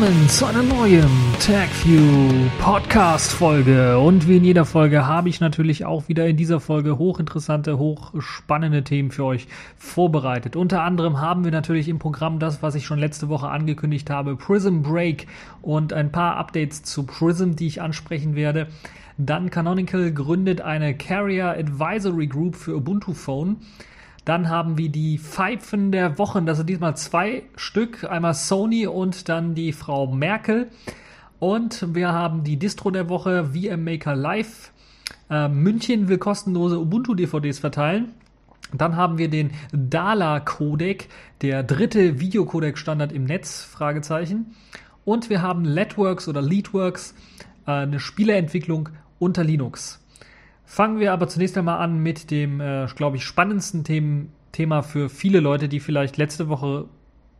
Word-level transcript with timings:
Willkommen 0.00 0.28
zu 0.30 0.46
einer 0.46 0.62
neuen 0.62 1.10
TagView 1.40 2.48
Podcast 2.58 3.34
Folge. 3.34 3.98
Und 3.98 4.26
wie 4.26 4.38
in 4.38 4.44
jeder 4.44 4.64
Folge 4.64 5.06
habe 5.06 5.28
ich 5.28 5.40
natürlich 5.40 5.84
auch 5.84 6.08
wieder 6.08 6.26
in 6.26 6.38
dieser 6.38 6.58
Folge 6.58 6.96
hochinteressante, 6.96 7.76
hochspannende 7.76 8.82
Themen 8.82 9.10
für 9.10 9.24
euch 9.24 9.46
vorbereitet. 9.76 10.56
Unter 10.56 10.84
anderem 10.84 11.20
haben 11.20 11.44
wir 11.44 11.50
natürlich 11.50 11.86
im 11.86 11.98
Programm 11.98 12.38
das, 12.38 12.62
was 12.62 12.76
ich 12.76 12.86
schon 12.86 12.98
letzte 12.98 13.28
Woche 13.28 13.50
angekündigt 13.50 14.08
habe, 14.08 14.36
Prism 14.36 14.80
Break 14.80 15.26
und 15.60 15.92
ein 15.92 16.10
paar 16.10 16.38
Updates 16.38 16.82
zu 16.82 17.02
Prism, 17.02 17.50
die 17.56 17.66
ich 17.66 17.82
ansprechen 17.82 18.34
werde. 18.34 18.68
Dann 19.18 19.50
Canonical 19.50 20.12
gründet 20.12 20.62
eine 20.62 20.96
Carrier 20.96 21.50
Advisory 21.50 22.26
Group 22.26 22.56
für 22.56 22.74
Ubuntu 22.74 23.12
Phone. 23.12 23.56
Dann 24.30 24.48
haben 24.48 24.78
wir 24.78 24.90
die 24.90 25.18
Pfeifen 25.18 25.90
der 25.90 26.16
Wochen. 26.16 26.46
Das 26.46 26.58
sind 26.58 26.70
diesmal 26.70 26.96
zwei 26.96 27.42
Stück. 27.56 28.04
Einmal 28.08 28.34
Sony 28.34 28.86
und 28.86 29.28
dann 29.28 29.56
die 29.56 29.72
Frau 29.72 30.06
Merkel. 30.06 30.68
Und 31.40 31.96
wir 31.96 32.12
haben 32.12 32.44
die 32.44 32.56
Distro 32.56 32.92
der 32.92 33.08
Woche, 33.08 33.46
VM 33.46 33.82
Maker 33.82 34.14
Live. 34.14 34.70
Äh, 35.28 35.48
München 35.48 36.06
will 36.06 36.18
kostenlose 36.18 36.78
Ubuntu-DVDs 36.78 37.58
verteilen. 37.58 38.12
Dann 38.72 38.94
haben 38.94 39.18
wir 39.18 39.28
den 39.28 39.50
DALA-Codec, 39.72 41.08
der 41.42 41.64
dritte 41.64 42.20
Videocodec-Standard 42.20 43.10
im 43.10 43.24
Netz, 43.24 43.64
Fragezeichen. 43.64 44.54
Und 45.04 45.28
wir 45.28 45.42
haben 45.42 45.64
LEDWorks 45.64 46.28
oder 46.28 46.40
LeadWorks, 46.40 47.16
äh, 47.66 47.72
eine 47.72 47.98
Spieleentwicklung 47.98 48.90
unter 49.18 49.42
Linux. 49.42 49.99
Fangen 50.70 51.00
wir 51.00 51.12
aber 51.12 51.26
zunächst 51.26 51.58
einmal 51.58 51.80
an 51.80 51.98
mit 51.98 52.30
dem, 52.30 52.60
äh, 52.60 52.86
glaube 52.94 53.16
ich, 53.16 53.24
spannendsten 53.24 53.82
Themen, 53.82 54.30
Thema 54.52 54.82
für 54.82 55.08
viele 55.08 55.40
Leute, 55.40 55.68
die 55.68 55.80
vielleicht 55.80 56.16
letzte 56.16 56.48
Woche 56.48 56.84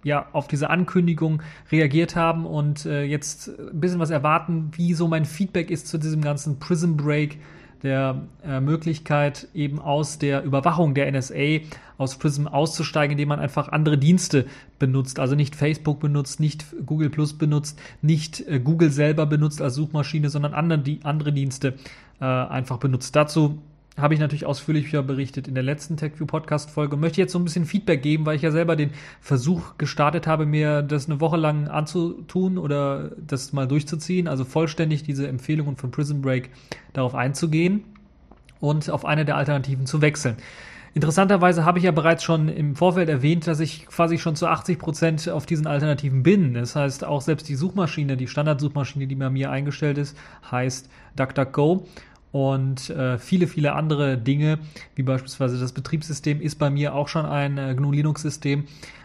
ja 0.03 0.27
auf 0.33 0.49
diese 0.49 0.69
Ankündigung 0.69 1.41
reagiert 1.71 2.17
haben 2.17 2.45
und 2.45 2.87
äh, 2.87 3.05
jetzt 3.05 3.49
ein 3.57 3.79
bisschen 3.79 4.01
was 4.01 4.11
erwarten, 4.11 4.73
wie 4.75 4.95
so 4.95 5.07
mein 5.07 5.25
Feedback 5.25 5.71
ist 5.71 5.87
zu 5.87 5.97
diesem 5.97 6.23
ganzen 6.23 6.59
Prison 6.59 6.97
Break 6.97 7.39
der 7.85 8.23
äh, 8.45 8.59
Möglichkeit, 8.59 9.47
eben 9.55 9.79
aus 9.79 10.19
der 10.19 10.43
Überwachung 10.43 10.95
der 10.95 11.11
NSA 11.13 11.61
aus 11.99 12.19
Prism 12.19 12.49
auszusteigen, 12.49 13.13
indem 13.13 13.29
man 13.29 13.39
einfach 13.39 13.69
andere 13.69 13.97
Dienste 13.97 14.47
benutzt. 14.81 15.21
Also 15.21 15.37
nicht 15.37 15.55
Facebook 15.55 16.01
benutzt, 16.01 16.41
nicht 16.41 16.65
Google 16.85 17.11
Plus 17.11 17.35
benutzt, 17.35 17.79
nicht 18.03 18.41
äh, 18.49 18.59
Google 18.59 18.91
selber 18.91 19.25
benutzt 19.27 19.63
als 19.63 19.77
Suchmaschine, 19.77 20.31
sondern 20.31 20.53
andere, 20.53 20.81
die, 20.81 21.01
andere 21.05 21.33
Dienste 21.33 21.75
äh, 22.21 22.25
einfach 22.25 22.79
benutzt. 22.79 23.15
Dazu 23.17 23.59
habe 23.97 24.15
ich 24.15 24.21
natürlich 24.21 24.47
ausführlicher 24.47 25.03
berichtet 25.03 25.49
in 25.49 25.55
der 25.55 25.63
letzten 25.63 25.97
TechView 25.97 26.27
Podcast 26.27 26.71
Folge 26.71 26.95
und 26.95 27.01
möchte 27.01 27.21
jetzt 27.21 27.33
so 27.33 27.39
ein 27.39 27.45
bisschen 27.45 27.67
Feedback 27.67 28.03
geben, 28.03 28.27
weil 28.27 28.37
ich 28.37 28.43
ja 28.43 28.51
selber 28.51 28.77
den 28.77 28.91
Versuch 29.21 29.77
gestartet 29.79 30.27
habe, 30.27 30.47
mir 30.47 30.83
das 30.83 31.07
eine 31.07 31.21
Woche 31.21 31.37
lang 31.37 31.69
anzutun 31.69 32.59
oder 32.59 33.11
das 33.17 33.53
mal 33.53 33.67
durchzuziehen, 33.67 34.29
also 34.29 34.45
vollständig 34.45 35.03
diese 35.03 35.27
Empfehlungen 35.29 35.77
von 35.77 35.91
Prison 35.91 36.23
Break 36.23 36.51
darauf 36.93 37.15
einzugehen 37.15 37.85
und 38.61 38.91
auf 38.91 39.05
eine 39.05 39.25
der 39.25 39.37
Alternativen 39.37 39.87
zu 39.87 40.01
wechseln. 40.01 40.37
Interessanterweise 40.93 41.65
habe 41.65 41.79
ich 41.79 41.85
ja 41.85 41.93
bereits 41.93 42.25
schon 42.25 42.49
im 42.49 42.75
Vorfeld 42.75 43.09
erwähnt, 43.09 43.47
dass 43.47 43.61
ich 43.61 43.87
quasi 43.87 44.19
schon 44.19 44.35
zu 44.35 44.49
80 44.49 44.77
Prozent 44.77 45.29
auf 45.29 45.47
diesen 45.47 45.69
Alternativen 45.69 46.25
bin. 46.25 46.55
Das 46.55 46.75
heißt, 46.75 47.05
auch 47.05 47.21
selbst 47.21 47.49
die 47.49 47.55
Suchmaschine, 47.55 48.17
die 48.17 48.27
Standardsuchmaschine, 48.27 49.07
die 49.07 49.15
bei 49.15 49.31
mir 49.31 49.53
eingestellt 49.53 49.99
ist, 49.99 50.17
heißt 50.51 50.91
DuckDuckGo 51.15 51.87
und 52.33 52.91
äh, 52.91 53.19
viele, 53.19 53.47
viele 53.47 53.73
andere 53.73 54.17
Dinge, 54.17 54.59
wie 54.95 55.03
beispielsweise 55.03 55.59
das 55.59 55.73
Betriebssystem, 55.73 56.41
ist 56.41 56.57
bei 56.57 56.71
mir 56.71 56.95
auch 56.95 57.09
schon 57.09 57.27
ein 57.27 57.59
äh, 57.59 57.75
GNU 57.75 57.93
Linux-System, 57.93 58.65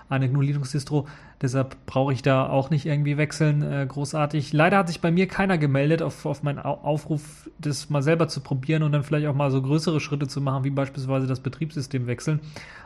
eine 0.10 0.30
GNU 0.30 0.42
Linux-Distro. 0.42 1.08
Deshalb 1.42 1.86
brauche 1.86 2.14
ich 2.14 2.22
da 2.22 2.48
auch 2.48 2.70
nicht 2.70 2.86
irgendwie 2.86 3.18
wechseln, 3.18 3.62
äh, 3.62 3.86
großartig. 3.88 4.54
Leider 4.54 4.78
hat 4.78 4.88
sich 4.88 5.02
bei 5.02 5.12
mir 5.12 5.28
keiner 5.28 5.58
gemeldet 5.58 6.02
auf, 6.02 6.26
auf 6.26 6.44
meinen 6.44 6.60
Aufruf, 6.60 7.50
das 7.60 7.90
mal 7.90 8.02
selber 8.02 8.28
zu 8.28 8.42
probieren 8.42 8.84
und 8.84 8.92
dann 8.92 9.04
vielleicht 9.04 9.28
auch 9.28 9.36
mal 9.36 9.52
so 9.52 9.62
größere 9.62 10.00
Schritte 10.00 10.28
zu 10.28 10.40
machen, 10.42 10.64
wie 10.64 10.70
beispielsweise 10.70 11.28
das 11.28 11.42
Betriebssystem 11.42 12.08
wechseln. 12.08 12.40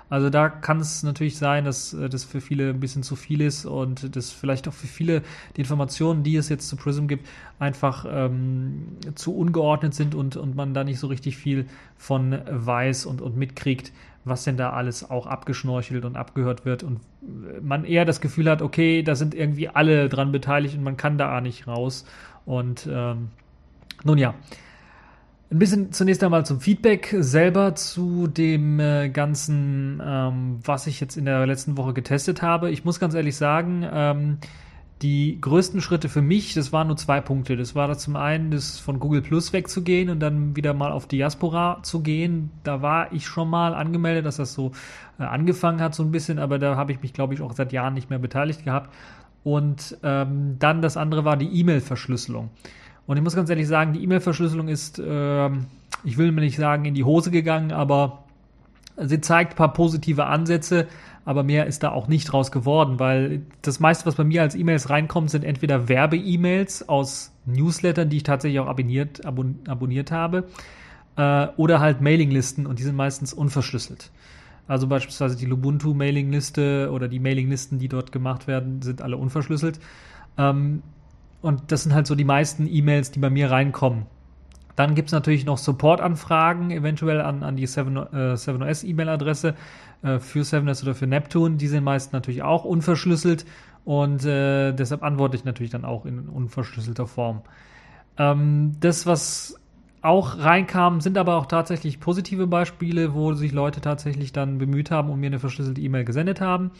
Also 0.09 0.31
da 0.31 0.49
kann 0.49 0.79
es 0.79 1.03
natürlich 1.03 1.37
sein, 1.37 1.65
dass 1.65 1.93
äh, 1.93 2.09
das 2.09 2.23
für 2.23 2.41
viele 2.41 2.69
ein 2.71 2.79
bisschen 2.79 3.03
zu 3.03 3.15
viel 3.15 3.41
ist 3.41 3.65
und 3.65 4.15
das 4.15 4.31
vielleicht 4.31 4.67
auch 4.67 4.73
für 4.73 4.87
viele 4.87 5.21
die 5.55 5.61
Informationen, 5.61 6.23
die 6.23 6.35
es 6.35 6.49
jetzt 6.49 6.67
zu 6.67 6.75
Prism 6.75 7.07
gibt, 7.07 7.27
einfach 7.59 8.05
ähm, 8.09 8.97
zu 9.13 9.35
ungeordnet 9.35 9.93
sind 9.93 10.15
und, 10.15 10.35
und 10.35 10.55
man 10.55 10.73
da 10.73 10.83
nicht 10.83 10.99
so 10.99 11.07
richtig 11.07 11.37
viel 11.37 11.67
von 11.97 12.39
weiß 12.49 13.05
und, 13.05 13.21
und 13.21 13.37
mitkriegt, 13.37 13.91
was 14.29 14.43
denn 14.43 14.57
da 14.57 14.71
alles 14.71 15.09
auch 15.09 15.27
abgeschnorchelt 15.27 16.05
und 16.05 16.15
abgehört 16.15 16.65
wird 16.65 16.83
und 16.83 16.99
man 17.61 17.85
eher 17.85 18.05
das 18.05 18.21
Gefühl 18.21 18.49
hat, 18.49 18.61
okay, 18.61 19.03
da 19.03 19.15
sind 19.15 19.35
irgendwie 19.35 19.69
alle 19.69 20.09
dran 20.09 20.31
beteiligt 20.31 20.77
und 20.77 20.83
man 20.83 20.97
kann 20.97 21.17
da 21.17 21.37
auch 21.37 21.41
nicht 21.41 21.67
raus. 21.67 22.05
Und 22.45 22.87
ähm, 22.91 23.29
nun 24.03 24.17
ja, 24.17 24.33
ein 25.51 25.59
bisschen 25.59 25.91
zunächst 25.91 26.23
einmal 26.23 26.45
zum 26.45 26.61
Feedback 26.61 27.15
selber 27.19 27.73
zu 27.75 28.27
dem 28.27 28.79
äh, 28.79 29.09
ganzen, 29.09 30.01
ähm, 30.03 30.59
was 30.63 30.85
ich 30.87 30.99
jetzt 30.99 31.17
in 31.17 31.25
der 31.25 31.45
letzten 31.47 31.75
Woche 31.75 31.93
getestet 31.93 32.41
habe. 32.41 32.69
Ich 32.69 32.85
muss 32.85 32.99
ganz 32.99 33.15
ehrlich 33.15 33.35
sagen, 33.35 33.85
ähm, 33.91 34.37
die 35.01 35.39
größten 35.39 35.81
Schritte 35.81 36.09
für 36.09 36.21
mich, 36.21 36.53
das 36.53 36.73
waren 36.73 36.87
nur 36.87 36.97
zwei 36.97 37.21
Punkte. 37.21 37.55
Das 37.55 37.73
war 37.73 37.87
das 37.87 37.99
zum 37.99 38.17
einen, 38.17 38.51
das 38.51 38.79
von 38.79 38.99
Google 38.99 39.21
Plus 39.21 39.53
wegzugehen 39.53 40.09
und 40.09 40.19
dann 40.19 40.57
wieder 40.57 40.73
mal 40.73 40.91
auf 40.91 41.07
Diaspora 41.07 41.79
zu 41.83 42.01
gehen. 42.01 42.51
Da 42.63 42.81
war 42.81 43.13
ich 43.13 43.25
schon 43.25 43.49
mal 43.49 43.73
angemeldet, 43.73 44.25
dass 44.25 44.37
das 44.37 44.53
so 44.53 44.73
äh, 45.17 45.23
angefangen 45.23 45.79
hat, 45.79 45.95
so 45.95 46.03
ein 46.03 46.11
bisschen, 46.11 46.37
aber 46.37 46.59
da 46.59 46.75
habe 46.75 46.91
ich 46.91 47.01
mich, 47.01 47.13
glaube 47.13 47.33
ich, 47.33 47.41
auch 47.41 47.53
seit 47.53 47.71
Jahren 47.71 47.93
nicht 47.93 48.09
mehr 48.09 48.19
beteiligt 48.19 48.65
gehabt. 48.65 48.93
Und 49.45 49.97
ähm, 50.03 50.57
dann 50.59 50.81
das 50.81 50.97
andere 50.97 51.23
war 51.23 51.37
die 51.37 51.59
E-Mail-Verschlüsselung. 51.59 52.49
Und 53.07 53.15
ich 53.15 53.23
muss 53.23 53.35
ganz 53.35 53.49
ehrlich 53.49 53.67
sagen, 53.67 53.93
die 53.93 54.03
E-Mail-Verschlüsselung 54.03 54.67
ist, 54.67 54.99
äh, 54.99 55.49
ich 56.03 56.17
will 56.17 56.33
mir 56.33 56.41
nicht 56.41 56.57
sagen, 56.57 56.83
in 56.83 56.93
die 56.93 57.05
Hose 57.05 57.31
gegangen, 57.31 57.71
aber 57.71 58.25
sie 58.97 59.21
zeigt 59.21 59.53
ein 59.53 59.55
paar 59.55 59.73
positive 59.73 60.25
Ansätze, 60.25 60.87
aber 61.29 61.43
mehr 61.43 61.67
ist 61.67 61.83
da 61.83 61.91
auch 61.91 62.07
nicht 62.07 62.25
draus 62.25 62.51
geworden, 62.51 62.97
weil 62.97 63.43
das 63.61 63.79
meiste, 63.79 64.07
was 64.07 64.15
bei 64.15 64.23
mir 64.23 64.41
als 64.41 64.55
E-Mails 64.55 64.89
reinkommt, 64.89 65.29
sind 65.29 65.43
entweder 65.43 65.87
Werbe-E-Mails 65.87 66.89
aus 66.89 67.31
Newslettern, 67.45 68.09
die 68.09 68.17
ich 68.17 68.23
tatsächlich 68.23 68.59
auch 68.59 68.65
abonniert, 68.65 69.27
abon 69.27 69.59
abonniert 69.67 70.11
habe, 70.11 70.45
äh, 71.17 71.45
oder 71.55 71.81
halt 71.81 72.01
Mailinglisten 72.01 72.65
und 72.65 72.79
die 72.79 72.83
sind 72.83 72.95
meistens 72.95 73.31
unverschlüsselt. 73.31 74.09
Also 74.67 74.87
beispielsweise 74.87 75.37
die 75.37 75.45
Lubuntu-Mailingliste 75.45 76.89
oder 76.91 77.07
die 77.07 77.19
Mailinglisten, 77.19 77.77
die 77.77 77.89
dort 77.89 78.11
gemacht 78.11 78.47
werden, 78.47 78.81
sind 78.81 79.03
alle 79.03 79.17
unverschlüsselt. 79.17 79.79
Ähm, 80.35 80.81
und 81.43 81.71
das 81.71 81.83
sind 81.83 81.93
halt 81.93 82.07
so 82.07 82.15
die 82.15 82.25
meisten 82.25 82.65
E-Mails, 82.67 83.11
die 83.11 83.19
bei 83.19 83.29
mir 83.29 83.51
reinkommen. 83.51 84.07
Dann 84.79 84.95
gibt 84.95 85.09
es 85.09 85.11
natürlich 85.11 85.43
noch 85.43 85.57
Support-Anfragen, 85.57 86.71
eventuell 86.71 87.19
an, 87.19 87.43
an 87.43 87.57
die 87.57 87.67
7, 87.67 87.97
äh, 87.97 88.37
7OS 88.37 88.85
E-Mail-Adresse 88.85 89.55
äh, 90.03 90.19
für 90.19 90.43
7OS 90.43 90.83
oder 90.83 90.95
für 90.95 91.05
Neptune. 91.05 91.57
Die 91.57 91.67
sind 91.67 91.83
meist 91.83 92.13
natürlich 92.13 92.43
auch 92.43 92.63
unverschlüsselt 92.63 93.45
und 93.83 94.23
äh, 94.23 94.71
deshalb 94.71 95.03
antworte 95.03 95.35
ich 95.35 95.43
natürlich 95.43 95.73
dann 95.73 95.83
auch 95.83 96.05
in 96.05 96.29
unverschlüsselter 96.29 97.07
Form. 97.07 97.41
Ähm, 98.17 98.77
das, 98.79 99.05
was 99.05 99.59
auch 100.01 100.37
reinkam, 100.37 101.01
sind 101.01 101.17
aber 101.17 101.35
auch 101.35 101.47
tatsächlich 101.47 101.99
positive 101.99 102.47
Beispiele, 102.47 103.13
wo 103.13 103.33
sich 103.33 103.51
Leute 103.51 103.81
tatsächlich 103.81 104.31
dann 104.31 104.59
bemüht 104.59 104.91
haben 104.91 105.09
und 105.09 105.19
mir 105.19 105.27
eine 105.27 105.39
verschlüsselte 105.39 105.81
E-Mail 105.81 106.05
gesendet 106.05 106.39
haben 106.39 106.71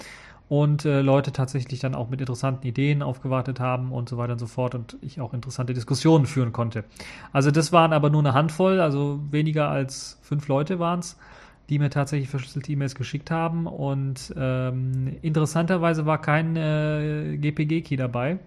und 0.50 0.84
äh, 0.84 1.02
Leute 1.02 1.32
tatsächlich 1.32 1.80
dann 1.80 1.94
auch 1.96 2.10
mit 2.10 2.20
interessanten 2.20 2.66
Ideen 2.68 3.04
aufgewartet 3.04 3.60
haben 3.60 3.92
und 3.92 4.10
so 4.10 4.18
weiter 4.18 4.34
und 4.34 4.40
so 4.40 4.48
fort 4.48 4.74
und 4.74 4.98
ich 5.02 5.22
auch 5.22 5.34
interessante 5.34 5.74
Diskussionen 5.74 6.26
führen 6.26 6.52
konnte. 6.52 6.84
Also 7.32 7.52
das 7.52 7.72
waren 7.72 7.94
aber 7.94 8.10
nur 8.10 8.22
eine 8.22 8.34
Handvoll, 8.34 8.82
also 8.82 9.20
weniger 9.30 9.70
als 9.70 10.18
fünf 10.24 10.48
Leute 10.48 10.80
waren 10.80 11.00
es, 11.00 11.18
die 11.70 11.78
mir 11.78 11.92
tatsächlich 11.92 12.30
verschlüsselte 12.30 12.72
E-Mails 12.72 12.96
geschickt 12.96 13.30
haben 13.30 13.68
und 13.68 14.34
ähm, 14.36 15.18
interessanterweise 15.22 16.08
war 16.08 16.20
kein 16.20 16.56
äh, 16.56 17.38
GPG-Key 17.38 17.96
dabei. 17.96 18.40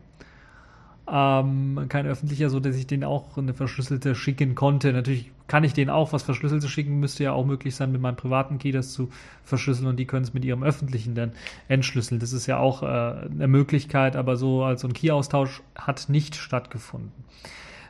Ähm, 1.11 1.87
kein 1.89 2.07
öffentlicher, 2.07 2.49
so 2.49 2.61
dass 2.61 2.77
ich 2.77 2.87
den 2.87 3.03
auch 3.03 3.37
eine 3.37 3.55
verschlüsselte 3.55 4.15
schicken 4.15 4.55
konnte. 4.55 4.93
Natürlich 4.93 5.33
kann 5.49 5.65
ich 5.65 5.75
denen 5.75 5.91
auch 5.91 6.13
was 6.13 6.23
Verschlüsseltes 6.23 6.71
schicken, 6.71 7.01
müsste 7.01 7.25
ja 7.25 7.33
auch 7.33 7.45
möglich 7.45 7.75
sein, 7.75 7.91
mit 7.91 8.01
meinem 8.01 8.17
privaten 8.17 8.59
Key 8.59 8.71
das 8.71 8.93
zu 8.93 9.11
verschlüsseln 9.43 9.89
und 9.89 9.97
die 9.97 10.07
können 10.07 10.23
es 10.23 10.33
mit 10.33 10.45
ihrem 10.45 10.63
öffentlichen 10.63 11.15
dann 11.15 11.33
entschlüsseln. 11.69 12.21
Das 12.21 12.33
ist 12.33 12.47
ja 12.47 12.59
auch 12.59 12.83
äh, 12.83 12.87
eine 12.87 13.49
Möglichkeit, 13.49 14.15
aber 14.15 14.37
so 14.37 14.63
als 14.63 14.83
so 14.83 14.89
ein 14.89 14.95
Key-Austausch 14.95 15.63
hat 15.75 16.09
nicht 16.09 16.37
stattgefunden. 16.37 17.13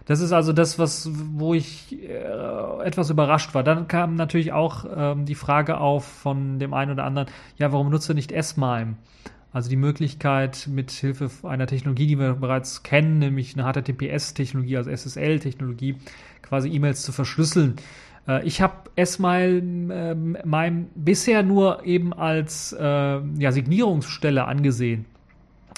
Das 0.06 0.20
ist 0.20 0.32
also 0.32 0.52
das, 0.52 0.78
was, 0.78 1.08
wo 1.12 1.54
ich 1.54 2.02
äh, 2.02 2.84
etwas 2.84 3.10
überrascht 3.10 3.54
war. 3.54 3.62
Dann 3.62 3.88
kam 3.88 4.16
natürlich 4.16 4.52
auch 4.52 4.84
ähm, 4.92 5.26
die 5.26 5.34
Frage 5.34 5.78
auf 5.78 6.04
von 6.04 6.58
dem 6.58 6.74
einen 6.74 6.92
oder 6.92 7.04
anderen, 7.04 7.28
ja, 7.56 7.72
warum 7.72 7.90
nutzt 7.90 8.08
du 8.08 8.14
nicht 8.14 8.32
S-MIME? 8.32 8.96
Also 9.52 9.68
die 9.68 9.76
Möglichkeit 9.76 10.68
mit 10.70 10.90
Hilfe 10.90 11.30
einer 11.46 11.66
Technologie, 11.66 12.06
die 12.06 12.18
wir 12.18 12.34
bereits 12.34 12.82
kennen, 12.82 13.18
nämlich 13.18 13.58
eine 13.58 13.70
HTTPS-Technologie, 13.70 14.78
also 14.78 14.90
SSL-Technologie, 14.90 15.96
quasi 16.40 16.70
E-Mails 16.70 17.02
zu 17.02 17.12
verschlüsseln. 17.12 17.76
Äh, 18.26 18.46
ich 18.46 18.62
habe 18.62 18.90
S-Mail 18.96 19.90
äh, 19.90 20.14
meinem 20.46 20.86
bisher 20.94 21.42
nur 21.42 21.84
eben 21.84 22.12
als 22.12 22.72
äh, 22.72 22.84
ja, 22.84 23.52
Signierungsstelle 23.52 24.44
angesehen 24.44 25.06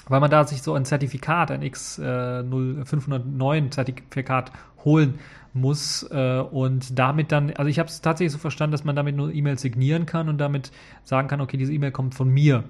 weil 0.09 0.21
man 0.21 0.31
da 0.31 0.45
sich 0.45 0.63
so 0.63 0.75
ein 0.75 0.85
Zertifikat, 0.85 1.51
ein 1.51 1.63
X0509 1.63 3.71
Zertifikat 3.71 4.53
holen 4.85 5.19
muss 5.53 6.03
äh, 6.11 6.41
und 6.41 6.99
damit 6.99 7.33
dann, 7.33 7.53
also 7.53 7.69
ich 7.69 7.79
habe 7.79 7.89
es 7.89 8.01
tatsächlich 8.01 8.33
so 8.33 8.39
verstanden, 8.39 8.73
dass 8.73 8.85
man 8.85 8.97
damit 8.97 9.17
nur 9.17 9.33
E-Mails 9.33 9.63
signieren 9.63 10.05
kann 10.05 10.29
und 10.29 10.39
damit 10.39 10.73
sagen 11.05 11.29
kann, 11.29 11.41
okay, 11.41 11.57
diese 11.57 11.73
E-Mail 11.73 11.93
kommt 11.93 12.15
von 12.15 12.29
mir. 12.29 12.65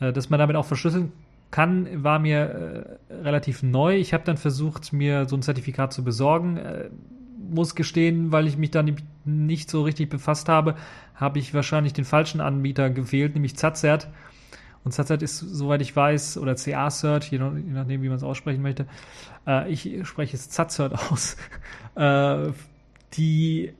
Äh, 0.00 0.12
dass 0.12 0.30
man 0.30 0.38
damit 0.38 0.56
auch 0.56 0.66
verschlüsseln 0.66 1.12
kann, 1.50 2.02
war 2.04 2.18
mir 2.18 2.98
äh, 3.08 3.14
relativ 3.14 3.62
neu. 3.62 3.96
Ich 3.96 4.12
habe 4.12 4.24
dann 4.24 4.36
versucht, 4.36 4.92
mir 4.92 5.26
so 5.26 5.36
ein 5.36 5.42
Zertifikat 5.42 5.92
zu 5.92 6.04
besorgen. 6.04 6.56
Äh, 6.56 6.90
muss 7.50 7.74
gestehen, 7.74 8.30
weil 8.30 8.46
ich 8.46 8.58
mich 8.58 8.70
da 8.70 8.84
nicht 9.24 9.70
so 9.70 9.82
richtig 9.82 10.10
befasst 10.10 10.48
habe, 10.50 10.74
habe 11.14 11.38
ich 11.38 11.54
wahrscheinlich 11.54 11.94
den 11.94 12.04
falschen 12.04 12.42
Anbieter 12.42 12.90
gewählt, 12.90 13.34
nämlich 13.34 13.56
Zazert. 13.56 14.08
Und 14.84 14.92
Zazert 14.92 15.22
ist, 15.22 15.38
soweit 15.38 15.80
ich 15.80 15.94
weiß, 15.94 16.38
oder 16.38 16.54
CA-Cert, 16.54 17.24
je, 17.30 17.38
nachdem, 17.38 18.02
wie 18.02 18.08
man 18.08 18.18
es 18.18 18.22
aussprechen 18.22 18.62
möchte. 18.62 18.86
Äh, 19.46 19.70
ich 19.72 20.06
spreche 20.06 20.36
es 20.36 20.50
Zazert 20.50 20.92
aus. 21.10 21.36
äh, 21.94 22.52
die 23.14 23.72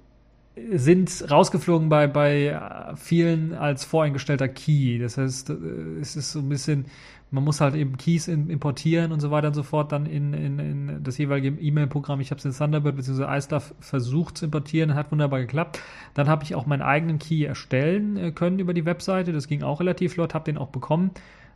sind 0.72 1.30
rausgeflogen 1.30 1.88
bei, 1.88 2.06
bei 2.06 2.58
vielen 2.96 3.54
als 3.54 3.84
voreingestellter 3.84 4.48
Key. 4.48 4.98
Das 4.98 5.18
heißt, 5.18 5.50
äh, 5.50 5.54
es 6.00 6.16
ist 6.16 6.32
so 6.32 6.40
ein 6.40 6.48
bisschen, 6.48 6.86
man 7.30 7.44
muss 7.44 7.60
halt 7.60 7.74
eben 7.74 7.96
Keys 7.96 8.28
importieren 8.28 9.12
und 9.12 9.20
so 9.20 9.30
weiter 9.30 9.48
und 9.48 9.54
so 9.54 9.62
fort, 9.62 9.92
dann 9.92 10.06
in, 10.06 10.32
in, 10.32 10.58
in 10.58 11.02
das 11.02 11.18
jeweilige 11.18 11.60
E-Mail-Programm. 11.60 12.20
Ich 12.20 12.30
habe 12.30 12.38
es 12.38 12.44
in 12.44 12.52
Thunderbird 12.52 12.96
bzw. 12.96 13.36
iStuff 13.36 13.74
versucht 13.80 14.38
zu 14.38 14.46
importieren, 14.46 14.94
hat 14.94 15.12
wunderbar 15.12 15.40
geklappt. 15.40 15.80
Dann 16.14 16.28
habe 16.28 16.44
ich 16.44 16.54
auch 16.54 16.66
meinen 16.66 16.82
eigenen 16.82 17.18
Key 17.18 17.44
erstellen 17.44 18.16
äh, 18.16 18.32
können 18.32 18.58
über 18.58 18.74
die 18.74 18.84
Webseite. 18.84 19.32
Das 19.32 19.48
ging 19.48 19.62
auch 19.62 19.80
relativ 19.80 20.14
flott, 20.14 20.34
habe 20.34 20.44
den 20.44 20.58
auch 20.58 20.68
bekommen. 20.68 21.10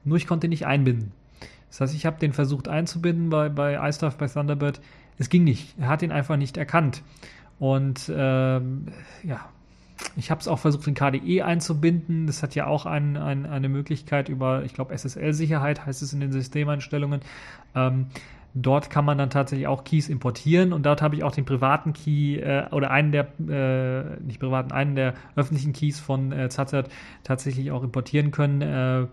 Nur 0.05 0.17
ich 0.17 0.27
konnte 0.27 0.47
ihn 0.47 0.51
nicht 0.51 0.67
einbinden. 0.67 1.13
Das 1.69 1.81
heißt, 1.81 1.95
ich 1.95 2.05
habe 2.05 2.19
den 2.19 2.35
versucht 2.35 2.69
einzubinden 2.69 3.31
bei, 3.31 3.49
bei 3.49 3.89
iStuff, 3.89 4.17
bei 4.17 4.27
Thunderbird. 4.27 4.81
Es 5.19 5.31
ging 5.31 5.45
nicht. 5.45 5.75
Er 5.79 5.89
hat 5.89 6.03
ihn 6.03 6.13
einfach 6.13 6.37
nicht 6.37 6.57
erkannt. 6.59 7.03
Und 7.59 8.11
ähm, 8.15 8.87
ja, 9.23 9.41
ich 10.17 10.31
habe 10.31 10.41
es 10.41 10.49
auch 10.49 10.59
versucht, 10.59 10.87
in 10.87 10.95
KDE 10.95 11.43
einzubinden. 11.43 12.27
Das 12.27 12.43
hat 12.43 12.55
ja 12.55 12.67
auch 12.67 12.87
ein, 12.87 13.17
ein, 13.17 13.47
eine 13.47 13.69
Möglichkeit 13.69 14.29
über, 14.29 14.65
ich 14.65 14.75
glaube, 14.75 14.97
SSL-Sicherheit 14.97 15.87
heißt 15.87 16.03
es 16.03 16.13
in 16.13 16.21
den 16.21 16.33
Systemeinstellungen. 16.33 17.21
Ähm, 17.75 18.07
dort 18.55 18.91
kann 18.91 19.05
man 19.05 19.19
dann 19.19 19.31
tatsächlich 19.31 19.67
auch 19.67 19.85
Keys 19.85 20.09
importieren 20.09 20.73
und 20.73 20.85
dort 20.85 21.01
habe 21.03 21.15
ich 21.15 21.25
auch 21.25 21.33
den 21.33 21.45
privaten 21.45 21.93
Key 21.93 22.37
äh, 22.37 22.67
oder 22.71 22.91
einen 22.91 23.13
der, 23.13 23.29
äh, 23.49 24.21
nicht 24.23 24.41
privaten, 24.41 24.73
einen 24.73 24.95
der 24.95 25.15
öffentlichen 25.37 25.73
Keys 25.73 26.01
von 26.01 26.33
äh, 26.33 26.49
Zazert 26.49 26.91
tatsächlich 27.25 27.71
auch 27.71 27.83
importieren 27.83 28.31
können. 28.31 28.61
Äh, 28.61 29.07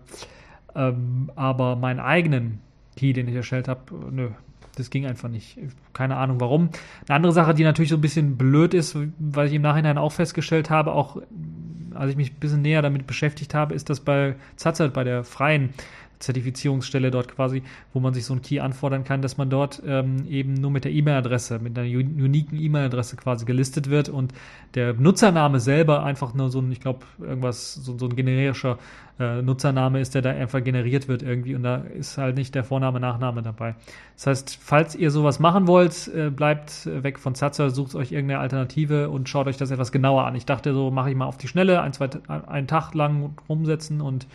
ähm, 0.74 1.30
aber 1.36 1.76
meinen 1.76 2.00
eigenen 2.00 2.60
Key, 2.96 3.12
den 3.12 3.28
ich 3.28 3.34
erstellt 3.34 3.68
habe, 3.68 3.80
nö, 4.10 4.30
das 4.76 4.90
ging 4.90 5.06
einfach 5.06 5.28
nicht. 5.28 5.58
Keine 5.92 6.16
Ahnung 6.16 6.40
warum. 6.40 6.70
Eine 7.06 7.16
andere 7.16 7.32
Sache, 7.32 7.54
die 7.54 7.64
natürlich 7.64 7.90
so 7.90 7.96
ein 7.96 8.00
bisschen 8.00 8.36
blöd 8.36 8.74
ist, 8.74 8.96
weil 9.18 9.48
ich 9.48 9.54
im 9.54 9.62
Nachhinein 9.62 9.98
auch 9.98 10.12
festgestellt 10.12 10.70
habe, 10.70 10.92
auch 10.92 11.20
als 11.94 12.10
ich 12.10 12.16
mich 12.16 12.32
ein 12.32 12.40
bisschen 12.40 12.62
näher 12.62 12.82
damit 12.82 13.06
beschäftigt 13.06 13.54
habe, 13.54 13.74
ist, 13.74 13.90
dass 13.90 14.00
bei 14.00 14.36
Zazert, 14.56 14.94
bei 14.94 15.04
der 15.04 15.24
freien 15.24 15.70
Zertifizierungsstelle 16.20 17.10
dort 17.10 17.34
quasi, 17.34 17.62
wo 17.92 18.00
man 18.00 18.14
sich 18.14 18.24
so 18.24 18.34
ein 18.34 18.42
Key 18.42 18.60
anfordern 18.60 19.04
kann, 19.04 19.22
dass 19.22 19.38
man 19.38 19.50
dort 19.50 19.82
ähm, 19.86 20.26
eben 20.28 20.54
nur 20.54 20.70
mit 20.70 20.84
der 20.84 20.92
E-Mail-Adresse, 20.92 21.58
mit 21.58 21.76
einer 21.78 21.88
uniken 21.88 22.60
E-Mail-Adresse 22.60 23.16
quasi 23.16 23.46
gelistet 23.46 23.90
wird 23.90 24.08
und 24.08 24.32
der 24.74 24.92
Nutzername 24.94 25.58
selber 25.60 26.04
einfach 26.04 26.34
nur 26.34 26.50
so 26.50 26.60
ein, 26.60 26.70
ich 26.70 26.80
glaube, 26.80 27.00
irgendwas, 27.18 27.74
so, 27.74 27.98
so, 27.98 28.06
ein 28.06 28.14
generischer 28.14 28.78
äh, 29.18 29.40
Nutzername 29.40 30.00
ist, 30.00 30.14
der 30.14 30.22
da 30.22 30.30
einfach 30.30 30.62
generiert 30.62 31.08
wird 31.08 31.22
irgendwie 31.22 31.54
und 31.54 31.62
da 31.62 31.76
ist 31.76 32.18
halt 32.18 32.36
nicht 32.36 32.54
der 32.54 32.64
Vorname, 32.64 33.00
Nachname 33.00 33.42
dabei. 33.42 33.74
Das 34.16 34.26
heißt, 34.26 34.58
falls 34.60 34.94
ihr 34.94 35.10
sowas 35.10 35.40
machen 35.40 35.66
wollt, 35.66 36.08
äh, 36.14 36.30
bleibt 36.30 36.86
weg 37.02 37.18
von 37.18 37.34
Zatzer, 37.34 37.70
sucht 37.70 37.94
euch 37.94 38.12
irgendeine 38.12 38.40
Alternative 38.40 39.08
und 39.08 39.28
schaut 39.28 39.46
euch 39.46 39.56
das 39.56 39.70
etwas 39.70 39.90
genauer 39.90 40.26
an. 40.26 40.34
Ich 40.34 40.44
dachte 40.44 40.74
so, 40.74 40.90
mache 40.90 41.10
ich 41.10 41.16
mal 41.16 41.26
auf 41.26 41.38
die 41.38 41.48
Schnelle, 41.48 41.80
ein, 41.80 41.94
zwei, 41.94 42.10
einen 42.28 42.66
Tag 42.66 42.94
lang 42.94 43.30
rumsetzen 43.48 44.02
und 44.02 44.26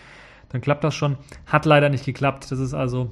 dann 0.50 0.62
klappt 0.62 0.83
das 0.83 0.95
schon. 0.95 1.18
Hat 1.45 1.65
leider 1.65 1.89
nicht 1.89 2.06
geklappt. 2.06 2.51
Das 2.51 2.59
ist 2.59 2.74
also 2.74 3.12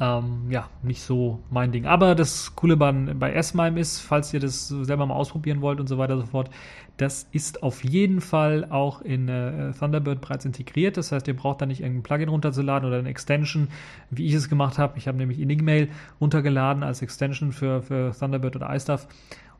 ähm, 0.00 0.50
ja 0.50 0.68
nicht 0.82 1.02
so 1.02 1.40
mein 1.50 1.72
Ding. 1.72 1.86
Aber 1.86 2.14
das 2.14 2.56
Coole 2.56 2.76
bei, 2.76 2.92
bei 2.92 3.32
S-MIME 3.32 3.78
ist, 3.78 4.00
falls 4.00 4.32
ihr 4.34 4.40
das 4.40 4.68
selber 4.68 5.06
mal 5.06 5.14
ausprobieren 5.14 5.60
wollt 5.60 5.80
und 5.80 5.86
so 5.86 5.98
weiter 5.98 6.14
und 6.14 6.20
so 6.20 6.26
fort, 6.26 6.50
das 6.96 7.26
ist 7.32 7.62
auf 7.62 7.84
jeden 7.84 8.20
Fall 8.20 8.66
auch 8.70 9.00
in 9.00 9.28
äh, 9.28 9.72
Thunderbird 9.72 10.20
bereits 10.20 10.44
integriert. 10.44 10.96
Das 10.96 11.12
heißt, 11.12 11.26
ihr 11.28 11.36
braucht 11.36 11.62
da 11.62 11.66
nicht 11.66 11.80
irgendein 11.80 12.02
Plugin 12.02 12.28
runterzuladen 12.28 12.88
oder 12.88 12.98
eine 12.98 13.08
Extension, 13.08 13.68
wie 14.10 14.26
ich 14.26 14.34
es 14.34 14.48
gemacht 14.48 14.78
habe. 14.78 14.98
Ich 14.98 15.08
habe 15.08 15.18
nämlich 15.18 15.40
Enigmail 15.40 15.88
runtergeladen 16.20 16.82
als 16.82 17.02
Extension 17.02 17.52
für, 17.52 17.82
für 17.82 18.12
Thunderbird 18.18 18.56
oder 18.56 18.74
iStuff. 18.74 19.06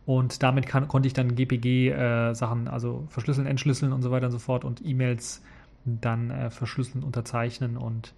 Und 0.05 0.43
damit 0.43 0.67
kann, 0.67 0.89
konnte 0.89 1.07
ich 1.07 1.15
dann 1.15 1.37
GPG-Sachen, 1.37 2.67
äh, 2.67 2.71
also 2.71 3.07
verschlüsseln, 3.09 3.47
entschlüsseln 3.47 3.93
und 3.93 4.03
so 4.03 4.11
weiter 4.11 4.27
und 4.27 4.33
so 4.33 4.41
fort 4.41 4.65
und 4.65 4.85
E-Mails 4.85 5.43
dann 5.85 6.31
äh, 6.31 6.51
verschlüsseln, 6.51 7.05
unterzeichnen 7.05 7.77
und 7.77 8.15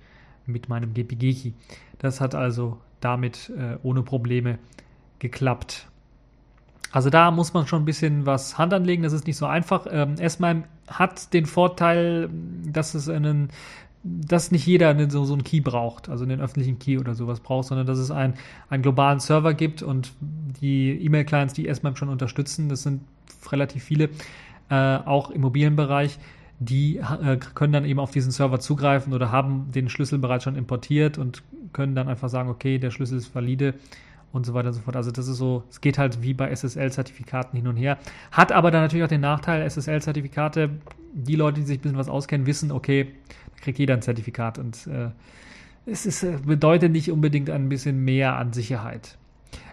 mit 0.46 0.68
meinem 0.68 0.92
GPG-Key. 0.94 1.52
Das 1.98 2.20
hat 2.20 2.34
also 2.34 2.78
damit 3.00 3.50
äh, 3.56 3.76
ohne 3.82 4.02
Probleme 4.02 4.58
geklappt. 5.18 5.88
Also 6.92 7.10
da 7.10 7.30
muss 7.30 7.54
man 7.54 7.66
schon 7.66 7.82
ein 7.82 7.84
bisschen 7.84 8.26
was 8.26 8.56
Hand 8.56 8.72
anlegen, 8.72 9.02
das 9.02 9.12
ist 9.12 9.26
nicht 9.26 9.36
so 9.36 9.46
einfach. 9.46 9.86
Ähm, 9.90 10.14
S-MIME 10.18 10.64
hat 10.86 11.32
den 11.32 11.46
Vorteil, 11.46 12.30
dass 12.66 12.94
es 12.94 13.08
einen 13.08 13.48
dass 14.06 14.50
nicht 14.50 14.66
jeder 14.66 14.90
einen, 14.90 15.08
so, 15.08 15.24
so 15.24 15.32
einen 15.32 15.44
Key 15.44 15.60
braucht, 15.60 16.10
also 16.10 16.24
einen 16.24 16.40
öffentlichen 16.40 16.78
Key 16.78 16.98
oder 16.98 17.14
sowas 17.14 17.40
braucht, 17.40 17.68
sondern 17.68 17.86
dass 17.86 17.98
es 17.98 18.10
ein, 18.10 18.34
einen 18.68 18.82
globalen 18.82 19.18
Server 19.18 19.54
gibt 19.54 19.82
und 19.82 20.12
die 20.60 20.90
E-Mail-Clients, 20.90 21.54
die 21.54 21.66
S-MIME 21.66 21.96
schon 21.96 22.10
unterstützen, 22.10 22.68
das 22.68 22.82
sind 22.82 23.00
relativ 23.50 23.82
viele, 23.82 24.10
äh, 24.68 24.98
auch 24.98 25.30
im 25.30 25.40
mobilen 25.40 25.74
Bereich, 25.74 26.18
die 26.58 26.98
äh, 26.98 27.36
können 27.54 27.72
dann 27.72 27.84
eben 27.84 27.98
auf 27.98 28.10
diesen 28.10 28.30
Server 28.30 28.60
zugreifen 28.60 29.12
oder 29.12 29.30
haben 29.32 29.70
den 29.72 29.88
Schlüssel 29.88 30.18
bereits 30.18 30.44
schon 30.44 30.56
importiert 30.56 31.18
und 31.18 31.42
können 31.72 31.94
dann 31.94 32.08
einfach 32.08 32.28
sagen, 32.28 32.48
okay, 32.48 32.78
der 32.78 32.90
Schlüssel 32.90 33.18
ist 33.18 33.34
valide 33.34 33.74
und 34.32 34.46
so 34.46 34.54
weiter 34.54 34.68
und 34.68 34.74
so 34.74 34.80
fort. 34.80 34.96
Also 34.96 35.10
das 35.10 35.28
ist 35.28 35.36
so, 35.36 35.64
es 35.70 35.80
geht 35.80 35.98
halt 35.98 36.22
wie 36.22 36.34
bei 36.34 36.50
SSL-Zertifikaten 36.54 37.56
hin 37.56 37.68
und 37.68 37.76
her. 37.76 37.98
Hat 38.32 38.52
aber 38.52 38.70
dann 38.70 38.82
natürlich 38.82 39.04
auch 39.04 39.08
den 39.08 39.20
Nachteil, 39.20 39.68
SSL-Zertifikate, 39.68 40.70
die 41.12 41.36
Leute, 41.36 41.60
die 41.60 41.66
sich 41.66 41.78
ein 41.78 41.82
bisschen 41.82 41.98
was 41.98 42.08
auskennen, 42.08 42.46
wissen, 42.46 42.72
okay, 42.72 43.12
da 43.56 43.62
kriegt 43.62 43.78
jeder 43.78 43.94
ein 43.94 44.02
Zertifikat 44.02 44.58
und 44.58 44.86
äh, 44.86 45.10
es 45.86 46.06
ist, 46.06 46.22
äh, 46.22 46.38
bedeutet 46.44 46.92
nicht 46.92 47.10
unbedingt 47.10 47.50
ein 47.50 47.68
bisschen 47.68 48.04
mehr 48.04 48.36
an 48.36 48.52
Sicherheit. 48.52 49.16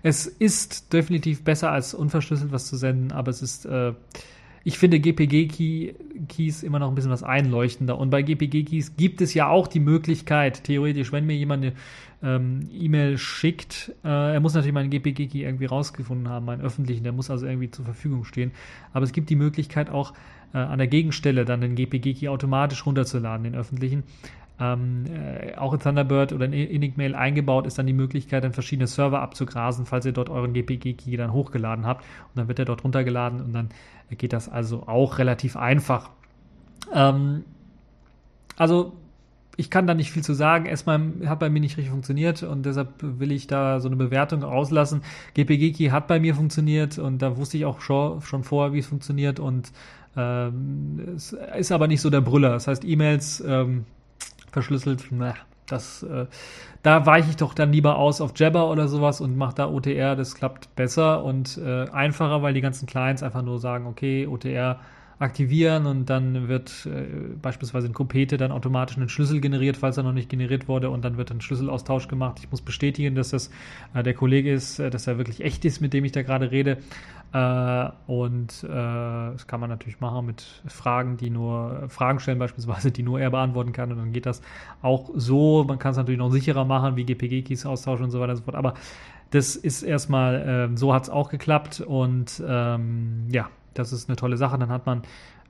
Es 0.03 0.27
ist 0.27 0.93
definitiv 0.93 1.43
besser 1.43 1.71
als 1.71 1.93
unverschlüsselt 1.93 2.51
was 2.51 2.67
zu 2.67 2.75
senden, 2.75 3.11
aber 3.11 3.31
es 3.31 3.41
ist 3.41 3.65
äh, 3.65 3.93
ich 4.63 4.77
finde 4.77 4.99
GPG-Keys 4.99 6.63
immer 6.63 6.79
noch 6.79 6.89
ein 6.89 6.95
bisschen 6.95 7.11
was 7.11 7.23
einleuchtender. 7.23 7.97
Und 7.97 8.09
bei 8.09 8.21
GPG-Keys 8.21 8.95
gibt 8.95 9.21
es 9.21 9.33
ja 9.33 9.47
auch 9.47 9.67
die 9.67 9.79
Möglichkeit, 9.79 10.63
theoretisch, 10.63 11.11
wenn 11.11 11.25
mir 11.25 11.35
jemand 11.35 11.63
eine 11.63 11.73
ähm, 12.23 12.69
E-Mail 12.71 13.17
schickt, 13.17 13.91
äh, 14.03 14.33
er 14.33 14.39
muss 14.39 14.53
natürlich 14.53 14.73
meinen 14.73 14.91
GPG-Key 14.91 15.43
irgendwie 15.43 15.65
rausgefunden 15.65 16.29
haben, 16.29 16.45
meinen 16.45 16.61
öffentlichen, 16.61 17.03
der 17.03 17.13
muss 17.13 17.31
also 17.31 17.47
irgendwie 17.47 17.71
zur 17.71 17.85
Verfügung 17.85 18.23
stehen. 18.23 18.51
Aber 18.93 19.03
es 19.03 19.11
gibt 19.11 19.29
die 19.31 19.35
Möglichkeit 19.35 19.89
auch 19.89 20.13
äh, 20.53 20.57
an 20.57 20.77
der 20.77 20.87
Gegenstelle 20.87 21.45
dann 21.45 21.61
den 21.61 21.75
GPG-Key 21.75 22.27
automatisch 22.27 22.85
runterzuladen, 22.85 23.45
den 23.45 23.55
öffentlichen. 23.55 24.03
Ähm, 24.61 25.05
äh, 25.07 25.55
auch 25.55 25.73
in 25.73 25.79
Thunderbird 25.79 26.33
oder 26.33 26.45
in 26.45 26.53
Enigmail 26.53 27.15
eingebaut 27.15 27.65
ist 27.65 27.79
dann 27.79 27.87
die 27.87 27.93
Möglichkeit, 27.93 28.43
dann 28.43 28.53
verschiedene 28.53 28.85
Server 28.85 29.19
abzugrasen, 29.19 29.87
falls 29.87 30.05
ihr 30.05 30.11
dort 30.11 30.29
euren 30.29 30.53
GPG-Key 30.53 31.17
dann 31.17 31.33
hochgeladen 31.33 31.87
habt. 31.87 32.03
Und 32.03 32.37
dann 32.37 32.47
wird 32.47 32.59
er 32.59 32.65
dort 32.65 32.83
runtergeladen 32.83 33.41
und 33.41 33.53
dann 33.53 33.69
geht 34.11 34.33
das 34.33 34.49
also 34.49 34.87
auch 34.87 35.17
relativ 35.17 35.57
einfach. 35.57 36.11
Ähm, 36.93 37.43
also 38.55 38.93
ich 39.57 39.71
kann 39.71 39.87
da 39.87 39.95
nicht 39.95 40.11
viel 40.11 40.23
zu 40.23 40.33
sagen. 40.33 40.67
Erstmal 40.67 41.11
hat 41.25 41.39
bei 41.39 41.49
mir 41.49 41.59
nicht 41.59 41.77
richtig 41.77 41.89
funktioniert 41.89 42.43
und 42.43 42.63
deshalb 42.65 42.89
will 43.01 43.31
ich 43.31 43.47
da 43.47 43.79
so 43.79 43.87
eine 43.87 43.95
Bewertung 43.95 44.43
rauslassen. 44.43 45.01
GPG-Key 45.33 45.89
hat 45.89 46.07
bei 46.07 46.19
mir 46.19 46.35
funktioniert 46.35 46.99
und 46.99 47.23
da 47.23 47.35
wusste 47.35 47.57
ich 47.57 47.65
auch 47.65 47.81
schon, 47.81 48.21
schon 48.21 48.43
vorher, 48.43 48.73
wie 48.73 48.79
es 48.79 48.87
funktioniert 48.87 49.39
und 49.39 49.71
ähm, 50.15 50.99
es 51.15 51.33
ist 51.57 51.71
aber 51.71 51.87
nicht 51.87 52.01
so 52.01 52.11
der 52.11 52.21
Brüller. 52.21 52.49
Das 52.51 52.67
heißt, 52.67 52.85
E-Mails 52.85 53.43
ähm, 53.45 53.85
verschlüsselt, 54.51 55.05
na, 55.11 55.33
das, 55.67 56.03
äh, 56.03 56.25
da 56.83 57.05
weiche 57.05 57.29
ich 57.29 57.37
doch 57.37 57.53
dann 57.53 57.71
lieber 57.71 57.97
aus 57.97 58.21
auf 58.21 58.31
Jabber 58.35 58.69
oder 58.69 58.87
sowas 58.87 59.21
und 59.21 59.37
mache 59.37 59.55
da 59.55 59.69
OTR, 59.69 60.15
das 60.15 60.35
klappt 60.35 60.75
besser 60.75 61.23
und 61.23 61.57
äh, 61.57 61.89
einfacher, 61.89 62.41
weil 62.41 62.53
die 62.53 62.61
ganzen 62.61 62.87
Clients 62.87 63.23
einfach 63.23 63.41
nur 63.41 63.59
sagen, 63.59 63.87
okay, 63.87 64.27
OTR 64.27 64.79
aktivieren 65.21 65.85
und 65.85 66.09
dann 66.09 66.47
wird 66.47 66.87
äh, 66.87 67.35
beispielsweise 67.39 67.87
in 67.87 67.93
Kopete 67.93 68.37
dann 68.37 68.51
automatisch 68.51 68.97
ein 68.97 69.07
Schlüssel 69.07 69.39
generiert, 69.39 69.77
falls 69.77 69.97
er 69.97 70.03
noch 70.03 70.13
nicht 70.13 70.29
generiert 70.29 70.67
wurde 70.67 70.89
und 70.89 71.05
dann 71.05 71.17
wird 71.17 71.31
ein 71.31 71.41
Schlüsselaustausch 71.41 72.07
gemacht. 72.07 72.39
Ich 72.39 72.49
muss 72.49 72.61
bestätigen, 72.61 73.13
dass 73.13 73.29
das 73.29 73.51
äh, 73.93 74.01
der 74.01 74.15
Kollege 74.15 74.51
ist, 74.51 74.79
äh, 74.79 74.89
dass 74.89 75.05
er 75.05 75.17
wirklich 75.17 75.41
echt 75.41 75.63
ist, 75.63 75.79
mit 75.79 75.93
dem 75.93 76.05
ich 76.05 76.11
da 76.11 76.23
gerade 76.23 76.49
rede. 76.49 76.79
Äh, 77.33 77.89
und 78.07 78.63
äh, 78.63 78.67
das 78.67 79.45
kann 79.45 79.59
man 79.59 79.69
natürlich 79.69 79.99
machen 79.99 80.25
mit 80.25 80.43
Fragen, 80.65 81.17
die 81.17 81.29
nur 81.29 81.87
Fragen 81.87 82.19
stellen 82.19 82.39
beispielsweise, 82.39 82.91
die 82.91 83.03
nur 83.03 83.21
er 83.21 83.29
beantworten 83.29 83.73
kann 83.73 83.91
und 83.91 83.99
dann 83.99 84.13
geht 84.13 84.25
das 84.25 84.41
auch 84.81 85.11
so. 85.13 85.63
Man 85.63 85.77
kann 85.77 85.91
es 85.91 85.97
natürlich 85.97 86.19
noch 86.19 86.31
sicherer 86.31 86.65
machen, 86.65 86.95
wie 86.95 87.05
GPG-Keys 87.05 87.67
austauschen 87.67 88.05
und 88.05 88.11
so 88.11 88.19
weiter 88.19 88.31
und 88.31 88.37
so 88.37 88.43
fort. 88.43 88.55
Aber 88.55 88.73
das 89.29 89.55
ist 89.55 89.83
erstmal, 89.83 90.71
äh, 90.73 90.77
so 90.77 90.93
hat 90.93 91.03
es 91.03 91.09
auch 91.09 91.29
geklappt 91.29 91.79
und 91.79 92.43
ähm, 92.45 93.27
ja, 93.29 93.49
das 93.73 93.93
ist 93.93 94.09
eine 94.09 94.15
tolle 94.15 94.37
Sache. 94.37 94.57
Dann 94.57 94.69
hat 94.69 94.85
man 94.85 95.03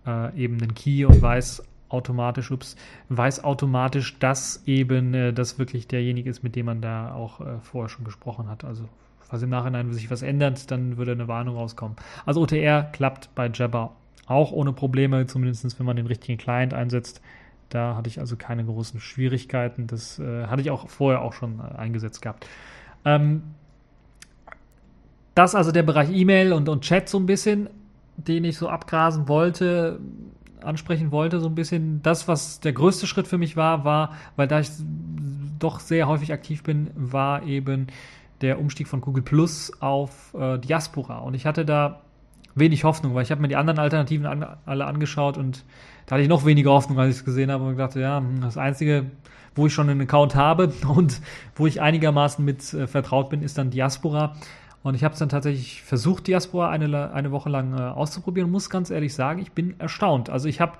äh, 0.05 0.35
eben 0.37 0.61
einen 0.61 0.73
Key 0.73 1.05
und 1.05 1.21
weiß 1.21 1.63
automatisch, 1.89 2.51
ups, 2.51 2.75
weiß 3.09 3.43
automatisch, 3.43 4.17
dass 4.19 4.63
eben 4.65 5.13
äh, 5.13 5.33
das 5.33 5.59
wirklich 5.59 5.87
derjenige 5.87 6.29
ist, 6.29 6.43
mit 6.43 6.55
dem 6.55 6.67
man 6.67 6.81
da 6.81 7.13
auch 7.13 7.41
äh, 7.41 7.59
vorher 7.61 7.89
schon 7.89 8.05
gesprochen 8.05 8.47
hat. 8.47 8.63
Also 8.63 8.87
falls 9.19 9.43
im 9.43 9.49
Nachhinein 9.49 9.91
sich 9.93 10.09
was 10.09 10.21
ändert, 10.21 10.71
dann 10.71 10.97
würde 10.97 11.11
eine 11.11 11.27
Warnung 11.27 11.55
rauskommen. 11.55 11.97
Also 12.25 12.41
OTR 12.41 12.83
klappt 12.83 13.33
bei 13.35 13.49
Jabber 13.49 13.95
auch 14.27 14.51
ohne 14.51 14.71
Probleme, 14.73 15.25
zumindest 15.25 15.77
wenn 15.79 15.85
man 15.85 15.95
den 15.95 16.07
richtigen 16.07 16.37
Client 16.37 16.73
einsetzt. 16.73 17.21
Da 17.69 17.95
hatte 17.95 18.09
ich 18.09 18.19
also 18.19 18.35
keine 18.35 18.65
großen 18.65 18.99
Schwierigkeiten. 18.99 19.87
Das 19.87 20.19
äh, 20.19 20.47
hatte 20.47 20.61
ich 20.61 20.71
auch 20.71 20.89
vorher 20.89 21.21
auch 21.21 21.33
schon 21.33 21.59
äh, 21.59 21.77
eingesetzt 21.77 22.21
gehabt. 22.21 22.47
Ähm, 23.05 23.43
das 25.35 25.55
also 25.55 25.71
der 25.71 25.83
Bereich 25.83 26.09
E-Mail 26.11 26.51
und, 26.53 26.67
und 26.67 26.81
Chat 26.81 27.07
so 27.07 27.17
ein 27.17 27.25
bisschen, 27.25 27.69
den 28.17 28.43
ich 28.43 28.57
so 28.57 28.69
abgrasen 28.69 29.27
wollte, 29.27 29.99
ansprechen 30.63 31.11
wollte, 31.11 31.39
so 31.39 31.47
ein 31.47 31.55
bisschen. 31.55 32.01
Das, 32.03 32.27
was 32.27 32.59
der 32.59 32.73
größte 32.73 33.07
Schritt 33.07 33.27
für 33.27 33.37
mich 33.37 33.57
war, 33.57 33.83
war, 33.83 34.15
weil 34.35 34.47
da 34.47 34.59
ich 34.59 34.69
doch 35.59 35.79
sehr 35.79 36.07
häufig 36.07 36.33
aktiv 36.33 36.63
bin, 36.63 36.91
war 36.95 37.43
eben 37.43 37.87
der 38.41 38.59
Umstieg 38.59 38.87
von 38.87 39.01
Google 39.01 39.23
Plus 39.23 39.71
auf 39.81 40.33
äh, 40.33 40.57
Diaspora. 40.57 41.19
Und 41.19 41.35
ich 41.35 41.45
hatte 41.45 41.65
da 41.65 42.01
wenig 42.55 42.83
Hoffnung, 42.83 43.13
weil 43.13 43.23
ich 43.23 43.31
habe 43.31 43.41
mir 43.41 43.47
die 43.47 43.55
anderen 43.55 43.79
Alternativen 43.79 44.25
an, 44.25 44.45
alle 44.65 44.85
angeschaut 44.85 45.37
und 45.37 45.63
da 46.05 46.15
hatte 46.15 46.23
ich 46.23 46.29
noch 46.29 46.45
weniger 46.45 46.71
Hoffnung, 46.71 46.99
als 46.99 47.11
ich 47.11 47.19
es 47.19 47.25
gesehen 47.25 47.51
habe 47.51 47.63
und 47.63 47.77
dachte, 47.77 48.01
ja, 48.01 48.17
hm, 48.17 48.41
das 48.41 48.57
Einzige, 48.57 49.05
wo 49.55 49.67
ich 49.67 49.73
schon 49.73 49.89
einen 49.89 50.01
Account 50.01 50.35
habe 50.35 50.73
und 50.87 51.21
wo 51.55 51.67
ich 51.67 51.81
einigermaßen 51.81 52.43
mit 52.43 52.73
äh, 52.73 52.87
vertraut 52.87 53.29
bin, 53.29 53.41
ist 53.41 53.57
dann 53.57 53.69
Diaspora. 53.69 54.35
Und 54.83 54.95
ich 54.95 55.03
habe 55.03 55.13
es 55.13 55.19
dann 55.19 55.29
tatsächlich 55.29 55.83
versucht, 55.83 56.27
Diaspora 56.27 56.69
eine, 56.69 57.11
eine 57.13 57.31
Woche 57.31 57.49
lang 57.49 57.77
äh, 57.77 57.81
auszuprobieren 57.81 58.47
und 58.47 58.51
muss 58.51 58.69
ganz 58.69 58.89
ehrlich 58.89 59.13
sagen, 59.13 59.39
ich 59.39 59.51
bin 59.51 59.79
erstaunt. 59.79 60.29
Also 60.29 60.47
ich 60.47 60.59
habe 60.59 60.73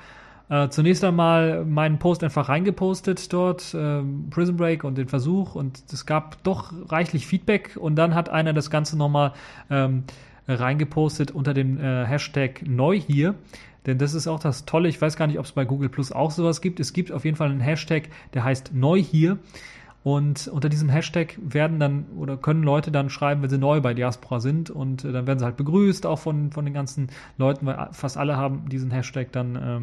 äh, 0.50 0.70
zunächst 0.70 1.04
einmal 1.04 1.64
meinen 1.66 2.00
Post 2.00 2.24
einfach 2.24 2.50
reingepostet 2.50 3.32
dort, 3.32 3.74
äh, 3.74 4.02
Prison 4.32 4.58
Break 4.58 4.84
und 4.84 4.98
den 4.98 5.08
Versuch 5.08 5.56
und 5.56 5.84
es 5.94 6.06
gab 6.06 6.44
doch 6.44 6.74
reichlich 6.90 7.28
Feedback 7.28 7.78
und 7.80 7.96
dann 7.96 8.16
hat 8.16 8.30
einer 8.30 8.54
das 8.54 8.70
Ganze 8.70 8.98
nochmal 8.98 9.34
ähm, 9.70 10.04
reingepostet 10.48 11.32
unter 11.32 11.54
dem 11.54 11.80
äh, 11.80 12.06
Hashtag 12.06 12.64
neu 12.68 13.00
hier. 13.00 13.36
Denn 13.86 13.98
das 13.98 14.14
ist 14.14 14.28
auch 14.28 14.40
das 14.40 14.66
Tolle. 14.66 14.90
Ich 14.90 15.02
weiß 15.02 15.16
gar 15.16 15.28
nicht, 15.28 15.40
ob 15.40 15.46
es 15.46 15.54
bei 15.54 15.66
Google 15.66 15.90
Plus 15.90 16.12
auch 16.12 16.32
sowas 16.32 16.62
gibt. 16.62 16.80
Es 16.80 16.94
gibt 16.94 17.12
auf 17.12 17.26
jeden 17.26 17.38
Fall 17.38 17.50
einen 17.50 17.62
Hashtag, 17.62 18.10
der 18.34 18.44
heißt 18.44 18.74
neu 18.74 19.02
hier. 19.02 19.40
Und 20.04 20.48
unter 20.48 20.68
diesem 20.68 20.90
Hashtag 20.90 21.38
werden 21.42 21.80
dann 21.80 22.06
oder 22.18 22.36
können 22.36 22.64
Leute 22.64 22.92
dann 22.92 23.10
schreiben, 23.10 23.44
wenn 23.44 23.50
sie 23.50 23.60
neu 23.60 23.82
bei 23.82 23.94
Diaspora 23.94 24.40
sind 24.40 24.72
und 24.72 25.06
äh, 25.06 25.12
dann 25.12 25.28
werden 25.28 25.38
sie 25.38 25.46
halt 25.46 25.58
begrüßt, 25.58 26.08
auch 26.08 26.18
von, 26.18 26.52
von 26.52 26.66
den 26.66 26.74
ganzen 26.74 27.10
Leuten, 27.38 27.68
weil 27.68 27.90
fast 27.92 28.18
alle 28.18 28.36
haben 28.36 28.68
diesen 28.68 28.90
Hashtag 28.90 29.32
dann 29.32 29.56
äh, 29.56 29.80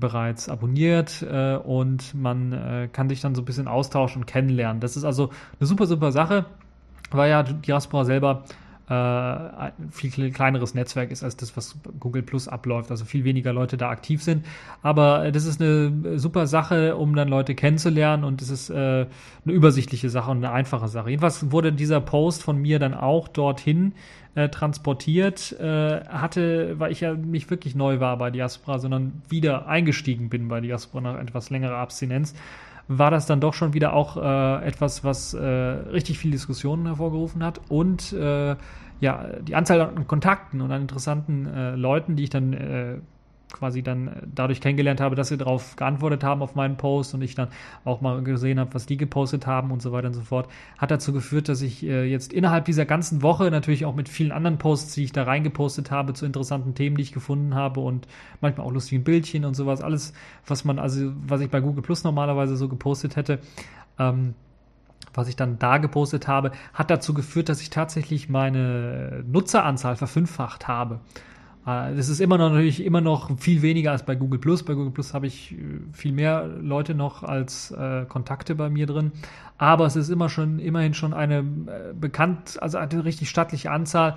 bereits 0.00 0.48
abonniert 0.48 1.22
äh, 1.22 1.56
und 1.56 2.14
man 2.14 2.52
äh, 2.52 2.88
kann 2.90 3.10
sich 3.10 3.20
dann 3.20 3.34
so 3.34 3.42
ein 3.42 3.44
bisschen 3.44 3.68
austauschen 3.68 4.22
und 4.22 4.26
kennenlernen. 4.26 4.80
Das 4.80 4.96
ist 4.96 5.04
also 5.04 5.30
eine 5.60 5.66
super, 5.66 5.86
super 5.86 6.12
Sache, 6.12 6.46
weil 7.10 7.30
ja 7.30 7.42
Diaspora 7.42 8.06
selber 8.06 8.44
ein 8.90 9.72
viel 9.90 10.30
kleineres 10.32 10.74
Netzwerk 10.74 11.10
ist 11.10 11.22
als 11.22 11.36
das, 11.36 11.56
was 11.56 11.76
Google 12.00 12.22
Plus 12.22 12.48
abläuft, 12.48 12.90
also 12.90 13.04
viel 13.04 13.24
weniger 13.24 13.52
Leute 13.52 13.76
da 13.76 13.90
aktiv 13.90 14.22
sind. 14.22 14.44
Aber 14.82 15.26
äh, 15.26 15.32
das 15.32 15.46
ist 15.46 15.60
eine 15.60 16.18
super 16.18 16.46
Sache, 16.46 16.96
um 16.96 17.14
dann 17.14 17.28
Leute 17.28 17.54
kennenzulernen 17.54 18.24
und 18.24 18.42
es 18.42 18.50
ist 18.50 18.70
äh, 18.70 18.74
eine 18.74 19.08
übersichtliche 19.46 20.10
Sache 20.10 20.30
und 20.30 20.38
eine 20.38 20.52
einfache 20.52 20.88
Sache. 20.88 21.10
Jedenfalls 21.10 21.52
wurde 21.52 21.72
dieser 21.72 22.00
Post 22.00 22.42
von 22.42 22.60
mir 22.60 22.78
dann 22.78 22.94
auch 22.94 23.28
dorthin 23.28 23.94
äh, 24.34 24.48
transportiert, 24.48 25.52
äh, 25.60 26.04
hatte, 26.06 26.78
weil 26.78 26.90
ich 26.90 27.00
ja 27.00 27.14
nicht 27.14 27.50
wirklich 27.50 27.74
neu 27.74 28.00
war 28.00 28.16
bei 28.16 28.30
Diaspora, 28.30 28.78
sondern 28.78 29.22
wieder 29.28 29.66
eingestiegen 29.68 30.28
bin 30.28 30.48
bei 30.48 30.60
Diaspora 30.60 31.02
nach 31.02 31.20
etwas 31.20 31.50
längerer 31.50 31.76
Abstinenz 31.76 32.34
war 32.88 33.10
das 33.10 33.26
dann 33.26 33.40
doch 33.40 33.54
schon 33.54 33.74
wieder 33.74 33.92
auch 33.92 34.16
äh, 34.16 34.66
etwas, 34.66 35.04
was 35.04 35.34
äh, 35.34 35.46
richtig 35.46 36.18
viel 36.18 36.30
Diskussionen 36.30 36.86
hervorgerufen 36.86 37.44
hat 37.44 37.60
und 37.68 38.12
äh, 38.12 38.56
ja, 39.00 39.26
die 39.40 39.56
Anzahl 39.56 39.80
an 39.80 40.06
Kontakten 40.06 40.60
und 40.60 40.70
an 40.70 40.82
interessanten 40.82 41.46
äh, 41.46 41.74
Leuten, 41.74 42.14
die 42.14 42.24
ich 42.24 42.30
dann 42.30 42.52
äh, 42.52 42.98
quasi 43.52 43.82
dann 43.82 44.10
dadurch 44.34 44.60
kennengelernt 44.60 45.00
habe, 45.00 45.14
dass 45.14 45.28
sie 45.28 45.36
darauf 45.36 45.76
geantwortet 45.76 46.24
haben 46.24 46.42
auf 46.42 46.54
meinen 46.54 46.76
Post 46.76 47.14
und 47.14 47.22
ich 47.22 47.34
dann 47.34 47.48
auch 47.84 48.00
mal 48.00 48.22
gesehen 48.22 48.58
habe, 48.58 48.74
was 48.74 48.86
die 48.86 48.96
gepostet 48.96 49.46
haben 49.46 49.70
und 49.70 49.82
so 49.82 49.92
weiter 49.92 50.08
und 50.08 50.14
so 50.14 50.22
fort, 50.22 50.48
hat 50.78 50.90
dazu 50.90 51.12
geführt, 51.12 51.48
dass 51.48 51.62
ich 51.62 51.84
äh, 51.84 52.04
jetzt 52.04 52.32
innerhalb 52.32 52.64
dieser 52.64 52.84
ganzen 52.84 53.22
Woche 53.22 53.50
natürlich 53.50 53.84
auch 53.84 53.94
mit 53.94 54.08
vielen 54.08 54.32
anderen 54.32 54.58
Posts, 54.58 54.94
die 54.94 55.04
ich 55.04 55.12
da 55.12 55.24
reingepostet 55.24 55.90
habe, 55.90 56.14
zu 56.14 56.26
interessanten 56.26 56.74
Themen, 56.74 56.96
die 56.96 57.02
ich 57.02 57.12
gefunden 57.12 57.54
habe 57.54 57.80
und 57.80 58.08
manchmal 58.40 58.66
auch 58.66 58.72
lustigen 58.72 59.04
Bildchen 59.04 59.44
und 59.44 59.54
sowas, 59.54 59.82
alles, 59.82 60.12
was 60.46 60.64
man, 60.64 60.78
also 60.78 61.12
was 61.26 61.40
ich 61.40 61.50
bei 61.50 61.60
Google 61.60 61.82
Plus 61.82 62.04
normalerweise 62.04 62.56
so 62.56 62.68
gepostet 62.68 63.16
hätte, 63.16 63.38
ähm, 63.98 64.34
was 65.14 65.28
ich 65.28 65.36
dann 65.36 65.58
da 65.58 65.78
gepostet 65.78 66.26
habe, 66.26 66.52
hat 66.72 66.90
dazu 66.90 67.14
geführt, 67.14 67.48
dass 67.48 67.60
ich 67.60 67.70
tatsächlich 67.70 68.28
meine 68.28 69.22
Nutzeranzahl 69.26 69.96
verfünffacht 69.96 70.68
habe. 70.68 71.00
Äh, 71.66 71.94
das 71.94 72.08
ist 72.08 72.20
immer 72.20 72.38
noch 72.38 72.50
natürlich 72.50 72.84
immer 72.84 73.00
noch 73.00 73.38
viel 73.38 73.62
weniger 73.62 73.92
als 73.92 74.04
bei 74.04 74.14
Google 74.14 74.40
Plus. 74.40 74.62
Bei 74.62 74.74
Google 74.74 74.92
Plus 74.92 75.14
habe 75.14 75.26
ich 75.26 75.52
äh, 75.52 75.56
viel 75.92 76.12
mehr 76.12 76.46
Leute 76.46 76.94
noch 76.94 77.22
als 77.22 77.70
äh, 77.70 78.04
Kontakte 78.08 78.54
bei 78.54 78.70
mir 78.70 78.86
drin. 78.86 79.12
Aber 79.58 79.86
es 79.86 79.96
ist 79.96 80.08
immer 80.08 80.28
schon, 80.28 80.58
immerhin 80.58 80.94
schon 80.94 81.14
eine 81.14 81.38
äh, 81.38 81.94
bekannt, 81.98 82.58
also 82.60 82.78
eine 82.78 83.04
richtig 83.04 83.30
stattliche 83.30 83.70
Anzahl, 83.70 84.16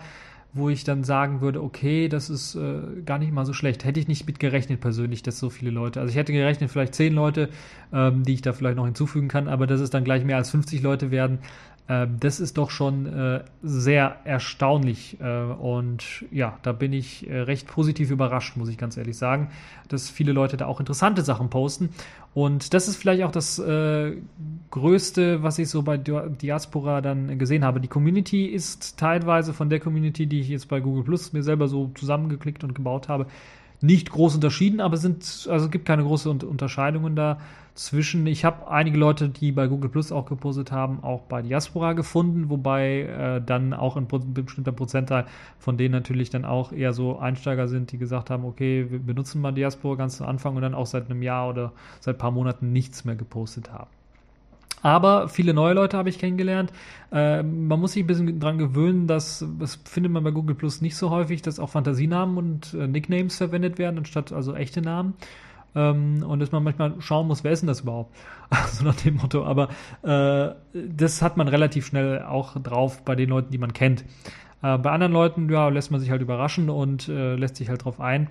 wo 0.54 0.70
ich 0.70 0.86
dann 0.86 1.04
sagen 1.04 1.42
würde, 1.42 1.62
okay, 1.62 2.08
das 2.08 2.30
ist 2.30 2.56
äh, 2.56 3.02
gar 3.06 3.20
nicht 3.20 3.34
mal 3.34 3.46
so 3.46 3.52
schlecht. 3.52 3.84
Hätte 3.84 4.00
ich 4.00 4.08
nicht 4.08 4.25
mit 4.25 4.40
gerechnet 4.40 4.80
persönlich, 4.80 5.22
dass 5.22 5.38
so 5.38 5.50
viele 5.50 5.70
Leute, 5.70 6.00
also 6.00 6.10
ich 6.10 6.16
hätte 6.16 6.32
gerechnet 6.32 6.72
vielleicht 6.72 6.96
zehn 6.96 7.14
Leute, 7.14 7.50
ähm, 7.92 8.24
die 8.24 8.34
ich 8.34 8.42
da 8.42 8.54
vielleicht 8.54 8.78
noch 8.78 8.86
hinzufügen 8.86 9.28
kann, 9.28 9.50
aber 9.50 9.68
dass 9.68 9.82
es 9.82 9.90
dann 9.90 10.06
gleich 10.06 10.24
mehr 10.24 10.38
als 10.38 10.50
50 10.50 10.82
Leute 10.82 11.12
werden, 11.12 11.40
das 11.88 12.39
ist 12.39 12.58
doch 12.58 12.72
schon 12.72 13.06
äh, 13.06 13.44
sehr 13.62 14.18
erstaunlich. 14.24 15.18
Äh, 15.20 15.44
und 15.44 16.25
ja, 16.32 16.58
da 16.63 16.72
bin 16.72 16.94
ich 16.94 17.30
äh, 17.30 17.42
recht 17.42 17.68
positiv 17.68 18.10
überrascht, 18.10 18.58
muss 18.58 18.70
ich 18.70 18.77
ganz 18.77 18.98
ehrlich 18.98 19.18
sagen, 19.18 19.50
dass 19.88 20.10
viele 20.10 20.32
Leute 20.32 20.58
da 20.58 20.65
auch 20.65 20.80
interessante 20.80 21.22
Sachen 21.22 21.51
posten. 21.51 21.89
Und 22.34 22.74
das 22.74 22.88
ist 22.88 22.98
vielleicht 22.98 23.24
auch 23.24 23.32
das 23.32 23.62
Größte, 24.72 25.42
was 25.44 25.58
ich 25.58 25.70
so 25.70 25.84
bei 25.84 25.98
Diaspora 25.98 27.00
dann 27.00 27.39
gesehen 27.39 27.63
habe. 27.63 27.80
Die 27.80 27.88
Community 27.88 28.48
ist 28.48 28.98
teilweise 28.98 29.54
von 29.54 29.70
der 29.70 29.80
Community, 29.80 30.27
die 30.27 30.42
ich 30.42 30.50
jetzt 30.50 30.68
bei 30.68 30.82
Google 30.82 31.06
Plus 31.06 31.32
mir 31.32 31.44
selber 31.44 31.70
so 31.70 31.92
zusammengeklickt 31.96 32.65
und 32.65 32.75
gebaut 32.75 33.08
habe, 33.08 33.27
nicht 33.80 34.10
groß 34.10 34.36
unterschieden, 34.36 34.82
aber 34.82 34.98
sind, 34.98 35.48
also 35.50 35.65
es 35.68 35.72
gibt 35.72 35.86
keine 35.86 36.04
großen 36.04 36.42
Unterscheidungen 36.42 37.15
da 37.15 37.39
zwischen. 37.75 38.25
Ich 38.25 38.46
habe 38.46 38.70
einige 38.72 38.98
Leute, 38.98 39.29
die 39.29 39.51
bei 39.51 39.67
Google 39.67 39.89
Plus 39.89 40.12
auch 40.12 40.25
gepostet 40.25 40.72
haben, 40.72 41.03
auch 41.03 41.22
bei 41.22 41.41
Diaspora 41.41 41.94
gefunden, 41.94 42.50
wobei 42.50 43.01
äh, 43.01 43.41
dann 43.46 43.74
auch 43.74 43.98
ein 43.98 44.08
bestimmter 44.08 44.72
Prozentteil 44.72 45.25
von 45.60 45.77
denen 45.77 45.91
natürlich 45.91 46.29
dann 46.29 46.46
auch 46.46 46.72
eher 46.72 46.94
so 46.94 47.20
Einsteiger 47.20 47.67
sind, 47.67 47.91
die 47.91 47.98
gesagt 47.98 48.29
haben, 48.29 48.46
okay, 48.46 48.88
wir 48.89 49.00
benutzen 49.00 49.41
mal 49.41 49.51
Diaspora 49.51 49.96
ganz 49.96 50.17
zu 50.17 50.25
Anfang 50.25 50.55
und 50.55 50.62
dann 50.62 50.74
auch 50.74 50.88
seit 50.88 51.10
einem 51.10 51.22
Jahr 51.22 51.50
oder 51.50 51.74
seit 52.00 52.15
ein 52.15 52.20
paar 52.20 52.32
Monaten 52.32 52.72
nichts 52.72 53.05
mehr 53.05 53.15
gepostet 53.15 53.72
haben. 53.72 53.89
Aber 54.82 55.29
viele 55.29 55.55
neue 55.55 55.74
Leute 55.74 55.98
habe 55.98 56.10
ich 56.10 56.20
kennengelernt. 56.20 56.72
Äh, 57.12 57.41
man 57.41 57.79
muss 57.79 57.94
sich 57.94 58.03
ein 58.03 58.08
bisschen 58.08 58.39
dran 58.39 58.60
gewöhnen, 58.60 59.08
dass 59.08 59.44
das 59.60 59.79
findet 59.84 60.12
man 60.12 60.24
bei 60.24 60.29
Google 60.29 60.55
Plus 60.55 60.79
nicht 60.79 60.96
so 60.96 61.10
häufig, 61.10 61.41
dass 61.41 61.60
auch 61.60 61.72
Fantasienamen 61.72 62.38
und 62.38 62.74
äh, 62.75 62.88
Nicknames 62.88 63.38
verwendet 63.38 63.79
werden, 63.79 63.98
anstatt 63.98 64.32
also 64.32 64.53
echte 64.53 64.82
Namen. 64.82 65.15
Ähm, 65.75 66.24
und 66.27 66.39
dass 66.39 66.51
man 66.51 66.63
manchmal 66.63 66.94
schauen 67.00 67.27
muss, 67.27 67.44
wer 67.44 67.51
ist 67.51 67.62
denn 67.62 67.67
das 67.67 67.82
überhaupt? 67.82 68.15
so 68.72 68.84
nach 68.84 68.96
dem 68.96 69.17
Motto. 69.17 69.46
Aber 69.46 69.70
äh, 70.03 70.55
das 70.74 71.22
hat 71.22 71.38
man 71.38 71.48
relativ 71.48 71.86
schnell 71.86 72.22
auch 72.24 72.60
drauf 72.62 73.03
bei 73.03 73.15
den 73.15 73.29
Leuten, 73.29 73.51
die 73.51 73.58
man 73.58 73.74
kennt. 73.74 74.05
Äh, 74.62 74.77
bei 74.77 74.91
anderen 74.91 75.13
Leuten, 75.13 75.50
ja, 75.50 75.70
lässt 75.70 75.91
man 75.91 76.00
sich 76.00 76.10
halt 76.10 76.22
überraschen 76.22 76.70
und 76.70 77.10
äh, 77.10 77.36
lässt 77.36 77.58
sich 77.58 77.70
halt 77.70 77.84
drauf 77.86 78.00
ein. 78.00 78.29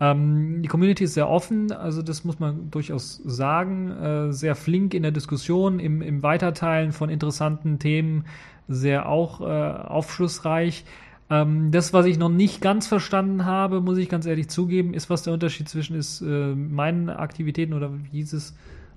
Ähm, 0.00 0.62
die 0.62 0.68
Community 0.68 1.04
ist 1.04 1.14
sehr 1.14 1.28
offen, 1.28 1.70
also 1.70 2.02
das 2.02 2.24
muss 2.24 2.40
man 2.40 2.70
durchaus 2.70 3.16
sagen. 3.24 3.90
Äh, 3.90 4.32
sehr 4.32 4.54
flink 4.54 4.94
in 4.94 5.02
der 5.02 5.12
Diskussion, 5.12 5.78
im, 5.78 6.02
im 6.02 6.22
Weiterteilen 6.22 6.92
von 6.92 7.10
interessanten 7.10 7.78
Themen, 7.78 8.24
sehr 8.66 9.08
auch 9.08 9.40
äh, 9.40 9.44
aufschlussreich. 9.44 10.84
Ähm, 11.30 11.70
das, 11.70 11.92
was 11.92 12.06
ich 12.06 12.18
noch 12.18 12.28
nicht 12.28 12.60
ganz 12.60 12.86
verstanden 12.86 13.44
habe, 13.44 13.80
muss 13.80 13.98
ich 13.98 14.08
ganz 14.08 14.26
ehrlich 14.26 14.48
zugeben, 14.48 14.94
ist, 14.94 15.08
was 15.08 15.22
der 15.22 15.32
Unterschied 15.32 15.68
zwischen 15.68 15.96
ist 15.96 16.20
äh, 16.20 16.54
meinen 16.54 17.08
Aktivitäten 17.08 17.72
oder 17.72 17.92
wie 17.92 18.18
hieß 18.18 18.34
es? 18.34 18.54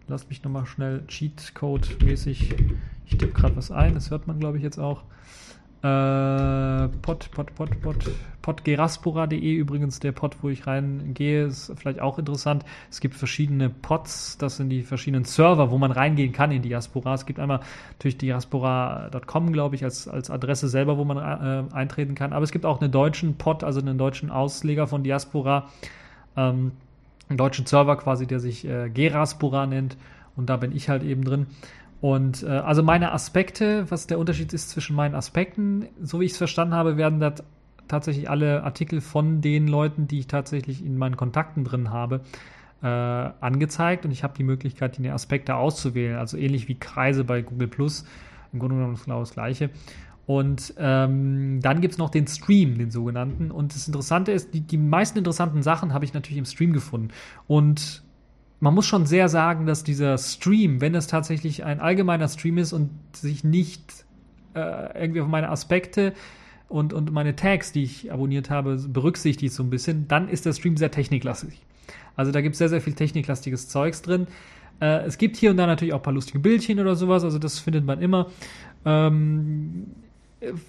Lass 0.07 0.29
mich 0.29 0.43
nochmal 0.43 0.65
schnell 0.65 1.03
Cheatcode-mäßig. 1.07 2.55
Ich 3.05 3.17
tippe 3.17 3.34
gerade 3.34 3.55
was 3.55 3.72
ein, 3.72 3.93
das 3.93 4.12
hört 4.12 4.27
man, 4.27 4.39
glaube 4.39 4.57
ich, 4.57 4.63
jetzt 4.63 4.79
auch. 4.79 5.03
Äh, 5.84 6.88
pod, 7.01 7.29
pod, 7.31 7.53
pod, 7.53 7.81
pod, 7.81 8.10
podgeraspora.de 8.41 9.53
übrigens 9.53 10.00
der 10.00 10.12
Pod, 10.12 10.38
wo 10.41 10.50
ich 10.50 10.65
reingehe, 10.65 11.46
ist 11.46 11.72
vielleicht 11.75 12.00
auch 12.00 12.17
interessant. 12.17 12.65
Es 12.89 13.00
gibt 13.00 13.13
verschiedene 13.13 13.69
Pods, 13.69 14.38
das 14.39 14.57
sind 14.57 14.69
die 14.69 14.81
verschiedenen 14.81 15.25
Server, 15.25 15.69
wo 15.69 15.77
man 15.77 15.91
reingehen 15.91 16.31
kann 16.31 16.51
in 16.51 16.62
Diaspora. 16.62 17.13
Es 17.13 17.25
gibt 17.25 17.39
einmal 17.39 17.60
natürlich 17.91 18.17
diaspora.com, 18.17 19.51
glaube 19.51 19.75
ich, 19.75 19.84
als, 19.84 20.07
als 20.07 20.31
Adresse 20.31 20.67
selber, 20.67 20.98
wo 20.98 21.03
man 21.03 21.17
äh, 21.17 21.75
eintreten 21.75 22.15
kann. 22.15 22.34
Aber 22.34 22.43
es 22.43 22.51
gibt 22.51 22.65
auch 22.65 22.81
einen 22.81 22.91
deutschen 22.91 23.36
Pod, 23.38 23.63
also 23.63 23.79
einen 23.79 23.98
deutschen 23.98 24.31
Ausleger 24.31 24.88
von 24.88 25.03
Diaspora, 25.03 25.67
ähm, 26.36 26.72
einen 27.27 27.38
deutschen 27.38 27.65
Server 27.65 27.98
quasi, 27.98 28.25
der 28.25 28.39
sich 28.39 28.65
äh, 28.65 28.89
Geraspora 28.89 29.67
nennt. 29.67 29.98
Und 30.38 30.50
da 30.50 30.57
bin 30.57 30.74
ich 30.75 30.88
halt 30.88 31.03
eben 31.03 31.24
drin. 31.24 31.48
Und 31.99 32.43
äh, 32.43 32.47
also 32.47 32.83
meine 32.83 33.11
Aspekte, 33.11 33.89
was 33.89 34.07
der 34.07 34.19
Unterschied 34.19 34.53
ist 34.53 34.69
zwischen 34.69 34.95
meinen 34.95 35.15
Aspekten, 35.15 35.87
so 36.01 36.19
wie 36.19 36.25
ich 36.25 36.33
es 36.33 36.37
verstanden 36.37 36.75
habe, 36.75 36.97
werden 36.97 37.19
da 37.19 37.33
tatsächlich 37.87 38.29
alle 38.29 38.63
Artikel 38.63 39.01
von 39.01 39.41
den 39.41 39.67
Leuten, 39.67 40.07
die 40.07 40.19
ich 40.19 40.27
tatsächlich 40.27 40.85
in 40.85 40.97
meinen 40.97 41.17
Kontakten 41.17 41.63
drin 41.63 41.89
habe, 41.89 42.21
äh, 42.83 42.87
angezeigt 42.87 44.05
und 44.05 44.11
ich 44.11 44.23
habe 44.23 44.33
die 44.37 44.43
Möglichkeit, 44.43 44.97
die 44.97 45.09
Aspekte 45.09 45.55
auszuwählen. 45.55 46.17
Also 46.17 46.37
ähnlich 46.37 46.67
wie 46.67 46.75
Kreise 46.75 47.23
bei 47.23 47.41
Google 47.41 47.67
Plus. 47.67 48.05
Im 48.53 48.59
Grunde 48.59 48.75
genommen 48.75 48.99
genau 49.03 49.19
das 49.19 49.31
gleiche. 49.31 49.69
Und 50.25 50.73
ähm, 50.77 51.61
dann 51.61 51.79
gibt 51.79 51.93
es 51.93 51.97
noch 51.97 52.09
den 52.09 52.27
Stream, 52.27 52.77
den 52.77 52.91
sogenannten. 52.91 53.49
Und 53.49 53.73
das 53.73 53.87
Interessante 53.87 54.33
ist, 54.33 54.53
die, 54.53 54.61
die 54.61 54.77
meisten 54.77 55.17
interessanten 55.17 55.63
Sachen 55.63 55.93
habe 55.93 56.05
ich 56.05 56.13
natürlich 56.13 56.37
im 56.37 56.45
Stream 56.45 56.73
gefunden. 56.73 57.09
Und 57.47 58.03
man 58.59 58.73
muss 58.73 58.85
schon 58.85 59.05
sehr 59.05 59.29
sagen, 59.29 59.65
dass 59.65 59.83
dieser 59.83 60.17
Stream, 60.17 60.81
wenn 60.81 60.95
es 60.95 61.07
tatsächlich 61.07 61.63
ein 61.63 61.79
allgemeiner 61.79 62.27
Stream 62.27 62.57
ist 62.57 62.73
und 62.73 62.89
sich 63.13 63.43
nicht 63.43 64.05
äh, 64.55 65.01
irgendwie 65.01 65.21
auf 65.21 65.27
meine 65.27 65.49
Aspekte 65.49 66.13
und, 66.67 66.91
und 66.91 67.11
meine 67.11 67.35
Tags, 67.35 67.71
die 67.71 67.83
ich 67.83 68.11
abonniert 68.11 68.49
habe, 68.49 68.75
berücksichtigt 68.75 69.53
so 69.53 69.63
ein 69.63 69.69
bisschen, 69.69 70.07
dann 70.07 70.27
ist 70.27 70.45
der 70.45 70.53
Stream 70.53 70.75
sehr 70.75 70.91
techniklastig. 70.91 71.61
Also 72.15 72.31
da 72.31 72.41
gibt 72.41 72.53
es 72.53 72.59
sehr, 72.59 72.69
sehr 72.69 72.81
viel 72.81 72.93
techniklastiges 72.93 73.69
Zeugs 73.69 74.01
drin. 74.01 74.27
Äh, 74.81 75.05
es 75.05 75.19
gibt 75.19 75.37
hier 75.37 75.51
und 75.51 75.57
da 75.57 75.67
natürlich 75.67 75.93
auch 75.93 75.99
ein 75.99 76.03
paar 76.03 76.13
lustige 76.13 76.39
Bildchen 76.39 76.79
oder 76.79 76.95
sowas, 76.95 77.23
also 77.23 77.37
das 77.37 77.59
findet 77.59 77.85
man 77.85 78.01
immer. 78.01 78.27
Ähm, 78.85 79.87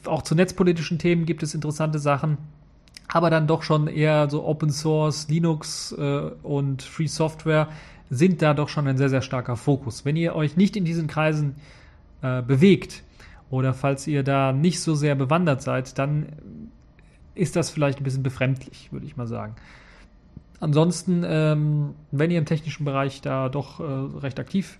auch 0.04 0.22
zu 0.22 0.34
netzpolitischen 0.34 0.98
Themen 0.98 1.24
gibt 1.24 1.42
es 1.42 1.54
interessante 1.54 1.98
Sachen 1.98 2.38
aber 3.08 3.30
dann 3.30 3.46
doch 3.46 3.62
schon 3.62 3.88
eher 3.88 4.28
so 4.30 4.44
Open 4.44 4.70
Source, 4.70 5.28
Linux 5.28 5.92
äh, 5.92 6.30
und 6.42 6.82
Free 6.82 7.06
Software 7.06 7.68
sind 8.10 8.42
da 8.42 8.54
doch 8.54 8.68
schon 8.68 8.86
ein 8.86 8.98
sehr, 8.98 9.08
sehr 9.08 9.22
starker 9.22 9.56
Fokus. 9.56 10.04
Wenn 10.04 10.16
ihr 10.16 10.34
euch 10.34 10.56
nicht 10.56 10.76
in 10.76 10.84
diesen 10.84 11.08
Kreisen 11.08 11.56
äh, 12.22 12.42
bewegt 12.42 13.02
oder 13.50 13.74
falls 13.74 14.06
ihr 14.06 14.22
da 14.22 14.52
nicht 14.52 14.80
so 14.80 14.94
sehr 14.94 15.14
bewandert 15.14 15.62
seid, 15.62 15.98
dann 15.98 16.26
ist 17.34 17.56
das 17.56 17.70
vielleicht 17.70 18.00
ein 18.00 18.04
bisschen 18.04 18.22
befremdlich, 18.22 18.92
würde 18.92 19.06
ich 19.06 19.16
mal 19.16 19.26
sagen. 19.26 19.54
Ansonsten, 20.60 21.22
ähm, 21.24 21.94
wenn 22.10 22.30
ihr 22.30 22.38
im 22.38 22.46
technischen 22.46 22.84
Bereich 22.84 23.20
da 23.20 23.48
doch 23.48 23.80
äh, 23.80 23.84
recht 24.18 24.40
aktiv 24.40 24.78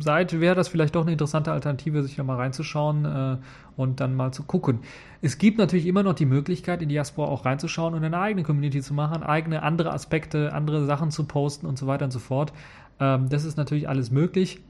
seid, 0.00 0.40
wäre 0.40 0.54
das 0.54 0.68
vielleicht 0.68 0.94
doch 0.94 1.02
eine 1.02 1.12
interessante 1.12 1.52
Alternative, 1.52 2.02
sich 2.02 2.16
da 2.16 2.22
mal 2.22 2.36
reinzuschauen 2.36 3.04
äh, 3.04 3.36
und 3.76 4.00
dann 4.00 4.14
mal 4.14 4.32
zu 4.32 4.44
gucken. 4.44 4.80
Es 5.20 5.38
gibt 5.38 5.58
natürlich 5.58 5.86
immer 5.86 6.02
noch 6.02 6.14
die 6.14 6.26
Möglichkeit, 6.26 6.82
in 6.82 6.88
Diaspora 6.88 7.28
auch 7.28 7.44
reinzuschauen 7.44 7.94
und 7.94 8.04
eine 8.04 8.18
eigene 8.18 8.42
Community 8.42 8.80
zu 8.80 8.94
machen, 8.94 9.22
eigene 9.22 9.62
andere 9.62 9.92
Aspekte, 9.92 10.52
andere 10.52 10.84
Sachen 10.86 11.10
zu 11.10 11.24
posten 11.24 11.66
und 11.66 11.78
so 11.78 11.86
weiter 11.86 12.04
und 12.04 12.10
so 12.10 12.18
fort. 12.18 12.52
Ähm, 13.00 13.28
das 13.28 13.44
ist 13.44 13.56
natürlich 13.56 13.88
alles 13.88 14.10
möglich. 14.10 14.60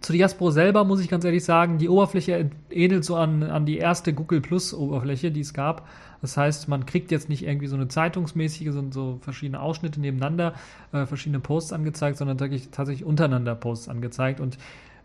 Zu 0.00 0.14
Diaspora 0.14 0.50
selber 0.50 0.84
muss 0.84 1.00
ich 1.00 1.08
ganz 1.08 1.24
ehrlich 1.24 1.44
sagen, 1.44 1.76
die 1.76 1.88
Oberfläche 1.88 2.50
ähnelt 2.70 3.04
so 3.04 3.16
an, 3.16 3.42
an 3.42 3.66
die 3.66 3.76
erste 3.76 4.14
Google 4.14 4.40
Plus 4.40 4.72
Oberfläche, 4.72 5.30
die 5.30 5.40
es 5.40 5.52
gab. 5.52 5.86
Das 6.20 6.36
heißt, 6.36 6.68
man 6.68 6.86
kriegt 6.86 7.10
jetzt 7.10 7.28
nicht 7.28 7.44
irgendwie 7.44 7.66
so 7.66 7.76
eine 7.76 7.88
zeitungsmäßige, 7.88 8.72
so, 8.72 8.90
so 8.90 9.18
verschiedene 9.22 9.60
Ausschnitte 9.60 10.00
nebeneinander, 10.00 10.54
äh, 10.92 11.06
verschiedene 11.06 11.40
Posts 11.40 11.72
angezeigt, 11.72 12.18
sondern 12.18 12.38
tatsächlich, 12.38 12.70
tatsächlich 12.70 13.06
untereinander 13.06 13.54
Posts 13.54 13.88
angezeigt. 13.88 14.40
Und 14.40 14.56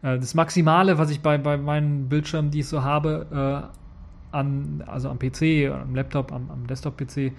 äh, 0.02 0.20
das 0.20 0.34
Maximale, 0.34 0.98
was 0.98 1.10
ich 1.10 1.22
bei, 1.22 1.38
bei 1.38 1.58
meinen 1.58 2.10
Bildschirmen, 2.10 2.52
die 2.52 2.60
ich 2.60 2.68
so 2.68 2.84
habe, 2.84 3.72
äh, 3.72 4.36
an, 4.36 4.84
also 4.88 5.10
am 5.10 5.20
PC, 5.20 5.72
am 5.72 5.96
Laptop, 5.96 6.32
am, 6.32 6.50
am 6.52 6.68
Desktop-PC 6.68 7.18
äh, 7.18 7.32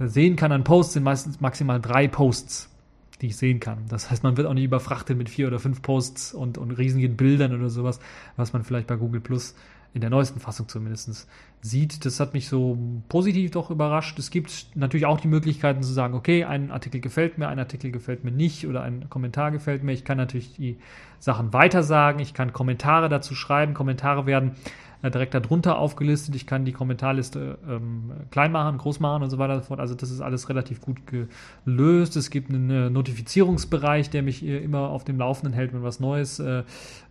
sehen 0.00 0.36
kann 0.36 0.50
an 0.50 0.64
Posts, 0.64 0.94
sind 0.94 1.04
meistens 1.04 1.40
maximal 1.40 1.80
drei 1.80 2.08
Posts 2.08 2.70
die 3.20 3.26
ich 3.26 3.36
sehen 3.36 3.60
kann. 3.60 3.86
Das 3.88 4.10
heißt, 4.10 4.22
man 4.22 4.36
wird 4.36 4.46
auch 4.46 4.54
nicht 4.54 4.64
überfrachtet 4.64 5.16
mit 5.18 5.28
vier 5.28 5.46
oder 5.46 5.58
fünf 5.58 5.82
Posts 5.82 6.32
und, 6.34 6.58
und 6.58 6.70
riesigen 6.70 7.16
Bildern 7.16 7.54
oder 7.54 7.68
sowas, 7.68 8.00
was 8.36 8.52
man 8.52 8.64
vielleicht 8.64 8.86
bei 8.86 8.96
Google 8.96 9.20
Plus 9.20 9.54
in 9.92 10.00
der 10.00 10.10
neuesten 10.10 10.40
Fassung 10.40 10.68
zumindest 10.68 11.28
sieht. 11.62 12.04
Das 12.04 12.20
hat 12.20 12.32
mich 12.32 12.48
so 12.48 12.78
positiv 13.08 13.50
doch 13.50 13.70
überrascht. 13.70 14.18
Es 14.18 14.30
gibt 14.30 14.68
natürlich 14.74 15.06
auch 15.06 15.20
die 15.20 15.28
Möglichkeiten 15.28 15.82
zu 15.82 15.92
sagen, 15.92 16.14
okay, 16.14 16.44
ein 16.44 16.70
Artikel 16.70 17.00
gefällt 17.00 17.38
mir, 17.38 17.48
ein 17.48 17.58
Artikel 17.58 17.90
gefällt 17.90 18.24
mir 18.24 18.30
nicht 18.30 18.66
oder 18.66 18.82
ein 18.82 19.10
Kommentar 19.10 19.50
gefällt 19.50 19.82
mir. 19.82 19.92
Ich 19.92 20.04
kann 20.04 20.16
natürlich 20.16 20.54
die 20.54 20.78
Sachen 21.18 21.52
weitersagen, 21.52 22.20
ich 22.20 22.34
kann 22.34 22.52
Kommentare 22.52 23.08
dazu 23.08 23.34
schreiben. 23.34 23.74
Kommentare 23.74 24.26
werden 24.26 24.52
direkt 25.08 25.32
darunter 25.32 25.78
aufgelistet. 25.78 26.34
Ich 26.34 26.46
kann 26.46 26.66
die 26.66 26.72
Kommentarliste 26.72 27.56
ähm, 27.66 28.12
klein 28.30 28.52
machen, 28.52 28.76
groß 28.76 29.00
machen 29.00 29.22
und 29.22 29.30
so 29.30 29.38
weiter 29.38 29.54
und 29.54 29.62
so 29.62 29.68
fort. 29.68 29.80
Also 29.80 29.94
das 29.94 30.10
ist 30.10 30.20
alles 30.20 30.50
relativ 30.50 30.82
gut 30.82 30.98
gelöst. 31.06 32.16
Es 32.16 32.28
gibt 32.28 32.50
einen 32.50 32.70
äh, 32.70 32.90
Notifizierungsbereich, 32.90 34.10
der 34.10 34.22
mich 34.22 34.44
äh, 34.44 34.58
immer 34.58 34.90
auf 34.90 35.04
dem 35.04 35.18
Laufenden 35.18 35.54
hält, 35.54 35.72
wenn 35.72 35.82
was 35.82 36.00
Neues 36.00 36.38
äh, 36.38 36.64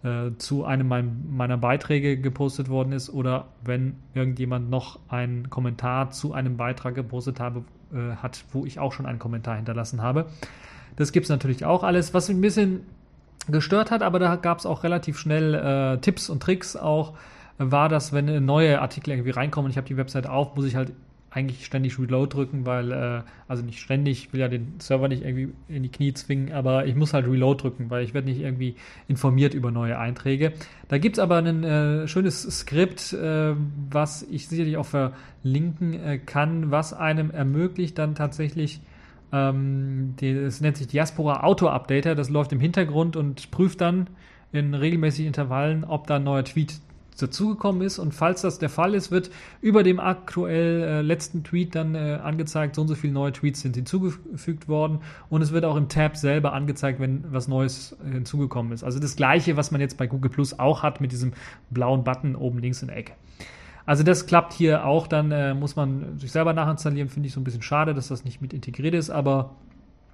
äh, 0.03 0.31
zu 0.37 0.65
einem 0.65 0.87
mein, 0.87 1.25
meiner 1.31 1.57
Beiträge 1.57 2.17
gepostet 2.17 2.69
worden 2.69 2.91
ist 2.91 3.09
oder 3.09 3.47
wenn 3.63 3.95
irgendjemand 4.13 4.69
noch 4.69 4.99
einen 5.09 5.49
Kommentar 5.49 6.11
zu 6.11 6.33
einem 6.33 6.57
Beitrag 6.57 6.93
gepostet 6.93 7.39
habe, 7.39 7.63
äh, 7.91 8.15
hat, 8.17 8.45
wo 8.51 8.65
ich 8.67 8.77
auch 8.77 8.93
schon 8.93 9.07
einen 9.07 9.19
Kommentar 9.19 9.55
hinterlassen 9.55 10.03
habe. 10.03 10.27
Das 10.95 11.11
gibt 11.11 11.23
es 11.23 11.29
natürlich 11.29 11.65
auch 11.65 11.83
alles, 11.83 12.13
was 12.13 12.29
ein 12.29 12.39
bisschen 12.39 12.81
gestört 13.47 13.89
hat, 13.89 14.03
aber 14.03 14.19
da 14.19 14.35
gab 14.35 14.59
es 14.59 14.67
auch 14.67 14.83
relativ 14.83 15.17
schnell 15.17 15.97
Tipps 16.01 16.29
und 16.29 16.43
Tricks 16.43 16.75
auch, 16.75 17.13
war, 17.59 17.89
dass 17.89 18.13
wenn 18.13 18.45
neue 18.45 18.81
Artikel 18.81 19.11
irgendwie 19.11 19.31
reinkommen 19.31 19.65
und 19.65 19.71
ich 19.71 19.77
habe 19.77 19.87
die 19.87 19.97
Website 19.97 20.27
auf, 20.27 20.55
muss 20.55 20.65
ich 20.65 20.75
halt 20.75 20.93
eigentlich 21.31 21.65
ständig 21.65 21.99
Reload 21.99 22.33
drücken, 22.35 22.65
weil, 22.65 22.91
äh, 22.91 23.21
also 23.47 23.63
nicht 23.63 23.79
ständig, 23.79 24.25
ich 24.25 24.33
will 24.33 24.39
ja 24.39 24.47
den 24.47 24.79
Server 24.79 25.07
nicht 25.07 25.23
irgendwie 25.23 25.49
in 25.67 25.83
die 25.83 25.89
Knie 25.89 26.13
zwingen, 26.13 26.51
aber 26.53 26.87
ich 26.87 26.95
muss 26.95 27.13
halt 27.13 27.27
Reload 27.27 27.61
drücken, 27.61 27.89
weil 27.89 28.03
ich 28.03 28.13
werde 28.13 28.27
nicht 28.29 28.39
irgendwie 28.39 28.75
informiert 29.07 29.53
über 29.53 29.71
neue 29.71 29.97
Einträge. 29.99 30.53
Da 30.87 30.97
gibt 30.97 31.17
es 31.17 31.19
aber 31.19 31.37
ein 31.37 31.63
äh, 31.63 32.07
schönes 32.07 32.41
Skript, 32.41 33.13
äh, 33.13 33.53
was 33.89 34.23
ich 34.23 34.47
sicherlich 34.47 34.77
auch 34.77 34.87
verlinken 34.87 35.93
äh, 35.93 36.17
kann, 36.17 36.71
was 36.71 36.93
einem 36.93 37.29
ermöglicht, 37.29 37.97
dann 37.97 38.15
tatsächlich, 38.15 38.81
ähm, 39.31 40.15
das 40.19 40.61
nennt 40.61 40.77
sich 40.77 40.87
Diaspora 40.87 41.43
Auto 41.43 41.67
Updater, 41.67 42.15
das 42.15 42.29
läuft 42.29 42.51
im 42.53 42.59
Hintergrund 42.59 43.15
und 43.15 43.51
prüft 43.51 43.81
dann 43.81 44.07
in 44.51 44.73
regelmäßigen 44.73 45.27
Intervallen, 45.27 45.83
ob 45.83 46.07
da 46.07 46.15
ein 46.15 46.23
neuer 46.23 46.43
Tweet 46.43 46.81
dazugekommen 47.19 47.81
ist. 47.81 47.99
Und 47.99 48.13
falls 48.13 48.41
das 48.41 48.59
der 48.59 48.69
Fall 48.69 48.95
ist, 48.95 49.11
wird 49.11 49.29
über 49.61 49.83
dem 49.83 49.99
aktuell 49.99 50.81
äh, 50.81 51.01
letzten 51.01 51.43
Tweet 51.43 51.75
dann 51.75 51.95
äh, 51.95 52.19
angezeigt, 52.23 52.75
so 52.75 52.81
und 52.81 52.87
so 52.87 52.95
viele 52.95 53.13
neue 53.13 53.31
Tweets 53.31 53.61
sind 53.61 53.75
hinzugefügt 53.75 54.67
worden. 54.67 54.99
Und 55.29 55.41
es 55.41 55.51
wird 55.51 55.65
auch 55.65 55.75
im 55.75 55.89
Tab 55.89 56.17
selber 56.17 56.53
angezeigt, 56.53 56.99
wenn 56.99 57.23
was 57.31 57.47
Neues 57.47 57.95
hinzugekommen 58.11 58.71
ist. 58.71 58.83
Also 58.83 58.99
das 58.99 59.15
gleiche, 59.15 59.57
was 59.57 59.71
man 59.71 59.81
jetzt 59.81 59.97
bei 59.97 60.07
Google 60.07 60.31
Plus 60.31 60.57
auch 60.57 60.83
hat 60.83 61.01
mit 61.01 61.11
diesem 61.11 61.33
blauen 61.69 62.03
Button 62.03 62.35
oben 62.35 62.59
links 62.59 62.81
in 62.81 62.87
der 62.87 62.97
Ecke. 62.97 63.13
Also 63.85 64.03
das 64.03 64.27
klappt 64.27 64.53
hier 64.53 64.85
auch, 64.85 65.07
dann 65.07 65.31
äh, 65.31 65.53
muss 65.53 65.75
man 65.75 66.19
sich 66.19 66.31
selber 66.31 66.53
nachinstallieren, 66.53 67.09
finde 67.09 67.27
ich 67.27 67.33
so 67.33 67.39
ein 67.39 67.43
bisschen 67.43 67.63
schade, 67.63 67.93
dass 67.93 68.09
das 68.09 68.23
nicht 68.23 68.39
mit 68.39 68.53
integriert 68.53 68.93
ist, 68.93 69.09
aber 69.09 69.55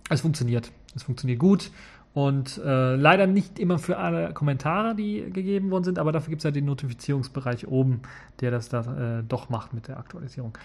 es 0.10 0.22
funktioniert. 0.22 0.72
Es 0.96 1.04
funktioniert 1.04 1.40
gut 1.40 1.72
und 2.16 2.62
äh, 2.64 2.96
leider 2.96 3.28
nicht 3.28 3.60
immer 3.60 3.78
für 3.78 3.98
alle 3.98 4.34
Kommentare, 4.34 4.96
die 4.96 5.30
gegeben 5.34 5.70
worden 5.70 5.84
sind, 5.84 6.00
aber 6.00 6.14
dafür 6.14 6.30
gibt 6.30 6.40
es 6.40 6.46
ja 6.46 6.52
den 6.52 6.64
Notifizierungsbereich 6.64 7.68
oben, 7.68 8.04
der 8.40 8.52
das 8.52 8.70
da 8.70 9.20
äh, 9.20 9.24
doch 9.28 9.50
macht 9.50 9.74
mit 9.74 9.90
der 9.90 9.98
Aktualisierung. 9.98 10.58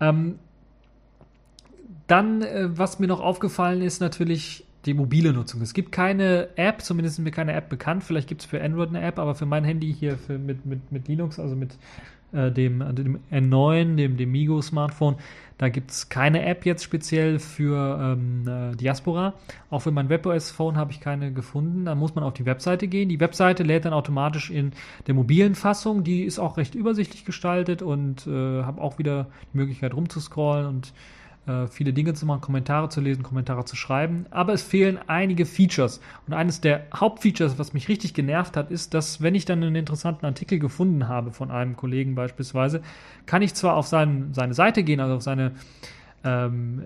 Ähm, 0.00 0.40
dann, 2.08 2.42
äh, 2.42 2.76
was 2.76 2.98
mir 2.98 3.06
noch 3.06 3.20
aufgefallen 3.20 3.82
ist, 3.82 4.00
natürlich 4.00 4.66
die 4.84 4.94
mobile 4.94 5.32
Nutzung. 5.32 5.62
Es 5.62 5.74
gibt 5.74 5.92
keine 5.92 6.48
App, 6.56 6.82
zumindest 6.82 7.20
ist 7.20 7.24
mir 7.24 7.30
keine 7.30 7.52
App 7.52 7.68
bekannt. 7.68 8.02
Vielleicht 8.02 8.28
gibt 8.28 8.40
es 8.40 8.46
für 8.48 8.60
Android 8.60 8.88
eine 8.88 9.02
App, 9.02 9.20
aber 9.20 9.36
für 9.36 9.46
mein 9.46 9.62
Handy 9.62 9.94
hier 9.94 10.18
für, 10.18 10.38
mit, 10.38 10.66
mit, 10.66 10.90
mit 10.90 11.06
Linux, 11.06 11.38
also 11.38 11.54
mit 11.54 11.78
äh, 12.32 12.50
dem, 12.50 12.84
dem 12.94 13.20
N9, 13.30 13.96
dem, 13.96 14.16
dem 14.16 14.32
Migo-Smartphone. 14.32 15.16
Da 15.58 15.70
gibt 15.70 15.90
es 15.90 16.10
keine 16.10 16.44
App 16.44 16.66
jetzt 16.66 16.84
speziell 16.84 17.38
für 17.38 17.98
ähm, 18.18 18.46
äh, 18.46 18.76
Diaspora. 18.76 19.32
Auch 19.70 19.80
für 19.80 19.90
mein 19.90 20.10
WebOS-Phone 20.10 20.76
habe 20.76 20.92
ich 20.92 21.00
keine 21.00 21.32
gefunden. 21.32 21.86
Da 21.86 21.94
muss 21.94 22.14
man 22.14 22.24
auf 22.24 22.34
die 22.34 22.44
Webseite 22.44 22.88
gehen. 22.88 23.08
Die 23.08 23.20
Webseite 23.20 23.62
lädt 23.62 23.86
dann 23.86 23.94
automatisch 23.94 24.50
in 24.50 24.72
der 25.06 25.14
mobilen 25.14 25.54
Fassung. 25.54 26.04
Die 26.04 26.24
ist 26.24 26.38
auch 26.38 26.58
recht 26.58 26.74
übersichtlich 26.74 27.24
gestaltet 27.24 27.80
und 27.80 28.26
äh, 28.26 28.62
habe 28.64 28.82
auch 28.82 28.98
wieder 28.98 29.28
die 29.54 29.56
Möglichkeit 29.56 29.94
rumzuscrollen 29.94 30.66
und 30.66 30.92
viele 31.68 31.92
Dinge 31.92 32.14
zu 32.14 32.26
machen, 32.26 32.40
Kommentare 32.40 32.88
zu 32.88 33.00
lesen, 33.00 33.22
Kommentare 33.22 33.64
zu 33.64 33.76
schreiben. 33.76 34.26
Aber 34.30 34.52
es 34.52 34.62
fehlen 34.62 34.98
einige 35.06 35.46
Features. 35.46 36.00
Und 36.26 36.34
eines 36.34 36.60
der 36.60 36.86
Hauptfeatures, 36.94 37.58
was 37.58 37.72
mich 37.72 37.88
richtig 37.88 38.14
genervt 38.14 38.56
hat, 38.56 38.70
ist, 38.70 38.94
dass 38.94 39.22
wenn 39.22 39.34
ich 39.34 39.44
dann 39.44 39.62
einen 39.62 39.76
interessanten 39.76 40.26
Artikel 40.26 40.58
gefunden 40.58 41.08
habe 41.08 41.32
von 41.32 41.50
einem 41.50 41.76
Kollegen 41.76 42.14
beispielsweise, 42.14 42.82
kann 43.26 43.42
ich 43.42 43.54
zwar 43.54 43.74
auf 43.74 43.86
sein, 43.86 44.30
seine 44.32 44.54
Seite 44.54 44.82
gehen, 44.82 45.00
also 45.00 45.14
auf 45.14 45.22
seine 45.22 45.52
ähm, 46.24 46.82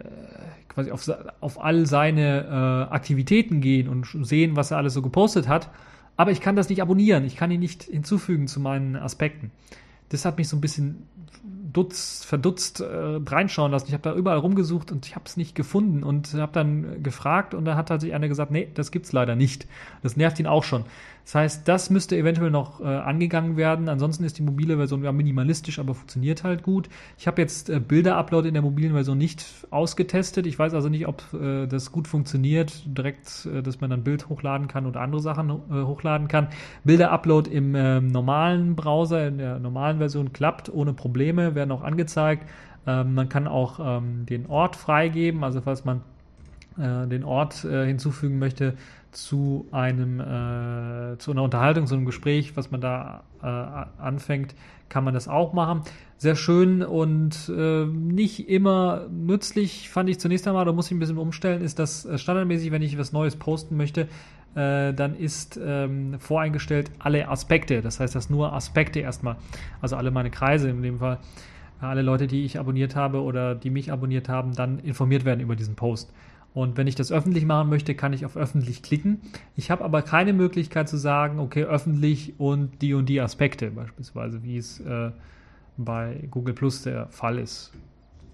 quasi 0.68 0.90
auf, 0.90 1.10
auf 1.40 1.62
all 1.62 1.86
seine 1.86 2.44
äh, 2.90 2.92
Aktivitäten 2.94 3.60
gehen 3.60 3.88
und 3.88 4.06
sehen, 4.22 4.56
was 4.56 4.70
er 4.70 4.76
alles 4.76 4.94
so 4.94 5.02
gepostet 5.02 5.48
hat, 5.48 5.70
aber 6.16 6.30
ich 6.30 6.40
kann 6.40 6.56
das 6.56 6.68
nicht 6.68 6.82
abonnieren, 6.82 7.24
ich 7.24 7.36
kann 7.36 7.50
ihn 7.50 7.60
nicht 7.60 7.84
hinzufügen 7.84 8.46
zu 8.46 8.60
meinen 8.60 8.96
Aspekten. 8.96 9.50
Das 10.10 10.24
hat 10.24 10.38
mich 10.38 10.48
so 10.48 10.56
ein 10.56 10.60
bisschen 10.60 11.08
dutz, 11.72 12.24
verdutzt 12.24 12.80
äh, 12.80 12.86
reinschauen 12.86 13.70
lassen. 13.72 13.86
Ich 13.88 13.92
habe 13.92 14.02
da 14.02 14.14
überall 14.14 14.38
rumgesucht 14.38 14.92
und 14.92 15.06
ich 15.06 15.14
habe 15.14 15.24
es 15.26 15.36
nicht 15.36 15.54
gefunden 15.54 16.02
und 16.02 16.34
habe 16.34 16.52
dann 16.52 17.02
gefragt 17.02 17.54
und 17.54 17.64
da 17.64 17.76
hat 17.76 17.88
tatsächlich 17.88 18.14
einer 18.14 18.28
gesagt, 18.28 18.50
nee, 18.50 18.68
das 18.74 18.90
gibt's 18.90 19.12
leider 19.12 19.36
nicht. 19.36 19.66
Das 20.02 20.16
nervt 20.16 20.38
ihn 20.38 20.46
auch 20.46 20.64
schon. 20.64 20.84
Das 21.24 21.34
heißt, 21.34 21.68
das 21.68 21.90
müsste 21.90 22.16
eventuell 22.16 22.50
noch 22.50 22.80
äh, 22.80 22.84
angegangen 22.84 23.56
werden. 23.56 23.88
Ansonsten 23.88 24.24
ist 24.24 24.38
die 24.38 24.42
mobile 24.42 24.76
Version 24.76 25.02
ja 25.04 25.12
minimalistisch, 25.12 25.78
aber 25.78 25.94
funktioniert 25.94 26.44
halt 26.44 26.62
gut. 26.62 26.88
Ich 27.18 27.26
habe 27.26 27.40
jetzt 27.40 27.70
äh, 27.70 27.80
Bilder-Upload 27.80 28.48
in 28.48 28.54
der 28.54 28.62
mobilen 28.62 28.92
Version 28.92 29.18
nicht 29.18 29.44
ausgetestet. 29.70 30.46
Ich 30.46 30.58
weiß 30.58 30.74
also 30.74 30.88
nicht, 30.88 31.06
ob 31.06 31.22
äh, 31.34 31.66
das 31.66 31.92
gut 31.92 32.08
funktioniert, 32.08 32.82
direkt, 32.86 33.46
äh, 33.46 33.62
dass 33.62 33.80
man 33.80 33.90
dann 33.90 34.02
Bild 34.02 34.28
hochladen 34.28 34.68
kann 34.68 34.86
oder 34.86 35.00
andere 35.00 35.20
Sachen 35.20 35.50
äh, 35.50 35.82
hochladen 35.82 36.28
kann. 36.28 36.48
Bilder-Upload 36.84 37.50
im 37.50 37.74
ähm, 37.74 38.08
normalen 38.08 38.74
Browser, 38.74 39.28
in 39.28 39.38
der 39.38 39.58
normalen 39.58 39.98
Version 39.98 40.32
klappt 40.32 40.72
ohne 40.72 40.92
Probleme, 40.94 41.54
werden 41.54 41.70
auch 41.70 41.82
angezeigt. 41.82 42.48
Ähm, 42.86 43.14
man 43.14 43.28
kann 43.28 43.46
auch 43.46 43.78
ähm, 43.80 44.26
den 44.26 44.46
Ort 44.46 44.76
freigeben, 44.76 45.44
also 45.44 45.60
falls 45.60 45.84
man 45.84 46.00
äh, 46.78 47.06
den 47.06 47.24
Ort 47.24 47.64
äh, 47.64 47.86
hinzufügen 47.86 48.38
möchte 48.38 48.74
zu 49.12 49.66
einem 49.72 50.20
äh, 50.20 51.18
zu 51.18 51.32
einer 51.32 51.42
Unterhaltung, 51.42 51.86
zu 51.86 51.94
einem 51.94 52.06
Gespräch, 52.06 52.56
was 52.56 52.70
man 52.70 52.80
da 52.80 53.24
äh, 53.42 53.46
anfängt, 54.02 54.54
kann 54.88 55.04
man 55.04 55.14
das 55.14 55.28
auch 55.28 55.52
machen. 55.52 55.82
Sehr 56.16 56.36
schön 56.36 56.82
und 56.82 57.50
äh, 57.54 57.86
nicht 57.86 58.48
immer 58.48 59.06
nützlich, 59.10 59.88
fand 59.88 60.08
ich 60.10 60.20
zunächst 60.20 60.46
einmal, 60.46 60.64
da 60.64 60.72
muss 60.72 60.86
ich 60.86 60.92
ein 60.92 60.98
bisschen 60.98 61.18
umstellen, 61.18 61.62
ist 61.62 61.78
das 61.78 62.04
äh, 62.04 62.18
standardmäßig, 62.18 62.70
wenn 62.70 62.82
ich 62.82 62.98
was 62.98 63.12
Neues 63.12 63.36
posten 63.36 63.76
möchte, 63.76 64.08
dann 64.52 65.14
ist 65.14 65.60
ähm, 65.64 66.18
voreingestellt 66.18 66.90
alle 66.98 67.28
Aspekte. 67.28 67.82
Das 67.82 68.00
heißt, 68.00 68.16
dass 68.16 68.30
nur 68.30 68.52
Aspekte 68.52 68.98
erstmal, 68.98 69.36
also 69.80 69.94
alle 69.94 70.10
meine 70.10 70.32
Kreise 70.32 70.68
in 70.68 70.82
dem 70.82 70.98
Fall, 70.98 71.18
alle 71.80 72.02
Leute, 72.02 72.26
die 72.26 72.44
ich 72.44 72.58
abonniert 72.58 72.96
habe 72.96 73.22
oder 73.22 73.54
die 73.54 73.70
mich 73.70 73.92
abonniert 73.92 74.28
haben, 74.28 74.52
dann 74.56 74.80
informiert 74.80 75.24
werden 75.24 75.38
über 75.38 75.54
diesen 75.54 75.76
Post. 75.76 76.12
Und 76.52 76.76
wenn 76.76 76.86
ich 76.86 76.96
das 76.96 77.12
öffentlich 77.12 77.44
machen 77.44 77.68
möchte, 77.68 77.94
kann 77.94 78.12
ich 78.12 78.26
auf 78.26 78.36
öffentlich 78.36 78.82
klicken. 78.82 79.20
Ich 79.56 79.70
habe 79.70 79.84
aber 79.84 80.02
keine 80.02 80.32
Möglichkeit 80.32 80.88
zu 80.88 80.96
sagen, 80.96 81.38
okay, 81.38 81.64
öffentlich 81.64 82.34
und 82.38 82.82
die 82.82 82.94
und 82.94 83.06
die 83.06 83.20
Aspekte, 83.20 83.70
beispielsweise, 83.70 84.42
wie 84.42 84.56
es 84.56 84.80
äh, 84.80 85.10
bei 85.76 86.24
Google 86.30 86.54
Plus 86.54 86.82
der 86.82 87.06
Fall 87.08 87.38
ist. 87.38 87.72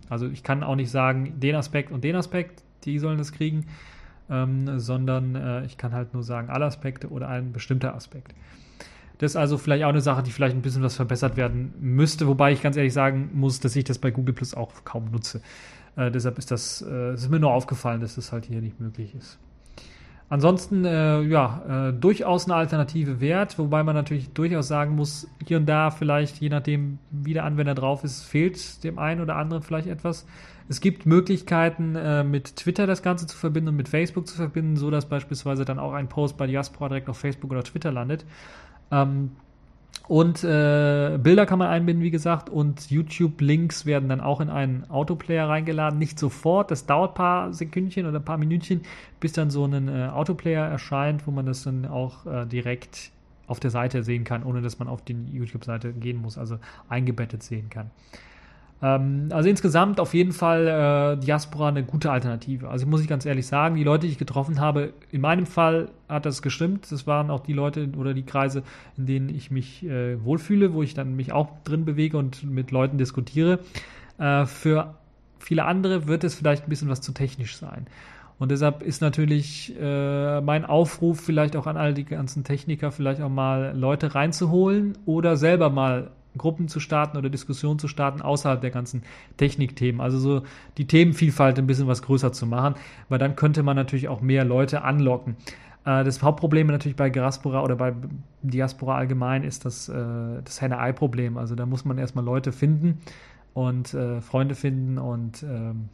Also 0.09 0.29
ich 0.29 0.42
kann 0.42 0.62
auch 0.62 0.76
nicht 0.76 0.90
sagen, 0.90 1.38
den 1.40 1.57
Aspekt 1.57 1.90
und 1.90 2.05
den 2.05 2.16
Aspekt, 2.16 2.62
die 2.85 2.98
sollen 2.98 3.18
das 3.18 3.33
kriegen, 3.33 3.66
ähm, 4.31 4.79
sondern 4.79 5.35
äh, 5.35 5.64
ich 5.66 5.76
kann 5.76 5.92
halt 5.92 6.14
nur 6.14 6.22
sagen, 6.22 6.48
alle 6.48 6.64
Aspekte 6.64 7.11
oder 7.11 7.29
ein 7.29 7.52
bestimmter 7.52 7.94
Aspekt. 7.94 8.35
Das 9.18 9.33
ist 9.33 9.37
also 9.37 9.57
vielleicht 9.57 9.85
auch 9.85 9.90
eine 9.90 10.00
Sache, 10.02 10.22
die 10.22 10.31
vielleicht 10.31 10.55
ein 10.55 10.62
bisschen 10.62 10.83
was 10.83 10.96
verbessert 10.96 11.37
werden 11.37 11.72
müsste, 11.81 12.26
wobei 12.26 12.52
ich 12.52 12.62
ganz 12.62 12.76
ehrlich 12.76 12.92
sagen 12.92 13.31
muss, 13.33 13.61
dass 13.61 13.74
ich 13.74 13.85
das 13.85 13.98
bei 13.98 14.11
Google 14.11 14.35
Plus 14.35 14.55
auch 14.55 14.85
kaum 14.85 15.11
nutze. 15.11 15.40
Äh, 15.96 16.11
deshalb 16.11 16.38
ist 16.38 16.50
das, 16.50 16.82
äh, 16.82 17.14
ist 17.14 17.30
mir 17.30 17.40
nur 17.40 17.52
aufgefallen, 17.52 18.00
dass 18.00 18.14
das 18.16 18.32
halt 18.32 18.46
hier 18.46 18.61
nicht 18.61 18.80
möglich 18.80 19.14
ist. 19.14 19.38
Ansonsten, 20.28 20.85
äh, 20.85 21.20
ja, 21.22 21.88
äh, 21.88 21.92
durchaus 21.92 22.46
eine 22.46 22.56
Alternative 22.56 23.20
wert, 23.20 23.59
wobei 23.61 23.85
man 23.85 23.94
natürlich 23.94 24.30
durchaus 24.30 24.66
sagen 24.66 24.96
muss, 24.96 25.28
hier 25.46 25.56
und 25.59 25.66
da 25.66 25.92
vielleicht, 25.92 26.38
je 26.38 26.48
nachdem, 26.48 26.98
wie 27.12 27.32
der 27.32 27.44
Anwender 27.44 27.76
drauf 27.76 28.02
ist, 28.02 28.24
fehlt 28.24 28.82
dem 28.82 28.98
einen 28.98 29.20
oder 29.20 29.37
anderen 29.37 29.62
vielleicht 29.62 29.87
etwas. 29.87 30.26
Es 30.68 30.80
gibt 30.80 31.06
Möglichkeiten, 31.06 31.94
äh, 31.94 32.24
mit 32.24 32.56
Twitter 32.56 32.88
das 32.88 33.04
Ganze 33.04 33.28
zu 33.28 33.37
verbinden 33.37 33.68
und 33.68 33.76
mit 33.76 33.88
Facebook 33.88 34.26
zu 34.26 34.35
verbinden, 34.35 34.76
so 34.76 34.90
dass 34.90 35.06
beispielsweise 35.06 35.64
dann 35.64 35.78
auch 35.78 35.92
ein 35.92 36.09
Post 36.09 36.37
bei 36.37 36.48
Diaspora 36.48 36.88
direkt 36.88 37.09
auf 37.09 37.18
Facebook 37.18 37.52
oder 37.52 37.62
Twitter 37.62 37.92
landet. 37.92 38.26
Ähm, 38.90 39.30
und 40.09 40.44
äh, 40.44 41.18
Bilder 41.20 41.46
kann 41.46 41.59
man 41.59 41.68
einbinden, 41.68 42.04
wie 42.04 42.11
gesagt, 42.11 42.48
und 42.48 42.90
YouTube-Links 42.90 43.87
werden 43.87 44.09
dann 44.09 44.20
auch 44.20 44.40
in 44.40 44.50
einen 44.50 44.88
Autoplayer 44.88 45.48
reingeladen. 45.48 45.98
Nicht 45.98 46.18
sofort, 46.18 46.70
das 46.70 46.87
dauert 46.87 47.12
ein 47.12 47.14
paar 47.14 47.52
Sekündchen 47.52 48.06
oder 48.06 48.20
ein 48.20 48.24
paar 48.24 48.38
Minütchen, 48.38 48.82
bis 49.18 49.32
dann 49.32 49.50
so 49.50 49.64
ein 49.64 49.88
äh, 49.88 50.09
Autoplayer 50.12 50.66
erscheint, 50.66 51.26
wo 51.26 51.32
man 51.32 51.46
das 51.46 51.64
dann 51.64 51.87
auch 51.87 52.24
äh, 52.26 52.46
direkt 52.46 53.11
auf 53.48 53.59
der 53.61 53.70
Seite 53.70 54.02
sehen 54.02 54.24
kann, 54.24 54.44
ohne 54.44 54.62
dass 54.62 54.78
man 54.78 54.88
auf 54.88 55.02
die 55.02 55.16
YouTube-Seite 55.32 55.92
gehen 55.92 56.20
muss, 56.20 56.38
also 56.38 56.59
eingebettet 56.88 57.42
sehen 57.42 57.68
kann. 57.70 57.90
Ähm, 58.82 59.28
also 59.30 59.48
insgesamt 59.48 60.00
auf 60.00 60.14
jeden 60.14 60.32
Fall 60.32 61.16
äh, 61.18 61.24
Diaspora 61.24 61.68
eine 61.68 61.84
gute 61.84 62.10
Alternative. 62.10 62.68
Also 62.68 62.86
muss 62.86 63.00
ich 63.00 63.08
ganz 63.08 63.24
ehrlich 63.24 63.46
sagen, 63.46 63.76
die 63.76 63.84
Leute, 63.84 64.06
die 64.06 64.12
ich 64.12 64.18
getroffen 64.18 64.60
habe, 64.60 64.92
in 65.10 65.20
meinem 65.20 65.46
Fall 65.46 65.88
hat 66.08 66.26
das 66.26 66.42
gestimmt. 66.42 66.90
Das 66.90 67.06
waren 67.06 67.30
auch 67.30 67.40
die 67.40 67.54
Leute 67.54 67.88
oder 67.96 68.14
die 68.14 68.24
Kreise, 68.24 68.62
in 68.96 69.06
denen 69.06 69.28
ich 69.28 69.50
mich 69.50 69.84
äh, 69.84 70.22
wohlfühle, 70.22 70.74
wo 70.74 70.82
ich 70.82 70.94
dann 70.94 71.16
mich 71.16 71.32
auch 71.32 71.48
drin 71.64 71.84
bewege 71.84 72.18
und 72.18 72.44
mit 72.44 72.70
Leuten 72.70 72.98
diskutiere. 72.98 73.60
Äh, 74.18 74.44
für 74.46 74.94
viele 75.38 75.64
andere 75.64 76.06
wird 76.06 76.24
es 76.24 76.34
vielleicht 76.34 76.64
ein 76.64 76.68
bisschen 76.68 76.88
was 76.88 77.00
zu 77.00 77.12
technisch 77.12 77.56
sein. 77.56 77.86
Und 78.38 78.50
deshalb 78.50 78.82
ist 78.82 79.00
natürlich 79.00 79.74
äh, 79.80 80.42
mein 80.42 80.66
Aufruf 80.66 81.20
vielleicht 81.20 81.56
auch 81.56 81.66
an 81.66 81.78
all 81.78 81.94
die 81.94 82.04
ganzen 82.04 82.44
Techniker, 82.44 82.92
vielleicht 82.92 83.22
auch 83.22 83.30
mal 83.30 83.74
Leute 83.74 84.14
reinzuholen 84.14 84.98
oder 85.06 85.38
selber 85.38 85.70
mal 85.70 86.10
Gruppen 86.37 86.68
zu 86.68 86.81
starten 86.81 87.16
oder 87.16 87.31
Diskussionen 87.31 87.79
zu 87.79 87.88
starten 87.88 88.22
außerhalb 88.22 88.61
der 88.61 88.70
ganzen 88.70 89.03
Technikthemen. 89.37 90.01
Also 90.01 90.18
so 90.18 90.42
die 90.79 90.87
Themenvielfalt 90.87 91.59
ein 91.59 91.66
bisschen 91.66 91.87
was 91.87 92.03
größer 92.03 92.33
zu 92.33 92.46
machen, 92.46 92.75
weil 93.09 93.18
dann 93.18 93.37
könnte 93.37 93.62
man 93.62 93.77
natürlich 93.77 94.09
auch 94.09 94.20
mehr 94.20 94.44
Leute 94.44 94.83
anlocken. 94.83 95.37
Äh, 95.85 96.05
das 96.05 96.22
Hauptproblem 96.22 96.66
natürlich 96.66 96.96
bei 96.96 97.09
Diaspora 97.09 97.62
oder 97.62 97.77
bei 97.77 97.94
Diaspora 98.42 98.96
allgemein 98.96 99.44
ist 99.44 99.64
das, 99.64 99.88
äh, 99.88 99.94
das 100.44 100.61
Henne-Ei-Problem. 100.61 101.38
Also 101.38 101.55
da 101.55 101.64
muss 101.64 101.85
man 101.85 101.96
erstmal 101.96 102.25
Leute 102.25 102.53
finden 102.53 102.99
und 103.55 103.94
äh, 103.94 104.20
Freunde 104.20 104.55
finden 104.55 104.99
und 104.99 105.42
ähm, 105.42 105.88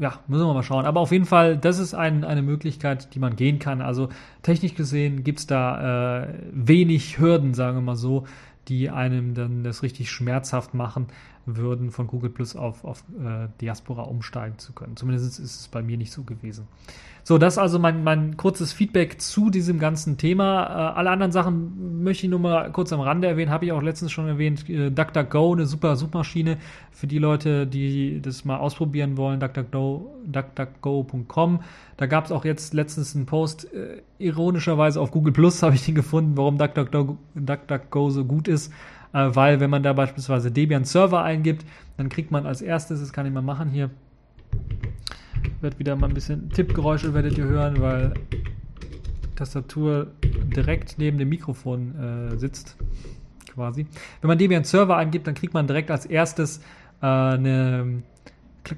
ja, 0.00 0.14
müssen 0.28 0.46
wir 0.46 0.54
mal 0.54 0.62
schauen. 0.62 0.86
Aber 0.86 1.00
auf 1.00 1.12
jeden 1.12 1.26
Fall, 1.26 1.58
das 1.58 1.78
ist 1.78 1.92
ein, 1.92 2.24
eine 2.24 2.40
Möglichkeit, 2.40 3.14
die 3.14 3.18
man 3.18 3.36
gehen 3.36 3.58
kann. 3.58 3.82
Also 3.82 4.08
technisch 4.42 4.74
gesehen 4.74 5.24
gibt 5.24 5.40
es 5.40 5.46
da 5.46 6.22
äh, 6.22 6.28
wenig 6.52 7.18
Hürden, 7.18 7.52
sagen 7.52 7.76
wir 7.76 7.82
mal 7.82 7.96
so, 7.96 8.24
die 8.70 8.88
einem 8.88 9.34
dann 9.34 9.64
das 9.64 9.82
richtig 9.82 10.10
schmerzhaft 10.10 10.72
machen 10.72 11.08
würden, 11.46 11.90
von 11.90 12.06
Google 12.06 12.30
Plus 12.30 12.56
auf, 12.56 12.84
auf 12.84 13.04
äh, 13.18 13.48
Diaspora 13.60 14.02
umsteigen 14.02 14.58
zu 14.58 14.72
können. 14.72 14.96
Zumindest 14.96 15.38
ist 15.38 15.60
es 15.60 15.68
bei 15.68 15.82
mir 15.82 15.96
nicht 15.96 16.12
so 16.12 16.22
gewesen. 16.22 16.66
So, 17.22 17.38
das 17.38 17.58
also 17.58 17.78
mein, 17.78 18.02
mein 18.02 18.36
kurzes 18.36 18.72
Feedback 18.72 19.20
zu 19.20 19.50
diesem 19.50 19.78
ganzen 19.78 20.16
Thema. 20.16 20.64
Äh, 20.64 20.98
alle 20.98 21.10
anderen 21.10 21.32
Sachen 21.32 22.02
möchte 22.02 22.26
ich 22.26 22.30
nur 22.30 22.40
mal 22.40 22.72
kurz 22.72 22.92
am 22.92 23.00
Rande 23.00 23.28
erwähnen, 23.28 23.50
habe 23.50 23.66
ich 23.66 23.72
auch 23.72 23.82
letztens 23.82 24.12
schon 24.12 24.26
erwähnt. 24.26 24.68
Äh, 24.68 24.90
DuckDuckGo, 24.90 25.52
eine 25.52 25.66
super 25.66 25.96
Suchmaschine 25.96 26.58
für 26.90 27.06
die 27.06 27.18
Leute, 27.18 27.66
die 27.66 28.20
das 28.22 28.44
mal 28.44 28.56
ausprobieren 28.58 29.16
wollen. 29.16 29.40
DuckDuckGo, 29.40 30.22
DuckDuckGo.com. 30.26 31.60
Da 31.96 32.06
gab 32.06 32.24
es 32.24 32.32
auch 32.32 32.44
jetzt 32.44 32.72
letztens 32.74 33.14
einen 33.14 33.26
Post, 33.26 33.72
äh, 33.72 34.02
ironischerweise 34.18 35.00
auf 35.00 35.10
Google 35.10 35.32
Plus 35.32 35.62
habe 35.62 35.74
ich 35.74 35.84
den 35.84 35.94
gefunden, 35.94 36.36
warum 36.36 36.58
DuckDuckGo, 36.58 37.18
DuckDuckGo 37.34 38.10
so 38.10 38.24
gut 38.24 38.48
ist. 38.48 38.72
Äh, 39.12 39.30
weil 39.34 39.60
wenn 39.60 39.70
man 39.70 39.82
da 39.82 39.92
beispielsweise 39.92 40.50
Debian 40.50 40.84
Server 40.84 41.22
eingibt, 41.22 41.64
dann 41.96 42.08
kriegt 42.08 42.30
man 42.30 42.46
als 42.46 42.62
erstes, 42.62 43.00
das 43.00 43.12
kann 43.12 43.26
ich 43.26 43.32
mal 43.32 43.42
machen 43.42 43.70
hier, 43.70 43.90
wird 45.60 45.78
wieder 45.78 45.96
mal 45.96 46.08
ein 46.08 46.14
bisschen 46.14 46.50
Tippgeräusche 46.50 47.12
werdet 47.14 47.36
ihr 47.36 47.44
hören, 47.44 47.80
weil 47.80 48.14
Tastatur 49.36 50.08
direkt 50.22 50.96
neben 50.98 51.18
dem 51.18 51.28
Mikrofon 51.28 51.94
äh, 51.98 52.38
sitzt, 52.38 52.76
quasi. 53.54 53.86
Wenn 54.20 54.28
man 54.28 54.38
Debian 54.38 54.64
Server 54.64 54.96
eingibt, 54.96 55.26
dann 55.26 55.34
kriegt 55.34 55.54
man 55.54 55.66
direkt 55.66 55.90
als 55.90 56.06
erstes 56.06 56.58
äh, 57.00 57.06
eine 57.06 58.02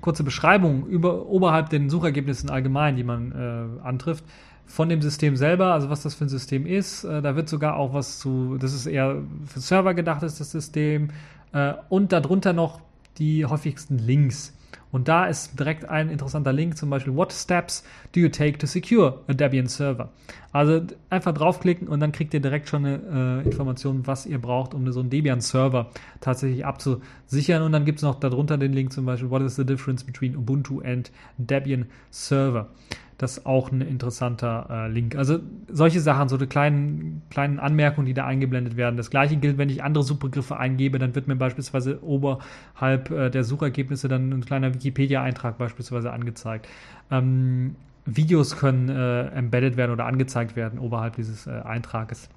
kurze 0.00 0.22
Beschreibung 0.22 0.86
über 0.86 1.26
oberhalb 1.26 1.68
den 1.70 1.90
Suchergebnissen 1.90 2.48
allgemein, 2.48 2.96
die 2.96 3.04
man 3.04 3.32
äh, 3.32 3.86
antrifft 3.86 4.24
von 4.72 4.88
dem 4.88 5.02
System 5.02 5.36
selber, 5.36 5.74
also 5.74 5.90
was 5.90 6.02
das 6.02 6.14
für 6.14 6.24
ein 6.24 6.30
System 6.30 6.64
ist. 6.64 7.04
Äh, 7.04 7.20
da 7.20 7.36
wird 7.36 7.46
sogar 7.46 7.76
auch 7.76 7.92
was 7.92 8.18
zu, 8.18 8.56
das 8.56 8.72
ist 8.72 8.86
eher 8.86 9.22
für 9.44 9.60
Server 9.60 9.92
gedacht 9.92 10.22
ist, 10.22 10.40
das 10.40 10.50
System. 10.50 11.10
Äh, 11.52 11.74
und 11.90 12.10
darunter 12.10 12.54
noch 12.54 12.80
die 13.18 13.44
häufigsten 13.44 13.98
Links. 13.98 14.56
Und 14.90 15.08
da 15.08 15.26
ist 15.26 15.58
direkt 15.58 15.84
ein 15.90 16.08
interessanter 16.08 16.54
Link, 16.54 16.78
zum 16.78 16.88
Beispiel 16.88 17.14
What 17.14 17.34
Steps 17.34 17.84
do 18.12 18.20
you 18.20 18.28
take 18.28 18.58
to 18.58 18.66
secure 18.66 19.20
a 19.28 19.32
Debian 19.32 19.66
Server? 19.66 20.10
Also 20.52 20.82
einfach 21.08 21.32
draufklicken 21.32 21.88
und 21.88 22.00
dann 22.00 22.12
kriegt 22.12 22.34
ihr 22.34 22.40
direkt 22.40 22.68
schon 22.68 22.84
eine 22.84 23.42
äh, 23.42 23.46
Information, 23.46 24.06
was 24.06 24.26
ihr 24.26 24.40
braucht, 24.40 24.74
um 24.74 24.90
so 24.92 25.00
einen 25.00 25.10
Debian 25.10 25.40
Server 25.40 25.90
tatsächlich 26.20 26.64
abzusichern. 26.66 27.62
Und 27.62 27.72
dann 27.72 27.84
gibt 27.84 27.98
es 27.98 28.02
noch 28.02 28.20
darunter 28.20 28.58
den 28.58 28.72
Link 28.72 28.92
zum 28.92 29.06
Beispiel 29.06 29.30
What 29.30 29.42
is 29.42 29.56
the 29.56 29.64
difference 29.64 30.04
between 30.04 30.36
Ubuntu 30.36 30.80
and 30.80 31.10
Debian 31.38 31.86
Server? 32.10 32.68
Das 33.16 33.38
ist 33.38 33.46
auch 33.46 33.70
ein 33.70 33.82
interessanter 33.82 34.66
äh, 34.68 34.88
Link. 34.88 35.14
Also 35.14 35.38
solche 35.68 36.00
Sachen, 36.00 36.28
so 36.28 36.36
eine 36.36 36.48
kleinen, 36.48 37.22
kleinen 37.30 37.60
Anmerkungen, 37.60 38.06
die 38.06 38.14
da 38.14 38.26
eingeblendet 38.26 38.76
werden. 38.76 38.96
Das 38.96 39.10
gleiche 39.10 39.36
gilt, 39.36 39.58
wenn 39.58 39.70
ich 39.70 39.84
andere 39.84 40.02
Suchbegriffe 40.02 40.56
eingebe, 40.56 40.98
dann 40.98 41.14
wird 41.14 41.28
mir 41.28 41.36
beispielsweise 41.36 42.02
oberhalb 42.02 43.10
äh, 43.10 43.30
der 43.30 43.44
Suchergebnisse 43.44 44.08
dann 44.08 44.32
ein 44.32 44.44
kleiner 44.44 44.74
Wikipedia-Eintrag 44.74 45.56
beispielsweise 45.56 46.12
angezeigt. 46.12 46.66
Ähm, 47.12 47.76
Videos 48.04 48.56
können 48.56 48.88
äh, 48.88 49.28
embedded 49.28 49.76
werden 49.76 49.92
oder 49.92 50.06
angezeigt 50.06 50.56
werden 50.56 50.78
oberhalb 50.78 51.16
dieses 51.16 51.46
äh, 51.46 51.50
Eintrages. 51.50 52.28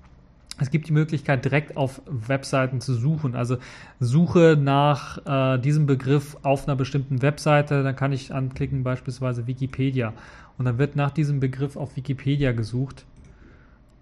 Es 0.57 0.71
gibt 0.71 0.87
die 0.87 0.93
Möglichkeit, 0.93 1.43
direkt 1.43 1.75
auf 1.75 2.01
Webseiten 2.05 2.79
zu 2.79 2.93
suchen. 2.93 3.35
Also 3.35 3.57
Suche 3.99 4.57
nach 4.59 5.17
äh, 5.25 5.59
diesem 5.59 5.85
Begriff 5.85 6.37
auf 6.43 6.67
einer 6.67 6.77
bestimmten 6.77 7.21
Webseite, 7.21 7.83
dann 7.83 7.95
kann 7.95 8.13
ich 8.13 8.33
anklicken 8.33 8.83
beispielsweise 8.83 9.47
Wikipedia. 9.47 10.13
Und 10.57 10.65
dann 10.65 10.77
wird 10.77 10.95
nach 10.95 11.11
diesem 11.11 11.41
Begriff 11.41 11.75
auf 11.75 11.97
Wikipedia 11.97 12.53
gesucht. 12.53 13.05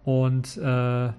Und 0.03 0.57
äh, 0.57 1.09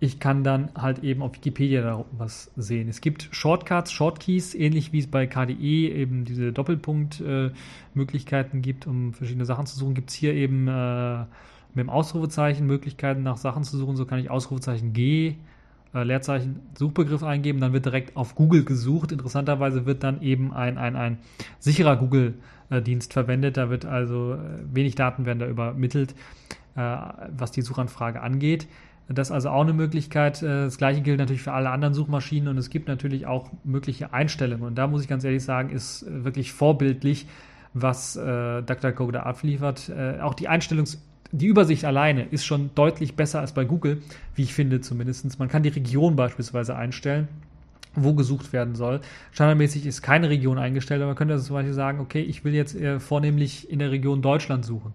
ich 0.00 0.20
kann 0.20 0.44
dann 0.44 0.70
halt 0.76 1.00
eben 1.00 1.22
auf 1.22 1.34
Wikipedia 1.34 1.82
da 1.82 2.04
was 2.12 2.52
sehen. 2.56 2.88
Es 2.88 3.00
gibt 3.00 3.28
Shortcuts, 3.32 3.90
Shortkeys, 3.90 4.54
ähnlich 4.54 4.92
wie 4.92 5.00
es 5.00 5.08
bei 5.08 5.26
KDE 5.26 5.92
eben 5.92 6.24
diese 6.24 6.52
Doppelpunkt-Möglichkeiten 6.52 8.58
äh, 8.58 8.60
gibt, 8.60 8.86
um 8.86 9.12
verschiedene 9.12 9.44
Sachen 9.44 9.66
zu 9.66 9.76
suchen. 9.76 9.94
Gibt 9.94 10.10
es 10.10 10.16
hier 10.16 10.34
eben 10.34 10.68
äh, 10.68 11.24
mit 11.74 11.84
dem 11.84 11.90
Ausrufezeichen 11.90 12.66
Möglichkeiten 12.66 13.22
nach 13.22 13.36
Sachen 13.36 13.64
zu 13.64 13.76
suchen. 13.76 13.96
So 13.96 14.06
kann 14.06 14.20
ich 14.20 14.30
Ausrufezeichen 14.30 14.92
G, 14.92 15.34
äh, 15.94 16.04
Leerzeichen, 16.04 16.60
Suchbegriff 16.76 17.22
eingeben, 17.22 17.60
dann 17.60 17.72
wird 17.72 17.86
direkt 17.86 18.16
auf 18.16 18.34
Google 18.34 18.64
gesucht. 18.64 19.10
Interessanterweise 19.10 19.84
wird 19.84 20.04
dann 20.04 20.22
eben 20.22 20.52
ein, 20.52 20.78
ein, 20.78 20.96
ein 20.96 21.18
sicherer 21.58 21.96
Google-Dienst 21.96 23.12
verwendet. 23.12 23.56
Da 23.56 23.70
wird 23.70 23.84
also 23.84 24.34
äh, 24.34 24.38
wenig 24.72 24.94
Daten 24.94 25.26
werden 25.26 25.40
da 25.40 25.48
übermittelt, 25.48 26.14
äh, 26.76 26.96
was 27.36 27.50
die 27.50 27.62
Suchanfrage 27.62 28.20
angeht. 28.20 28.68
Das 29.08 29.28
ist 29.28 29.32
also 29.32 29.50
auch 29.50 29.62
eine 29.62 29.72
Möglichkeit. 29.72 30.42
Äh, 30.42 30.64
das 30.64 30.78
gleiche 30.78 31.00
gilt 31.00 31.18
natürlich 31.18 31.42
für 31.42 31.52
alle 31.52 31.70
anderen 31.70 31.94
Suchmaschinen 31.94 32.48
und 32.48 32.58
es 32.58 32.70
gibt 32.70 32.88
natürlich 32.88 33.26
auch 33.26 33.50
mögliche 33.64 34.12
Einstellungen. 34.12 34.64
Und 34.66 34.76
da 34.76 34.86
muss 34.86 35.02
ich 35.02 35.08
ganz 35.08 35.24
ehrlich 35.24 35.42
sagen, 35.44 35.70
ist 35.70 36.04
wirklich 36.08 36.52
vorbildlich, 36.52 37.26
was 37.74 38.16
äh, 38.16 38.62
DuckDuckGo 38.62 39.10
da 39.10 39.22
abliefert. 39.22 39.88
Äh, 39.88 40.20
auch 40.20 40.34
die 40.34 40.48
Einstellungs- 40.48 40.98
die 41.32 41.46
Übersicht 41.46 41.84
alleine 41.84 42.24
ist 42.24 42.46
schon 42.46 42.70
deutlich 42.74 43.14
besser 43.14 43.40
als 43.40 43.52
bei 43.52 43.64
Google, 43.64 44.02
wie 44.34 44.42
ich 44.42 44.54
finde 44.54 44.80
zumindest. 44.80 45.38
Man 45.38 45.48
kann 45.48 45.62
die 45.62 45.68
Region 45.68 46.16
beispielsweise 46.16 46.74
einstellen, 46.74 47.28
wo 47.94 48.14
gesucht 48.14 48.52
werden 48.52 48.74
soll. 48.74 49.00
Standardmäßig 49.32 49.86
ist 49.86 50.02
keine 50.02 50.30
Region 50.30 50.58
eingestellt, 50.58 51.00
aber 51.02 51.08
man 51.08 51.16
könnte 51.16 51.34
also 51.34 51.46
zum 51.46 51.54
Beispiel 51.54 51.74
sagen, 51.74 52.00
okay, 52.00 52.22
ich 52.22 52.44
will 52.44 52.54
jetzt 52.54 52.74
äh, 52.74 52.98
vornehmlich 52.98 53.70
in 53.70 53.78
der 53.78 53.90
Region 53.90 54.22
Deutschland 54.22 54.64
suchen. 54.64 54.94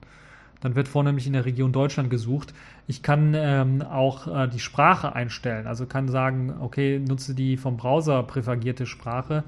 Dann 0.64 0.76
wird 0.76 0.88
vornehmlich 0.88 1.28
in 1.28 1.34
der 1.34 1.44
Region 1.44 1.74
Deutschland 1.74 2.10
gesucht. 2.10 2.54
Ich 2.88 3.04
kann 3.04 3.34
ähm, 3.36 3.82
auch 3.82 4.28
äh, 4.28 4.48
die 4.48 4.60
Sprache 4.60 5.14
einstellen, 5.14 5.68
also 5.68 5.86
kann 5.86 6.08
sagen, 6.08 6.54
okay, 6.62 7.00
nutze 7.00 7.36
die 7.36 7.58
vom 7.58 7.76
Browser 7.76 8.24
präferierte 8.24 8.86
Sprache, 8.86 9.44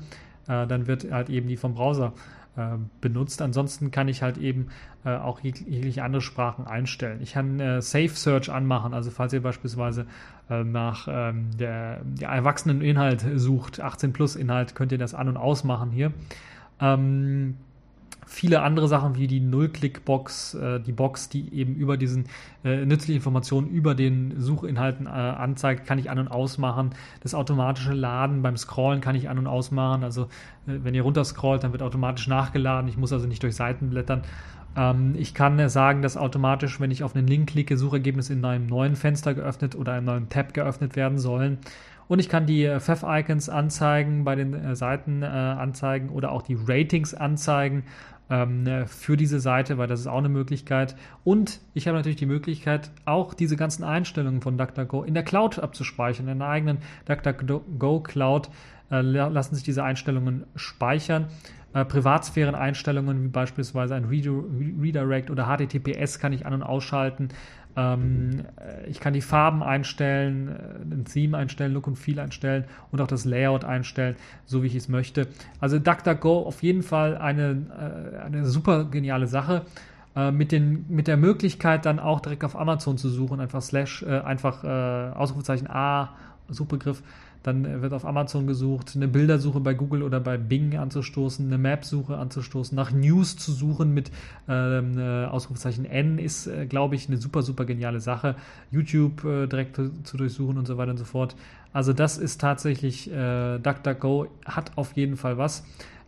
äh, 0.50 0.68
dann 0.68 0.88
wird 0.88 1.10
halt 1.10 1.30
eben 1.30 1.48
die 1.48 1.56
vom 1.56 1.74
Browser 1.74 2.12
äh, 2.58 2.78
benutzt. 3.00 3.42
Ansonsten 3.42 3.92
kann 3.92 4.10
ich 4.10 4.22
halt 4.22 4.38
eben 4.38 4.68
äh, 5.06 5.16
auch 5.16 5.40
jegliche 5.40 6.04
andere 6.04 6.22
Sprachen 6.22 6.68
einstellen. 6.68 7.22
Ich 7.22 7.32
kann 7.34 7.62
äh, 7.62 7.82
Safe 7.82 8.10
Search 8.10 8.52
anmachen, 8.52 8.94
also 8.94 9.10
falls 9.10 9.32
ihr 9.32 9.42
beispielsweise 9.42 10.08
äh, 10.50 10.66
nach 10.66 11.08
ähm, 11.10 11.50
der, 11.58 12.02
der 12.04 12.30
Erwachseneninhalt 12.30 13.26
sucht, 13.36 13.80
18 13.80 14.12
Plus 14.12 14.36
Inhalt, 14.36 14.76
könnt 14.76 14.92
ihr 14.92 14.98
das 14.98 15.14
an- 15.14 15.30
und 15.30 15.38
ausmachen 15.38 15.92
hier. 15.92 16.12
Ähm, 16.82 17.56
viele 18.26 18.62
andere 18.62 18.88
Sachen 18.88 19.16
wie 19.16 19.28
die 19.28 19.40
Null-Click-Box, 19.40 20.56
äh, 20.56 20.80
die 20.80 20.92
Box, 20.92 21.30
die 21.30 21.54
eben 21.54 21.76
über 21.76 21.98
diesen 21.98 22.26
äh, 22.64 22.86
nützliche 22.86 23.18
Informationen 23.18 23.70
über 23.70 23.96
den 23.96 24.40
Suchinhalten 24.40 25.06
äh, 25.06 25.10
anzeigt, 25.10 25.86
kann 25.86 26.00
ich 26.00 26.10
an- 26.10 26.20
und 26.20 26.28
ausmachen. 26.28 26.92
Das 27.22 27.36
automatische 27.36 27.94
Laden 27.94 28.42
beim 28.42 28.58
Scrollen 28.58 29.02
kann 29.02 29.16
ich 29.16 29.30
an- 29.30 29.38
und 29.38 29.48
ausmachen. 29.48 30.04
Also 30.04 30.24
äh, 30.68 30.80
wenn 30.84 30.96
ihr 30.96 31.04
runterscrollt, 31.04 31.64
dann 31.64 31.72
wird 31.72 31.82
automatisch 31.82 32.28
nachgeladen. 32.28 32.90
Ich 32.90 32.98
muss 32.98 33.14
also 33.14 33.28
nicht 33.28 33.44
durch 33.44 33.56
Seiten 33.56 33.90
blättern. 33.90 34.24
Ähm, 34.76 35.14
ich 35.18 35.34
kann 35.34 35.70
sagen, 35.70 36.02
dass 36.02 36.18
automatisch, 36.18 36.80
wenn 36.80 36.92
ich 36.92 37.04
auf 37.04 37.16
einen 37.16 37.28
Link 37.28 37.50
klicke, 37.50 37.78
Suchergebnisse 37.78 38.34
in 38.34 38.44
einem 38.44 38.68
neuen 38.68 38.96
Fenster 38.96 39.34
geöffnet 39.34 39.76
oder 39.76 39.94
einem 39.94 40.06
neuen 40.06 40.30
Tab 40.30 40.54
geöffnet 40.54 40.96
werden 40.96 41.20
sollen. 41.20 41.60
Und 42.08 42.20
ich 42.20 42.30
kann 42.30 42.46
die 42.46 42.68
Pfeff-Icons 42.80 43.50
anzeigen, 43.50 44.26
bei 44.26 44.36
den 44.36 44.54
äh, 44.54 44.76
Seiten 44.76 45.24
äh, 45.24 45.26
anzeigen 45.26 46.10
oder 46.10 46.32
auch 46.32 46.44
die 46.44 46.58
Ratings 46.68 47.14
anzeigen 47.16 47.84
ähm, 48.30 48.86
für 48.88 49.18
diese 49.18 49.40
Seite, 49.40 49.78
weil 49.78 49.88
das 49.88 50.00
ist 50.00 50.08
auch 50.08 50.18
eine 50.18 50.30
Möglichkeit. 50.30 50.96
Und 51.24 51.60
ich 51.74 51.88
habe 51.88 51.98
natürlich 51.98 52.18
die 52.18 52.26
Möglichkeit, 52.26 52.92
auch 53.06 53.34
diese 53.34 53.56
ganzen 53.56 53.84
Einstellungen 53.84 54.42
von 54.42 54.58
DuckDuckGo 54.58 55.04
in 55.04 55.14
der 55.14 55.24
Cloud 55.24 55.60
abzuspeichern. 55.60 56.28
In 56.28 56.40
der 56.40 56.48
eigenen 56.48 56.78
DuckDuckGo 57.06 58.02
Cloud 58.02 58.50
äh, 58.92 59.02
lassen 59.02 59.56
sich 59.56 59.64
diese 59.64 59.84
Einstellungen 59.84 60.46
speichern. 60.56 61.28
Äh, 61.74 61.84
Privatsphären-Einstellungen 61.86 63.24
wie 63.24 63.28
beispielsweise 63.28 63.96
ein 63.96 64.06
Redirect 64.06 65.30
oder 65.30 65.46
HTTPS 65.46 66.20
kann 66.20 66.32
ich 66.32 66.46
an- 66.46 66.54
und 66.54 66.64
ausschalten. 66.64 67.30
Ähm, 67.78 68.46
äh, 68.58 68.90
ich 68.90 69.00
kann 69.00 69.14
die 69.14 69.22
Farben 69.22 69.64
einstellen, 69.64 70.50
äh, 70.50 70.96
ein 70.96 71.06
Theme 71.06 71.38
einstellen, 71.38 71.74
Look 71.74 71.88
und 71.88 71.98
Feel 71.98 72.20
einstellen 72.20 72.66
und 72.92 73.02
auch 73.02 73.08
das 73.08 73.26
Layout 73.26 73.66
einstellen, 73.66 74.16
so 74.46 74.64
wie 74.64 74.68
ich 74.68 74.76
es 74.76 74.88
möchte. 74.88 75.28
Also 75.60 75.80
DuckDuckGo 75.80 76.44
auf 76.44 76.64
jeden 76.64 76.84
Fall 76.84 77.18
eine, 77.18 78.16
äh, 78.18 78.20
eine 78.22 78.46
super 78.46 78.86
geniale 78.86 79.28
Sache. 79.28 79.64
Äh, 80.16 80.32
mit, 80.32 80.52
den, 80.52 80.86
mit 80.88 81.08
der 81.08 81.18
Möglichkeit 81.18 81.86
dann 81.86 82.00
auch 82.00 82.22
direkt 82.22 82.46
auf 82.46 82.56
Amazon 82.58 82.98
zu 82.98 83.10
suchen, 83.10 83.42
einfach 83.42 83.62
Slash, 83.62 84.04
äh, 84.04 84.20
einfach 84.22 84.64
äh, 84.64 85.14
Ausrufezeichen 85.14 85.68
A, 85.70 86.14
Suchbegriff 86.48 87.04
dann 87.46 87.82
wird 87.82 87.94
auf 87.94 88.06
Amazon 88.06 88.48
gesucht, 88.48 88.94
eine 88.96 89.08
Bildersuche 89.08 89.60
bei 89.60 89.74
Google 89.74 90.02
oder 90.02 90.20
bei 90.20 90.38
Bing 90.38 90.78
anzustoßen, 90.78 91.46
eine 91.46 91.58
Map-Suche 91.58 92.18
anzustoßen, 92.18 92.76
nach 92.76 92.92
News 92.92 93.38
zu 93.38 93.52
suchen 93.52 93.94
mit 93.94 94.12
ähm, 94.50 94.98
äh, 94.98 95.26
Ausrufezeichen 95.26 95.86
N 95.86 96.18
ist, 96.18 96.48
äh, 96.48 96.66
glaube 96.66 96.96
ich, 96.96 97.08
eine 97.08 97.18
super, 97.18 97.44
super 97.44 97.66
geniale 97.66 98.00
Sache. 98.00 98.36
YouTube 98.72 99.24
äh, 99.24 99.48
direkt 99.48 99.76
zu, 99.76 99.92
zu, 100.04 100.18
durchsuchen 100.18 100.58
und 100.58 100.66
so 100.66 100.78
weiter 100.78 100.92
und 100.92 100.98
so 100.98 101.06
fort. 101.06 101.36
Also 101.72 101.94
das 101.94 102.18
ist 102.18 102.42
tatsächlich, 102.42 103.12
äh, 103.12 103.60
DuckDuckGo 103.60 104.28
hat 104.46 104.72
auf 104.76 104.94
jeden 104.94 105.18
Fall 105.18 105.38
was. 105.38 105.64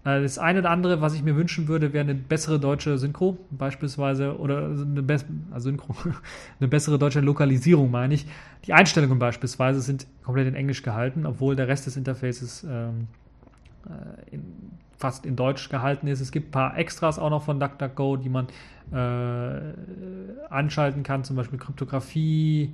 Äh, 0.08 0.22
das 0.22 0.40
eine 0.40 0.60
oder 0.60 0.70
andere, 0.70 1.02
was 1.02 1.14
ich 1.14 1.24
mir 1.24 1.36
wünschen 1.36 1.68
würde, 1.68 1.92
wäre 1.92 2.06
eine 2.06 2.16
bessere 2.16 2.60
deutsche 2.60 2.98
Synchro, 2.98 3.38
beispielsweise, 3.52 4.40
oder 4.40 4.68
eine, 4.68 5.04
Be 5.04 5.18
also 5.52 5.70
Synchro, 5.70 5.96
eine 6.60 6.70
bessere 6.70 6.98
deutsche 6.98 7.20
Lokalisierung, 7.20 7.92
meine 7.92 8.14
ich. 8.14 8.26
Die 8.66 8.74
Einstellungen 8.74 9.20
beispielsweise 9.20 9.82
sind 9.82 10.08
komplett 10.24 10.48
in 10.48 10.56
Englisch 10.56 10.82
gehalten, 10.82 11.26
obwohl 11.26 11.58
der 11.58 11.68
Rest 11.68 11.88
des 11.88 11.98
Interfaces 11.98 12.66
ähm, 12.70 13.08
äh, 13.86 14.36
in, 14.36 14.44
fast 14.98 15.26
in 15.26 15.36
Deutsch 15.36 15.68
gehalten 15.68 16.08
ist. 16.08 16.22
Es 16.22 16.32
gibt 16.32 16.50
ein 16.50 16.52
paar 16.52 16.78
Extras 16.78 17.20
auch 17.20 17.30
noch 17.30 17.44
von 17.44 17.60
DuckDuckGo, 17.60 18.16
die 18.16 18.30
man 18.30 18.48
äh, 18.94 19.60
anschalten 20.50 21.04
kann, 21.04 21.26
zum 21.26 21.36
Beispiel 21.36 21.60
Kryptographie, 21.60 22.72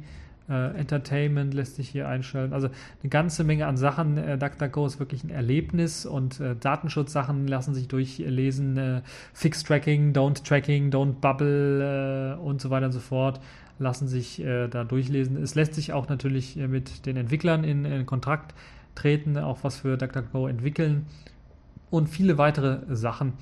äh, 0.50 0.78
Entertainment 0.78 1.54
lässt 1.54 1.76
sich 1.76 1.90
hier 1.90 2.08
einstellen. 2.08 2.54
Also 2.54 2.68
eine 3.02 3.10
ganze 3.10 3.44
Menge 3.44 3.66
an 3.66 3.78
Sachen. 3.78 4.18
Äh, 4.18 4.38
DuckDuckGo 4.38 4.86
ist 4.86 5.00
wirklich 5.00 5.24
ein 5.24 5.30
Erlebnis 5.30 6.06
und 6.06 6.40
äh, 6.40 6.56
Datenschutzsachen 6.56 7.48
lassen 7.48 7.74
sich 7.74 7.88
durchlesen. 7.88 8.78
Äh, 8.78 9.02
Fix 9.34 9.64
Tracking, 9.64 10.14
Don't 10.14 10.44
Tracking, 10.44 10.92
Don't 10.92 11.14
Bubble 11.22 12.36
äh, 12.38 12.42
und 12.42 12.62
so 12.62 12.70
weiter 12.70 12.88
und 12.88 12.92
so 12.92 13.00
fort 13.00 13.40
lassen 13.80 14.08
sich 14.08 14.44
äh, 14.44 14.68
da 14.68 14.84
durchlesen. 14.84 15.42
Es 15.42 15.56
lässt 15.56 15.76
sich 15.76 15.94
auch 15.94 16.10
natürlich 16.10 16.58
äh, 16.58 16.68
mit 16.68 17.06
den 17.06 17.18
Entwicklern 17.18 17.64
in, 17.64 17.86
in 17.86 18.06
Kontakt 18.06 18.54
treten, 18.96 19.38
auch 19.38 19.64
was 19.64 19.78
für 19.78 19.98
DuckDuckGo 19.98 20.48
entwickeln 20.48 21.06
und 21.90 22.10
viele 22.10 22.38
weitere 22.38 22.80
Sachen, 22.96 23.34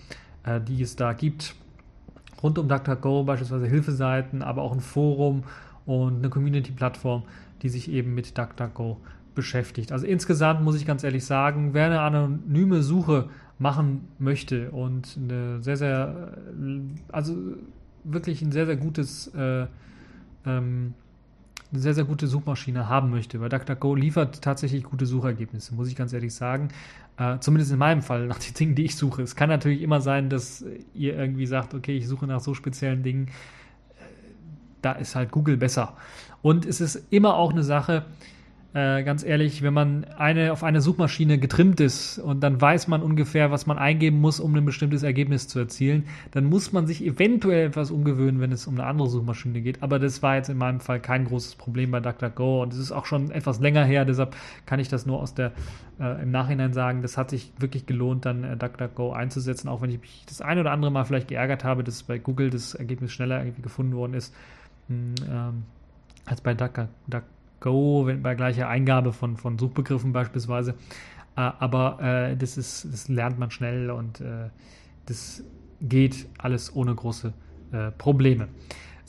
die 0.67 0.81
es 0.81 0.95
da 0.95 1.13
gibt. 1.13 1.55
Rund 2.41 2.57
um 2.57 2.67
DuckDuckGo 2.67 3.23
beispielsweise 3.23 3.67
Hilfeseiten, 3.67 4.41
aber 4.41 4.61
auch 4.61 4.71
ein 4.71 4.79
Forum 4.79 5.43
und 5.85 6.17
eine 6.17 6.29
Community-Plattform, 6.29 7.23
die 7.61 7.69
sich 7.69 7.91
eben 7.91 8.13
mit 8.13 8.37
DuckDuckGo 8.37 8.97
beschäftigt. 9.35 9.91
Also 9.91 10.05
insgesamt 10.05 10.61
muss 10.61 10.75
ich 10.75 10.85
ganz 10.85 11.03
ehrlich 11.03 11.25
sagen, 11.25 11.73
wer 11.73 11.85
eine 11.85 12.01
anonyme 12.01 12.81
Suche 12.81 13.29
machen 13.59 14.07
möchte 14.19 14.71
und 14.71 15.17
eine 15.21 15.61
sehr, 15.61 15.77
sehr, 15.77 16.37
also 17.11 17.35
wirklich 18.03 18.41
ein 18.41 18.51
sehr, 18.51 18.65
sehr 18.65 18.75
gutes, 18.75 19.27
äh, 19.35 19.67
ähm, 20.45 20.93
eine 21.71 21.79
sehr, 21.79 21.93
sehr 21.93 22.03
gute 22.03 22.27
Suchmaschine 22.27 22.89
haben 22.89 23.11
möchte, 23.11 23.39
weil 23.39 23.49
DuckDuckGo 23.49 23.95
liefert 23.95 24.41
tatsächlich 24.41 24.83
gute 24.83 25.05
Suchergebnisse, 25.05 25.75
muss 25.75 25.87
ich 25.87 25.95
ganz 25.95 26.11
ehrlich 26.11 26.33
sagen. 26.33 26.69
Äh, 27.17 27.39
zumindest 27.39 27.71
in 27.71 27.77
meinem 27.77 28.01
Fall, 28.01 28.27
nach 28.27 28.39
den 28.39 28.53
Dingen, 28.55 28.75
die 28.75 28.85
ich 28.85 28.95
suche. 28.95 29.21
Es 29.21 29.35
kann 29.35 29.49
natürlich 29.49 29.81
immer 29.81 30.01
sein, 30.01 30.29
dass 30.29 30.65
ihr 30.93 31.15
irgendwie 31.15 31.45
sagt, 31.45 31.73
okay, 31.73 31.95
ich 31.95 32.07
suche 32.07 32.25
nach 32.25 32.39
so 32.39 32.53
speziellen 32.53 33.03
Dingen. 33.03 33.27
Da 34.81 34.93
ist 34.93 35.15
halt 35.15 35.31
Google 35.31 35.57
besser. 35.57 35.93
Und 36.41 36.65
es 36.65 36.81
ist 36.81 37.07
immer 37.11 37.35
auch 37.35 37.51
eine 37.51 37.63
Sache, 37.63 38.05
äh, 38.73 39.03
ganz 39.03 39.23
ehrlich, 39.23 39.63
wenn 39.63 39.73
man 39.73 40.05
eine, 40.05 40.53
auf 40.53 40.63
eine 40.63 40.79
Suchmaschine 40.79 41.37
getrimmt 41.37 41.81
ist 41.81 42.19
und 42.19 42.39
dann 42.39 42.61
weiß 42.61 42.87
man 42.87 43.01
ungefähr, 43.01 43.51
was 43.51 43.65
man 43.65 43.77
eingeben 43.77 44.21
muss, 44.21 44.39
um 44.39 44.55
ein 44.55 44.63
bestimmtes 44.63 45.03
Ergebnis 45.03 45.49
zu 45.49 45.59
erzielen, 45.59 46.05
dann 46.31 46.45
muss 46.45 46.71
man 46.71 46.87
sich 46.87 47.05
eventuell 47.05 47.67
etwas 47.67 47.91
umgewöhnen, 47.91 48.39
wenn 48.39 48.53
es 48.53 48.67
um 48.67 48.75
eine 48.75 48.85
andere 48.85 49.09
Suchmaschine 49.09 49.59
geht. 49.59 49.83
Aber 49.83 49.99
das 49.99 50.23
war 50.23 50.37
jetzt 50.37 50.47
in 50.47 50.57
meinem 50.57 50.79
Fall 50.79 51.01
kein 51.01 51.25
großes 51.25 51.55
Problem 51.55 51.91
bei 51.91 51.99
DuckDuckGo 51.99 52.63
und 52.63 52.71
es 52.71 52.79
ist 52.79 52.93
auch 52.93 53.05
schon 53.05 53.29
etwas 53.31 53.59
länger 53.59 53.83
her, 53.83 54.05
deshalb 54.05 54.37
kann 54.65 54.79
ich 54.79 54.87
das 54.87 55.05
nur 55.05 55.19
aus 55.19 55.33
der 55.33 55.51
äh, 55.99 56.23
im 56.23 56.31
Nachhinein 56.31 56.71
sagen, 56.71 57.01
das 57.01 57.17
hat 57.17 57.29
sich 57.29 57.51
wirklich 57.59 57.85
gelohnt, 57.85 58.25
dann 58.25 58.45
äh, 58.45 58.55
DuckDuckGo 58.55 59.11
einzusetzen, 59.11 59.67
auch 59.67 59.81
wenn 59.81 59.89
ich 59.89 59.99
mich 59.99 60.23
das 60.29 60.39
ein 60.39 60.57
oder 60.57 60.71
andere 60.71 60.91
Mal 60.91 61.03
vielleicht 61.03 61.27
geärgert 61.27 61.65
habe, 61.65 61.83
dass 61.83 62.03
bei 62.03 62.19
Google 62.19 62.49
das 62.49 62.73
Ergebnis 62.73 63.11
schneller 63.11 63.43
irgendwie 63.43 63.63
gefunden 63.63 63.97
worden 63.97 64.13
ist. 64.13 64.33
Hm, 64.87 65.15
ähm, 65.29 65.63
als 66.25 66.41
bei 66.41 66.53
DuckDuckGo. 66.53 67.21
Go, 67.61 68.07
wenn, 68.07 68.23
bei 68.23 68.35
gleicher 68.35 68.67
Eingabe 68.67 69.13
von, 69.13 69.37
von 69.37 69.57
Suchbegriffen 69.57 70.11
beispielsweise. 70.11 70.71
Äh, 71.37 71.41
aber 71.41 71.99
äh, 72.01 72.35
das, 72.35 72.57
ist, 72.57 72.87
das 72.91 73.07
lernt 73.07 73.39
man 73.39 73.51
schnell 73.51 73.91
und 73.91 74.19
äh, 74.19 74.49
das 75.05 75.43
geht 75.79 76.27
alles 76.37 76.75
ohne 76.75 76.93
große 76.93 77.33
äh, 77.71 77.91
Probleme. 77.91 78.49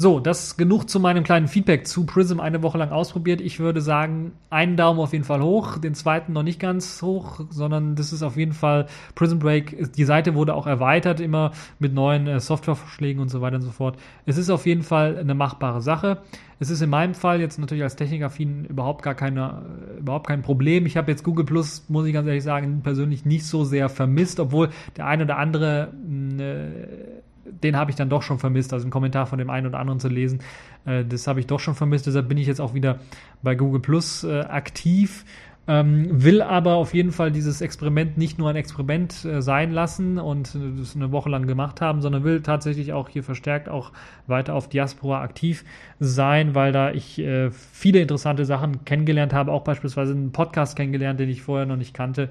So, 0.02 0.18
das 0.18 0.56
genug 0.56 0.90
zu 0.90 0.98
meinem 0.98 1.22
kleinen 1.22 1.46
Feedback 1.46 1.86
zu 1.86 2.04
Prism 2.04 2.40
eine 2.40 2.60
Woche 2.64 2.76
lang 2.76 2.90
ausprobiert. 2.90 3.40
Ich 3.40 3.60
würde 3.60 3.80
sagen, 3.80 4.32
einen 4.50 4.76
Daumen 4.76 4.98
auf 4.98 5.12
jeden 5.12 5.22
Fall 5.22 5.40
hoch, 5.40 5.78
den 5.78 5.94
zweiten 5.94 6.32
noch 6.32 6.42
nicht 6.42 6.58
ganz 6.58 7.00
hoch, 7.02 7.42
sondern 7.50 7.94
das 7.94 8.12
ist 8.12 8.24
auf 8.24 8.36
jeden 8.36 8.52
Fall 8.52 8.86
Prism 9.14 9.38
Break. 9.38 9.92
Die 9.92 10.04
Seite 10.04 10.34
wurde 10.34 10.54
auch 10.54 10.66
erweitert, 10.66 11.20
immer 11.20 11.52
mit 11.78 11.94
neuen 11.94 12.26
äh, 12.26 12.40
Softwarevorschlägen 12.40 13.22
und 13.22 13.28
so 13.28 13.42
weiter 13.42 13.54
und 13.54 13.62
so 13.62 13.70
fort. 13.70 13.96
Es 14.26 14.38
ist 14.38 14.50
auf 14.50 14.66
jeden 14.66 14.82
Fall 14.82 15.18
eine 15.18 15.36
machbare 15.36 15.80
Sache. 15.80 16.18
Es 16.58 16.68
ist 16.68 16.82
in 16.82 16.90
meinem 16.90 17.14
Fall 17.14 17.40
jetzt 17.40 17.60
natürlich 17.60 17.84
als 17.84 17.94
Technikaffin 17.94 18.64
überhaupt 18.64 19.04
gar 19.04 19.14
keine, 19.14 19.62
äh, 19.94 20.00
überhaupt 20.00 20.26
kein 20.26 20.42
Problem. 20.42 20.84
Ich 20.84 20.96
habe 20.96 21.12
jetzt 21.12 21.22
Google 21.22 21.44
Plus, 21.44 21.84
muss 21.86 22.06
ich 22.06 22.12
ganz 22.12 22.26
ehrlich 22.26 22.42
sagen, 22.42 22.80
persönlich 22.82 23.24
nicht 23.24 23.46
so 23.46 23.62
sehr 23.62 23.88
vermisst, 23.88 24.40
obwohl 24.40 24.70
der 24.96 25.06
ein 25.06 25.22
oder 25.22 25.38
andere 25.38 25.92
äh, 26.40 27.22
den 27.62 27.76
habe 27.76 27.90
ich 27.90 27.96
dann 27.96 28.08
doch 28.08 28.22
schon 28.22 28.38
vermisst, 28.38 28.72
also 28.72 28.84
einen 28.84 28.90
Kommentar 28.90 29.26
von 29.26 29.38
dem 29.38 29.50
einen 29.50 29.66
oder 29.66 29.78
anderen 29.78 30.00
zu 30.00 30.08
lesen. 30.08 30.40
Äh, 30.84 31.04
das 31.04 31.26
habe 31.26 31.40
ich 31.40 31.46
doch 31.46 31.60
schon 31.60 31.74
vermisst, 31.74 32.06
deshalb 32.06 32.28
bin 32.28 32.38
ich 32.38 32.46
jetzt 32.46 32.60
auch 32.60 32.74
wieder 32.74 32.98
bei 33.42 33.54
Google 33.54 33.80
Plus 33.80 34.24
äh, 34.24 34.40
aktiv. 34.40 35.24
Ähm, 35.68 36.08
will 36.10 36.42
aber 36.42 36.74
auf 36.74 36.92
jeden 36.92 37.12
Fall 37.12 37.30
dieses 37.30 37.60
Experiment 37.60 38.18
nicht 38.18 38.36
nur 38.36 38.50
ein 38.50 38.56
Experiment 38.56 39.24
äh, 39.24 39.40
sein 39.40 39.70
lassen 39.70 40.18
und 40.18 40.56
äh, 40.56 40.58
das 40.76 40.96
eine 40.96 41.12
Woche 41.12 41.30
lang 41.30 41.46
gemacht 41.46 41.80
haben, 41.80 42.00
sondern 42.00 42.24
will 42.24 42.42
tatsächlich 42.42 42.92
auch 42.92 43.08
hier 43.08 43.22
verstärkt 43.22 43.68
auch 43.68 43.92
weiter 44.26 44.54
auf 44.54 44.68
Diaspora 44.68 45.22
aktiv 45.22 45.64
sein, 46.00 46.56
weil 46.56 46.72
da 46.72 46.90
ich 46.90 47.20
äh, 47.20 47.52
viele 47.52 48.00
interessante 48.00 48.44
Sachen 48.44 48.84
kennengelernt 48.84 49.32
habe, 49.32 49.52
auch 49.52 49.62
beispielsweise 49.62 50.14
einen 50.14 50.32
Podcast 50.32 50.74
kennengelernt, 50.74 51.20
den 51.20 51.28
ich 51.28 51.42
vorher 51.42 51.64
noch 51.64 51.76
nicht 51.76 51.94
kannte 51.94 52.30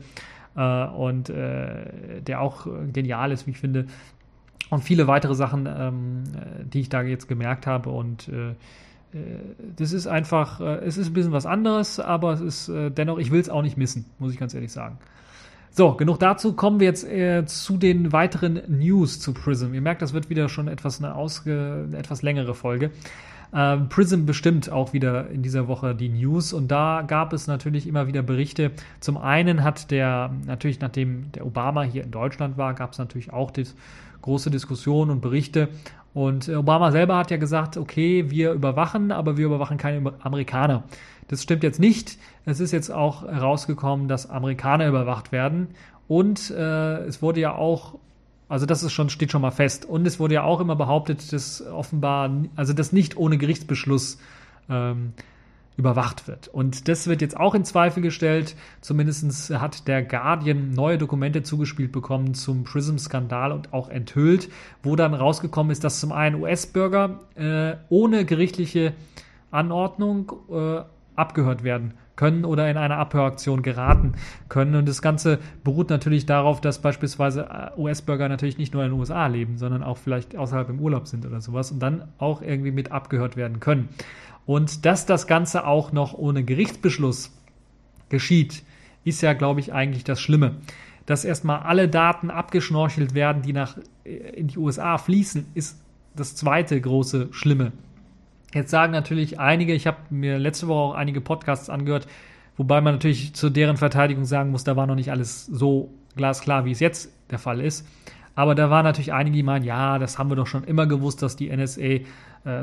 äh, 0.57 0.85
und 0.87 1.29
äh, 1.29 2.21
der 2.21 2.41
auch 2.41 2.67
genial 2.91 3.31
ist, 3.31 3.47
wie 3.47 3.51
ich 3.51 3.59
finde, 3.59 3.85
und 4.71 4.83
viele 4.83 5.05
weitere 5.05 5.35
Sachen, 5.35 5.67
ähm, 5.69 6.23
die 6.63 6.79
ich 6.79 6.89
da 6.89 7.03
jetzt 7.03 7.27
gemerkt 7.27 7.67
habe. 7.67 7.89
Und 7.89 8.29
äh, 8.29 8.51
äh, 8.51 8.55
das 9.75 9.91
ist 9.91 10.07
einfach, 10.07 10.61
äh, 10.61 10.77
es 10.85 10.97
ist 10.97 11.07
ein 11.07 11.13
bisschen 11.13 11.33
was 11.33 11.45
anderes, 11.45 11.99
aber 11.99 12.33
es 12.33 12.41
ist 12.41 12.69
äh, 12.69 12.89
dennoch, 12.89 13.19
ich 13.19 13.31
will 13.31 13.41
es 13.41 13.49
auch 13.49 13.61
nicht 13.61 13.77
missen, 13.77 14.05
muss 14.17 14.33
ich 14.33 14.39
ganz 14.39 14.53
ehrlich 14.53 14.71
sagen. 14.71 14.97
So, 15.71 15.93
genug 15.93 16.19
dazu. 16.19 16.53
Kommen 16.53 16.79
wir 16.79 16.87
jetzt 16.87 17.03
äh, 17.03 17.45
zu 17.45 17.77
den 17.77 18.11
weiteren 18.11 18.61
News 18.67 19.19
zu 19.19 19.33
Prism. 19.33 19.73
Ihr 19.73 19.81
merkt, 19.81 20.01
das 20.01 20.13
wird 20.13 20.29
wieder 20.29 20.49
schon 20.49 20.67
etwas 20.67 20.99
eine, 20.99 21.15
ausge, 21.15 21.85
eine 21.87 21.97
etwas 21.97 22.21
längere 22.21 22.55
Folge. 22.55 22.91
Ähm, 23.53 23.89
Prism 23.89 24.25
bestimmt 24.25 24.71
auch 24.71 24.93
wieder 24.93 25.29
in 25.29 25.43
dieser 25.43 25.67
Woche 25.67 25.93
die 25.93 26.07
News 26.07 26.53
und 26.53 26.69
da 26.69 27.03
gab 27.05 27.33
es 27.33 27.47
natürlich 27.47 27.87
immer 27.87 28.07
wieder 28.07 28.21
Berichte. 28.21 28.71
Zum 29.01 29.17
einen 29.17 29.63
hat 29.63 29.91
der, 29.91 30.33
natürlich 30.45 30.79
nachdem 30.79 31.31
der 31.33 31.45
Obama 31.45 31.83
hier 31.83 32.05
in 32.05 32.11
Deutschland 32.11 32.57
war, 32.57 32.73
gab 32.73 32.93
es 32.93 32.97
natürlich 32.97 33.33
auch 33.33 33.51
das 33.51 33.75
große 34.21 34.51
Diskussionen 34.51 35.11
und 35.11 35.21
Berichte. 35.21 35.69
Und 36.13 36.47
äh, 36.47 36.55
Obama 36.55 36.91
selber 36.91 37.17
hat 37.17 37.31
ja 37.31 37.37
gesagt, 37.37 37.77
okay, 37.77 38.29
wir 38.29 38.51
überwachen, 38.51 39.11
aber 39.11 39.37
wir 39.37 39.45
überwachen 39.45 39.77
keine 39.77 40.13
Amerikaner. 40.21 40.83
Das 41.27 41.43
stimmt 41.43 41.63
jetzt 41.63 41.79
nicht. 41.79 42.17
Es 42.45 42.59
ist 42.59 42.71
jetzt 42.71 42.91
auch 42.91 43.23
herausgekommen, 43.23 44.07
dass 44.07 44.29
Amerikaner 44.29 44.87
überwacht 44.87 45.31
werden. 45.31 45.69
Und 46.07 46.51
äh, 46.51 46.97
es 47.05 47.21
wurde 47.21 47.39
ja 47.39 47.55
auch, 47.55 47.95
also 48.49 48.65
das 48.65 48.83
ist 48.83 48.91
schon, 48.91 49.09
steht 49.09 49.31
schon 49.31 49.41
mal 49.41 49.51
fest. 49.51 49.85
Und 49.85 50.05
es 50.05 50.19
wurde 50.19 50.33
ja 50.33 50.43
auch 50.43 50.59
immer 50.59 50.75
behauptet, 50.75 51.31
dass 51.31 51.65
offenbar, 51.65 52.29
also 52.57 52.73
das 52.73 52.91
nicht 52.91 53.15
ohne 53.15 53.37
Gerichtsbeschluss 53.37 54.19
ähm, 54.69 55.13
überwacht 55.77 56.27
wird. 56.27 56.47
Und 56.47 56.87
das 56.87 57.07
wird 57.07 57.21
jetzt 57.21 57.37
auch 57.37 57.55
in 57.55 57.63
Zweifel 57.63 58.03
gestellt. 58.03 58.55
Zumindest 58.81 59.49
hat 59.51 59.87
der 59.87 60.03
Guardian 60.03 60.71
neue 60.71 60.97
Dokumente 60.97 61.43
zugespielt 61.43 61.91
bekommen 61.91 62.33
zum 62.33 62.63
Prism-Skandal 62.63 63.51
und 63.51 63.73
auch 63.73 63.89
enthüllt, 63.89 64.49
wo 64.83 64.95
dann 64.95 65.13
rausgekommen 65.13 65.71
ist, 65.71 65.83
dass 65.83 65.99
zum 65.99 66.11
einen 66.11 66.41
US-Bürger 66.41 67.21
äh, 67.35 67.75
ohne 67.89 68.25
gerichtliche 68.25 68.93
Anordnung 69.49 70.33
äh, 70.51 70.81
abgehört 71.15 71.63
werden 71.63 71.93
können 72.15 72.45
oder 72.45 72.69
in 72.69 72.77
eine 72.77 72.97
Abhöraktion 72.97 73.63
geraten 73.63 74.13
können. 74.47 74.75
Und 74.75 74.87
das 74.87 75.01
Ganze 75.01 75.39
beruht 75.63 75.89
natürlich 75.89 76.27
darauf, 76.27 76.61
dass 76.61 76.79
beispielsweise 76.79 77.47
äh, 77.49 77.79
US-Bürger 77.79 78.29
natürlich 78.29 78.57
nicht 78.59 78.73
nur 78.73 78.83
in 78.83 78.91
den 78.91 78.99
USA 78.99 79.25
leben, 79.27 79.57
sondern 79.57 79.81
auch 79.81 79.97
vielleicht 79.97 80.35
außerhalb 80.35 80.69
im 80.69 80.79
Urlaub 80.79 81.07
sind 81.07 81.25
oder 81.25 81.41
sowas 81.41 81.71
und 81.71 81.79
dann 81.79 82.09
auch 82.19 82.41
irgendwie 82.41 82.71
mit 82.71 82.91
abgehört 82.91 83.37
werden 83.37 83.59
können. 83.59 83.89
Und 84.51 84.85
dass 84.85 85.05
das 85.05 85.27
Ganze 85.27 85.65
auch 85.65 85.93
noch 85.93 86.13
ohne 86.13 86.43
Gerichtsbeschluss 86.43 87.31
geschieht, 88.09 88.63
ist 89.05 89.21
ja, 89.21 89.31
glaube 89.31 89.61
ich, 89.61 89.71
eigentlich 89.71 90.03
das 90.03 90.19
Schlimme. 90.19 90.57
Dass 91.05 91.23
erstmal 91.23 91.61
alle 91.61 91.87
Daten 91.87 92.29
abgeschnorchelt 92.29 93.13
werden, 93.13 93.43
die 93.43 93.53
nach 93.53 93.77
äh, 94.03 94.11
in 94.11 94.49
die 94.49 94.57
USA 94.57 94.97
fließen, 94.97 95.45
ist 95.53 95.81
das 96.17 96.35
zweite 96.35 96.81
große 96.81 97.29
Schlimme. 97.31 97.71
Jetzt 98.53 98.71
sagen 98.71 98.91
natürlich 98.91 99.39
einige, 99.39 99.73
ich 99.73 99.87
habe 99.87 99.99
mir 100.09 100.37
letzte 100.37 100.67
Woche 100.67 100.79
auch 100.79 100.95
einige 100.95 101.21
Podcasts 101.21 101.69
angehört, 101.69 102.07
wobei 102.57 102.81
man 102.81 102.95
natürlich 102.95 103.33
zu 103.33 103.49
deren 103.49 103.77
Verteidigung 103.77 104.25
sagen 104.25 104.51
muss, 104.51 104.65
da 104.65 104.75
war 104.75 104.85
noch 104.85 104.95
nicht 104.95 105.11
alles 105.11 105.45
so 105.45 105.93
glasklar, 106.17 106.65
wie 106.65 106.71
es 106.71 106.81
jetzt 106.81 107.09
der 107.29 107.39
Fall 107.39 107.61
ist. 107.61 107.87
Aber 108.35 108.53
da 108.53 108.69
waren 108.69 108.83
natürlich 108.83 109.13
einige, 109.13 109.37
die 109.37 109.43
meinen, 109.43 109.63
ja, 109.63 109.97
das 109.97 110.19
haben 110.19 110.29
wir 110.29 110.35
doch 110.35 110.47
schon 110.47 110.65
immer 110.65 110.87
gewusst, 110.87 111.21
dass 111.21 111.37
die 111.37 111.55
NSA 111.55 111.81
äh, 111.81 112.03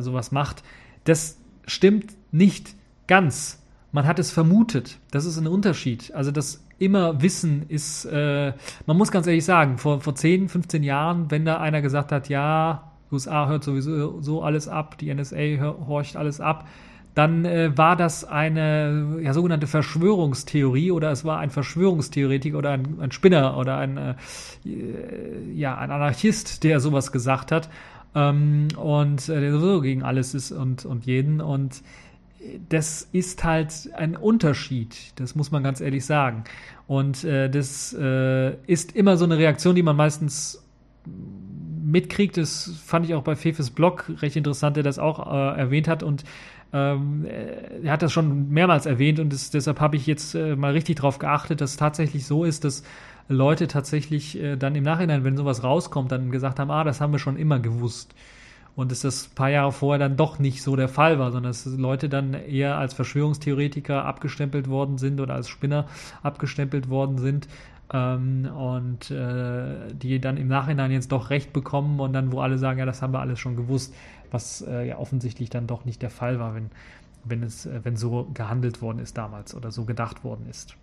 sowas 0.01 0.33
macht. 0.33 0.63
Das 1.05 1.39
stimmt 1.69 2.13
nicht 2.33 2.75
ganz. 3.07 3.63
Man 3.93 4.07
hat 4.07 4.19
es 4.19 4.31
vermutet. 4.31 4.99
Das 5.11 5.25
ist 5.25 5.39
ein 5.39 5.47
Unterschied. 5.47 6.13
Also 6.15 6.31
das 6.31 6.65
immer 6.79 7.23
Wissen 7.23 7.65
ist, 7.69 8.05
äh, 8.05 8.53
man 8.87 8.97
muss 8.97 9.11
ganz 9.11 9.27
ehrlich 9.27 9.45
sagen, 9.45 9.79
vor, 9.79 10.01
vor 10.01 10.15
10, 10.15 10.49
15 10.49 10.83
Jahren, 10.83 11.31
wenn 11.31 11.45
da 11.45 11.59
einer 11.59 11.83
gesagt 11.83 12.13
hat, 12.13 12.29
ja, 12.29 12.93
USA 13.11 13.49
hört 13.49 13.65
sowieso 13.65 14.21
so 14.21 14.43
alles 14.43 14.69
ab, 14.69 14.99
die 14.99 15.13
NSA 15.13 15.75
horcht 15.87 16.17
alles 16.17 16.41
ab, 16.41 16.69
dann 17.15 17.45
äh, 17.45 17.77
war 17.77 17.97
das 17.97 18.25
eine 18.25 19.19
ja, 19.23 19.33
sogenannte 19.33 19.67
Verschwörungstheorie 19.67 20.93
oder 20.93 21.11
es 21.11 21.25
war 21.25 21.39
ein 21.41 21.51
Verschwörungstheoretiker 21.51 22.59
oder 22.59 22.71
ein, 22.71 22.99
ein 23.01 23.11
Spinner 23.11 23.57
oder 23.57 23.79
ein, 23.79 23.97
äh, 23.97 24.15
ja, 25.53 25.77
ein 25.79 25.91
Anarchist, 25.91 26.63
der 26.63 26.79
sowas 26.79 27.11
gesagt 27.11 27.51
hat 27.51 27.69
ähm, 28.15 28.69
und 28.77 29.29
äh, 29.29 29.41
der 29.41 29.53
sowieso 29.53 29.81
gegen 29.81 30.03
alles 30.03 30.35
ist 30.35 30.53
und, 30.53 30.85
und 30.85 31.07
jeden. 31.07 31.41
Und 31.41 31.83
das 32.69 33.09
ist 33.13 33.45
halt 33.45 33.91
ein 33.95 34.17
Unterschied, 34.17 35.13
das 35.17 35.35
muss 35.35 35.51
man 35.51 35.63
ganz 35.63 35.81
ehrlich 35.81 36.05
sagen. 36.05 36.45
Und 36.87 37.25
äh, 37.25 37.51
das 37.51 37.93
äh, 37.93 38.55
ist 38.67 38.95
immer 38.95 39.17
so 39.17 39.25
eine 39.25 39.39
Reaktion, 39.39 39.75
die 39.75 39.83
man 39.83 39.97
meistens 39.97 40.63
mitkriegt. 41.85 42.37
Das 42.37 42.73
fand 42.85 43.07
ich 43.07 43.15
auch 43.15 43.23
bei 43.23 43.37
Fefes 43.37 43.71
Blog 43.71 44.11
recht 44.23 44.37
interessant, 44.37 44.77
der 44.77 44.85
das 44.85 44.99
auch 44.99 45.27
äh, 45.27 45.59
erwähnt 45.59 45.89
hat. 45.89 46.03
Und 46.03 46.25
ähm, 46.73 47.27
er 47.83 47.93
hat 47.93 48.03
das 48.03 48.13
schon 48.13 48.51
mehrmals 48.51 48.87
erwähnt 48.87 49.21
und 49.21 49.33
das, 49.33 49.51
deshalb 49.51 49.81
habe 49.81 49.97
ich 49.97 50.07
jetzt 50.07 50.35
äh, 50.35 50.55
mal 50.55 50.73
richtig 50.73 50.97
darauf 50.97 51.19
geachtet, 51.19 51.61
dass 51.61 51.73
es 51.73 51.77
tatsächlich 51.79 52.27
so 52.27 52.45
ist, 52.45 52.65
dass 52.65 52.83
Leute 53.29 53.69
tatsächlich 53.69 54.41
äh, 54.41 54.57
dann 54.57 54.75
im 54.75 54.85
Nachhinein, 54.85 55.25
wenn 55.25 55.37
sowas 55.37 55.63
rauskommt, 55.63 56.11
dann 56.13 56.31
gesagt 56.31 56.59
haben, 56.59 56.71
ah, 56.71 56.85
das 56.85 57.01
haben 57.01 57.13
wir 57.13 57.19
schon 57.19 57.37
immer 57.37 57.59
gewusst. 57.59 58.15
Und 58.75 58.93
dass 58.93 59.01
das 59.01 59.29
ein 59.29 59.35
paar 59.35 59.51
Jahre 59.51 59.73
vorher 59.73 59.99
dann 59.99 60.17
doch 60.17 60.39
nicht 60.39 60.63
so 60.63 60.77
der 60.77 60.89
Fall 60.89 61.19
war, 61.19 61.33
sondern 61.33 61.51
dass 61.51 61.67
Leute 61.67 62.09
dann 62.09 62.33
eher 62.33 62.79
als 62.79 62.95
Verschwörungstheoretiker 62.95 64.05
abgestempelt 64.05 64.69
worden 64.69 64.99
sind 64.99 65.21
oder 65.21 65.35
als 65.35 65.49
Spinner 65.49 65.87
abgestempelt 66.23 66.89
worden 66.89 67.19
sind, 67.19 67.49
ähm, 67.93 68.49
und 68.55 69.11
äh, 69.11 69.93
die 69.95 70.21
dann 70.21 70.37
im 70.37 70.49
Nachhinein 70.49 70.91
jetzt 70.91 71.13
doch 71.13 71.31
recht 71.31 71.53
bekommen 71.53 72.01
und 72.01 72.13
dann, 72.13 72.33
wo 72.33 72.41
alle 72.41 72.59
sagen, 72.59 72.79
ja, 72.79 72.87
das 72.87 73.03
haben 73.03 73.13
wir 73.13 73.21
alles 73.21 73.39
schon 73.39 73.57
gewusst, 73.57 73.95
was 74.31 74.63
äh, 74.63 74.89
ja 74.89 74.99
offensichtlich 74.99 75.51
dann 75.51 75.67
doch 75.67 75.85
nicht 75.85 76.03
der 76.03 76.11
Fall 76.11 76.39
war, 76.39 76.55
wenn, 76.55 76.71
wenn 77.25 77.43
es, 77.43 77.67
äh, 77.67 77.81
wenn 77.85 77.97
so 77.97 78.29
gehandelt 78.35 78.83
worden 78.83 78.99
ist 78.99 79.17
damals 79.17 79.55
oder 79.55 79.71
so 79.71 79.85
gedacht 79.85 80.23
worden 80.25 80.47
ist. 80.51 80.77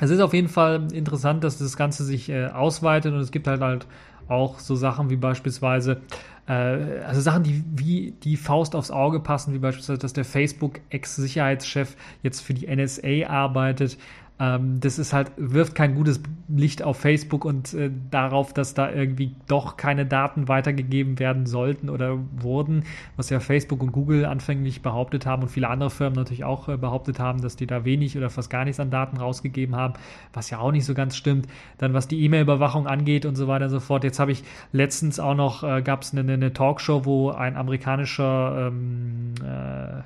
Es 0.00 0.10
ist 0.10 0.20
auf 0.20 0.32
jeden 0.32 0.48
Fall 0.48 0.92
interessant, 0.92 1.42
dass 1.44 1.58
das 1.58 1.76
Ganze 1.76 2.04
sich 2.04 2.28
äh, 2.28 2.46
ausweitet 2.46 3.12
und 3.12 3.20
es 3.20 3.32
gibt 3.32 3.46
halt 3.46 3.60
halt 3.60 3.86
auch 4.28 4.58
so 4.58 4.76
Sachen 4.76 5.10
wie 5.10 5.16
beispielsweise, 5.16 6.02
äh, 6.46 6.52
also 6.52 7.20
Sachen, 7.20 7.42
die 7.42 7.64
wie 7.74 8.14
die 8.22 8.36
Faust 8.36 8.76
aufs 8.76 8.90
Auge 8.90 9.20
passen, 9.20 9.54
wie 9.54 9.58
beispielsweise, 9.58 9.98
dass 9.98 10.12
der 10.12 10.24
Facebook-Ex-Sicherheitschef 10.24 11.96
jetzt 12.22 12.40
für 12.40 12.54
die 12.54 12.66
NSA 12.66 13.28
arbeitet 13.28 13.96
ähm, 14.40 14.78
das 14.80 14.98
ist 14.98 15.12
halt, 15.12 15.32
wirft 15.36 15.74
kein 15.74 15.94
gutes 15.94 16.20
Licht 16.48 16.82
auf 16.82 16.98
Facebook 16.98 17.44
und 17.44 17.74
äh, 17.74 17.90
darauf, 18.10 18.54
dass 18.54 18.74
da 18.74 18.90
irgendwie 18.90 19.34
doch 19.48 19.76
keine 19.76 20.06
Daten 20.06 20.48
weitergegeben 20.48 21.18
werden 21.18 21.46
sollten 21.46 21.90
oder 21.90 22.18
wurden, 22.36 22.84
was 23.16 23.30
ja 23.30 23.40
Facebook 23.40 23.82
und 23.82 23.92
Google 23.92 24.24
anfänglich 24.24 24.80
behauptet 24.80 25.26
haben 25.26 25.42
und 25.42 25.48
viele 25.48 25.68
andere 25.68 25.90
Firmen 25.90 26.16
natürlich 26.16 26.44
auch 26.44 26.68
äh, 26.68 26.76
behauptet 26.76 27.18
haben, 27.18 27.42
dass 27.42 27.56
die 27.56 27.66
da 27.66 27.84
wenig 27.84 28.16
oder 28.16 28.30
fast 28.30 28.48
gar 28.48 28.64
nichts 28.64 28.78
an 28.78 28.90
Daten 28.90 29.16
rausgegeben 29.16 29.74
haben, 29.74 29.94
was 30.32 30.50
ja 30.50 30.58
auch 30.58 30.72
nicht 30.72 30.84
so 30.84 30.94
ganz 30.94 31.16
stimmt. 31.16 31.48
Dann 31.78 31.92
was 31.92 32.06
die 32.06 32.22
E-Mail-Überwachung 32.24 32.86
angeht 32.86 33.26
und 33.26 33.34
so 33.34 33.48
weiter 33.48 33.64
und 33.64 33.70
so 33.70 33.80
fort. 33.80 34.04
Jetzt 34.04 34.20
habe 34.20 34.30
ich 34.30 34.44
letztens 34.72 35.18
auch 35.18 35.34
noch, 35.34 35.64
äh, 35.64 35.82
gab 35.82 36.02
es 36.02 36.12
eine, 36.12 36.32
eine, 36.32 36.52
Talkshow, 36.52 37.04
wo 37.04 37.30
ein 37.30 37.56
amerikanischer 37.56 38.68
ähm, 38.68 39.34
äh, 39.42 40.02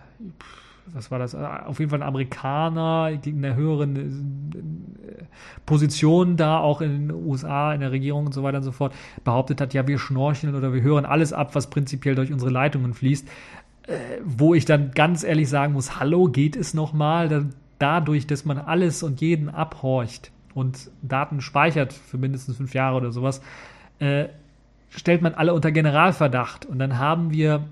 was 0.86 1.10
war 1.10 1.18
das? 1.18 1.34
Auf 1.34 1.78
jeden 1.78 1.90
Fall 1.90 2.02
ein 2.02 2.08
Amerikaner 2.08 3.10
in 3.24 3.44
einer 3.44 3.54
höheren 3.54 3.96
äh, 3.96 5.24
Position 5.64 6.36
da, 6.36 6.58
auch 6.58 6.80
in 6.80 7.08
den 7.08 7.10
USA, 7.12 7.72
in 7.72 7.80
der 7.80 7.92
Regierung 7.92 8.26
und 8.26 8.32
so 8.32 8.42
weiter 8.42 8.58
und 8.58 8.64
so 8.64 8.72
fort, 8.72 8.94
behauptet 9.24 9.60
hat, 9.60 9.74
ja, 9.74 9.86
wir 9.86 9.98
schnorcheln 9.98 10.54
oder 10.54 10.72
wir 10.72 10.82
hören 10.82 11.04
alles 11.04 11.32
ab, 11.32 11.54
was 11.54 11.70
prinzipiell 11.70 12.14
durch 12.14 12.32
unsere 12.32 12.50
Leitungen 12.50 12.94
fließt. 12.94 13.28
Äh, 13.86 13.98
wo 14.24 14.54
ich 14.54 14.64
dann 14.64 14.92
ganz 14.92 15.24
ehrlich 15.24 15.48
sagen 15.48 15.72
muss, 15.72 15.98
hallo, 15.98 16.26
geht 16.26 16.56
es 16.56 16.74
nochmal? 16.74 17.28
Da, 17.28 17.44
dadurch, 17.78 18.26
dass 18.26 18.44
man 18.44 18.58
alles 18.58 19.02
und 19.02 19.20
jeden 19.20 19.48
abhorcht 19.48 20.30
und 20.54 20.90
Daten 21.02 21.40
speichert 21.40 21.92
für 21.92 22.18
mindestens 22.18 22.56
fünf 22.56 22.74
Jahre 22.74 22.96
oder 22.96 23.10
sowas, 23.10 23.42
äh, 23.98 24.26
stellt 24.88 25.22
man 25.22 25.34
alle 25.34 25.54
unter 25.54 25.72
Generalverdacht. 25.72 26.66
Und 26.66 26.78
dann 26.78 26.98
haben 26.98 27.32
wir 27.32 27.64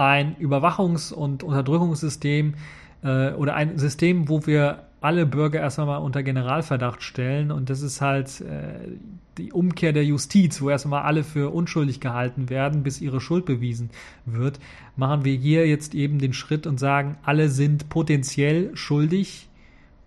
ein 0.00 0.34
Überwachungs- 0.36 1.12
und 1.12 1.42
Unterdrückungssystem 1.42 2.54
äh, 3.02 3.32
oder 3.32 3.54
ein 3.54 3.78
System, 3.78 4.28
wo 4.28 4.46
wir 4.46 4.84
alle 5.02 5.26
Bürger 5.26 5.60
erst 5.60 5.78
einmal 5.78 6.00
unter 6.00 6.22
Generalverdacht 6.22 7.02
stellen. 7.02 7.50
Und 7.50 7.70
das 7.70 7.82
ist 7.82 8.00
halt 8.00 8.40
äh, 8.40 8.96
die 9.38 9.52
Umkehr 9.52 9.92
der 9.92 10.04
Justiz, 10.04 10.60
wo 10.60 10.70
erstmal 10.70 11.02
alle 11.02 11.22
für 11.22 11.52
unschuldig 11.52 12.00
gehalten 12.00 12.48
werden, 12.48 12.82
bis 12.82 13.00
ihre 13.00 13.20
Schuld 13.20 13.44
bewiesen 13.44 13.90
wird, 14.24 14.58
machen 14.96 15.24
wir 15.24 15.34
hier 15.34 15.66
jetzt 15.66 15.94
eben 15.94 16.18
den 16.18 16.32
Schritt 16.32 16.66
und 16.66 16.78
sagen, 16.78 17.16
alle 17.22 17.48
sind 17.48 17.88
potenziell 17.88 18.74
schuldig. 18.76 19.48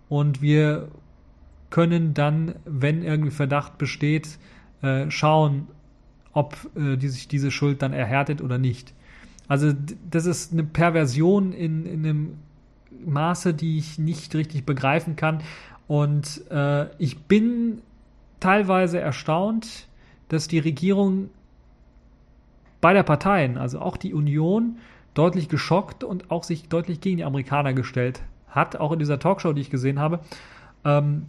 Und 0.08 0.42
wir 0.42 0.88
können 1.70 2.14
dann, 2.14 2.54
wenn 2.64 3.02
irgendwie 3.02 3.32
Verdacht 3.32 3.78
besteht, 3.78 4.38
äh, 4.82 5.10
schauen, 5.10 5.68
ob 6.32 6.56
äh, 6.76 6.96
die 6.96 7.08
sich 7.08 7.26
diese 7.26 7.50
Schuld 7.50 7.82
dann 7.82 7.92
erhärtet 7.92 8.42
oder 8.42 8.58
nicht. 8.58 8.92
Also 9.48 9.72
das 10.10 10.26
ist 10.26 10.52
eine 10.52 10.64
Perversion 10.64 11.52
in, 11.52 11.86
in 11.86 12.04
einem 12.04 12.38
Maße, 13.04 13.54
die 13.54 13.78
ich 13.78 13.98
nicht 13.98 14.34
richtig 14.34 14.64
begreifen 14.64 15.16
kann. 15.16 15.42
Und 15.86 16.50
äh, 16.50 16.86
ich 16.98 17.18
bin 17.24 17.82
teilweise 18.40 19.00
erstaunt, 19.00 19.86
dass 20.28 20.48
die 20.48 20.58
Regierung 20.58 21.28
beider 22.80 23.02
Parteien, 23.02 23.58
also 23.58 23.80
auch 23.80 23.96
die 23.96 24.14
Union, 24.14 24.78
deutlich 25.14 25.48
geschockt 25.48 26.04
und 26.04 26.30
auch 26.30 26.42
sich 26.42 26.68
deutlich 26.68 27.00
gegen 27.00 27.18
die 27.18 27.24
Amerikaner 27.24 27.72
gestellt 27.72 28.22
hat. 28.48 28.76
Auch 28.76 28.92
in 28.92 28.98
dieser 28.98 29.18
Talkshow, 29.18 29.52
die 29.52 29.60
ich 29.60 29.70
gesehen 29.70 29.98
habe. 29.98 30.20
Ähm, 30.84 31.26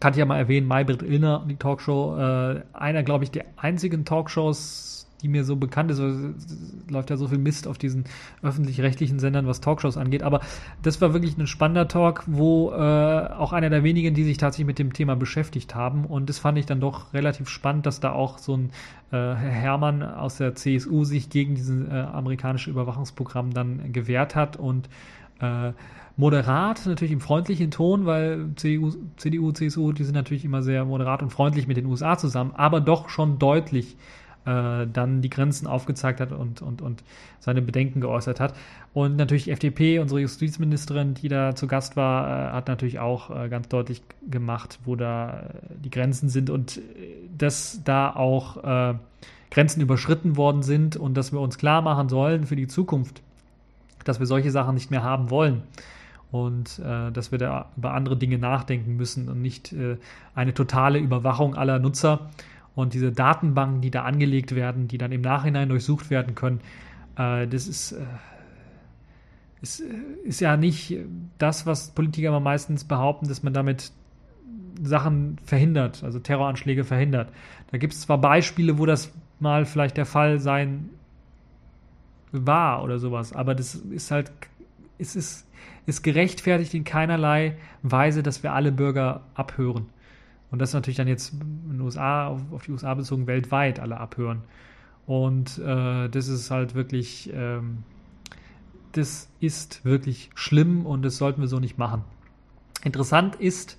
kann 0.00 0.12
ich 0.12 0.18
ja 0.18 0.24
mal 0.24 0.38
erwähnen, 0.38 0.66
Maybrit 0.66 1.02
Illner, 1.02 1.46
die 1.48 1.56
Talkshow, 1.56 2.16
äh, 2.18 2.62
einer, 2.72 3.04
glaube 3.04 3.24
ich, 3.24 3.30
der 3.30 3.44
einzigen 3.56 4.04
Talkshows 4.04 4.91
die 5.22 5.28
mir 5.28 5.44
so 5.44 5.56
bekannt 5.56 5.90
ist. 5.90 5.98
Es 5.98 6.90
läuft 6.90 7.10
ja 7.10 7.16
so 7.16 7.28
viel 7.28 7.38
Mist 7.38 7.66
auf 7.66 7.78
diesen 7.78 8.04
öffentlich-rechtlichen 8.42 9.18
Sendern, 9.18 9.46
was 9.46 9.60
Talkshows 9.60 9.96
angeht. 9.96 10.22
Aber 10.22 10.40
das 10.82 11.00
war 11.00 11.12
wirklich 11.12 11.38
ein 11.38 11.46
spannender 11.46 11.88
Talk, 11.88 12.24
wo 12.26 12.70
äh, 12.70 12.74
auch 12.74 13.52
einer 13.52 13.70
der 13.70 13.84
wenigen, 13.84 14.14
die 14.14 14.24
sich 14.24 14.36
tatsächlich 14.36 14.66
mit 14.66 14.78
dem 14.78 14.92
Thema 14.92 15.16
beschäftigt 15.16 15.74
haben. 15.74 16.04
Und 16.04 16.28
das 16.28 16.38
fand 16.38 16.58
ich 16.58 16.66
dann 16.66 16.80
doch 16.80 17.14
relativ 17.14 17.48
spannend, 17.48 17.86
dass 17.86 18.00
da 18.00 18.12
auch 18.12 18.38
so 18.38 18.56
ein 18.56 18.70
äh, 19.12 19.34
Hermann 19.34 20.02
aus 20.02 20.36
der 20.36 20.54
CSU 20.54 21.04
sich 21.04 21.30
gegen 21.30 21.54
dieses 21.54 21.88
äh, 21.88 21.92
amerikanische 21.92 22.70
Überwachungsprogramm 22.70 23.52
dann 23.54 23.92
gewehrt 23.92 24.34
hat 24.34 24.56
und 24.56 24.88
äh, 25.40 25.72
moderat, 26.16 26.86
natürlich 26.86 27.12
im 27.12 27.20
freundlichen 27.20 27.70
Ton, 27.70 28.06
weil 28.06 28.50
CDU, 28.56 28.92
CDU, 29.16 29.52
CSU, 29.52 29.92
die 29.92 30.04
sind 30.04 30.14
natürlich 30.14 30.44
immer 30.44 30.62
sehr 30.62 30.84
moderat 30.84 31.22
und 31.22 31.30
freundlich 31.30 31.66
mit 31.66 31.76
den 31.76 31.86
USA 31.86 32.18
zusammen, 32.18 32.52
aber 32.54 32.80
doch 32.80 33.08
schon 33.08 33.38
deutlich 33.38 33.96
äh, 34.44 34.86
dann 34.92 35.22
die 35.22 35.30
Grenzen 35.30 35.66
aufgezeigt 35.66 36.20
hat 36.20 36.32
und, 36.32 36.62
und, 36.62 36.82
und 36.82 37.02
seine 37.40 37.62
Bedenken 37.62 38.00
geäußert 38.00 38.40
hat. 38.40 38.54
Und 38.92 39.16
natürlich 39.16 39.44
die 39.44 39.50
FDP, 39.52 39.98
unsere 39.98 40.20
Justizministerin, 40.20 41.14
die 41.14 41.28
da 41.28 41.54
zu 41.54 41.66
Gast 41.66 41.96
war, 41.96 42.26
äh, 42.26 42.52
hat 42.52 42.68
natürlich 42.68 42.98
auch 42.98 43.30
äh, 43.30 43.48
ganz 43.48 43.68
deutlich 43.68 44.02
gemacht, 44.28 44.78
wo 44.84 44.96
da 44.96 45.30
äh, 45.30 45.44
die 45.84 45.90
Grenzen 45.90 46.28
sind 46.28 46.50
und 46.50 46.78
äh, 46.78 46.80
dass 47.36 47.80
da 47.84 48.14
auch 48.14 48.92
äh, 48.92 48.94
Grenzen 49.50 49.80
überschritten 49.80 50.36
worden 50.36 50.62
sind 50.62 50.96
und 50.96 51.14
dass 51.14 51.32
wir 51.32 51.40
uns 51.40 51.58
klar 51.58 51.82
machen 51.82 52.08
sollen 52.08 52.46
für 52.46 52.56
die 52.56 52.68
Zukunft, 52.68 53.22
dass 54.04 54.18
wir 54.18 54.26
solche 54.26 54.50
Sachen 54.50 54.74
nicht 54.74 54.90
mehr 54.90 55.02
haben 55.02 55.30
wollen 55.30 55.62
und 56.32 56.78
äh, 56.78 57.12
dass 57.12 57.30
wir 57.30 57.38
da 57.38 57.66
über 57.76 57.92
andere 57.92 58.16
Dinge 58.16 58.38
nachdenken 58.38 58.96
müssen 58.96 59.28
und 59.28 59.42
nicht 59.42 59.72
äh, 59.72 59.98
eine 60.34 60.54
totale 60.54 60.98
Überwachung 60.98 61.54
aller 61.54 61.78
Nutzer 61.78 62.30
und 62.74 62.94
diese 62.94 63.12
Datenbanken, 63.12 63.80
die 63.80 63.90
da 63.90 64.02
angelegt 64.02 64.54
werden, 64.54 64.88
die 64.88 64.98
dann 64.98 65.12
im 65.12 65.20
Nachhinein 65.20 65.68
durchsucht 65.68 66.10
werden 66.10 66.34
können, 66.34 66.60
äh, 67.16 67.46
das 67.46 67.68
ist, 67.68 67.92
äh, 67.92 68.04
ist, 69.60 69.80
äh, 69.80 69.84
ist 70.24 70.40
ja 70.40 70.56
nicht 70.56 70.96
das, 71.38 71.66
was 71.66 71.90
Politiker 71.90 72.28
immer 72.28 72.40
meistens 72.40 72.84
behaupten, 72.84 73.28
dass 73.28 73.42
man 73.42 73.52
damit 73.52 73.92
Sachen 74.82 75.38
verhindert, 75.44 76.02
also 76.02 76.18
Terroranschläge 76.18 76.84
verhindert. 76.84 77.30
Da 77.70 77.78
gibt 77.78 77.92
es 77.92 78.00
zwar 78.02 78.18
Beispiele, 78.18 78.78
wo 78.78 78.86
das 78.86 79.12
mal 79.38 79.64
vielleicht 79.66 79.96
der 79.96 80.06
Fall 80.06 80.40
sein 80.40 80.90
war 82.30 82.82
oder 82.82 82.98
sowas, 82.98 83.34
aber 83.34 83.54
das 83.54 83.74
ist 83.74 84.10
halt, 84.10 84.32
es 84.98 85.14
ist, 85.14 85.46
ist 85.84 86.02
gerechtfertigt 86.02 86.72
in 86.72 86.84
keinerlei 86.84 87.56
Weise, 87.82 88.22
dass 88.22 88.42
wir 88.42 88.54
alle 88.54 88.72
Bürger 88.72 89.20
abhören. 89.34 89.86
Und 90.52 90.60
das 90.60 90.74
natürlich 90.74 90.98
dann 90.98 91.08
jetzt 91.08 91.32
in 91.32 91.72
den 91.72 91.80
USA, 91.80 92.28
auf, 92.28 92.40
auf 92.52 92.64
die 92.64 92.72
USA 92.72 92.94
bezogen, 92.94 93.26
weltweit 93.26 93.80
alle 93.80 93.98
abhören. 93.98 94.42
Und 95.06 95.58
äh, 95.58 96.08
das 96.08 96.28
ist 96.28 96.50
halt 96.50 96.74
wirklich, 96.74 97.32
ähm, 97.34 97.78
das 98.92 99.28
ist 99.40 99.84
wirklich 99.84 100.30
schlimm 100.34 100.86
und 100.86 101.02
das 101.02 101.16
sollten 101.16 101.40
wir 101.40 101.48
so 101.48 101.58
nicht 101.58 101.78
machen. 101.78 102.04
Interessant 102.84 103.36
ist, 103.36 103.78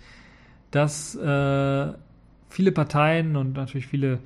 dass 0.72 1.16
äh, 1.16 1.94
viele 2.50 2.72
Parteien 2.72 3.36
und 3.36 3.54
natürlich 3.54 3.88
viele 3.88 4.20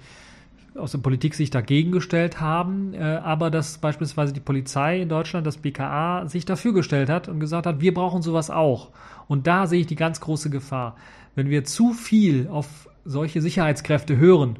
aus 0.75 0.91
der 0.91 0.99
Politik 0.99 1.33
sich 1.33 1.49
dagegen 1.49 1.91
gestellt 1.91 2.39
haben, 2.39 2.93
äh, 2.93 3.19
aber 3.23 3.49
dass 3.49 3.79
beispielsweise 3.79 4.31
die 4.31 4.39
Polizei 4.39 5.01
in 5.01 5.09
Deutschland, 5.09 5.45
das 5.45 5.57
BKA, 5.57 6.27
sich 6.27 6.45
dafür 6.45 6.73
gestellt 6.73 7.09
hat 7.09 7.27
und 7.27 7.39
gesagt 7.39 7.65
hat, 7.65 7.81
wir 7.81 7.93
brauchen 7.93 8.21
sowas 8.21 8.49
auch. 8.49 8.91
Und 9.27 9.47
da 9.47 9.67
sehe 9.67 9.81
ich 9.81 9.87
die 9.87 9.95
ganz 9.95 10.21
große 10.21 10.49
Gefahr. 10.49 10.95
Wenn 11.37 11.51
wir 11.51 11.65
zu 11.65 11.93
viel 11.93 12.47
auf 12.47 12.89
solche 13.05 13.43
Sicherheitskräfte 13.43 14.17
hören, 14.17 14.57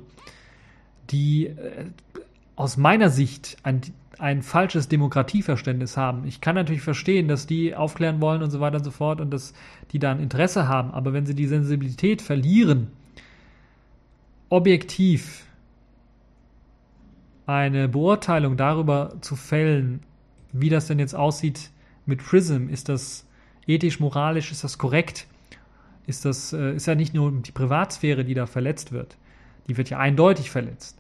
die 1.10 1.48
äh, 1.48 1.86
aus 2.56 2.78
meiner 2.78 3.10
Sicht 3.10 3.58
ein, 3.64 3.82
ein 4.20 4.44
falsches 4.44 4.88
Demokratieverständnis 4.88 5.98
haben. 5.98 6.28
Ich 6.28 6.40
kann 6.40 6.54
natürlich 6.54 6.84
verstehen, 6.84 7.28
dass 7.28 7.48
die 7.48 7.76
aufklären 7.76 8.22
wollen 8.22 8.44
und 8.44 8.52
so 8.52 8.60
weiter 8.60 8.78
und 8.78 8.84
so 8.84 8.92
fort 8.92 9.22
und 9.22 9.32
dass 9.32 9.56
die 9.92 9.98
da 9.98 10.12
ein 10.12 10.20
Interesse 10.20 10.68
haben, 10.68 10.92
aber 10.92 11.14
wenn 11.14 11.26
sie 11.26 11.34
die 11.34 11.48
Sensibilität 11.48 12.22
verlieren, 12.22 12.92
objektiv 14.50 15.48
eine 17.48 17.90
Beurteilung 17.90 18.56
darüber 18.56 19.16
zu 19.22 19.36
fällen, 19.36 20.04
wie 20.54 20.70
das 20.70 20.86
denn 20.86 21.00
jetzt 21.00 21.16
aussieht 21.16 21.72
mit 22.06 22.24
Prism, 22.24 22.70
ist 22.70 22.88
das 22.88 23.26
ethisch, 23.66 24.00
moralisch, 24.00 24.52
ist 24.52 24.64
das 24.64 24.78
korrekt? 24.78 25.26
Ist 26.08 26.24
das, 26.24 26.54
äh, 26.54 26.74
ist 26.74 26.88
ja 26.88 26.96
nicht 26.96 27.14
nur 27.14 27.32
die 27.32 27.52
Privatsphäre, 27.52 28.24
die 28.24 28.34
da 28.34 28.46
verletzt 28.46 28.94
wird. 28.94 29.18
Die 29.68 29.78
wird 29.78 29.90
ja 29.90 30.00
eindeutig 30.00 30.50
verletzt. 30.50 30.98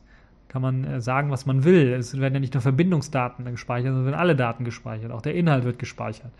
Kann 0.49 0.61
man 0.61 0.83
äh, 0.83 1.01
sagen, 1.01 1.31
was 1.31 1.45
man 1.45 1.63
will. 1.63 1.93
Es 1.93 2.19
werden 2.19 2.33
ja 2.33 2.39
nicht 2.41 2.53
nur 2.53 2.61
Verbindungsdaten 2.61 3.45
gespeichert, 3.45 3.87
sondern 3.87 4.05
werden 4.05 4.19
alle 4.19 4.35
Daten 4.35 4.65
gespeichert. 4.65 5.11
Auch 5.11 5.21
der 5.21 5.33
Inhalt 5.33 5.63
wird 5.63 5.79
gespeichert. 5.79 6.31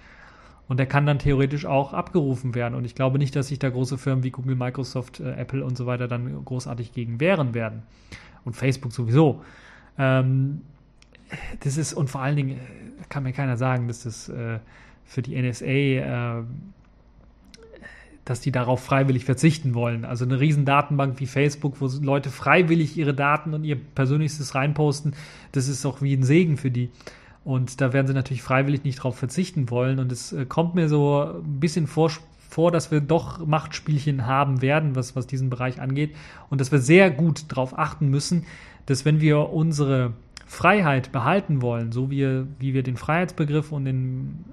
Und 0.68 0.78
der 0.78 0.86
kann 0.86 1.06
dann 1.06 1.18
theoretisch 1.18 1.66
auch 1.66 1.94
abgerufen 1.94 2.56
werden. 2.56 2.76
Und 2.76 2.84
ich 2.84 2.94
glaube 2.94 3.20
nicht, 3.20 3.38
dass 3.38 3.48
sich 3.48 3.58
da 3.58 3.70
große 3.70 3.98
Firmen 3.98 4.26
wie 4.26 4.32
Google, 4.32 4.58
Microsoft, 4.58 5.22
äh, 5.22 5.32
Apple 5.36 5.64
und 5.64 5.78
so 5.78 5.86
weiter 5.86 6.10
dann 6.10 6.44
großartig 6.44 6.92
gegen 6.92 7.22
wehren 7.22 7.54
werden. 7.54 7.84
Und 8.44 8.58
Facebook 8.58 8.92
sowieso. 8.92 9.46
Ähm, 9.98 10.62
das 11.62 11.78
ist, 11.78 11.94
und 11.94 12.10
vor 12.10 12.20
allen 12.20 12.36
Dingen 12.36 12.60
kann 13.08 13.24
mir 13.24 13.32
keiner 13.32 13.56
sagen, 13.56 13.88
dass 13.88 14.04
das 14.04 14.32
für 15.04 15.22
die 15.22 15.42
NSA, 15.42 16.46
dass 18.30 18.42
die 18.42 18.52
darauf 18.52 18.84
freiwillig 18.84 19.24
verzichten 19.24 19.74
wollen. 19.74 20.04
Also 20.04 20.26
eine 20.26 20.40
riesen 20.40 20.66
Datenbank 20.66 21.20
wie 21.20 21.28
Facebook, 21.28 21.80
wo 21.80 21.88
Leute 22.02 22.30
freiwillig 22.30 22.98
ihre 22.98 23.14
Daten 23.14 23.54
und 23.54 23.64
ihr 23.64 23.78
Persönlichstes 23.78 24.54
reinposten, 24.54 25.16
das 25.54 25.70
ist 25.70 25.86
auch 25.86 26.02
wie 26.02 26.14
ein 26.14 26.24
Segen 26.24 26.58
für 26.58 26.70
die. 26.70 26.90
Und 27.46 27.80
da 27.80 27.94
werden 27.94 28.08
sie 28.08 28.14
natürlich 28.14 28.44
freiwillig 28.44 28.84
nicht 28.84 28.98
drauf 28.98 29.18
verzichten 29.18 29.70
wollen. 29.70 30.00
Und 30.00 30.12
es 30.12 30.34
äh, 30.34 30.46
kommt 30.46 30.76
mir 30.76 30.90
so 30.90 31.22
ein 31.22 31.62
bisschen 31.62 31.88
vor, 31.88 32.12
vor, 32.50 32.72
dass 32.74 32.92
wir 32.92 33.00
doch 33.00 33.46
Machtspielchen 33.46 34.26
haben 34.26 34.62
werden, 34.62 34.98
was, 34.98 35.16
was 35.16 35.28
diesen 35.28 35.50
Bereich 35.50 35.80
angeht. 35.80 36.14
Und 36.50 36.60
dass 36.60 36.74
wir 36.74 36.80
sehr 36.80 37.10
gut 37.10 37.46
darauf 37.48 37.80
achten 37.80 38.10
müssen, 38.10 38.46
dass 38.86 39.06
wenn 39.06 39.22
wir 39.22 39.54
unsere 39.54 40.12
Freiheit 40.46 41.14
behalten 41.14 41.62
wollen, 41.62 41.94
so 41.94 42.12
wie, 42.12 42.44
wie 42.60 42.74
wir 42.74 42.84
den 42.84 42.98
Freiheitsbegriff 42.98 43.72
und 43.72 43.86
den, 43.86 44.44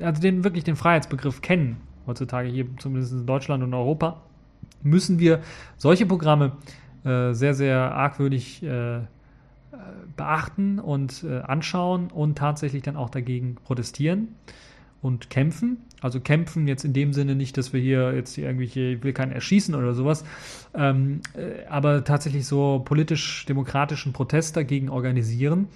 also 0.00 0.22
den 0.22 0.44
wirklich 0.44 0.62
den 0.62 0.76
Freiheitsbegriff 0.76 1.40
kennen, 1.40 1.78
heutzutage 2.06 2.48
hier 2.48 2.66
zumindest 2.78 3.12
in 3.12 3.26
Deutschland 3.26 3.62
und 3.62 3.74
Europa, 3.74 4.20
müssen 4.82 5.18
wir 5.18 5.40
solche 5.76 6.06
Programme 6.06 6.52
äh, 7.04 7.32
sehr, 7.32 7.54
sehr 7.54 7.94
argwöhnig 7.94 8.62
äh, 8.62 9.00
beachten 10.16 10.78
und 10.78 11.24
äh, 11.24 11.40
anschauen 11.40 12.10
und 12.10 12.38
tatsächlich 12.38 12.82
dann 12.82 12.96
auch 12.96 13.10
dagegen 13.10 13.56
protestieren 13.64 14.28
und 15.02 15.30
kämpfen. 15.30 15.78
Also 16.00 16.20
kämpfen 16.20 16.68
jetzt 16.68 16.84
in 16.84 16.92
dem 16.92 17.12
Sinne 17.12 17.34
nicht, 17.34 17.56
dass 17.56 17.72
wir 17.72 17.80
hier 17.80 18.14
jetzt 18.14 18.34
hier 18.34 18.44
irgendwelche, 18.44 18.80
ich 18.80 19.02
will 19.02 19.12
keinen 19.12 19.32
erschießen 19.32 19.74
oder 19.74 19.94
sowas, 19.94 20.24
ähm, 20.74 21.20
äh, 21.34 21.66
aber 21.68 22.04
tatsächlich 22.04 22.46
so 22.46 22.82
politisch-demokratischen 22.84 24.12
Protest 24.12 24.56
dagegen 24.56 24.88
organisieren 24.88 25.68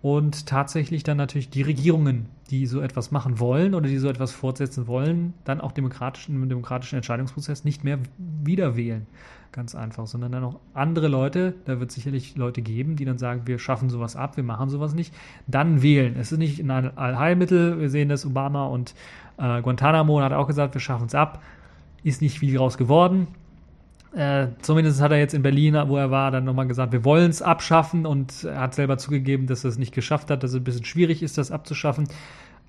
und 0.00 0.46
tatsächlich 0.46 1.02
dann 1.02 1.16
natürlich 1.16 1.50
die 1.50 1.62
Regierungen, 1.62 2.26
die 2.50 2.66
so 2.66 2.80
etwas 2.80 3.10
machen 3.10 3.40
wollen 3.40 3.74
oder 3.74 3.88
die 3.88 3.98
so 3.98 4.08
etwas 4.08 4.32
fortsetzen 4.32 4.86
wollen, 4.86 5.34
dann 5.44 5.60
auch 5.60 5.72
demokratischen, 5.72 6.36
im 6.36 6.48
demokratischen 6.48 6.96
Entscheidungsprozess 6.96 7.64
nicht 7.64 7.84
mehr 7.84 7.98
wieder 8.16 8.76
wählen. 8.76 9.06
Ganz 9.50 9.74
einfach, 9.74 10.06
sondern 10.06 10.32
dann 10.32 10.44
auch 10.44 10.60
andere 10.74 11.08
Leute, 11.08 11.54
da 11.64 11.80
wird 11.80 11.90
sicherlich 11.90 12.36
Leute 12.36 12.62
geben, 12.62 12.96
die 12.96 13.04
dann 13.04 13.18
sagen, 13.18 13.42
wir 13.46 13.58
schaffen 13.58 13.90
sowas 13.90 14.14
ab, 14.14 14.36
wir 14.36 14.44
machen 14.44 14.68
sowas 14.68 14.94
nicht, 14.94 15.12
dann 15.46 15.82
wählen. 15.82 16.16
Es 16.18 16.32
ist 16.32 16.38
nicht 16.38 16.60
ein 16.60 16.70
Allheilmittel, 16.70 17.80
wir 17.80 17.90
sehen 17.90 18.08
das, 18.08 18.24
Obama 18.24 18.66
und 18.66 18.94
äh, 19.38 19.62
Guantanamo 19.62 20.20
hat 20.20 20.32
auch 20.32 20.46
gesagt, 20.46 20.74
wir 20.74 20.80
schaffen 20.80 21.06
es 21.06 21.14
ab, 21.14 21.42
ist 22.04 22.22
nicht 22.22 22.38
viel 22.38 22.56
raus 22.56 22.78
geworden. 22.78 23.26
Äh, 24.14 24.48
zumindest 24.62 25.02
hat 25.02 25.10
er 25.12 25.18
jetzt 25.18 25.34
in 25.34 25.42
Berlin, 25.42 25.76
wo 25.86 25.96
er 25.98 26.10
war, 26.10 26.30
dann 26.30 26.44
nochmal 26.44 26.66
gesagt, 26.66 26.92
wir 26.92 27.04
wollen 27.04 27.30
es 27.30 27.42
abschaffen 27.42 28.06
und 28.06 28.44
er 28.44 28.60
hat 28.60 28.74
selber 28.74 28.96
zugegeben, 28.96 29.46
dass 29.46 29.64
er 29.64 29.70
es 29.70 29.78
nicht 29.78 29.94
geschafft 29.94 30.30
hat, 30.30 30.42
dass 30.42 30.52
es 30.52 30.56
ein 30.56 30.64
bisschen 30.64 30.84
schwierig 30.84 31.22
ist, 31.22 31.36
das 31.36 31.50
abzuschaffen. 31.50 32.08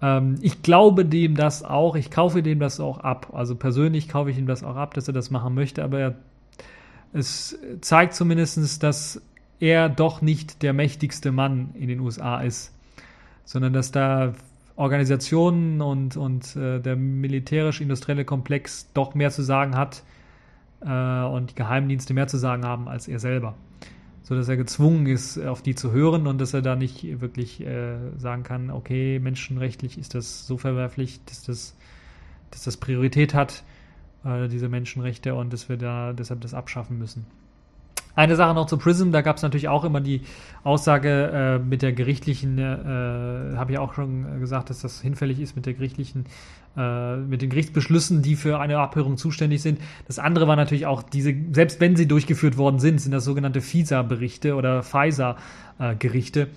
Ähm, 0.01 0.35
ich 0.41 0.61
glaube 0.61 1.05
dem 1.05 1.35
das 1.35 1.63
auch, 1.63 1.95
ich 1.95 2.11
kaufe 2.11 2.43
dem 2.43 2.59
das 2.59 2.79
auch 2.81 2.99
ab. 2.99 3.31
Also 3.33 3.55
persönlich 3.55 4.09
kaufe 4.09 4.31
ich 4.31 4.37
ihm 4.37 4.47
das 4.47 4.63
auch 4.63 4.75
ab, 4.75 4.93
dass 4.93 5.07
er 5.07 5.13
das 5.13 5.31
machen 5.31 5.55
möchte, 5.55 5.83
aber 5.83 5.99
er 5.99 6.15
es 7.11 7.57
zeigt 7.81 8.13
zumindest, 8.13 8.83
dass 8.83 9.21
er 9.59 9.89
doch 9.89 10.21
nicht 10.21 10.61
der 10.61 10.73
mächtigste 10.73 11.31
Mann 11.31 11.71
in 11.73 11.87
den 11.87 12.01
USA 12.01 12.41
ist, 12.41 12.73
sondern 13.45 13.73
dass 13.73 13.91
da 13.91 14.33
Organisationen 14.75 15.81
und, 15.81 16.15
und 16.17 16.55
äh, 16.55 16.79
der 16.79 16.95
militärisch-industrielle 16.95 18.25
Komplex 18.25 18.91
doch 18.93 19.15
mehr 19.15 19.31
zu 19.31 19.41
sagen 19.41 19.75
hat 19.75 20.03
äh, 20.81 21.23
und 21.23 21.51
die 21.51 21.55
Geheimdienste 21.55 22.13
mehr 22.13 22.27
zu 22.27 22.37
sagen 22.37 22.65
haben 22.65 22.87
als 22.87 23.07
er 23.07 23.19
selber. 23.19 23.55
So 24.23 24.35
dass 24.35 24.47
er 24.47 24.57
gezwungen 24.57 25.07
ist, 25.07 25.39
auf 25.39 25.61
die 25.61 25.73
zu 25.73 25.91
hören 25.91 26.27
und 26.27 26.39
dass 26.39 26.53
er 26.53 26.61
da 26.61 26.75
nicht 26.75 27.21
wirklich 27.21 27.61
äh, 27.61 27.97
sagen 28.17 28.43
kann, 28.43 28.69
okay, 28.69 29.19
menschenrechtlich 29.19 29.97
ist 29.97 30.13
das 30.13 30.45
so 30.45 30.57
verwerflich, 30.57 31.19
dass 31.25 31.43
das, 31.43 31.75
dass 32.51 32.63
das 32.63 32.77
Priorität 32.77 33.33
hat 33.33 33.63
äh, 34.23 34.47
diese 34.47 34.69
Menschenrechte 34.69 35.33
und 35.35 35.51
dass 35.51 35.69
wir 35.69 35.77
da 35.77 36.13
deshalb 36.13 36.41
das 36.41 36.53
abschaffen 36.53 36.99
müssen. 36.99 37.25
Eine 38.19 38.35
Sache 38.35 38.53
noch 38.53 38.65
zu 38.65 38.77
Prism, 38.77 39.11
da 39.11 39.21
gab 39.21 39.37
es 39.37 39.43
natürlich 39.43 39.69
auch 39.69 39.85
immer 39.85 40.01
die 40.01 40.23
Aussage 40.65 41.31
äh, 41.31 41.57
mit 41.57 41.81
der 41.81 41.93
gerichtlichen, 41.93 42.57
äh, 42.57 43.55
habe 43.55 43.71
ich 43.71 43.77
auch 43.77 43.93
schon 43.93 44.41
gesagt, 44.41 44.69
dass 44.69 44.81
das 44.81 44.99
hinfällig 44.99 45.39
ist 45.39 45.55
mit 45.55 45.65
der 45.65 45.73
gerichtlichen, 45.73 46.25
äh, 46.75 47.15
mit 47.15 47.41
den 47.41 47.49
Gerichtsbeschlüssen, 47.49 48.21
die 48.21 48.35
für 48.35 48.59
eine 48.59 48.77
Abhörung 48.79 49.15
zuständig 49.15 49.61
sind. 49.61 49.79
Das 50.05 50.19
andere 50.19 50.49
war 50.49 50.57
natürlich 50.57 50.85
auch 50.85 51.01
diese, 51.01 51.33
selbst 51.53 51.79
wenn 51.79 51.95
sie 51.95 52.09
durchgeführt 52.09 52.57
worden 52.57 52.79
sind, 52.79 52.99
sind 52.99 53.13
das 53.13 53.23
sogenannte 53.23 53.61
FISA-Berichte 53.61 54.55
oder 54.55 54.83
FISA-Gerichte, 54.83 56.49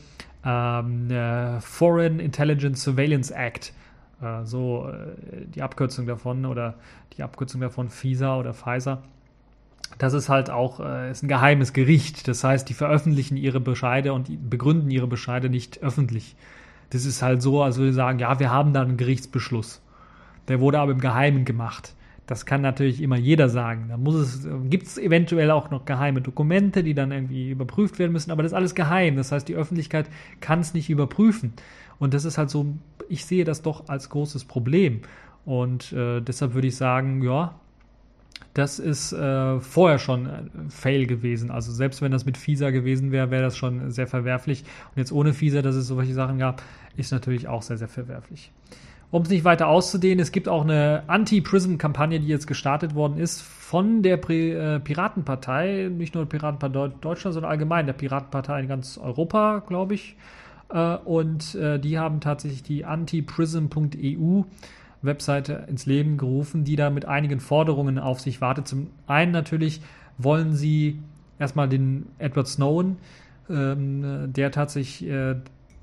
ähm, 0.45 1.11
äh, 1.13 1.61
Foreign 1.61 2.19
Intelligence 2.19 2.83
Surveillance 2.83 3.33
Act 3.33 3.73
äh, 4.21 4.45
so 4.45 4.89
äh, 4.89 5.47
die 5.47 5.63
Abkürzung 5.63 6.07
davon 6.07 6.45
oder 6.45 6.75
die 7.17 7.23
Abkürzung 7.23 7.61
davon 7.61 7.89
FISA 7.89 8.37
oder 8.37 8.53
Pfizer. 8.53 9.01
Das 9.99 10.14
ist 10.14 10.28
halt 10.28 10.51
auch 10.51 10.80
äh, 10.80 11.11
ist 11.11 11.22
ein 11.22 11.28
geheimes 11.28 11.72
Gericht. 11.72 12.26
Das 12.28 12.45
heißt, 12.45 12.68
die 12.68 12.74
veröffentlichen 12.74 13.37
ihre 13.37 13.61
Bescheide 13.61 14.12
und 14.12 14.51
begründen 14.51 14.91
ihre 14.91 15.07
Bescheide 15.07 15.49
nicht 15.49 15.83
öffentlich. 15.83 16.35
Das 16.91 17.05
ist 17.05 17.22
halt 17.22 17.41
so, 17.41 17.62
als 17.62 17.78
würde 17.78 17.93
sagen, 17.93 18.18
ja, 18.18 18.39
wir 18.39 18.51
haben 18.51 18.72
da 18.72 18.83
einen 18.83 18.97
Gerichtsbeschluss. 18.97 19.80
Der 20.49 20.61
wurde 20.61 20.80
aber 20.80 20.93
im 20.93 21.01
Geheimen 21.01 21.45
gemacht. 21.45 21.95
Das 22.26 22.47
kann 22.47 22.62
natürlich 22.62 23.03
immer 23.03 23.16
jeder 23.16 23.49
sagen. 23.49 23.87
Da 23.89 23.97
muss 23.97 24.14
es, 24.14 24.49
gibt 24.64 24.87
es 24.87 24.99
eventuell 24.99 25.51
auch 25.51 25.70
noch 25.70 25.85
geheime 25.85 26.20
Dokumente, 26.20 26.83
die 26.83 26.95
dann 26.95 27.12
irgendwie 27.12 27.51
überprüft 27.51 27.99
werden 27.99 28.12
müssen, 28.12 28.30
aber 28.30 28.43
das 28.43 28.53
ist 28.53 28.57
alles 28.57 28.74
geheim. 28.74 29.16
Das 29.16 29.33
heißt, 29.33 29.49
die 29.49 29.55
Öffentlichkeit 29.55 30.09
kann 30.41 30.61
es 30.61 30.74
nicht 30.74 30.89
überprüfen. 30.89 31.53
Und 31.99 32.14
das 32.14 32.24
ist 32.24 32.39
halt 32.39 32.51
so, 32.51 32.66
ich 33.09 33.26
sehe 33.26 33.45
das 33.45 33.62
doch 33.62 33.89
als 33.89 34.09
großes 34.09 34.45
Problem. 34.45 35.01
Und 35.45 35.93
äh, 35.93 36.20
deshalb 36.20 36.55
würde 36.55 36.68
ich 36.68 36.76
sagen, 36.76 37.22
ja, 37.22 37.55
das 38.55 38.79
ist 38.79 39.13
äh, 39.13 39.61
vorher 39.61 39.99
schon 39.99 40.27
ein 40.27 40.71
Fail 40.71 41.07
gewesen. 41.07 41.51
Also 41.51 41.73
selbst 41.73 42.03
wenn 42.03 42.13
das 42.13 42.27
mit 42.27 42.37
FISA 42.37 42.71
gewesen 42.71 43.11
wäre, 43.11 43.31
wäre 43.31 43.43
das 43.43 43.57
schon 43.57 43.91
sehr 43.91 44.07
verwerflich. 44.07 44.65
Und 44.95 44.99
jetzt 44.99 45.13
ohne 45.13 45.33
FISA, 45.33 45.63
dass 45.63 45.75
es 45.75 45.87
solche 45.87 46.13
Sachen 46.13 46.39
gab, 46.39 46.63
ist 46.97 47.13
natürlich 47.13 47.49
auch 47.49 47.63
sehr, 47.63 47.79
sehr 47.79 47.89
verwerflich. 47.89 48.53
Um 49.11 49.23
es 49.23 49.29
nicht 49.29 49.45
weiter 49.45 49.69
auszudehnen, 49.69 50.21
es 50.21 50.33
gibt 50.33 50.49
auch 50.49 50.65
eine 50.65 51.03
Anti-Prism-Kampagne, 51.07 52.21
die 52.21 52.29
jetzt 52.29 52.47
gestartet 52.47 52.95
worden 52.95 53.19
ist 53.19 53.43
von 53.43 54.03
der 54.03 54.19
äh, 54.31 54.81
Piratenpartei, 54.81 55.91
nicht 55.91 56.15
nur 56.15 56.27
Piratenpartei 56.27 56.95
Deutschland, 57.01 57.35
sondern 57.35 57.51
allgemein 57.51 57.87
der 57.87 57.93
Piratenpartei 57.93 58.61
in 58.61 58.69
ganz 58.69 58.99
Europa, 58.99 59.63
glaube 59.67 59.95
ich. 59.95 60.17
Äh, 60.71 60.97
und 60.97 61.55
äh, 61.55 61.79
die 61.79 61.99
haben 61.99 62.21
tatsächlich 62.21 62.63
die 62.63 62.85
antiprism.eu 62.85 64.45
Webseite 65.03 65.65
ins 65.69 65.87
Leben 65.87 66.17
gerufen, 66.17 66.65
die 66.65 66.77
da 66.77 66.91
mit 66.91 67.05
einigen 67.05 67.41
Forderungen 67.41 67.99
auf 67.99 68.21
sich 68.21 68.41
wartet. 68.41 68.69
Zum 68.69 68.89
einen 69.07 69.33
natürlich 69.33 69.81
wollen 70.19 70.55
sie 70.55 71.01
erstmal 71.39 71.69
den 71.69 72.07
Edward 72.19 72.49
Snowden, 72.49 72.97
ähm, 73.51 74.33
der 74.33 74.51
tatsächlich 74.53 75.09
äh, 75.09 75.37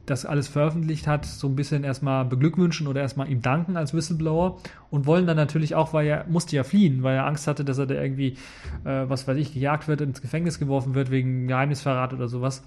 das 0.05 0.25
alles 0.25 0.47
veröffentlicht 0.47 1.07
hat, 1.07 1.25
so 1.25 1.47
ein 1.47 1.55
bisschen 1.55 1.83
erstmal 1.83 2.25
beglückwünschen 2.25 2.87
oder 2.87 3.01
erstmal 3.01 3.29
ihm 3.29 3.41
danken 3.41 3.77
als 3.77 3.93
Whistleblower 3.93 4.57
und 4.89 5.05
wollen 5.05 5.27
dann 5.27 5.37
natürlich 5.37 5.75
auch, 5.75 5.93
weil 5.93 6.07
er 6.07 6.25
musste 6.27 6.55
ja 6.55 6.63
fliehen, 6.63 7.03
weil 7.03 7.15
er 7.15 7.27
Angst 7.27 7.47
hatte, 7.47 7.63
dass 7.63 7.77
er 7.77 7.85
da 7.85 7.95
irgendwie, 7.95 8.37
äh, 8.85 9.07
was 9.07 9.27
weiß 9.27 9.37
ich, 9.37 9.53
gejagt 9.53 9.87
wird, 9.87 10.01
ins 10.01 10.21
Gefängnis 10.21 10.59
geworfen 10.59 10.95
wird 10.95 11.11
wegen 11.11 11.47
Geheimnisverrat 11.47 12.13
oder 12.13 12.27
sowas 12.27 12.63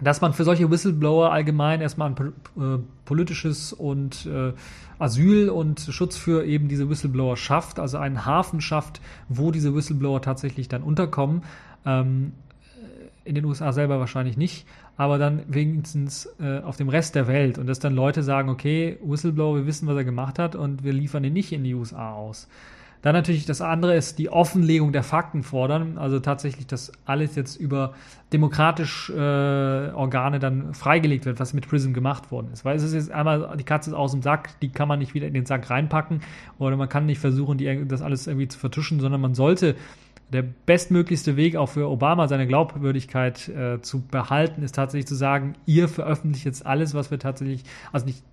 dass 0.00 0.20
man 0.20 0.34
für 0.34 0.44
solche 0.44 0.70
Whistleblower 0.70 1.32
allgemein 1.32 1.80
erstmal 1.80 2.10
ein 2.10 2.32
äh, 2.58 2.78
politisches 3.04 3.72
und 3.72 4.26
äh, 4.26 4.52
Asyl 4.98 5.48
und 5.48 5.80
Schutz 5.80 6.16
für 6.16 6.44
eben 6.44 6.68
diese 6.68 6.88
Whistleblower 6.90 7.36
schafft, 7.36 7.78
also 7.78 7.98
einen 7.98 8.26
Hafen 8.26 8.60
schafft, 8.60 9.00
wo 9.28 9.50
diese 9.50 9.74
Whistleblower 9.74 10.20
tatsächlich 10.20 10.68
dann 10.68 10.82
unterkommen. 10.82 11.42
Ähm, 11.84 12.32
in 13.24 13.34
den 13.34 13.44
USA 13.44 13.72
selber 13.72 13.98
wahrscheinlich 13.98 14.36
nicht, 14.36 14.66
aber 14.96 15.18
dann 15.18 15.42
wenigstens 15.48 16.28
äh, 16.40 16.60
auf 16.60 16.76
dem 16.76 16.88
Rest 16.88 17.14
der 17.14 17.26
Welt 17.26 17.58
und 17.58 17.66
dass 17.66 17.80
dann 17.80 17.94
Leute 17.94 18.22
sagen, 18.22 18.48
okay, 18.48 18.98
Whistleblower, 19.02 19.56
wir 19.56 19.66
wissen, 19.66 19.88
was 19.88 19.96
er 19.96 20.04
gemacht 20.04 20.38
hat 20.38 20.54
und 20.54 20.84
wir 20.84 20.92
liefern 20.92 21.24
ihn 21.24 21.32
nicht 21.32 21.52
in 21.52 21.64
die 21.64 21.74
USA 21.74 22.12
aus. 22.12 22.48
Dann 23.02 23.14
natürlich 23.14 23.46
das 23.46 23.60
andere 23.60 23.94
ist 23.94 24.18
die 24.18 24.30
Offenlegung 24.30 24.92
der 24.92 25.02
Fakten 25.02 25.42
fordern, 25.42 25.98
also 25.98 26.18
tatsächlich, 26.18 26.66
dass 26.66 26.92
alles 27.04 27.36
jetzt 27.36 27.56
über 27.56 27.94
demokratische 28.32 29.12
äh, 29.92 29.94
Organe 29.94 30.38
dann 30.38 30.74
freigelegt 30.74 31.26
wird, 31.26 31.38
was 31.38 31.54
mit 31.54 31.68
Prism 31.68 31.92
gemacht 31.92 32.30
worden 32.30 32.48
ist. 32.52 32.64
Weil 32.64 32.76
es 32.76 32.82
ist 32.82 32.94
jetzt 32.94 33.12
einmal, 33.12 33.56
die 33.56 33.64
Katze 33.64 33.90
ist 33.90 33.96
aus 33.96 34.12
dem 34.12 34.22
Sack, 34.22 34.58
die 34.60 34.70
kann 34.70 34.88
man 34.88 34.98
nicht 34.98 35.14
wieder 35.14 35.26
in 35.26 35.34
den 35.34 35.46
Sack 35.46 35.70
reinpacken 35.70 36.22
oder 36.58 36.76
man 36.76 36.88
kann 36.88 37.06
nicht 37.06 37.20
versuchen, 37.20 37.58
die, 37.58 37.86
das 37.86 38.02
alles 38.02 38.26
irgendwie 38.26 38.48
zu 38.48 38.58
vertuschen, 38.58 38.98
sondern 39.00 39.20
man 39.20 39.34
sollte 39.34 39.76
der 40.32 40.42
bestmöglichste 40.42 41.36
Weg 41.36 41.56
auch 41.56 41.68
für 41.68 41.88
Obama 41.88 42.26
seine 42.26 42.46
Glaubwürdigkeit 42.46 43.48
äh, 43.48 43.80
zu 43.80 44.02
behalten, 44.02 44.62
ist 44.62 44.74
tatsächlich 44.74 45.06
zu 45.06 45.14
sagen, 45.14 45.54
ihr 45.66 45.88
veröffentlicht 45.88 46.44
jetzt 46.44 46.66
alles, 46.66 46.94
was 46.94 47.10
wir 47.10 47.18
tatsächlich, 47.18 47.62
also 47.92 48.06
nicht 48.06 48.24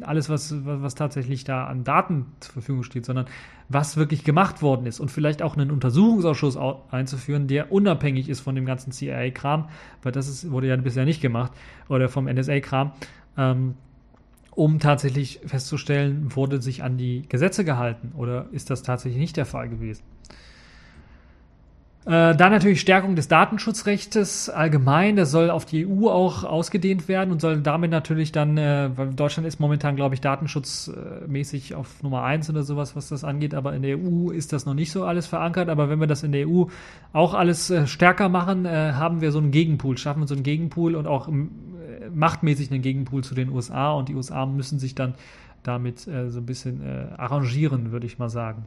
alles, 0.00 0.28
was, 0.28 0.54
was 0.64 0.94
tatsächlich 0.96 1.44
da 1.44 1.66
an 1.66 1.84
Daten 1.84 2.26
zur 2.40 2.54
Verfügung 2.54 2.82
steht, 2.82 3.04
sondern 3.04 3.26
was 3.68 3.96
wirklich 3.96 4.24
gemacht 4.24 4.62
worden 4.62 4.86
ist 4.86 4.98
und 4.98 5.10
vielleicht 5.10 5.42
auch 5.42 5.56
einen 5.56 5.70
Untersuchungsausschuss 5.70 6.58
einzuführen, 6.90 7.46
der 7.46 7.70
unabhängig 7.70 8.28
ist 8.28 8.40
von 8.40 8.54
dem 8.54 8.66
ganzen 8.66 8.90
CIA-Kram, 8.90 9.68
weil 10.02 10.12
das 10.12 10.28
ist, 10.28 10.50
wurde 10.50 10.66
ja 10.66 10.76
bisher 10.76 11.04
nicht 11.04 11.20
gemacht, 11.20 11.52
oder 11.88 12.08
vom 12.08 12.26
NSA-Kram, 12.26 12.92
ähm, 13.38 13.74
um 14.50 14.78
tatsächlich 14.80 15.40
festzustellen, 15.46 16.34
wurde 16.34 16.60
sich 16.60 16.82
an 16.82 16.96
die 16.96 17.22
Gesetze 17.28 17.64
gehalten 17.64 18.12
oder 18.16 18.46
ist 18.50 18.70
das 18.70 18.82
tatsächlich 18.82 19.20
nicht 19.20 19.36
der 19.36 19.46
Fall 19.46 19.68
gewesen. 19.68 20.02
Äh, 22.06 22.36
dann 22.36 22.52
natürlich 22.52 22.82
Stärkung 22.82 23.16
des 23.16 23.28
Datenschutzrechts 23.28 24.50
allgemein. 24.50 25.16
Das 25.16 25.30
soll 25.30 25.48
auf 25.48 25.64
die 25.64 25.86
EU 25.86 26.08
auch 26.08 26.44
ausgedehnt 26.44 27.08
werden 27.08 27.32
und 27.32 27.40
soll 27.40 27.62
damit 27.62 27.90
natürlich 27.90 28.30
dann, 28.30 28.58
äh, 28.58 28.90
weil 28.94 29.14
Deutschland 29.14 29.46
ist 29.46 29.58
momentan, 29.58 29.96
glaube 29.96 30.14
ich, 30.14 30.20
datenschutzmäßig 30.20 31.74
auf 31.74 32.02
Nummer 32.02 32.22
eins 32.22 32.50
oder 32.50 32.62
sowas, 32.62 32.94
was 32.94 33.08
das 33.08 33.24
angeht. 33.24 33.54
Aber 33.54 33.74
in 33.74 33.80
der 33.80 33.96
EU 33.98 34.30
ist 34.30 34.52
das 34.52 34.66
noch 34.66 34.74
nicht 34.74 34.92
so 34.92 35.04
alles 35.04 35.26
verankert. 35.26 35.70
Aber 35.70 35.88
wenn 35.88 35.98
wir 35.98 36.06
das 36.06 36.22
in 36.22 36.32
der 36.32 36.46
EU 36.46 36.64
auch 37.14 37.32
alles 37.32 37.70
äh, 37.70 37.86
stärker 37.86 38.28
machen, 38.28 38.66
haben 38.66 39.20
wir 39.20 39.32
so 39.32 39.38
einen 39.38 39.50
Gegenpool, 39.50 39.96
schaffen 39.98 40.20
wir 40.20 40.26
so 40.26 40.34
einen 40.34 40.42
Gegenpool 40.42 40.94
und 40.94 41.06
auch 41.06 41.28
machtmäßig 42.12 42.70
einen 42.70 42.82
Gegenpool 42.82 43.24
zu 43.24 43.34
den 43.34 43.48
USA. 43.48 43.92
Und 43.92 44.08
die 44.08 44.14
USA 44.14 44.46
müssen 44.46 44.78
sich 44.78 44.94
dann 44.94 45.14
damit 45.62 46.00
so 46.00 46.10
ein 46.10 46.46
bisschen 46.46 46.82
arrangieren, 47.16 47.92
würde 47.92 48.06
ich 48.06 48.18
mal 48.18 48.28
sagen. 48.28 48.64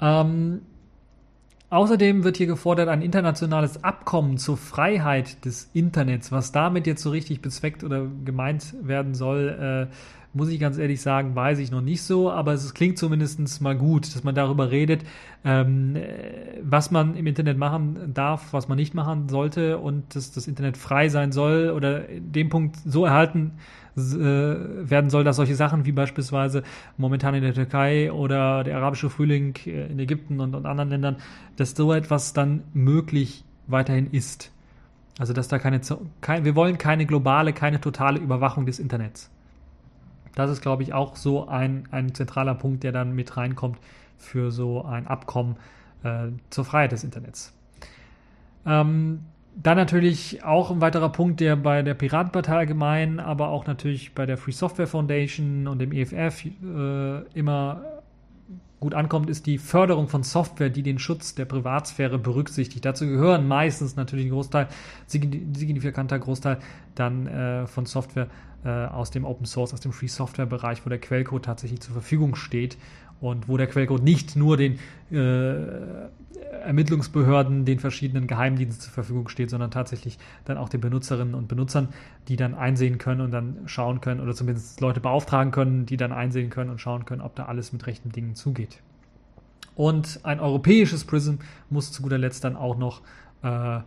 Ähm, 0.00 0.62
Außerdem 1.72 2.22
wird 2.22 2.36
hier 2.36 2.46
gefordert 2.46 2.90
ein 2.90 3.00
internationales 3.00 3.82
Abkommen 3.82 4.36
zur 4.36 4.58
Freiheit 4.58 5.42
des 5.46 5.70
Internets. 5.72 6.30
Was 6.30 6.52
damit 6.52 6.86
jetzt 6.86 7.02
so 7.02 7.08
richtig 7.08 7.40
bezweckt 7.40 7.82
oder 7.82 8.08
gemeint 8.26 8.74
werden 8.82 9.14
soll, 9.14 9.88
äh, 9.90 9.94
muss 10.34 10.50
ich 10.50 10.60
ganz 10.60 10.76
ehrlich 10.76 11.00
sagen, 11.00 11.34
weiß 11.34 11.60
ich 11.60 11.70
noch 11.70 11.80
nicht 11.80 12.02
so, 12.02 12.30
aber 12.30 12.52
es 12.52 12.74
klingt 12.74 12.98
zumindest 12.98 13.62
mal 13.62 13.74
gut, 13.74 14.14
dass 14.14 14.22
man 14.22 14.34
darüber 14.34 14.70
redet, 14.70 15.04
ähm, 15.46 15.96
was 16.62 16.90
man 16.90 17.16
im 17.16 17.26
Internet 17.26 17.56
machen 17.56 18.12
darf, 18.12 18.52
was 18.52 18.68
man 18.68 18.76
nicht 18.76 18.92
machen 18.92 19.30
sollte 19.30 19.78
und 19.78 20.14
dass 20.14 20.30
das 20.30 20.48
Internet 20.48 20.76
frei 20.76 21.08
sein 21.08 21.32
soll 21.32 21.70
oder 21.70 22.00
dem 22.00 22.50
Punkt 22.50 22.76
so 22.84 23.06
erhalten 23.06 23.52
werden 23.94 25.10
soll, 25.10 25.24
dass 25.24 25.36
solche 25.36 25.54
Sachen 25.54 25.84
wie 25.84 25.92
beispielsweise 25.92 26.62
momentan 26.96 27.34
in 27.34 27.42
der 27.42 27.54
Türkei 27.54 28.10
oder 28.10 28.64
der 28.64 28.76
arabische 28.78 29.10
Frühling 29.10 29.54
äh, 29.66 29.86
in 29.86 29.98
Ägypten 29.98 30.40
und, 30.40 30.54
und 30.54 30.66
anderen 30.66 30.90
Ländern, 30.90 31.16
dass 31.56 31.72
so 31.72 31.92
etwas 31.92 32.32
dann 32.32 32.62
möglich 32.72 33.44
weiterhin 33.66 34.10
ist. 34.10 34.50
Also 35.18 35.34
dass 35.34 35.48
da 35.48 35.58
keine, 35.58 35.80
kein, 36.20 36.44
wir 36.44 36.54
wollen 36.54 36.78
keine 36.78 37.04
globale, 37.04 37.52
keine 37.52 37.80
totale 37.80 38.18
Überwachung 38.18 38.64
des 38.64 38.78
Internets. 38.78 39.30
Das 40.34 40.50
ist, 40.50 40.62
glaube 40.62 40.82
ich, 40.82 40.94
auch 40.94 41.16
so 41.16 41.46
ein, 41.46 41.86
ein 41.90 42.14
zentraler 42.14 42.54
Punkt, 42.54 42.84
der 42.84 42.92
dann 42.92 43.14
mit 43.14 43.36
reinkommt 43.36 43.78
für 44.16 44.50
so 44.50 44.82
ein 44.84 45.06
Abkommen 45.06 45.56
äh, 46.02 46.28
zur 46.48 46.64
Freiheit 46.64 46.92
des 46.92 47.04
Internets. 47.04 47.52
Ähm, 48.64 49.20
dann 49.54 49.76
natürlich 49.76 50.44
auch 50.44 50.70
ein 50.70 50.80
weiterer 50.80 51.10
Punkt, 51.10 51.40
der 51.40 51.56
bei 51.56 51.82
der 51.82 51.94
Piratenpartei 51.94 52.56
allgemein, 52.56 53.20
aber 53.20 53.48
auch 53.48 53.66
natürlich 53.66 54.14
bei 54.14 54.26
der 54.26 54.36
Free 54.36 54.52
Software 54.52 54.86
Foundation 54.86 55.66
und 55.66 55.78
dem 55.78 55.92
EFF 55.92 56.46
äh, 56.46 57.22
immer 57.34 57.82
gut 58.80 58.94
ankommt, 58.94 59.30
ist 59.30 59.46
die 59.46 59.58
Förderung 59.58 60.08
von 60.08 60.24
Software, 60.24 60.68
die 60.68 60.82
den 60.82 60.98
Schutz 60.98 61.36
der 61.36 61.44
Privatsphäre 61.44 62.18
berücksichtigt. 62.18 62.84
Dazu 62.84 63.06
gehören 63.06 63.46
meistens 63.46 63.94
natürlich 63.94 64.26
ein 64.26 64.32
Großteil, 64.32 64.66
signifikanter 65.06 66.18
Großteil 66.18 66.58
dann 66.96 67.28
äh, 67.28 67.66
von 67.68 67.86
Software 67.86 68.26
äh, 68.64 68.68
aus 68.68 69.12
dem 69.12 69.24
Open 69.24 69.46
Source, 69.46 69.72
aus 69.72 69.80
dem 69.80 69.92
Free 69.92 70.08
Software 70.08 70.46
Bereich, 70.46 70.84
wo 70.84 70.88
der 70.88 70.98
Quellcode 70.98 71.44
tatsächlich 71.44 71.80
zur 71.80 71.92
Verfügung 71.92 72.34
steht 72.34 72.76
und 73.20 73.48
wo 73.48 73.56
der 73.56 73.68
Quellcode 73.68 74.02
nicht 74.02 74.34
nur 74.34 74.56
den 74.56 74.80
äh, 75.12 76.08
Ermittlungsbehörden, 76.64 77.64
den 77.64 77.78
verschiedenen 77.78 78.26
Geheimdiensten 78.26 78.82
zur 78.82 78.92
Verfügung 78.92 79.28
steht, 79.28 79.50
sondern 79.50 79.70
tatsächlich 79.70 80.18
dann 80.44 80.56
auch 80.56 80.68
den 80.68 80.80
Benutzerinnen 80.80 81.34
und 81.34 81.48
Benutzern, 81.48 81.88
die 82.28 82.36
dann 82.36 82.54
einsehen 82.54 82.98
können 82.98 83.20
und 83.20 83.30
dann 83.30 83.58
schauen 83.66 84.00
können 84.00 84.20
oder 84.20 84.34
zumindest 84.34 84.80
Leute 84.80 85.00
beauftragen 85.00 85.52
können, 85.52 85.86
die 85.86 85.96
dann 85.96 86.12
einsehen 86.12 86.50
können 86.50 86.70
und 86.70 86.80
schauen 86.80 87.04
können, 87.04 87.20
ob 87.20 87.34
da 87.34 87.46
alles 87.46 87.72
mit 87.72 87.86
rechten 87.86 88.10
Dingen 88.10 88.34
zugeht. 88.34 88.78
Und 89.74 90.20
ein 90.22 90.40
europäisches 90.40 91.04
Prism 91.04 91.36
muss 91.70 91.92
zu 91.92 92.02
guter 92.02 92.18
Letzt 92.18 92.44
dann 92.44 92.56
auch 92.56 92.76
noch 92.76 93.00
äh, 93.42 93.80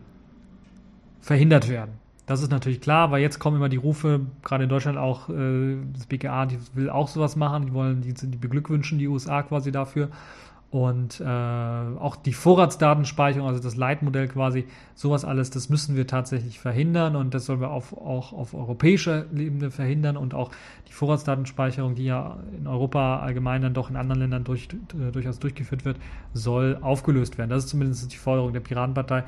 verhindert 1.20 1.68
werden. 1.68 1.94
Das 2.26 2.42
ist 2.42 2.50
natürlich 2.50 2.80
klar, 2.80 3.12
weil 3.12 3.22
jetzt 3.22 3.38
kommen 3.38 3.56
immer 3.56 3.68
die 3.68 3.76
Rufe, 3.76 4.20
gerade 4.42 4.64
in 4.64 4.68
Deutschland 4.68 4.98
auch, 4.98 5.28
äh, 5.28 5.76
das 5.92 6.06
BKA, 6.06 6.46
die 6.46 6.58
will 6.74 6.90
auch 6.90 7.06
sowas 7.06 7.36
machen, 7.36 7.66
die 7.66 7.72
wollen, 7.72 8.00
die, 8.00 8.14
die 8.14 8.36
beglückwünschen 8.36 8.98
die 8.98 9.06
USA 9.06 9.42
quasi 9.42 9.70
dafür. 9.70 10.08
Und 10.70 11.20
äh, 11.20 11.24
auch 11.24 12.16
die 12.16 12.32
Vorratsdatenspeicherung, 12.32 13.48
also 13.48 13.62
das 13.62 13.76
Leitmodell 13.76 14.26
quasi, 14.26 14.66
sowas 14.94 15.24
alles, 15.24 15.50
das 15.50 15.68
müssen 15.68 15.94
wir 15.94 16.08
tatsächlich 16.08 16.58
verhindern 16.58 17.14
und 17.14 17.34
das 17.34 17.46
sollen 17.46 17.60
wir 17.60 17.70
auf, 17.70 17.96
auch 17.96 18.32
auf 18.32 18.52
europäischer 18.52 19.26
Ebene 19.32 19.70
verhindern 19.70 20.16
und 20.16 20.34
auch 20.34 20.50
die 20.88 20.92
Vorratsdatenspeicherung, 20.92 21.94
die 21.94 22.06
ja 22.06 22.38
in 22.58 22.66
Europa 22.66 23.20
allgemein 23.20 23.62
dann 23.62 23.74
doch 23.74 23.90
in 23.90 23.96
anderen 23.96 24.20
Ländern 24.20 24.42
durch, 24.42 24.68
äh, 24.92 25.12
durchaus 25.12 25.38
durchgeführt 25.38 25.84
wird, 25.84 25.98
soll 26.34 26.78
aufgelöst 26.82 27.38
werden. 27.38 27.50
Das 27.50 27.64
ist 27.64 27.70
zumindest 27.70 28.12
die 28.12 28.16
Forderung 28.16 28.52
der 28.52 28.60
Piratenpartei 28.60 29.22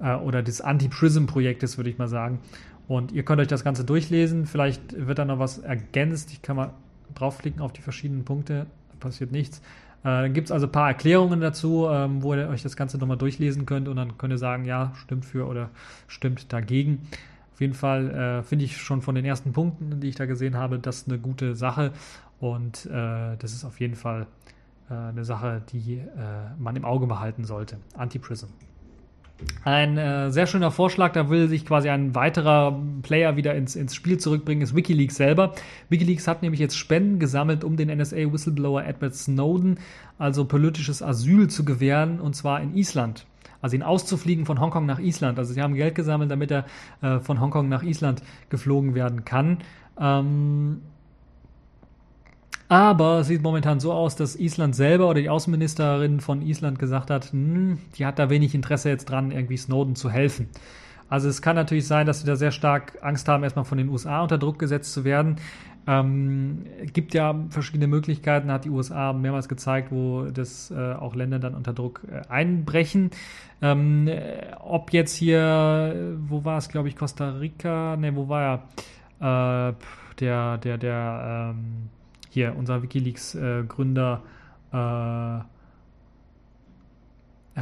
äh, 0.00 0.16
oder 0.16 0.42
des 0.42 0.60
Anti-Prism-Projektes, 0.60 1.78
würde 1.78 1.90
ich 1.90 1.98
mal 1.98 2.08
sagen. 2.08 2.40
Und 2.88 3.12
ihr 3.12 3.24
könnt 3.24 3.40
euch 3.40 3.48
das 3.48 3.64
Ganze 3.64 3.84
durchlesen. 3.84 4.44
Vielleicht 4.44 5.06
wird 5.06 5.18
da 5.18 5.24
noch 5.24 5.38
was 5.38 5.58
ergänzt. 5.58 6.32
Ich 6.32 6.42
kann 6.42 6.56
mal 6.56 6.74
draufklicken 7.14 7.62
auf 7.62 7.72
die 7.72 7.80
verschiedenen 7.80 8.24
Punkte. 8.24 8.66
Passiert 9.00 9.32
nichts. 9.32 9.62
Äh, 10.04 10.22
dann 10.22 10.34
gibt 10.34 10.48
es 10.48 10.52
also 10.52 10.66
ein 10.66 10.72
paar 10.72 10.88
Erklärungen 10.88 11.40
dazu, 11.40 11.88
ähm, 11.90 12.22
wo 12.22 12.34
ihr 12.34 12.48
euch 12.48 12.62
das 12.62 12.76
Ganze 12.76 12.98
nochmal 12.98 13.16
durchlesen 13.16 13.64
könnt 13.66 13.88
und 13.88 13.96
dann 13.96 14.18
könnt 14.18 14.32
ihr 14.32 14.38
sagen, 14.38 14.66
ja, 14.66 14.92
stimmt 14.94 15.24
für 15.24 15.46
oder 15.46 15.70
stimmt 16.06 16.52
dagegen. 16.52 17.08
Auf 17.54 17.60
jeden 17.60 17.74
Fall 17.74 18.10
äh, 18.10 18.42
finde 18.42 18.64
ich 18.66 18.76
schon 18.76 19.00
von 19.00 19.14
den 19.14 19.24
ersten 19.24 19.52
Punkten, 19.52 20.00
die 20.00 20.08
ich 20.08 20.16
da 20.16 20.26
gesehen 20.26 20.56
habe, 20.56 20.78
das 20.78 21.08
eine 21.08 21.18
gute 21.18 21.54
Sache 21.54 21.92
und 22.38 22.86
äh, 22.86 23.36
das 23.38 23.52
ist 23.52 23.64
auf 23.64 23.80
jeden 23.80 23.94
Fall 23.94 24.26
äh, 24.90 24.94
eine 24.94 25.24
Sache, 25.24 25.62
die 25.72 25.94
äh, 25.94 26.04
man 26.58 26.76
im 26.76 26.84
Auge 26.84 27.06
behalten 27.06 27.44
sollte. 27.44 27.78
Anti-Prism. 27.96 28.48
Ein 29.64 29.98
äh, 29.98 30.30
sehr 30.30 30.46
schöner 30.46 30.70
Vorschlag, 30.70 31.12
da 31.12 31.28
will 31.28 31.48
sich 31.48 31.66
quasi 31.66 31.88
ein 31.88 32.14
weiterer 32.14 32.80
Player 33.02 33.36
wieder 33.36 33.54
ins, 33.54 33.76
ins 33.76 33.94
Spiel 33.94 34.18
zurückbringen, 34.18 34.62
ist 34.62 34.76
Wikileaks 34.76 35.16
selber. 35.16 35.54
Wikileaks 35.88 36.28
hat 36.28 36.42
nämlich 36.42 36.60
jetzt 36.60 36.76
Spenden 36.76 37.18
gesammelt, 37.18 37.64
um 37.64 37.76
den 37.76 37.90
NSA-Whistleblower 37.90 38.84
Edward 38.84 39.14
Snowden, 39.14 39.78
also 40.18 40.44
politisches 40.44 41.02
Asyl 41.02 41.48
zu 41.48 41.64
gewähren, 41.64 42.20
und 42.20 42.36
zwar 42.36 42.60
in 42.60 42.74
Island. 42.74 43.26
Also 43.60 43.76
ihn 43.76 43.82
auszufliegen 43.82 44.44
von 44.44 44.60
Hongkong 44.60 44.84
nach 44.84 44.98
Island. 44.98 45.38
Also 45.38 45.54
sie 45.54 45.62
haben 45.62 45.74
Geld 45.74 45.94
gesammelt, 45.94 46.30
damit 46.30 46.50
er 46.50 46.66
äh, 47.00 47.18
von 47.20 47.40
Hongkong 47.40 47.68
nach 47.68 47.82
Island 47.82 48.22
geflogen 48.50 48.94
werden 48.94 49.24
kann. 49.24 49.58
Ähm, 49.98 50.82
aber 52.68 53.20
es 53.20 53.26
sieht 53.26 53.42
momentan 53.42 53.80
so 53.80 53.92
aus, 53.92 54.16
dass 54.16 54.36
Island 54.36 54.74
selber 54.74 55.08
oder 55.08 55.20
die 55.20 55.28
Außenministerin 55.28 56.20
von 56.20 56.42
Island 56.42 56.78
gesagt 56.78 57.10
hat, 57.10 57.32
hm, 57.32 57.78
die 57.96 58.06
hat 58.06 58.18
da 58.18 58.30
wenig 58.30 58.54
Interesse 58.54 58.88
jetzt 58.88 59.06
dran, 59.06 59.30
irgendwie 59.30 59.56
Snowden 59.56 59.96
zu 59.96 60.10
helfen. 60.10 60.48
Also 61.08 61.28
es 61.28 61.42
kann 61.42 61.56
natürlich 61.56 61.86
sein, 61.86 62.06
dass 62.06 62.20
sie 62.20 62.26
da 62.26 62.36
sehr 62.36 62.50
stark 62.50 62.98
Angst 63.02 63.28
haben, 63.28 63.44
erstmal 63.44 63.66
von 63.66 63.78
den 63.78 63.88
USA 63.88 64.22
unter 64.22 64.38
Druck 64.38 64.58
gesetzt 64.58 64.92
zu 64.92 65.04
werden. 65.04 65.36
Ähm, 65.86 66.64
gibt 66.94 67.12
ja 67.12 67.34
verschiedene 67.50 67.86
Möglichkeiten, 67.86 68.50
hat 68.50 68.64
die 68.64 68.70
USA 68.70 69.12
mehrmals 69.12 69.48
gezeigt, 69.48 69.92
wo 69.92 70.24
das 70.24 70.70
äh, 70.70 70.94
auch 70.94 71.14
Länder 71.14 71.38
dann 71.38 71.54
unter 71.54 71.74
Druck 71.74 72.00
äh, 72.10 72.22
einbrechen. 72.30 73.10
Ähm, 73.60 74.08
ob 74.60 74.94
jetzt 74.94 75.14
hier, 75.14 76.16
wo 76.26 76.44
war 76.46 76.56
es, 76.56 76.70
glaube 76.70 76.88
ich, 76.88 76.96
Costa 76.96 77.32
Rica, 77.32 77.96
ne, 77.96 78.16
wo 78.16 78.28
war 78.28 78.62
er? 79.20 79.70
Äh, 79.70 79.74
der, 80.20 80.58
der, 80.58 80.78
der, 80.78 81.54
ähm, 81.54 81.90
hier, 82.34 82.54
unser 82.56 82.82
Wikileaks-Gründer, 82.82 84.22
äh, 84.72 84.76
er 84.76 85.46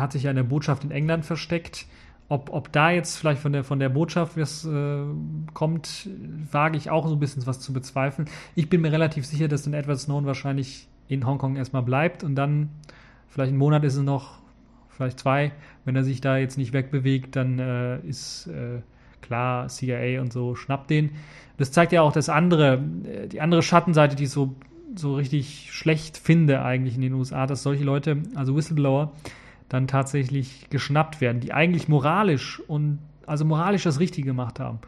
hat 0.00 0.12
sich 0.12 0.24
ja 0.24 0.30
in 0.30 0.36
der 0.36 0.42
Botschaft 0.42 0.84
in 0.84 0.90
England 0.90 1.24
versteckt. 1.24 1.86
Ob, 2.28 2.50
ob 2.50 2.72
da 2.72 2.90
jetzt 2.90 3.18
vielleicht 3.18 3.42
von 3.42 3.52
der, 3.52 3.62
von 3.62 3.78
der 3.78 3.90
Botschaft 3.90 4.38
was 4.38 4.64
äh, 4.64 5.04
kommt, 5.52 6.08
wage 6.50 6.78
ich 6.78 6.88
auch 6.90 7.06
so 7.06 7.14
ein 7.14 7.20
bisschen 7.20 7.46
was 7.46 7.60
zu 7.60 7.74
bezweifeln. 7.74 8.28
Ich 8.54 8.70
bin 8.70 8.80
mir 8.80 8.90
relativ 8.90 9.26
sicher, 9.26 9.48
dass 9.48 9.64
dann 9.64 9.74
Edward 9.74 9.98
Snowden 10.00 10.26
wahrscheinlich 10.26 10.88
in 11.08 11.26
Hongkong 11.26 11.56
erstmal 11.56 11.82
bleibt 11.82 12.24
und 12.24 12.34
dann, 12.34 12.70
vielleicht 13.28 13.52
ein 13.52 13.58
Monat 13.58 13.84
ist 13.84 13.96
es 13.96 14.02
noch, 14.02 14.38
vielleicht 14.88 15.20
zwei, 15.20 15.52
wenn 15.84 15.94
er 15.94 16.04
sich 16.04 16.22
da 16.22 16.38
jetzt 16.38 16.56
nicht 16.56 16.72
wegbewegt, 16.72 17.36
dann 17.36 17.58
äh, 17.58 17.98
ist 18.00 18.46
äh, 18.46 18.80
klar, 19.22 19.68
CIA 19.68 20.20
und 20.20 20.32
so 20.32 20.54
schnappt 20.54 20.90
den. 20.90 21.10
Das 21.56 21.72
zeigt 21.72 21.92
ja 21.92 22.02
auch 22.02 22.12
das 22.12 22.28
andere, 22.28 22.82
äh, 23.04 23.28
die 23.28 23.40
andere 23.40 23.62
Schattenseite, 23.62 24.16
die 24.16 24.24
ich 24.24 24.30
so, 24.30 24.54
so 24.94 25.16
richtig 25.16 25.68
schlecht 25.72 26.18
finde 26.18 26.62
eigentlich 26.62 26.96
in 26.96 27.00
den 27.00 27.14
USA, 27.14 27.46
dass 27.46 27.62
solche 27.62 27.84
Leute, 27.84 28.18
also 28.34 28.56
Whistleblower, 28.56 29.12
dann 29.68 29.86
tatsächlich 29.86 30.66
geschnappt 30.68 31.20
werden, 31.20 31.40
die 31.40 31.52
eigentlich 31.54 31.88
moralisch 31.88 32.60
und 32.66 32.98
also 33.26 33.44
moralisch 33.44 33.84
das 33.84 34.00
Richtige 34.00 34.26
gemacht 34.26 34.60
haben. 34.60 34.80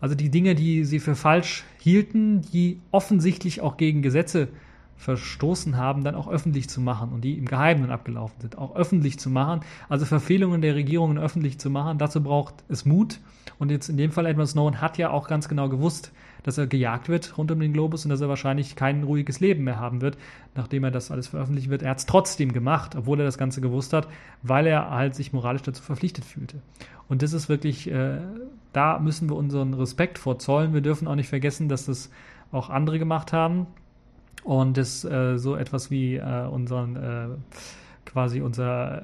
Also 0.00 0.14
die 0.14 0.30
Dinge, 0.30 0.54
die 0.54 0.84
sie 0.84 1.00
für 1.00 1.14
falsch 1.14 1.64
hielten, 1.78 2.42
die 2.52 2.78
offensichtlich 2.90 3.60
auch 3.60 3.76
gegen 3.76 4.02
Gesetze 4.02 4.48
verstoßen 4.96 5.76
haben, 5.76 6.04
dann 6.04 6.14
auch 6.14 6.28
öffentlich 6.28 6.68
zu 6.68 6.80
machen 6.80 7.10
und 7.12 7.22
die 7.22 7.36
im 7.36 7.46
Geheimen 7.46 7.90
abgelaufen 7.90 8.40
sind, 8.40 8.58
auch 8.58 8.76
öffentlich 8.76 9.18
zu 9.18 9.28
machen. 9.28 9.60
Also 9.88 10.06
Verfehlungen 10.06 10.62
der 10.62 10.74
Regierungen 10.74 11.18
öffentlich 11.18 11.58
zu 11.58 11.70
machen. 11.70 11.98
Dazu 11.98 12.22
braucht 12.22 12.54
es 12.68 12.84
Mut. 12.84 13.20
Und 13.58 13.70
jetzt 13.70 13.88
in 13.88 13.96
dem 13.96 14.10
Fall 14.10 14.26
Edward 14.26 14.48
Snowden 14.48 14.80
hat 14.80 14.98
ja 14.98 15.10
auch 15.10 15.28
ganz 15.28 15.48
genau 15.48 15.68
gewusst, 15.68 16.12
dass 16.42 16.58
er 16.58 16.66
gejagt 16.66 17.08
wird 17.08 17.36
rund 17.38 17.50
um 17.50 17.60
den 17.60 17.72
Globus 17.72 18.04
und 18.04 18.10
dass 18.10 18.20
er 18.20 18.28
wahrscheinlich 18.28 18.76
kein 18.76 19.02
ruhiges 19.02 19.40
Leben 19.40 19.64
mehr 19.64 19.78
haben 19.78 20.00
wird, 20.00 20.16
nachdem 20.54 20.84
er 20.84 20.90
das 20.90 21.10
alles 21.10 21.28
veröffentlicht 21.28 21.70
wird. 21.70 21.82
Er 21.82 21.90
hat 21.90 21.98
es 21.98 22.06
trotzdem 22.06 22.52
gemacht, 22.52 22.96
obwohl 22.96 23.20
er 23.20 23.24
das 23.24 23.38
Ganze 23.38 23.60
gewusst 23.60 23.92
hat, 23.92 24.08
weil 24.42 24.66
er 24.66 24.90
halt 24.90 25.14
sich 25.14 25.32
moralisch 25.32 25.62
dazu 25.62 25.82
verpflichtet 25.82 26.24
fühlte. 26.24 26.60
Und 27.08 27.22
das 27.22 27.32
ist 27.32 27.48
wirklich, 27.48 27.90
äh, 27.90 28.18
da 28.72 28.98
müssen 28.98 29.28
wir 29.28 29.36
unseren 29.36 29.74
Respekt 29.74 30.18
vorzollen. 30.18 30.72
Wir 30.72 30.80
dürfen 30.80 31.08
auch 31.08 31.14
nicht 31.14 31.28
vergessen, 31.28 31.68
dass 31.68 31.86
das 31.86 32.10
auch 32.52 32.70
andere 32.70 32.98
gemacht 32.98 33.32
haben 33.32 33.66
und 34.42 34.76
das 34.76 35.04
äh, 35.04 35.38
so 35.38 35.56
etwas 35.56 35.90
wie 35.90 36.16
äh, 36.16 36.46
unseren 36.46 36.96
äh, 36.96 37.28
quasi 38.04 38.40
unser 38.40 38.98
äh, 38.98 39.02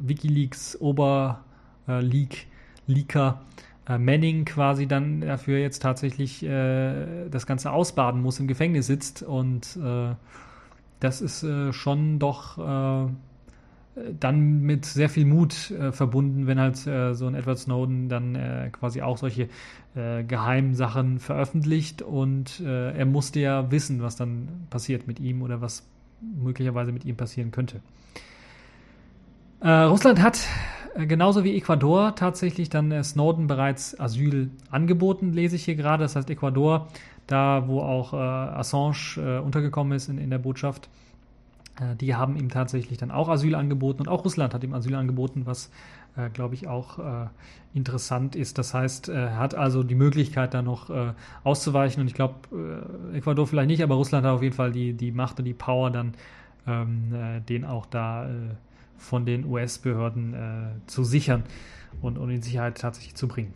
WikiLeaks 0.00 0.80
Oberleak 0.80 2.46
Leaker 2.86 3.40
äh, 3.88 3.98
Manning 3.98 4.44
quasi 4.44 4.86
dann 4.86 5.20
dafür 5.20 5.58
jetzt 5.58 5.82
tatsächlich 5.82 6.42
äh, 6.42 7.28
das 7.30 7.46
Ganze 7.46 7.70
ausbaden 7.70 8.20
muss, 8.22 8.40
im 8.40 8.46
Gefängnis 8.46 8.86
sitzt. 8.86 9.22
Und 9.22 9.76
äh, 9.76 10.14
das 11.00 11.20
ist 11.20 11.42
äh, 11.42 11.72
schon 11.72 12.18
doch 12.18 12.58
äh, 12.58 13.10
dann 14.18 14.60
mit 14.62 14.84
sehr 14.86 15.08
viel 15.08 15.24
Mut 15.24 15.70
äh, 15.70 15.92
verbunden, 15.92 16.46
wenn 16.46 16.58
halt 16.58 16.84
äh, 16.86 17.14
so 17.14 17.26
ein 17.26 17.34
Edward 17.34 17.58
Snowden 17.58 18.08
dann 18.08 18.34
äh, 18.34 18.70
quasi 18.72 19.02
auch 19.02 19.16
solche 19.16 19.48
äh, 19.94 20.24
geheimen 20.24 20.74
Sachen 20.74 21.20
veröffentlicht 21.20 22.02
und 22.02 22.60
äh, 22.60 22.92
er 22.92 23.06
musste 23.06 23.38
ja 23.38 23.70
wissen, 23.70 24.02
was 24.02 24.16
dann 24.16 24.66
passiert 24.68 25.06
mit 25.06 25.20
ihm 25.20 25.42
oder 25.42 25.60
was 25.60 25.86
möglicherweise 26.20 26.90
mit 26.90 27.04
ihm 27.04 27.16
passieren 27.16 27.52
könnte. 27.52 27.80
Äh, 29.60 29.70
Russland 29.70 30.20
hat 30.20 30.40
äh, 30.96 31.06
genauso 31.06 31.44
wie 31.44 31.56
Ecuador 31.56 32.16
tatsächlich 32.16 32.70
dann 32.70 33.04
Snowden 33.04 33.46
bereits 33.46 33.98
Asyl 34.00 34.50
angeboten, 34.70 35.32
lese 35.32 35.54
ich 35.54 35.64
hier 35.64 35.76
gerade. 35.76 36.02
Das 36.02 36.16
heißt 36.16 36.28
Ecuador, 36.30 36.88
da 37.28 37.68
wo 37.68 37.80
auch 37.80 38.12
Assange 38.12 39.40
untergekommen 39.42 39.96
ist 39.96 40.08
in, 40.10 40.18
in 40.18 40.28
der 40.28 40.38
Botschaft, 40.38 40.90
die 42.00 42.14
haben 42.14 42.36
ihm 42.36 42.50
tatsächlich 42.50 42.98
dann 42.98 43.10
auch 43.10 43.28
Asyl 43.28 43.56
angeboten 43.56 44.02
und 44.02 44.08
auch 44.08 44.24
Russland 44.24 44.54
hat 44.54 44.62
ihm 44.62 44.74
Asyl 44.74 44.94
angeboten, 44.94 45.42
was 45.44 45.70
äh, 46.16 46.30
glaube 46.30 46.54
ich, 46.54 46.68
auch 46.68 46.98
äh, 47.00 47.26
interessant 47.74 48.36
ist. 48.36 48.58
Das 48.58 48.72
heißt, 48.72 49.08
er 49.08 49.36
hat 49.36 49.56
also 49.56 49.82
die 49.82 49.96
Möglichkeit, 49.96 50.54
da 50.54 50.62
noch 50.62 50.88
äh, 50.88 51.12
auszuweichen. 51.42 52.00
Und 52.00 52.06
ich 52.06 52.14
glaube, 52.14 52.34
Ecuador 53.12 53.46
vielleicht 53.48 53.66
nicht, 53.66 53.82
aber 53.82 53.96
Russland 53.96 54.24
hat 54.24 54.32
auf 54.32 54.42
jeden 54.42 54.54
Fall 54.54 54.70
die, 54.70 54.92
die 54.92 55.10
Macht 55.10 55.40
und 55.40 55.44
die 55.44 55.54
Power, 55.54 55.90
dann 55.90 56.14
ähm, 56.66 57.42
den 57.48 57.64
auch 57.64 57.86
da 57.86 58.28
von 58.96 59.26
den 59.26 59.44
US-Behörden 59.44 60.82
zu 60.86 61.04
sichern 61.04 61.42
und, 62.00 62.16
und 62.16 62.30
in 62.30 62.42
Sicherheit 62.42 62.78
tatsächlich 62.78 63.16
zu 63.16 63.28
bringen. 63.28 63.52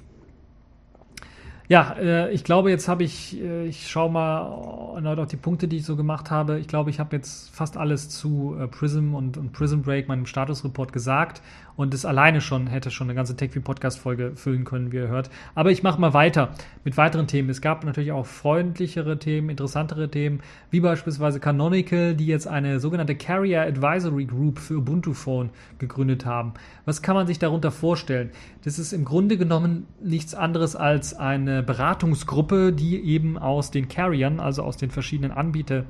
Ja, 1.69 1.93
äh, 1.99 2.33
ich 2.33 2.45
glaube, 2.45 2.71
jetzt 2.71 2.89
habe 2.89 3.05
ich, 3.05 3.39
äh, 3.39 3.67
ich 3.67 3.89
schaue 3.91 4.11
mal 4.11 4.95
erneut 4.95 5.19
auf 5.19 5.29
die 5.29 5.37
Punkte, 5.37 5.69
die 5.69 5.77
ich 5.77 5.85
so 5.85 5.97
gemacht 5.97 6.31
habe. 6.31 6.59
Ich 6.59 6.67
glaube, 6.67 6.89
ich 6.89 6.99
habe 6.99 7.15
jetzt 7.15 7.55
fast 7.55 7.77
alles 7.77 8.09
zu 8.09 8.57
äh, 8.59 8.67
Prism 8.69 9.15
und, 9.15 9.37
und 9.37 9.53
Prism 9.53 9.83
Break, 9.83 10.09
meinem 10.09 10.25
Statusreport 10.25 10.95
gesagt. 10.95 11.43
Und 11.79 11.95
das 11.95 12.05
alleine 12.05 12.41
schon 12.41 12.67
hätte 12.67 12.91
schon 12.91 13.07
eine 13.07 13.15
ganze 13.15 13.37
TechView-Podcast-Folge 13.37 14.33
füllen 14.35 14.65
können, 14.65 14.91
wie 14.91 14.97
ihr 14.97 15.07
hört. 15.07 15.31
Aber 15.55 15.71
ich 15.71 15.85
mache 15.85 16.01
mal 16.01 16.13
weiter 16.13 16.51
mit 16.83 16.97
weiteren 16.97 17.29
Themen. 17.29 17.49
Es 17.51 17.61
gab 17.61 17.85
natürlich 17.85 18.11
auch 18.11 18.27
freundlichere 18.27 19.21
Themen, 19.21 19.49
interessantere 19.49 20.11
Themen, 20.11 20.41
wie 20.73 20.81
beispielsweise 20.81 21.39
Canonical, 21.39 22.17
die 22.17 22.27
jetzt 22.27 22.49
eine 22.49 22.81
sogenannte 22.81 23.15
Carrier 23.15 23.63
Advisory 23.63 24.25
Group 24.25 24.59
für 24.59 24.79
Ubuntu 24.79 25.13
Phone 25.13 25.51
gegründet 25.79 26.27
haben. 26.27 26.55
Was 26.85 27.01
kann 27.01 27.15
man 27.15 27.29
sich 27.29 27.39
darunter 27.39 27.71
vorstellen? 27.71 28.31
Das 28.65 28.81
ist 28.81 28.93
im 28.93 29.05
Grunde 29.05 29.39
genommen 29.39 29.87
nichts 30.03 30.35
anderes 30.35 30.75
als 30.75 31.15
eine 31.15 31.63
Beratungsgruppe, 31.63 32.73
die 32.73 33.01
eben 33.05 33.39
aus 33.39 33.71
den 33.71 33.87
Carriern, 33.87 34.41
also 34.41 34.65
aus 34.65 34.79
den 34.79 34.91
verschiedenen 34.91 35.31
Anbietern, 35.31 35.87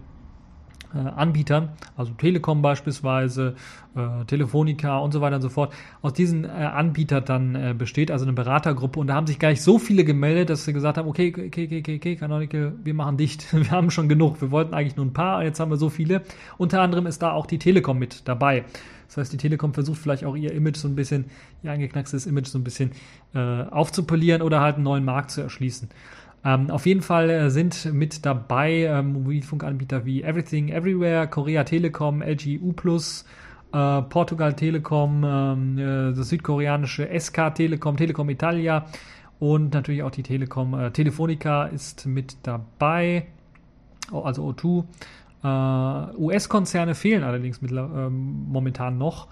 Anbietern, 0.96 1.70
also 1.96 2.12
Telekom 2.12 2.62
beispielsweise, 2.62 3.54
äh, 3.94 4.24
Telefonica 4.24 4.98
und 4.98 5.12
so 5.12 5.20
weiter 5.20 5.36
und 5.36 5.42
so 5.42 5.48
fort, 5.48 5.72
aus 6.02 6.12
diesen 6.12 6.44
äh, 6.44 6.48
Anbietern 6.48 7.24
dann 7.24 7.54
äh, 7.54 7.74
besteht, 7.76 8.10
also 8.10 8.24
eine 8.24 8.32
Beratergruppe. 8.32 8.98
Und 8.98 9.08
da 9.08 9.14
haben 9.14 9.26
sich 9.26 9.38
gleich 9.38 9.62
so 9.62 9.78
viele 9.78 10.04
gemeldet, 10.04 10.50
dass 10.50 10.64
sie 10.64 10.72
gesagt 10.72 10.98
haben, 10.98 11.08
okay, 11.08 11.28
okay, 11.28 11.46
okay, 11.46 11.78
okay, 11.80 11.96
okay 11.96 12.16
Canonical, 12.16 12.72
wir 12.82 12.94
machen 12.94 13.16
dicht. 13.16 13.52
Wir 13.58 13.70
haben 13.70 13.90
schon 13.90 14.08
genug. 14.08 14.40
Wir 14.40 14.50
wollten 14.50 14.72
eigentlich 14.72 14.96
nur 14.96 15.04
ein 15.04 15.12
paar, 15.12 15.42
jetzt 15.42 15.60
haben 15.60 15.70
wir 15.70 15.76
so 15.76 15.90
viele. 15.90 16.22
Unter 16.56 16.80
anderem 16.80 17.06
ist 17.06 17.22
da 17.22 17.32
auch 17.32 17.44
die 17.46 17.58
Telekom 17.58 17.98
mit 17.98 18.26
dabei. 18.26 18.64
Das 19.08 19.16
heißt, 19.16 19.32
die 19.32 19.36
Telekom 19.38 19.74
versucht 19.74 19.98
vielleicht 19.98 20.24
auch 20.24 20.36
ihr 20.36 20.52
Image 20.52 20.76
so 20.76 20.86
ein 20.86 20.94
bisschen, 20.94 21.26
ihr 21.62 21.72
eingeknackstes 21.72 22.26
Image 22.26 22.46
so 22.46 22.58
ein 22.58 22.64
bisschen 22.64 22.92
äh, 23.34 23.38
aufzupolieren 23.38 24.42
oder 24.42 24.60
halt 24.60 24.76
einen 24.76 24.84
neuen 24.84 25.04
Markt 25.04 25.30
zu 25.30 25.40
erschließen. 25.40 25.88
Ähm, 26.44 26.70
auf 26.70 26.86
jeden 26.86 27.02
Fall 27.02 27.30
äh, 27.30 27.50
sind 27.50 27.92
mit 27.92 28.24
dabei 28.24 28.84
ähm, 28.84 29.12
Mobilfunkanbieter 29.12 30.04
wie 30.04 30.22
Everything 30.22 30.68
Everywhere, 30.68 31.26
Korea 31.26 31.64
Telekom, 31.64 32.22
LG 32.22 32.60
U+, 32.60 32.72
äh, 33.72 34.02
Portugal 34.02 34.54
Telekom, 34.54 35.24
ähm, 35.24 35.78
äh, 35.78 36.14
das 36.14 36.28
südkoreanische 36.28 37.08
SK 37.18 37.54
Telekom, 37.54 37.96
Telekom 37.96 38.30
Italia 38.30 38.86
und 39.40 39.74
natürlich 39.74 40.02
auch 40.02 40.10
die 40.10 40.22
Telekom 40.22 40.74
äh, 40.74 40.90
Telefonica 40.90 41.64
ist 41.66 42.06
mit 42.06 42.36
dabei, 42.44 43.26
oh, 44.12 44.20
also 44.20 44.48
O2. 44.48 44.84
Äh, 45.44 46.16
US-Konzerne 46.16 46.94
fehlen 46.94 47.22
allerdings 47.22 47.62
mit, 47.62 47.70
ähm, 47.70 48.46
momentan 48.48 48.98
noch. 48.98 49.28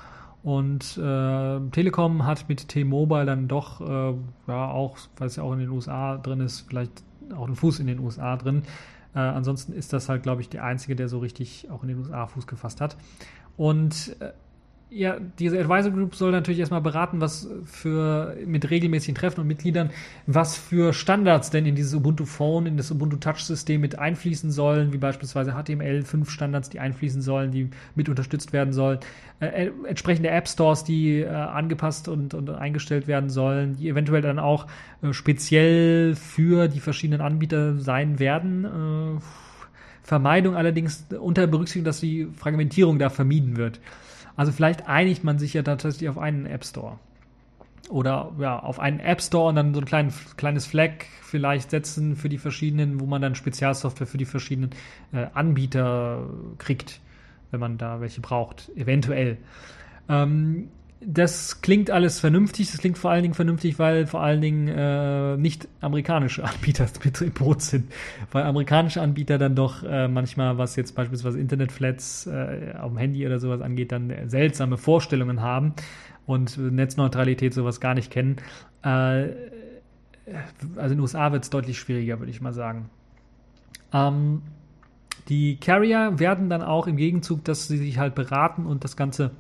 Und 0.47 0.97
äh, 0.97 1.61
Telekom 1.73 2.25
hat 2.25 2.49
mit 2.49 2.69
T-Mobile 2.69 3.27
dann 3.27 3.49
doch, 3.49 3.81
äh, 3.81 4.15
ja, 4.47 4.71
auch, 4.71 4.97
weil 5.17 5.27
es 5.27 5.35
ja 5.35 5.43
auch 5.43 5.53
in 5.53 5.59
den 5.59 5.71
USA 5.71 6.19
drin 6.19 6.39
ist, 6.39 6.61
vielleicht 6.69 7.03
auch 7.37 7.47
einen 7.47 7.57
Fuß 7.57 7.81
in 7.81 7.89
den 7.89 7.99
USA 7.99 8.37
drin. 8.37 8.63
Äh, 9.13 9.19
ansonsten 9.19 9.73
ist 9.73 9.93
das 9.93 10.09
halt, 10.09 10.23
glaube 10.23 10.43
ich, 10.43 10.49
der 10.49 10.63
einzige, 10.63 10.95
der 10.95 11.09
so 11.09 11.19
richtig 11.19 11.69
auch 11.69 11.83
in 11.83 11.89
den 11.89 11.99
USA 11.99 12.29
Fuß 12.29 12.47
gefasst 12.47 12.81
hat. 12.81 12.97
Und 13.57 14.15
äh, 14.21 14.31
ja, 14.89 15.17
diese 15.39 15.59
Advisor 15.59 15.91
Group 15.91 16.15
soll 16.15 16.31
natürlich 16.31 16.61
erstmal 16.61 16.81
beraten, 16.81 17.21
was 17.21 17.49
für 17.65 18.37
mit 18.47 18.71
regelmäßigen 18.71 19.17
Treffen 19.17 19.41
und 19.41 19.49
Mitgliedern, 19.49 19.91
was 20.27 20.57
für 20.57 20.93
Standards 20.93 21.51
denn 21.51 21.67
in 21.67 21.75
dieses 21.75 21.93
Ubuntu 21.93 22.25
Phone, 22.25 22.67
in 22.67 22.77
das 22.77 22.93
Ubuntu 22.93 23.17
Touch 23.17 23.41
System 23.41 23.81
mit 23.81 23.99
einfließen 23.99 24.53
sollen, 24.53 24.93
wie 24.93 24.99
beispielsweise 24.99 25.53
HTML5 25.53 26.31
Standards, 26.31 26.71
die 26.71 26.79
einfließen 26.79 27.21
sollen, 27.21 27.51
die 27.51 27.69
mit 27.97 28.09
unterstützt 28.09 28.53
werden 28.53 28.73
sollen, 28.73 29.01
äh, 29.41 29.71
entsprechende 29.89 30.31
App 30.31 30.47
Stores, 30.47 30.85
die 30.85 31.21
äh, 31.21 31.29
angepasst 31.29 32.07
und, 32.07 32.35
und 32.35 32.49
eingestellt 32.51 33.09
werden 33.09 33.29
sollen, 33.29 33.77
die 33.77 33.89
eventuell 33.89 34.23
dann 34.23 34.39
auch 34.39 34.69
äh, 35.03 35.13
speziell 35.13 36.15
für 36.15 36.69
die 36.69 36.81
verschiedenen 36.81 37.21
Anbieter 37.21 37.77
sein 37.77 38.21
werden. 38.21 38.65
Äh, 38.65 39.21
Vermeidung 40.05 40.55
allerdings 40.55 41.07
unter 41.19 41.49
Berücksichtigung, 41.49 41.85
dass 41.85 41.99
die 41.99 42.29
Fragmentierung 42.37 43.01
da 43.01 43.11
vermieden 43.11 43.57
wird. 43.57 43.81
Also 44.37 44.53
vielleicht 44.53 44.89
einigt 44.89 45.25
man 45.25 45.39
sich 45.39 45.55
ja 45.55 45.63
tatsächlich 45.63 46.09
auf 46.09 46.19
einen 46.19 46.47
App 46.47 46.65
Store. 46.65 46.99
Oder 47.89 48.33
ja, 48.39 48.59
auf 48.59 48.81
einen 48.81 49.01
App 49.01 49.23
Store 49.23 49.49
und 49.49 49.57
dann 49.57 49.73
so 49.73 49.81
ein 49.81 49.87
klein, 49.87 50.13
kleines 50.37 50.67
Flag 50.67 50.91
vielleicht 51.23 51.71
setzen 51.71 52.17
für 52.17 52.29
die 52.29 52.39
verschiedenen, 52.39 53.01
wo 53.01 53.07
man 53.07 53.23
dann 53.23 53.35
Spezialsoftware 53.35 54.07
für 54.07 54.19
die 54.19 54.25
verschiedenen 54.25 54.71
äh, 55.13 55.27
Anbieter 55.35 56.29
kriegt, 56.59 57.01
wenn 57.51 57.61
man 57.61 57.79
da 57.79 58.01
welche 58.01 58.21
braucht, 58.21 58.71
eventuell. 58.77 59.39
Ähm, 60.09 60.69
das 61.01 61.61
klingt 61.61 61.91
alles 61.91 62.21
vernünftig. 62.21 62.71
Das 62.71 62.81
klingt 62.81 62.97
vor 62.97 63.11
allen 63.11 63.23
Dingen 63.23 63.35
vernünftig, 63.35 63.79
weil 63.79 64.07
vor 64.07 64.23
allen 64.23 64.41
Dingen 64.41 64.69
äh, 64.69 65.37
nicht 65.37 65.69
amerikanische 65.81 66.45
Anbieter 66.45 66.87
mit 67.05 67.21
im 67.21 67.33
Boot 67.33 67.63
sind. 67.63 67.93
Weil 68.33 68.45
amerikanische 68.45 69.03
Anbieter 69.03 69.39
dann 69.39 69.55
doch 69.55 69.83
äh, 69.83 70.09
manchmal, 70.09 70.57
was 70.59 70.77
jetzt 70.77 70.95
beispielsweise 70.95 71.39
Internetflats 71.39 72.27
äh, 72.27 72.75
auf 72.81 72.93
dem 72.93 72.99
Handy 72.99 73.27
oder 73.27 73.39
sowas 73.39 73.61
angeht, 73.61 73.93
dann 73.93 74.13
seltsame 74.27 74.79
Vorstellungen 74.79 75.43
haben 75.43 75.75
und 76.25 76.57
Netzneutralität 76.59 77.53
sowas 77.53 77.81
gar 77.81 77.95
nicht 77.95 78.11
kennen. 78.11 78.37
Äh, 78.83 78.89
also 80.77 80.83
in 80.83 80.89
den 80.89 81.01
USA 81.01 81.31
wird 81.31 81.45
es 81.45 81.51
deutlich 81.51 81.79
schwieriger, 81.79 82.19
würde 82.19 82.31
ich 82.31 82.41
mal 82.41 82.53
sagen. 82.55 82.89
Ähm, 83.93 84.43
die 85.29 85.57
Carrier 85.57 86.19
werden 86.19 86.49
dann 86.49 86.63
auch 86.63 86.87
im 86.87 86.97
Gegenzug, 86.97 87.45
dass 87.45 87.69
sie 87.69 87.77
sich 87.77 87.99
halt 87.99 88.15
beraten 88.15 88.65
und 88.67 88.83
das 88.83 88.97
Ganze 88.97 89.33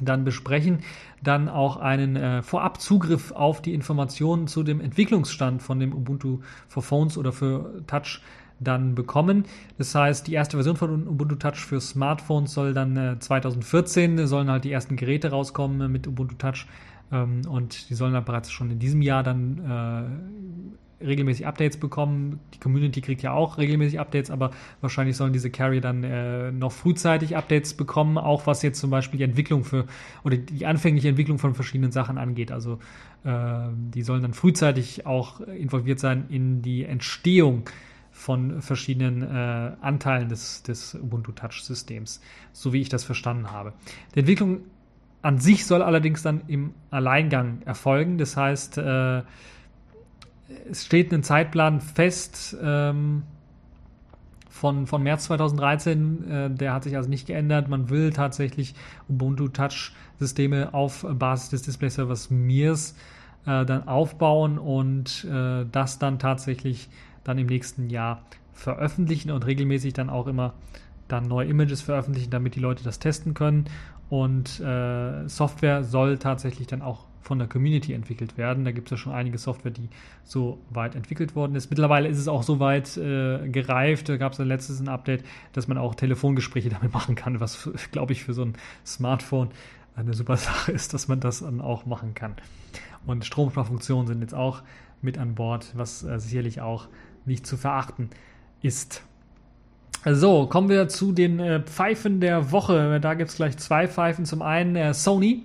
dann 0.00 0.24
besprechen, 0.24 0.80
dann 1.22 1.48
auch 1.48 1.76
einen 1.76 2.16
äh, 2.16 2.42
Vorabzugriff 2.42 3.32
auf 3.32 3.62
die 3.62 3.74
Informationen 3.74 4.46
zu 4.46 4.62
dem 4.62 4.80
Entwicklungsstand 4.80 5.62
von 5.62 5.78
dem 5.78 5.92
Ubuntu 5.92 6.40
for 6.68 6.82
Phones 6.82 7.18
oder 7.18 7.32
für 7.32 7.82
Touch 7.86 8.20
dann 8.60 8.94
bekommen. 8.94 9.44
Das 9.78 9.94
heißt, 9.94 10.26
die 10.26 10.34
erste 10.34 10.56
Version 10.56 10.76
von 10.76 11.08
Ubuntu 11.08 11.36
Touch 11.36 11.56
für 11.56 11.80
Smartphones 11.80 12.52
soll 12.52 12.74
dann 12.74 12.96
äh, 12.96 13.18
2014, 13.18 14.26
sollen 14.26 14.50
halt 14.50 14.64
die 14.64 14.72
ersten 14.72 14.96
Geräte 14.96 15.30
rauskommen 15.30 15.90
mit 15.90 16.06
Ubuntu 16.06 16.34
Touch 16.36 16.66
ähm, 17.10 17.42
und 17.48 17.88
die 17.90 17.94
sollen 17.94 18.12
dann 18.12 18.24
bereits 18.24 18.50
schon 18.50 18.70
in 18.70 18.78
diesem 18.78 19.02
Jahr 19.02 19.22
dann 19.22 20.76
regelmäßig 21.00 21.46
Updates 21.46 21.76
bekommen. 21.76 22.40
Die 22.54 22.58
Community 22.58 23.00
kriegt 23.00 23.22
ja 23.22 23.32
auch 23.32 23.58
regelmäßig 23.58 24.00
Updates, 24.00 24.30
aber 24.30 24.50
wahrscheinlich 24.80 25.16
sollen 25.16 25.32
diese 25.32 25.50
Carrier 25.50 25.80
dann 25.80 26.04
äh, 26.04 26.52
noch 26.52 26.72
frühzeitig 26.72 27.36
Updates 27.36 27.74
bekommen, 27.74 28.18
auch 28.18 28.46
was 28.46 28.62
jetzt 28.62 28.80
zum 28.80 28.90
Beispiel 28.90 29.18
die 29.18 29.24
Entwicklung 29.24 29.64
für 29.64 29.86
oder 30.24 30.36
die 30.36 30.66
anfängliche 30.66 31.08
Entwicklung 31.08 31.38
von 31.38 31.54
verschiedenen 31.54 31.92
Sachen 31.92 32.18
angeht. 32.18 32.52
Also 32.52 32.78
äh, 33.24 33.68
die 33.94 34.02
sollen 34.02 34.22
dann 34.22 34.34
frühzeitig 34.34 35.06
auch 35.06 35.40
involviert 35.40 36.00
sein 36.00 36.26
in 36.28 36.62
die 36.62 36.84
Entstehung 36.84 37.64
von 38.10 38.60
verschiedenen 38.60 39.22
äh, 39.22 39.72
Anteilen 39.80 40.28
des, 40.28 40.62
des 40.62 40.94
Ubuntu 40.94 41.32
Touch 41.32 41.62
Systems, 41.62 42.20
so 42.52 42.72
wie 42.72 42.80
ich 42.80 42.88
das 42.88 43.04
verstanden 43.04 43.50
habe. 43.50 43.72
Die 44.14 44.20
Entwicklung 44.20 44.60
an 45.22 45.38
sich 45.38 45.66
soll 45.66 45.82
allerdings 45.82 46.22
dann 46.22 46.42
im 46.46 46.74
Alleingang 46.90 47.62
erfolgen. 47.64 48.18
Das 48.18 48.36
heißt, 48.36 48.78
äh, 48.78 49.22
es 50.70 50.84
steht 50.84 51.12
ein 51.12 51.22
Zeitplan 51.22 51.80
fest 51.80 52.56
ähm, 52.62 53.22
von, 54.48 54.86
von 54.86 55.02
März 55.02 55.24
2013. 55.24 56.30
Äh, 56.30 56.50
der 56.50 56.74
hat 56.74 56.84
sich 56.84 56.96
also 56.96 57.08
nicht 57.08 57.26
geändert. 57.26 57.68
Man 57.68 57.90
will 57.90 58.12
tatsächlich 58.12 58.74
Ubuntu 59.08 59.48
Touch 59.48 59.92
Systeme 60.18 60.74
auf 60.74 61.06
Basis 61.08 61.50
des 61.50 61.62
Display 61.62 61.88
Servers 61.88 62.30
Mirs 62.30 62.94
äh, 63.46 63.64
dann 63.64 63.88
aufbauen 63.88 64.58
und 64.58 65.24
äh, 65.24 65.64
das 65.70 65.98
dann 65.98 66.18
tatsächlich 66.18 66.90
dann 67.24 67.38
im 67.38 67.46
nächsten 67.46 67.88
Jahr 67.88 68.22
veröffentlichen 68.52 69.30
und 69.30 69.46
regelmäßig 69.46 69.94
dann 69.94 70.10
auch 70.10 70.26
immer 70.26 70.54
dann 71.08 71.26
neue 71.26 71.48
Images 71.48 71.80
veröffentlichen, 71.80 72.30
damit 72.30 72.54
die 72.54 72.60
Leute 72.60 72.84
das 72.84 72.98
testen 72.98 73.34
können. 73.34 73.64
Und 74.08 74.60
äh, 74.60 75.28
Software 75.28 75.84
soll 75.84 76.18
tatsächlich 76.18 76.66
dann 76.66 76.82
auch 76.82 77.06
von 77.22 77.38
der 77.38 77.48
Community 77.48 77.92
entwickelt 77.92 78.38
werden. 78.38 78.64
Da 78.64 78.72
gibt 78.72 78.88
es 78.88 78.92
ja 78.92 78.96
schon 78.96 79.12
einige 79.12 79.38
Software, 79.38 79.70
die 79.70 79.88
so 80.24 80.58
weit 80.70 80.94
entwickelt 80.94 81.34
worden 81.34 81.54
ist. 81.54 81.70
Mittlerweile 81.70 82.08
ist 82.08 82.18
es 82.18 82.28
auch 82.28 82.42
so 82.42 82.60
weit 82.60 82.96
äh, 82.96 83.48
gereift. 83.48 84.08
Da 84.08 84.16
gab 84.16 84.32
es 84.32 84.38
letztes 84.38 84.80
ein 84.80 84.88
Update, 84.88 85.24
dass 85.52 85.68
man 85.68 85.78
auch 85.78 85.94
Telefongespräche 85.94 86.68
damit 86.70 86.92
machen 86.92 87.14
kann, 87.14 87.40
was, 87.40 87.70
glaube 87.92 88.12
ich, 88.12 88.24
für 88.24 88.32
so 88.32 88.42
ein 88.42 88.54
Smartphone 88.84 89.50
eine 89.96 90.14
super 90.14 90.36
Sache 90.38 90.72
ist, 90.72 90.94
dass 90.94 91.08
man 91.08 91.20
das 91.20 91.40
dann 91.40 91.60
auch 91.60 91.86
machen 91.86 92.14
kann. 92.14 92.36
Und 93.06 93.24
Stromsparfunktionen 93.24 94.06
sind 94.06 94.20
jetzt 94.20 94.34
auch 94.34 94.62
mit 95.02 95.18
an 95.18 95.34
Bord, 95.34 95.72
was 95.74 96.02
äh, 96.02 96.18
sicherlich 96.18 96.60
auch 96.60 96.88
nicht 97.24 97.46
zu 97.46 97.56
verachten 97.56 98.10
ist. 98.62 99.02
So, 100.06 100.46
kommen 100.46 100.70
wir 100.70 100.88
zu 100.88 101.12
den 101.12 101.40
äh, 101.40 101.60
Pfeifen 101.60 102.20
der 102.20 102.52
Woche. 102.52 103.00
Da 103.00 103.14
gibt 103.14 103.30
es 103.30 103.36
gleich 103.36 103.58
zwei 103.58 103.86
Pfeifen. 103.86 104.24
Zum 104.24 104.40
einen 104.40 104.74
äh, 104.76 104.94
Sony. 104.94 105.44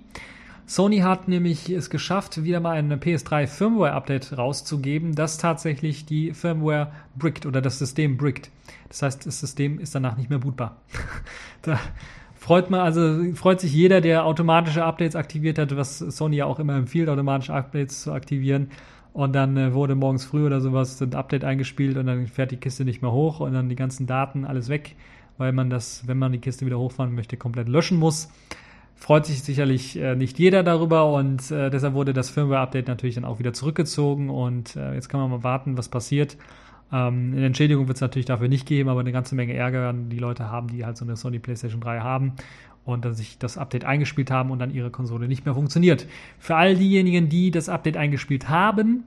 Sony 0.68 0.98
hat 0.98 1.28
nämlich 1.28 1.70
es 1.70 1.90
geschafft, 1.90 2.42
wieder 2.42 2.58
mal 2.58 2.76
ein 2.76 2.92
PS3 2.92 3.46
Firmware-Update 3.46 4.36
rauszugeben, 4.36 5.14
das 5.14 5.38
tatsächlich 5.38 6.06
die 6.06 6.34
Firmware 6.34 6.90
brickt 7.14 7.46
oder 7.46 7.62
das 7.62 7.78
System 7.78 8.16
brickt. 8.16 8.50
Das 8.88 9.02
heißt, 9.02 9.26
das 9.26 9.38
System 9.38 9.78
ist 9.78 9.94
danach 9.94 10.16
nicht 10.16 10.28
mehr 10.28 10.40
bootbar. 10.40 10.80
da 11.62 11.78
freut 12.34 12.68
man, 12.68 12.80
also 12.80 13.32
freut 13.34 13.60
sich 13.60 13.72
jeder, 13.72 14.00
der 14.00 14.24
automatische 14.24 14.84
Updates 14.84 15.14
aktiviert 15.14 15.60
hat, 15.60 15.76
was 15.76 16.00
Sony 16.00 16.36
ja 16.36 16.46
auch 16.46 16.58
immer 16.58 16.74
empfiehlt, 16.74 17.08
automatische 17.08 17.54
Updates 17.54 18.02
zu 18.02 18.12
aktivieren. 18.12 18.70
Und 19.12 19.34
dann 19.34 19.56
äh, 19.56 19.72
wurde 19.72 19.94
morgens 19.94 20.24
früh 20.24 20.44
oder 20.44 20.60
sowas 20.60 21.00
ein 21.00 21.14
Update 21.14 21.44
eingespielt 21.44 21.96
und 21.96 22.06
dann 22.06 22.26
fährt 22.26 22.50
die 22.50 22.56
Kiste 22.56 22.84
nicht 22.84 23.02
mehr 23.02 23.12
hoch 23.12 23.38
und 23.38 23.52
dann 23.52 23.68
die 23.68 23.76
ganzen 23.76 24.08
Daten, 24.08 24.44
alles 24.44 24.68
weg, 24.68 24.96
weil 25.38 25.52
man 25.52 25.70
das, 25.70 26.08
wenn 26.08 26.18
man 26.18 26.32
die 26.32 26.40
Kiste 26.40 26.66
wieder 26.66 26.78
hochfahren 26.78 27.14
möchte, 27.14 27.36
komplett 27.36 27.68
löschen 27.68 27.98
muss. 27.98 28.28
Freut 28.98 29.26
sich 29.26 29.42
sicherlich 29.42 29.96
äh, 29.96 30.16
nicht 30.16 30.38
jeder 30.38 30.62
darüber 30.62 31.12
und 31.12 31.50
äh, 31.50 31.70
deshalb 31.70 31.94
wurde 31.94 32.14
das 32.14 32.30
Firmware-Update 32.30 32.88
natürlich 32.88 33.16
dann 33.16 33.26
auch 33.26 33.38
wieder 33.38 33.52
zurückgezogen 33.52 34.30
und 34.30 34.74
äh, 34.74 34.94
jetzt 34.94 35.08
kann 35.08 35.20
man 35.20 35.30
mal 35.30 35.44
warten, 35.44 35.76
was 35.76 35.90
passiert. 35.90 36.36
Ähm, 36.90 37.34
eine 37.36 37.46
Entschädigung 37.46 37.88
wird 37.88 37.98
es 37.98 38.00
natürlich 38.00 38.24
dafür 38.24 38.48
nicht 38.48 38.66
geben, 38.66 38.88
aber 38.88 39.00
eine 39.00 39.12
ganze 39.12 39.34
Menge 39.34 39.54
Ärger 39.54 39.80
werden 39.80 40.08
die 40.08 40.18
Leute 40.18 40.50
haben, 40.50 40.68
die 40.68 40.86
halt 40.86 40.96
so 40.96 41.04
eine 41.04 41.16
Sony 41.16 41.38
PlayStation 41.38 41.80
3 41.80 42.00
haben 42.00 42.32
und 42.86 43.04
dann 43.04 43.14
sich 43.14 43.38
das 43.38 43.58
Update 43.58 43.84
eingespielt 43.84 44.30
haben 44.30 44.50
und 44.50 44.60
dann 44.60 44.70
ihre 44.70 44.90
Konsole 44.90 45.28
nicht 45.28 45.44
mehr 45.44 45.54
funktioniert. 45.54 46.06
Für 46.38 46.56
all 46.56 46.76
diejenigen, 46.76 47.28
die 47.28 47.50
das 47.50 47.68
Update 47.68 47.98
eingespielt 47.98 48.48
haben 48.48 49.04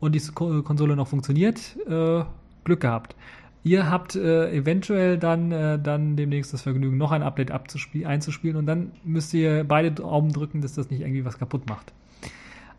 und 0.00 0.14
die 0.14 0.22
Konsole 0.32 0.96
noch 0.96 1.06
funktioniert, 1.06 1.76
äh, 1.86 2.24
Glück 2.64 2.80
gehabt. 2.80 3.14
Ihr 3.62 3.90
habt 3.90 4.16
äh, 4.16 4.50
eventuell 4.52 5.18
dann, 5.18 5.52
äh, 5.52 5.78
dann 5.78 6.16
demnächst 6.16 6.54
das 6.54 6.62
Vergnügen, 6.62 6.96
noch 6.96 7.12
ein 7.12 7.22
Update 7.22 7.50
einzuspielen 7.50 8.56
und 8.56 8.66
dann 8.66 8.92
müsst 9.04 9.34
ihr 9.34 9.64
beide 9.64 9.92
Daumen 9.92 10.32
drücken, 10.32 10.62
dass 10.62 10.74
das 10.74 10.90
nicht 10.90 11.02
irgendwie 11.02 11.26
was 11.26 11.38
kaputt 11.38 11.68
macht. 11.68 11.92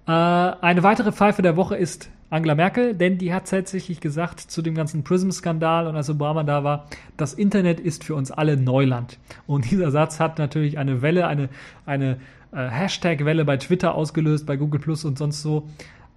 Äh, 0.08 0.12
eine 0.12 0.82
weitere 0.82 1.12
Pfeife 1.12 1.44
der 1.44 1.56
Woche 1.56 1.76
ist 1.76 2.10
Angela 2.32 2.56
Merkel, 2.56 2.96
denn 2.96 3.20
die 3.20 3.32
hat 3.34 3.50
tatsächlich 3.50 4.00
gesagt 4.00 4.40
zu 4.40 4.64
dem 4.64 4.74
ganzen 4.74 5.04
Prism-Skandal 5.04 5.86
und 5.86 5.96
als 5.96 6.10
Obama 6.10 6.44
da 6.44 6.64
war, 6.64 6.88
das 7.16 7.34
Internet 7.34 7.80
ist 7.80 8.04
für 8.04 8.16
uns 8.16 8.32
alle 8.32 8.58
Neuland. 8.58 9.20
Und 9.46 9.70
dieser 9.72 9.92
Satz 9.92 10.20
hat 10.20 10.40
natürlich 10.40 10.80
eine 10.80 11.04
Welle, 11.04 11.28
eine, 11.28 11.50
eine 11.86 12.18
äh, 12.52 12.68
Hashtag-Welle 12.68 13.46
bei 13.46 13.58
Twitter 13.58 13.94
ausgelöst, 13.94 14.48
bei 14.48 14.58
Google 14.58 14.82
Plus 14.82 15.06
und 15.06 15.20
sonst 15.20 15.44
so, 15.44 15.68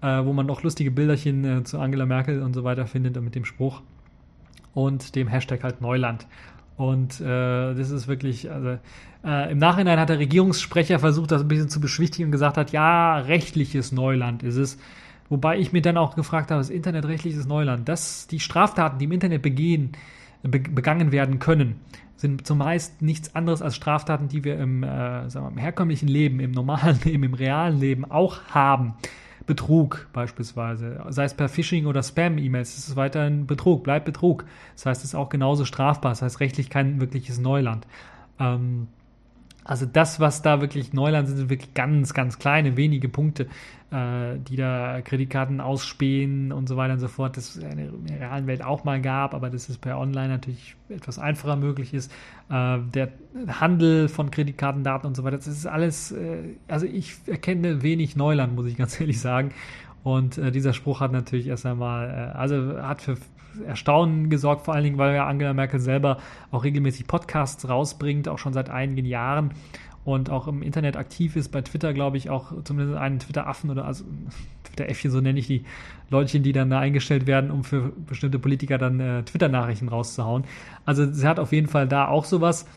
äh, 0.01 0.25
wo 0.25 0.33
man 0.33 0.47
noch 0.47 0.63
lustige 0.63 0.89
Bilderchen 0.89 1.45
äh, 1.59 1.63
zu 1.63 1.77
Angela 1.77 2.07
Merkel 2.07 2.41
und 2.41 2.53
so 2.53 2.63
weiter 2.63 2.87
findet 2.87 3.21
mit 3.21 3.35
dem 3.35 3.45
Spruch 3.45 3.83
und 4.75 5.15
dem 5.15 5.27
Hashtag 5.27 5.63
halt 5.63 5.81
Neuland. 5.81 6.27
Und 6.77 7.19
äh, 7.21 7.73
das 7.73 7.89
ist 7.89 8.07
wirklich, 8.07 8.51
also 8.51 8.77
äh, 9.23 9.51
im 9.51 9.57
Nachhinein 9.57 9.99
hat 9.99 10.09
der 10.09 10.19
Regierungssprecher 10.19 10.99
versucht, 10.99 11.31
das 11.31 11.41
ein 11.41 11.47
bisschen 11.47 11.69
zu 11.69 11.79
beschwichtigen 11.79 12.25
und 12.25 12.31
gesagt 12.31 12.57
hat, 12.57 12.71
ja, 12.71 13.17
rechtliches 13.17 13.91
Neuland 13.91 14.43
ist 14.43 14.57
es. 14.57 14.77
Wobei 15.29 15.57
ich 15.57 15.71
mir 15.73 15.81
dann 15.81 15.97
auch 15.97 16.15
gefragt 16.15 16.51
habe, 16.51 16.59
das 16.59 16.69
internetrechtliches 16.69 17.47
Neuland, 17.47 17.89
dass 17.89 18.27
die 18.27 18.39
Straftaten, 18.39 18.99
die 18.99 19.05
im 19.05 19.13
Internet 19.13 19.41
begehen, 19.41 19.93
be 20.43 20.59
begangen 20.59 21.11
werden 21.11 21.39
können, 21.39 21.79
sind 22.17 22.45
zumeist 22.45 23.01
nichts 23.01 23.35
anderes 23.35 23.61
als 23.61 23.75
Straftaten, 23.75 24.27
die 24.27 24.43
wir 24.43 24.59
im, 24.59 24.83
äh, 24.83 25.29
sagen 25.29 25.47
wir, 25.47 25.51
im 25.51 25.57
herkömmlichen 25.57 26.07
Leben, 26.07 26.39
im 26.39 26.51
normalen 26.51 26.99
Leben, 27.03 27.23
im 27.23 27.33
realen 27.33 27.79
Leben 27.79 28.05
auch 28.05 28.43
haben. 28.49 28.93
Betrug 29.45 30.07
beispielsweise, 30.13 31.03
sei 31.09 31.25
es 31.25 31.33
per 31.33 31.49
Phishing 31.49 31.85
oder 31.85 32.01
Spam-E-Mails, 32.01 32.77
es 32.77 32.89
ist 32.89 32.95
weiterhin 32.95 33.45
Betrug, 33.45 33.83
bleibt 33.83 34.05
Betrug. 34.05 34.45
Das 34.75 34.85
heißt, 34.85 35.03
es 35.03 35.09
ist 35.09 35.15
auch 35.15 35.29
genauso 35.29 35.65
strafbar, 35.65 36.11
das 36.11 36.21
heißt 36.21 36.39
rechtlich 36.39 36.69
kein 36.69 36.99
wirkliches 36.99 37.37
Neuland. 37.39 37.85
Ähm, 38.39 38.87
also 39.65 39.87
das, 39.87 40.19
was 40.19 40.43
da 40.43 40.61
wirklich 40.61 40.93
Neuland 40.93 41.27
sind, 41.27 41.37
sind 41.37 41.49
wirklich 41.49 41.73
ganz, 41.73 42.13
ganz 42.13 42.37
kleine, 42.37 42.77
wenige 42.77 43.09
Punkte, 43.09 43.47
äh, 43.91 44.37
die 44.37 44.55
da 44.57 45.01
Kreditkarten 45.01 45.59
ausspähen 45.59 46.51
und 46.51 46.69
so 46.69 46.77
weiter 46.77 46.93
und 46.93 46.99
so 46.99 47.07
fort. 47.07 47.35
Das 47.35 47.55
in 47.55 48.05
der 48.05 48.19
realen 48.19 48.45
Welt 48.45 48.63
auch 48.63 48.83
mal 48.83 49.01
gab, 49.01 49.33
aber 49.33 49.49
das 49.49 49.67
ist 49.67 49.79
per 49.79 49.97
Online 49.97 50.29
natürlich 50.29 50.75
etwas 50.87 51.17
einfacher 51.17 51.55
möglich 51.55 51.95
ist. 51.95 52.11
Äh, 52.49 52.77
der 52.93 53.09
Handel 53.47 54.07
von 54.07 54.29
Kreditkartendaten 54.29 55.07
und 55.07 55.15
so 55.15 55.23
weiter, 55.23 55.37
das 55.37 55.47
ist 55.47 55.65
alles, 55.65 56.11
äh, 56.11 56.43
also 56.67 56.85
ich 56.85 57.15
erkenne 57.25 57.81
wenig 57.81 58.15
Neuland, 58.15 58.55
muss 58.55 58.67
ich 58.67 58.77
ganz 58.77 58.99
ehrlich 58.99 59.19
sagen. 59.19 59.49
Und 60.03 60.37
äh, 60.37 60.51
dieser 60.51 60.73
Spruch 60.73 60.99
hat 60.99 61.11
natürlich 61.11 61.47
erst 61.47 61.65
einmal, 61.65 62.07
äh, 62.07 62.37
also 62.37 62.77
hat 62.79 63.01
für 63.01 63.17
Erstaunen 63.65 64.29
gesorgt, 64.29 64.65
vor 64.65 64.73
allen 64.73 64.83
Dingen, 64.83 64.97
weil 64.97 65.15
ja 65.15 65.27
Angela 65.27 65.53
Merkel 65.53 65.79
selber 65.79 66.17
auch 66.51 66.63
regelmäßig 66.63 67.07
Podcasts 67.07 67.67
rausbringt, 67.67 68.27
auch 68.27 68.39
schon 68.39 68.53
seit 68.53 68.69
einigen 68.69 69.05
Jahren 69.05 69.51
und 70.05 70.29
auch 70.29 70.47
im 70.47 70.61
Internet 70.61 70.97
aktiv 70.97 71.35
ist, 71.35 71.49
bei 71.49 71.61
Twitter, 71.61 71.93
glaube 71.93 72.17
ich, 72.17 72.29
auch 72.29 72.53
zumindest 72.63 72.97
einen 72.97 73.19
Twitter-Affen 73.19 73.71
oder 73.71 73.85
also 73.85 74.05
Twitter-Äffchen, 74.63 75.11
so 75.11 75.19
nenne 75.19 75.39
ich 75.39 75.47
die 75.47 75.65
Leutchen, 76.09 76.43
die 76.43 76.53
dann 76.53 76.69
da 76.69 76.79
eingestellt 76.79 77.25
werden, 77.25 77.49
um 77.49 77.63
für 77.63 77.91
bestimmte 78.07 78.37
Politiker 78.37 78.77
dann 78.77 78.99
äh, 78.99 79.23
Twitter-Nachrichten 79.23 79.89
rauszuhauen. 79.89 80.43
Also 80.85 81.11
sie 81.11 81.27
hat 81.27 81.39
auf 81.39 81.51
jeden 81.51 81.67
Fall 81.67 81.87
da 81.87 82.07
auch 82.07 82.25
sowas 82.25 82.67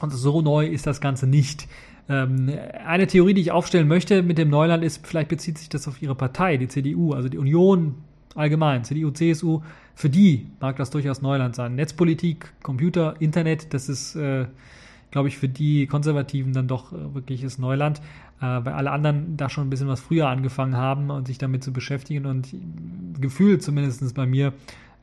und 0.00 0.10
so 0.10 0.42
neu 0.42 0.66
ist 0.66 0.86
das 0.86 1.00
Ganze 1.00 1.26
nicht. 1.26 1.68
Ähm, 2.08 2.50
eine 2.84 3.06
Theorie, 3.06 3.34
die 3.34 3.40
ich 3.42 3.52
aufstellen 3.52 3.86
möchte 3.86 4.22
mit 4.22 4.38
dem 4.38 4.50
Neuland 4.50 4.82
ist, 4.82 5.06
vielleicht 5.06 5.28
bezieht 5.28 5.58
sich 5.58 5.68
das 5.68 5.86
auf 5.86 6.02
ihre 6.02 6.14
Partei, 6.16 6.56
die 6.56 6.68
CDU, 6.68 7.12
also 7.12 7.28
die 7.28 7.38
Union 7.38 7.96
allgemein, 8.34 8.84
CDU, 8.84 9.10
CSU, 9.10 9.62
für 9.98 10.08
die 10.08 10.46
mag 10.60 10.76
das 10.76 10.90
durchaus 10.90 11.22
Neuland 11.22 11.56
sein. 11.56 11.74
Netzpolitik, 11.74 12.52
Computer, 12.62 13.16
Internet, 13.18 13.74
das 13.74 13.88
ist, 13.88 14.14
äh, 14.14 14.46
glaube 15.10 15.26
ich, 15.26 15.38
für 15.38 15.48
die 15.48 15.88
Konservativen 15.88 16.52
dann 16.52 16.68
doch 16.68 16.92
äh, 16.92 17.14
wirkliches 17.14 17.58
Neuland, 17.58 17.98
äh, 18.40 18.44
weil 18.44 18.74
alle 18.74 18.92
anderen 18.92 19.36
da 19.36 19.48
schon 19.48 19.66
ein 19.66 19.70
bisschen 19.70 19.88
was 19.88 19.98
früher 19.98 20.28
angefangen 20.28 20.76
haben 20.76 21.10
und 21.10 21.26
sich 21.26 21.38
damit 21.38 21.64
zu 21.64 21.72
beschäftigen 21.72 22.26
und 22.26 22.54
gefühlt 23.20 23.60
zumindest 23.64 24.14
bei 24.14 24.24
mir 24.24 24.52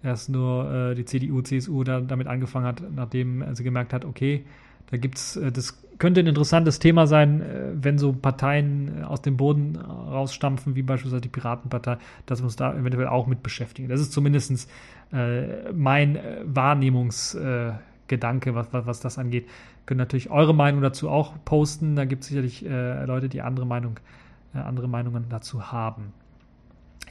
erst 0.02 0.30
nur 0.30 0.72
äh, 0.72 0.96
die 0.96 1.04
CDU, 1.04 1.42
CSU 1.42 1.84
da, 1.84 2.00
damit 2.00 2.28
angefangen 2.28 2.66
hat, 2.66 2.82
nachdem 2.96 3.44
sie 3.54 3.66
gemerkt 3.66 3.92
hat, 3.92 4.06
okay, 4.06 4.46
da 4.92 4.96
gibt's, 4.96 5.36
äh, 5.36 5.52
das 5.52 5.78
könnte 5.98 6.20
ein 6.20 6.28
interessantes 6.28 6.80
Thema 6.80 7.08
sein, 7.08 7.42
äh, 7.42 7.72
wenn 7.74 7.98
so 7.98 8.14
Parteien 8.14 9.02
äh, 9.02 9.04
aus 9.04 9.22
dem 9.22 9.38
Boden 9.38 9.78
rausstampfen, 9.78 10.76
wie 10.76 10.82
beispielsweise 10.82 11.22
die 11.22 11.30
Piratenpartei, 11.30 11.98
dass 12.26 12.42
wir 12.42 12.46
uns 12.46 12.56
da 12.56 12.74
eventuell 12.74 13.08
auch 13.08 13.28
mit 13.28 13.44
beschäftigen. 13.44 13.90
Das 13.90 14.02
ist 14.02 14.12
zumindest 14.12 14.70
äh, 15.12 15.72
mein 15.74 16.20
Wahrnehmungsgedanke, 16.44 18.56
was, 18.56 18.74
was, 18.74 18.86
was 18.86 19.00
das 19.00 19.18
angeht. 19.18 19.48
Können 19.86 20.00
natürlich 20.00 20.30
eure 20.30 20.54
Meinung 20.54 20.82
dazu 20.82 21.10
auch 21.10 21.34
posten. 21.46 21.96
Da 21.96 22.06
gibt 22.06 22.24
es 22.24 22.30
sicherlich 22.30 22.66
äh, 22.66 23.06
Leute, 23.06 23.30
die 23.30 23.42
andere, 23.42 23.66
Meinung, 23.66 24.00
äh, 24.54 24.60
andere 24.60 24.88
Meinungen 24.88 25.26
dazu 25.30 25.72
haben. 25.72 26.14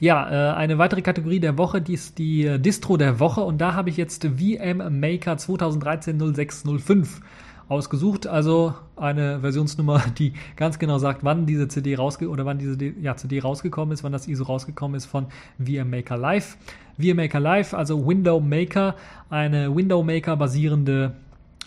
Ja, 0.01 0.53
äh, 0.53 0.57
eine 0.57 0.79
weitere 0.79 1.03
Kategorie 1.03 1.39
der 1.39 1.57
Woche, 1.57 1.81
die 1.81 1.95
ist 1.95 2.19
die 2.19 2.45
äh, 2.45 2.59
Distro 2.59 2.97
der 2.97 3.21
Woche 3.21 3.43
und 3.43 3.61
da 3.61 3.75
habe 3.75 3.91
ich 3.91 3.97
jetzt 3.97 4.25
VM 4.25 5.01
Maker 5.01 5.37
2013 5.37 6.19
0605 6.19 7.21
ausgesucht, 7.69 8.27
also 8.27 8.75
eine 8.97 9.41
Versionsnummer, 9.41 10.03
die 10.19 10.35
ganz 10.57 10.79
genau 10.79 10.99
sagt, 10.99 11.25
wann 11.25 11.47
diese 11.47 11.69
CD 11.69 11.97
rausge 11.97 12.29
oder 12.29 12.45
wann 12.45 12.59
diese 12.59 12.77
ja, 13.01 13.17
CD 13.17 13.41
rausgekommen 13.41 13.93
ist, 13.93 14.05
wann 14.05 14.13
das 14.13 14.29
ISO 14.29 14.45
rausgekommen 14.45 14.97
ist 14.97 15.07
von 15.07 15.27
VM 15.59 15.91
Maker 15.91 16.17
Live. 16.17 16.57
VM 16.99 17.17
Maker 17.17 17.41
Live, 17.41 17.75
also 17.75 18.07
Window 18.07 18.41
Maker, 18.41 18.95
eine 19.31 19.75
Window 19.75 20.03
Maker 20.03 20.37
basierende 20.37 21.15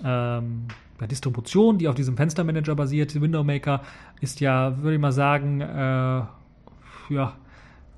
ähm, 0.04 0.66
Distribution, 1.06 1.78
die 1.78 1.88
auf 1.88 1.96
diesem 1.96 2.16
Fenstermanager 2.16 2.76
basiert. 2.76 3.20
Window 3.20 3.44
Maker 3.44 3.82
ist 4.22 4.40
ja, 4.40 4.82
würde 4.82 4.96
ich 4.96 5.02
mal 5.02 5.12
sagen, 5.12 5.62
äh, 5.62 6.24
ja, 7.10 7.34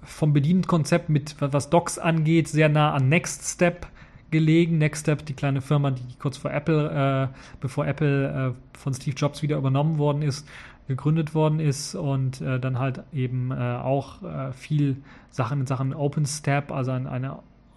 vom 0.01 0.33
Bedienkonzept 0.33 1.09
mit 1.09 1.35
was 1.39 1.69
Docs 1.69 1.99
angeht, 1.99 2.47
sehr 2.47 2.69
nah 2.69 2.93
an 2.93 3.09
Next 3.09 3.53
Step 3.53 3.87
gelegen. 4.31 4.77
Next 4.77 5.01
Step, 5.01 5.25
die 5.25 5.33
kleine 5.33 5.61
Firma, 5.61 5.91
die 5.91 6.01
kurz 6.19 6.37
vor 6.37 6.51
Apple, 6.51 7.29
äh, 7.31 7.35
bevor 7.59 7.87
Apple 7.87 8.55
äh, 8.55 8.77
von 8.77 8.93
Steve 8.93 9.15
Jobs 9.15 9.41
wieder 9.41 9.57
übernommen 9.57 9.97
worden 9.97 10.21
ist, 10.21 10.47
gegründet 10.87 11.35
worden 11.35 11.59
ist 11.59 11.95
und 11.95 12.41
äh, 12.41 12.59
dann 12.59 12.79
halt 12.79 13.03
eben 13.13 13.51
äh, 13.51 13.55
auch 13.55 14.23
äh, 14.23 14.51
viel 14.53 14.97
Sachen 15.29 15.61
in 15.61 15.67
Sachen 15.67 15.93
OpenStep, 15.93 16.71
also 16.71 16.91
eine, 16.91 17.11
eine 17.11 17.27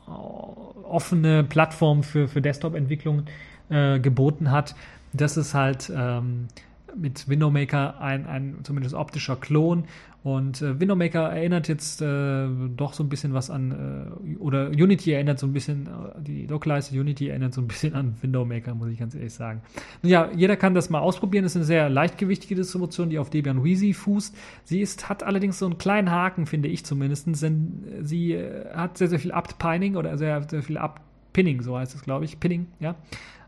äh, 0.07 0.11
offene 0.11 1.45
Plattform 1.45 2.03
für, 2.03 2.29
für 2.29 2.43
Desktop-Entwicklung 2.43 3.25
geboten 3.69 4.51
hat. 4.51 4.75
Das 5.15 5.39
ist 5.39 5.55
halt 5.55 5.91
ähm, 5.97 6.49
mit 6.95 7.29
Window 7.29 7.51
Maker 7.51 8.01
ein, 8.01 8.27
ein 8.27 8.59
zumindest 8.65 8.95
optischer 8.95 9.37
Klon. 9.37 9.85
Und 10.25 10.63
äh, 10.63 10.79
Window 10.79 10.95
Maker 10.95 11.31
erinnert 11.31 11.67
jetzt 11.67 12.01
äh, 12.01 12.47
doch 12.77 12.93
so 12.93 13.03
ein 13.03 13.09
bisschen 13.09 13.35
was 13.35 13.51
an, 13.51 14.13
äh, 14.23 14.37
oder 14.37 14.69
Unity 14.69 15.13
erinnert 15.13 15.41
so 15.41 15.47
ein 15.47 15.53
bisschen, 15.53 15.87
äh, 15.87 16.23
die 16.23 16.47
Localized 16.47 16.93
Unity 16.93 17.29
erinnert 17.29 17.55
so 17.55 17.61
ein 17.61 17.67
bisschen 17.67 17.95
an 17.95 18.17
Window 18.21 18.45
Maker, 18.45 18.75
muss 18.75 18.89
ich 18.89 18.99
ganz 18.99 19.17
ehrlich 19.17 19.33
sagen. 19.33 19.63
ja, 20.03 20.31
jeder 20.33 20.57
kann 20.57 20.75
das 20.75 20.91
mal 20.91 21.01
ausprobieren. 21.01 21.43
Das 21.43 21.53
ist 21.53 21.57
eine 21.57 21.65
sehr 21.65 21.89
leichtgewichtige 21.89 22.55
Distribution, 22.55 23.11
die 23.11 23.19
auf 23.19 23.31
Debian 23.31 23.65
Wheezy 23.65 23.95
fußt. 23.95 24.37
Sie 24.65 24.81
ist, 24.81 25.09
hat 25.09 25.25
allerdings 25.25 25.59
so 25.59 25.67
einen 25.67 25.79
kleinen 25.79 26.11
Haken, 26.13 26.47
finde 26.47 26.69
ich 26.69 26.85
zumindest, 26.85 27.27
denn 27.43 27.85
sie 28.03 28.35
äh, 28.35 28.73
hat 28.75 28.99
sehr, 28.99 29.09
sehr 29.09 29.19
viel 29.19 29.33
Apt-Pining 29.33 29.97
oder 29.97 30.17
sehr, 30.19 30.47
sehr 30.49 30.63
viel 30.63 30.79
Apt-Pinning, 30.79 31.63
so 31.63 31.77
heißt 31.77 31.97
es, 31.97 32.03
glaube 32.03 32.27
ich. 32.27 32.39
Pinning, 32.39 32.69
ja 32.79 32.95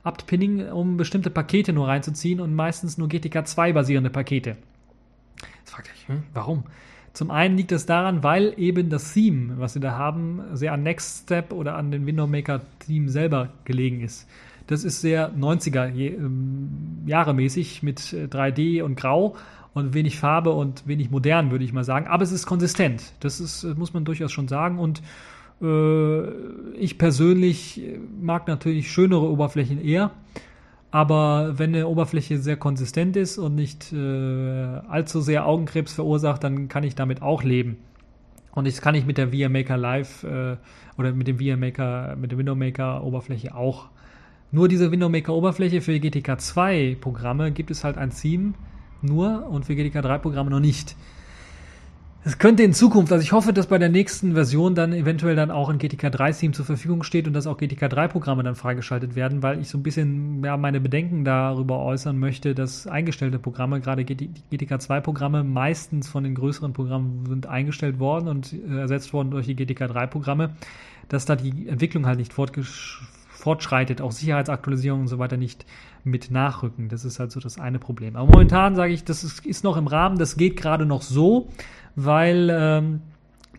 apt-pinning, 0.04 0.70
um 0.70 0.98
bestimmte 0.98 1.30
Pakete 1.30 1.72
nur 1.72 1.88
reinzuziehen 1.88 2.40
und 2.40 2.54
meistens 2.54 2.98
nur 2.98 3.08
GTK2 3.08 3.72
basierende 3.72 4.10
Pakete. 4.10 4.56
Fragt 5.74 5.90
ihr, 6.08 6.14
hm, 6.14 6.22
warum? 6.32 6.64
Zum 7.14 7.32
einen 7.32 7.56
liegt 7.56 7.72
es 7.72 7.84
daran, 7.84 8.22
weil 8.22 8.54
eben 8.56 8.90
das 8.90 9.12
Theme, 9.12 9.54
was 9.58 9.72
sie 9.72 9.80
da 9.80 9.92
haben, 9.98 10.40
sehr 10.52 10.72
an 10.72 10.84
Next 10.84 11.24
Step 11.24 11.52
oder 11.52 11.74
an 11.74 11.90
den 11.90 12.06
Window 12.06 12.28
Maker 12.28 12.60
Theme 12.78 13.08
selber 13.08 13.48
gelegen 13.64 14.00
ist. 14.00 14.28
Das 14.68 14.84
ist 14.84 15.00
sehr 15.00 15.32
90er 15.34 15.92
ähm, 15.94 17.02
Jahre 17.06 17.34
mäßig 17.34 17.82
mit 17.82 18.00
3D 18.00 18.78
äh, 18.78 18.82
und 18.82 18.94
Grau 18.94 19.34
und 19.74 19.94
wenig 19.94 20.18
Farbe 20.18 20.50
und 20.50 20.86
wenig 20.86 21.10
modern, 21.10 21.50
würde 21.50 21.64
ich 21.64 21.72
mal 21.72 21.84
sagen. 21.84 22.06
Aber 22.06 22.22
es 22.22 22.30
ist 22.30 22.46
konsistent. 22.46 23.12
Das 23.18 23.40
ist, 23.40 23.64
muss 23.76 23.92
man 23.92 24.04
durchaus 24.04 24.30
schon 24.30 24.46
sagen. 24.46 24.78
Und 24.78 25.02
äh, 25.60 26.30
ich 26.76 26.98
persönlich 26.98 27.82
mag 28.20 28.46
natürlich 28.46 28.92
schönere 28.92 29.28
Oberflächen 29.28 29.84
eher. 29.84 30.12
Aber 30.94 31.58
wenn 31.58 31.74
eine 31.74 31.88
Oberfläche 31.88 32.38
sehr 32.38 32.56
konsistent 32.56 33.16
ist 33.16 33.36
und 33.36 33.56
nicht 33.56 33.92
äh, 33.92 33.96
allzu 33.96 35.20
sehr 35.20 35.44
Augenkrebs 35.44 35.92
verursacht, 35.92 36.44
dann 36.44 36.68
kann 36.68 36.84
ich 36.84 36.94
damit 36.94 37.20
auch 37.20 37.42
leben. 37.42 37.78
Und 38.52 38.68
das 38.68 38.80
kann 38.80 38.94
ich 38.94 39.04
mit 39.04 39.18
der 39.18 39.30
VMaker 39.32 39.76
Live 39.76 40.22
äh, 40.22 40.56
oder 40.96 41.12
mit 41.12 41.26
dem 41.26 41.40
VMaker, 41.40 42.14
mit 42.14 42.30
der 42.30 42.38
Window 42.38 42.54
Maker 42.54 43.02
Oberfläche 43.02 43.56
auch. 43.56 43.88
Nur 44.52 44.68
diese 44.68 44.92
Window 44.92 45.08
Maker 45.08 45.34
Oberfläche 45.34 45.80
für 45.80 45.98
GTK 45.98 46.40
2 46.40 46.98
Programme 47.00 47.50
gibt 47.50 47.72
es 47.72 47.82
halt 47.82 47.98
ein 47.98 48.10
Theme 48.10 48.54
nur 49.02 49.48
und 49.48 49.64
für 49.64 49.74
GTK 49.74 50.00
3 50.00 50.18
Programme 50.18 50.50
noch 50.50 50.60
nicht. 50.60 50.94
Es 52.26 52.38
könnte 52.38 52.62
in 52.62 52.72
Zukunft, 52.72 53.12
also 53.12 53.22
ich 53.22 53.32
hoffe, 53.32 53.52
dass 53.52 53.66
bei 53.66 53.76
der 53.76 53.90
nächsten 53.90 54.32
Version 54.32 54.74
dann 54.74 54.94
eventuell 54.94 55.36
dann 55.36 55.50
auch 55.50 55.68
ein 55.68 55.76
GTK 55.76 56.10
3 56.10 56.32
Theme 56.32 56.54
zur 56.54 56.64
Verfügung 56.64 57.02
steht 57.02 57.26
und 57.26 57.34
dass 57.34 57.46
auch 57.46 57.58
GTK 57.58 57.90
3 57.90 58.08
Programme 58.08 58.42
dann 58.42 58.54
freigeschaltet 58.54 59.14
werden, 59.14 59.42
weil 59.42 59.60
ich 59.60 59.68
so 59.68 59.76
ein 59.76 59.82
bisschen 59.82 60.42
ja, 60.42 60.56
meine 60.56 60.80
Bedenken 60.80 61.26
darüber 61.26 61.80
äußern 61.80 62.18
möchte, 62.18 62.54
dass 62.54 62.86
eingestellte 62.86 63.38
Programme, 63.38 63.78
gerade 63.82 64.06
GTK 64.06 64.80
2 64.80 65.00
Programme, 65.00 65.44
meistens 65.44 66.08
von 66.08 66.24
den 66.24 66.34
größeren 66.34 66.72
Programmen 66.72 67.26
sind 67.26 67.46
eingestellt 67.46 67.98
worden 67.98 68.28
und 68.28 68.54
äh, 68.54 68.78
ersetzt 68.78 69.12
worden 69.12 69.30
durch 69.30 69.44
die 69.44 69.54
GTK 69.54 69.88
3 69.88 70.06
Programme, 70.06 70.56
dass 71.10 71.26
da 71.26 71.36
die 71.36 71.68
Entwicklung 71.68 72.06
halt 72.06 72.18
nicht 72.18 72.32
fortschreitet, 73.44 74.00
auch 74.00 74.12
Sicherheitsaktualisierungen 74.12 75.04
und 75.04 75.08
so 75.08 75.18
weiter 75.18 75.36
nicht 75.36 75.64
mit 76.02 76.30
nachrücken. 76.30 76.88
Das 76.88 77.04
ist 77.04 77.18
halt 77.18 77.30
so 77.30 77.40
das 77.40 77.58
eine 77.58 77.78
Problem. 77.78 78.16
Aber 78.16 78.26
momentan 78.26 78.74
sage 78.74 78.92
ich, 78.92 79.04
das 79.04 79.22
ist, 79.22 79.46
ist 79.46 79.64
noch 79.64 79.76
im 79.76 79.86
Rahmen, 79.86 80.18
das 80.18 80.36
geht 80.36 80.56
gerade 80.56 80.86
noch 80.86 81.02
so 81.02 81.48
weil 81.96 82.50
ähm, 82.50 83.00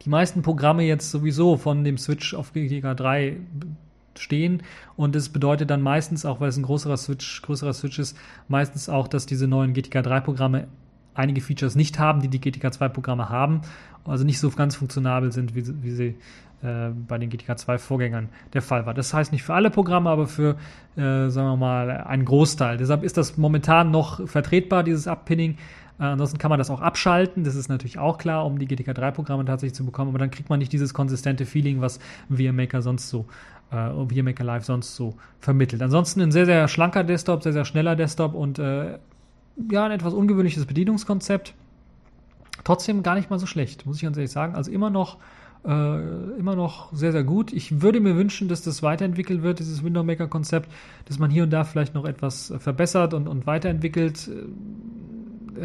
die 0.03 0.09
meisten 0.09 0.41
Programme 0.41 0.83
jetzt 0.83 1.11
sowieso 1.11 1.57
von 1.57 1.83
dem 1.83 1.97
Switch 1.97 2.33
auf 2.33 2.53
GTK 2.53 2.95
3 2.95 3.37
stehen 4.17 4.63
und 4.95 5.15
es 5.15 5.29
bedeutet 5.29 5.69
dann 5.69 5.81
meistens 5.81 6.25
auch, 6.25 6.39
weil 6.39 6.49
es 6.49 6.57
ein 6.57 6.63
größerer 6.63 6.97
Switch, 6.97 7.41
größerer 7.41 7.73
Switch 7.73 7.99
ist, 7.99 8.17
meistens 8.47 8.87
auch, 8.87 9.07
dass 9.07 9.25
diese 9.25 9.47
neuen 9.47 9.73
GTK 9.73 10.03
3 10.03 10.19
Programme 10.21 10.67
einige 11.15 11.41
Features 11.41 11.75
nicht 11.75 11.97
haben, 11.99 12.21
die 12.21 12.27
die 12.27 12.39
GTK 12.39 12.73
2 12.73 12.89
Programme 12.89 13.29
haben, 13.29 13.61
also 14.05 14.23
nicht 14.23 14.39
so 14.39 14.49
ganz 14.51 14.75
funktionabel 14.75 15.31
sind, 15.31 15.55
wie, 15.55 15.65
wie 15.83 15.91
sie 15.91 16.15
äh, 16.61 16.89
bei 17.07 17.17
den 17.17 17.29
GTK 17.29 17.57
2 17.57 17.77
Vorgängern 17.77 18.29
der 18.53 18.61
Fall 18.61 18.85
war. 18.85 18.93
Das 18.93 19.13
heißt 19.13 19.31
nicht 19.31 19.43
für 19.43 19.53
alle 19.53 19.69
Programme, 19.69 20.09
aber 20.09 20.27
für, 20.27 20.55
äh, 20.95 21.29
sagen 21.29 21.47
wir 21.47 21.57
mal, 21.57 21.89
einen 21.89 22.25
Großteil. 22.25 22.77
Deshalb 22.77 23.03
ist 23.03 23.17
das 23.17 23.37
momentan 23.37 23.91
noch 23.91 24.27
vertretbar, 24.27 24.83
dieses 24.83 25.07
Uppinning. 25.07 25.57
Äh, 25.99 26.03
ansonsten 26.03 26.37
kann 26.37 26.49
man 26.49 26.59
das 26.59 26.69
auch 26.69 26.81
abschalten, 26.81 27.43
das 27.43 27.55
ist 27.55 27.69
natürlich 27.69 27.97
auch 27.99 28.17
klar, 28.17 28.45
um 28.45 28.59
die 28.59 28.67
GTK 28.67 28.91
3-Programme 28.91 29.45
tatsächlich 29.45 29.75
zu 29.75 29.85
bekommen, 29.85 30.09
aber 30.09 30.19
dann 30.19 30.31
kriegt 30.31 30.49
man 30.49 30.59
nicht 30.59 30.73
dieses 30.73 30.93
konsistente 30.93 31.45
Feeling, 31.45 31.81
was 31.81 31.99
VMaker 32.29 32.81
sonst 32.81 33.09
so, 33.09 33.25
äh, 33.71 33.89
VMaker 34.07 34.43
Live 34.43 34.65
sonst 34.65 34.95
so 34.95 35.15
vermittelt. 35.39 35.81
Ansonsten 35.81 36.21
ein 36.21 36.31
sehr, 36.31 36.45
sehr 36.45 36.67
schlanker 36.67 37.03
Desktop, 37.03 37.43
sehr, 37.43 37.53
sehr 37.53 37.65
schneller 37.65 37.95
Desktop 37.95 38.33
und 38.33 38.59
äh, 38.59 38.97
ja, 39.71 39.85
ein 39.85 39.91
etwas 39.91 40.13
ungewöhnliches 40.13 40.65
Bedienungskonzept. 40.65 41.53
Trotzdem 42.63 43.03
gar 43.03 43.15
nicht 43.15 43.29
mal 43.29 43.39
so 43.39 43.45
schlecht, 43.45 43.85
muss 43.85 43.97
ich 43.97 44.03
ganz 44.03 44.17
ehrlich 44.17 44.31
sagen. 44.31 44.55
Also 44.55 44.71
immer 44.71 44.89
noch 44.89 45.17
äh, 45.65 46.37
immer 46.37 46.55
noch 46.55 46.93
sehr, 46.93 47.11
sehr 47.11 47.23
gut. 47.23 47.51
Ich 47.51 47.81
würde 47.81 47.99
mir 47.99 48.15
wünschen, 48.15 48.47
dass 48.47 48.61
das 48.61 48.83
weiterentwickelt 48.83 49.41
wird, 49.41 49.59
dieses 49.59 49.83
Window 49.83 50.03
Maker 50.03 50.27
Konzept, 50.27 50.69
dass 51.05 51.17
man 51.17 51.31
hier 51.31 51.43
und 51.43 51.49
da 51.49 51.63
vielleicht 51.63 51.95
noch 51.95 52.05
etwas 52.05 52.53
verbessert 52.59 53.13
und, 53.13 53.27
und 53.27 53.47
weiterentwickelt 53.47 54.29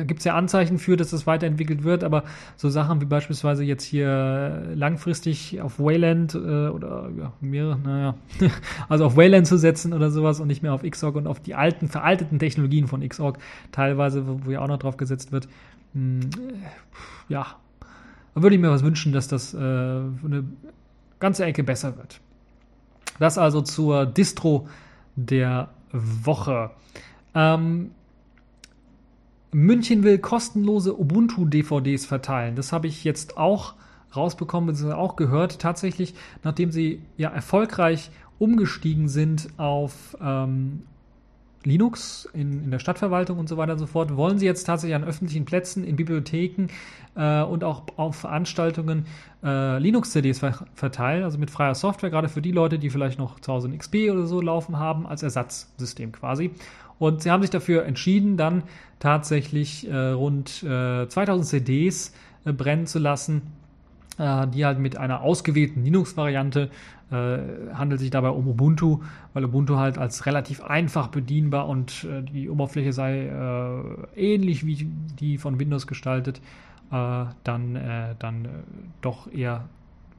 gibt 0.07 0.21
es 0.21 0.25
ja 0.25 0.35
Anzeichen 0.35 0.79
für, 0.79 0.97
dass 0.97 1.11
das 1.11 1.27
weiterentwickelt 1.27 1.85
wird, 1.85 2.05
aber 2.05 2.25
so 2.57 2.69
Sachen 2.69 3.01
wie 3.01 3.07
beispielsweise 3.07 3.65
jetzt 3.65 3.85
hier 3.85 4.69
langfristig 4.75 5.61
auf 5.61 5.79
Wayland 5.79 6.35
äh, 6.35 6.39
oder 6.69 7.11
ja, 7.17 7.33
mehrere, 7.41 7.79
naja, 7.79 8.15
also 8.89 9.07
auf 9.07 9.17
Wayland 9.17 9.47
zu 9.47 9.59
setzen 9.59 9.93
oder 9.93 10.11
sowas 10.11 10.41
und 10.41 10.49
nicht 10.49 10.63
mehr 10.63 10.73
auf 10.73 10.83
Xorg 10.83 11.17
und 11.17 11.27
auf 11.27 11.41
die 11.41 11.55
alten, 11.55 11.89
veralteten 11.89 12.39
Technologien 12.39 12.87
von 12.87 13.07
Xorg 13.07 13.39
teilweise, 13.73 14.27
wo, 14.27 14.41
wo 14.45 14.51
ja 14.51 14.61
auch 14.61 14.69
noch 14.69 14.79
drauf 14.79 14.97
gesetzt 14.97 15.33
wird. 15.33 15.49
Hm, 15.95 16.21
ja, 17.29 17.47
da 18.35 18.43
würde 18.43 18.57
ich 18.57 18.63
mir 18.63 18.71
was 18.71 18.85
wünschen, 18.85 19.13
dass 19.13 19.29
das 19.29 19.55
äh, 19.55 19.59
eine 19.59 20.45
ganze 21.19 21.45
Ecke 21.45 21.65
besser 21.65 21.97
wird. 21.97 22.21
Das 23.19 23.39
also 23.39 23.61
zur 23.61 24.07
Distro 24.07 24.69
der 25.17 25.69
Woche. 25.93 26.71
Ähm, 27.35 27.91
München 29.53 30.05
will 30.05 30.19
kostenlose 30.19 30.99
Ubuntu-DVDs 30.99 32.07
verteilen. 32.07 32.55
Das 32.55 32.73
habe 32.73 32.87
ich 32.87 33.05
jetzt 33.05 33.37
auch 33.37 33.75
rausbekommen, 34.15 34.69
bzw. 34.75 34.93
auch 34.93 35.17
gehört. 35.17 35.59
Tatsächlich, 35.61 36.15
nachdem 36.43 36.71
sie 36.71 37.03
ja 37.17 37.31
erfolgreich 37.31 38.11
umgestiegen 38.39 39.09
sind 39.09 39.49
auf 39.59 40.17
ähm, 40.21 40.83
Linux 41.65 42.27
in, 42.33 42.65
in 42.65 42.71
der 42.71 42.79
Stadtverwaltung 42.79 43.39
und 43.39 43.49
so 43.49 43.57
weiter 43.59 43.73
und 43.73 43.79
so 43.79 43.87
fort, 43.87 44.17
wollen 44.17 44.39
sie 44.39 44.47
jetzt 44.47 44.65
tatsächlich 44.65 44.95
an 44.95 45.05
öffentlichen 45.05 45.45
Plätzen, 45.45 45.85
in 45.85 45.97
Bibliotheken 45.97 46.69
äh, 47.17 47.43
und 47.43 47.65
auch 47.65 47.83
auf 47.97 48.17
Veranstaltungen 48.17 49.05
äh, 49.45 49.79
Linux-CDs 49.79 50.39
ver 50.39 50.67
verteilen, 50.75 51.23
also 51.23 51.39
mit 51.39 51.51
freier 51.51 51.75
Software, 51.75 52.09
gerade 52.09 52.31
für 52.31 52.41
die 52.41 52.53
Leute, 52.53 52.79
die 52.79 52.89
vielleicht 52.89 53.19
noch 53.19 53.41
zu 53.41 53.53
Hause 53.53 53.69
ein 53.69 53.77
XP 53.77 54.11
oder 54.11 54.27
so 54.27 54.41
laufen 54.41 54.79
haben, 54.79 55.07
als 55.07 55.23
Ersatzsystem 55.23 56.13
quasi. 56.13 56.53
Und 57.01 57.23
sie 57.23 57.31
haben 57.31 57.41
sich 57.41 57.51
dafür 57.51 57.87
entschieden, 57.87 58.37
dann 58.37 58.63
tatsächlich 58.99 59.89
äh, 59.91 59.97
rund 59.97 60.63
äh, 60.63 61.09
2000 61.09 61.47
CDs 61.47 62.15
äh, 62.45 62.53
brennen 62.53 62.87
zu 62.87 62.99
lassen, 62.99 63.41
äh, 64.19 64.47
die 64.49 64.67
halt 64.67 64.79
mit 64.79 64.99
einer 64.99 65.23
ausgewählten 65.23 65.83
Linux-Variante 65.83 66.71
äh, 67.11 67.39
handelt 67.73 68.01
sich 68.01 68.11
dabei 68.11 68.29
um 68.29 68.47
Ubuntu, 68.47 69.01
weil 69.33 69.47
Ubuntu 69.47 69.77
halt 69.77 69.97
als 69.97 70.27
relativ 70.27 70.63
einfach 70.63 71.09
bedienbar 71.09 71.69
und 71.69 72.05
äh, 72.05 72.23
die 72.23 72.51
Oberfläche 72.51 72.93
sei 72.93 73.31
ähnlich 74.15 74.67
wie 74.67 74.87
die 75.19 75.39
von 75.39 75.59
Windows 75.59 75.87
gestaltet 75.87 76.41
dann, 76.91 77.79
dann 78.19 78.49
doch 79.01 79.33
eher 79.33 79.69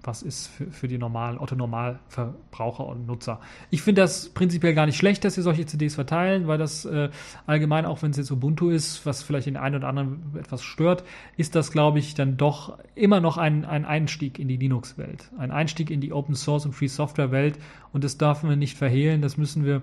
was 0.04 0.22
ist 0.24 0.48
für, 0.48 0.72
für 0.72 0.88
die 0.88 0.98
normalen 0.98 1.38
Otto-Normalverbraucher 1.38 2.86
und 2.86 3.06
Nutzer. 3.06 3.40
Ich 3.70 3.82
finde 3.82 4.02
das 4.02 4.30
prinzipiell 4.30 4.74
gar 4.74 4.86
nicht 4.86 4.98
schlecht, 4.98 5.24
dass 5.24 5.36
sie 5.36 5.42
solche 5.42 5.66
CDs 5.66 5.96
verteilen, 5.96 6.48
weil 6.48 6.58
das 6.58 6.86
äh, 6.86 7.10
allgemein, 7.46 7.86
auch 7.86 8.02
wenn 8.02 8.12
es 8.12 8.18
jetzt 8.18 8.32
Ubuntu 8.32 8.70
ist, 8.70 9.06
was 9.06 9.24
vielleicht 9.24 9.48
den 9.48 9.58
einen 9.58 9.76
oder 9.76 9.88
anderen 9.88 10.36
etwas 10.40 10.64
stört, 10.64 11.04
ist 11.38 11.56
das, 11.56 11.72
glaube 11.72 12.00
ich, 12.00 12.16
dann 12.16 12.38
doch 12.38 12.78
immer 12.96 13.20
noch 13.20 13.38
ein, 13.38 13.66
ein 13.66 13.86
Einstieg 13.86 14.40
in 14.40 14.48
die 14.48 14.58
Linux-Welt. 14.58 15.32
Ein 15.38 15.52
Einstieg 15.52 15.92
in 15.92 16.02
die 16.02 16.14
Open-Source- 16.14 16.66
und 16.66 16.74
Free-Software-Welt 16.74 17.60
und 17.94 18.04
das 18.04 18.18
darf 18.18 18.44
man 18.44 18.58
nicht 18.58 18.78
verhehlen, 18.78 19.22
das 19.22 19.38
müssen 19.38 19.66
wir 19.66 19.82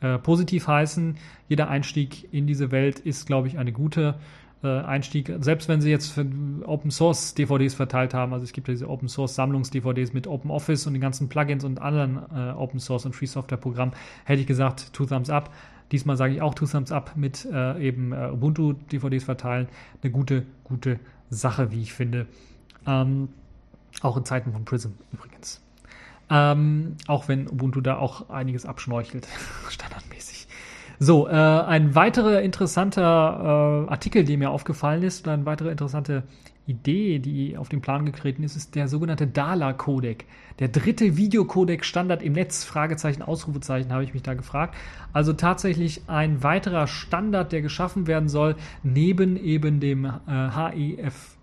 äh, 0.00 0.18
positiv 0.18 0.68
heißen. 0.68 1.16
Jeder 1.48 1.68
Einstieg 1.68 2.32
in 2.32 2.46
diese 2.46 2.70
Welt 2.70 3.00
ist, 3.00 3.26
glaube 3.26 3.48
ich, 3.48 3.58
eine 3.58 3.72
gute 3.72 4.18
Einstieg, 4.66 5.32
selbst 5.40 5.68
wenn 5.68 5.80
sie 5.80 5.90
jetzt 5.90 6.18
Open 6.66 6.90
Source 6.90 7.34
DVDs 7.34 7.74
verteilt 7.74 8.12
haben, 8.12 8.32
also 8.32 8.42
es 8.42 8.52
gibt 8.52 8.66
ja 8.66 8.72
diese 8.72 8.88
Open 8.88 9.08
Source 9.08 9.36
Sammlungs 9.36 9.70
DVDs 9.70 10.12
mit 10.12 10.26
Open 10.26 10.50
Office 10.50 10.86
und 10.86 10.94
den 10.94 11.00
ganzen 11.00 11.28
Plugins 11.28 11.62
und 11.62 11.80
anderen 11.80 12.18
äh, 12.34 12.50
Open 12.50 12.80
Source 12.80 13.06
und 13.06 13.14
Free 13.14 13.26
Software 13.26 13.58
Programmen, 13.58 13.92
hätte 14.24 14.40
ich 14.40 14.48
gesagt, 14.48 14.92
two 14.92 15.06
thumbs 15.06 15.30
up. 15.30 15.52
Diesmal 15.92 16.16
sage 16.16 16.34
ich 16.34 16.42
auch 16.42 16.54
two 16.54 16.66
thumbs 16.66 16.90
up 16.90 17.12
mit 17.14 17.46
äh, 17.52 17.80
eben 17.80 18.12
äh, 18.12 18.30
Ubuntu 18.32 18.72
DVDs 18.72 19.24
verteilen. 19.24 19.68
Eine 20.02 20.10
gute, 20.10 20.44
gute 20.64 20.98
Sache, 21.30 21.70
wie 21.70 21.80
ich 21.80 21.92
finde. 21.92 22.26
Ähm, 22.84 23.28
auch 24.02 24.16
in 24.16 24.24
Zeiten 24.24 24.52
von 24.52 24.64
Prism 24.64 24.90
übrigens. 25.12 25.62
Ähm, 26.30 26.96
auch 27.06 27.28
wenn 27.28 27.48
Ubuntu 27.48 27.80
da 27.80 27.96
auch 27.96 28.28
einiges 28.28 28.66
abschnorchelt, 28.66 29.28
standardmäßig. 29.70 30.47
So, 31.00 31.28
äh, 31.28 31.30
ein 31.30 31.94
weiterer 31.94 32.42
interessanter 32.42 33.86
äh, 33.86 33.90
Artikel, 33.90 34.24
der 34.24 34.36
mir 34.36 34.50
aufgefallen 34.50 35.04
ist, 35.04 35.24
oder 35.24 35.34
eine 35.34 35.46
weitere 35.46 35.70
interessante 35.70 36.24
Idee, 36.66 37.20
die 37.20 37.56
auf 37.56 37.68
den 37.68 37.80
Plan 37.80 38.04
getreten 38.04 38.42
ist, 38.42 38.56
ist 38.56 38.74
der 38.74 38.88
sogenannte 38.88 39.28
DALA-Codec. 39.28 40.26
Der 40.58 40.68
dritte 40.68 41.16
Videocodec-Standard 41.16 42.22
im 42.22 42.32
Netz, 42.32 42.64
Fragezeichen, 42.64 43.22
Ausrufezeichen, 43.22 43.92
habe 43.92 44.02
ich 44.02 44.12
mich 44.12 44.24
da 44.24 44.34
gefragt. 44.34 44.74
Also 45.12 45.32
tatsächlich 45.32 46.02
ein 46.08 46.42
weiterer 46.42 46.88
Standard, 46.88 47.52
der 47.52 47.62
geschaffen 47.62 48.08
werden 48.08 48.28
soll, 48.28 48.56
neben 48.82 49.36
eben 49.36 49.78
dem 49.78 50.04
äh, 50.04 50.10
HEF, 50.26 51.36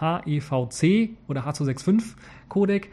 HEVC 0.00 1.10
oder 1.28 1.46
H265-Codec, 1.46 2.88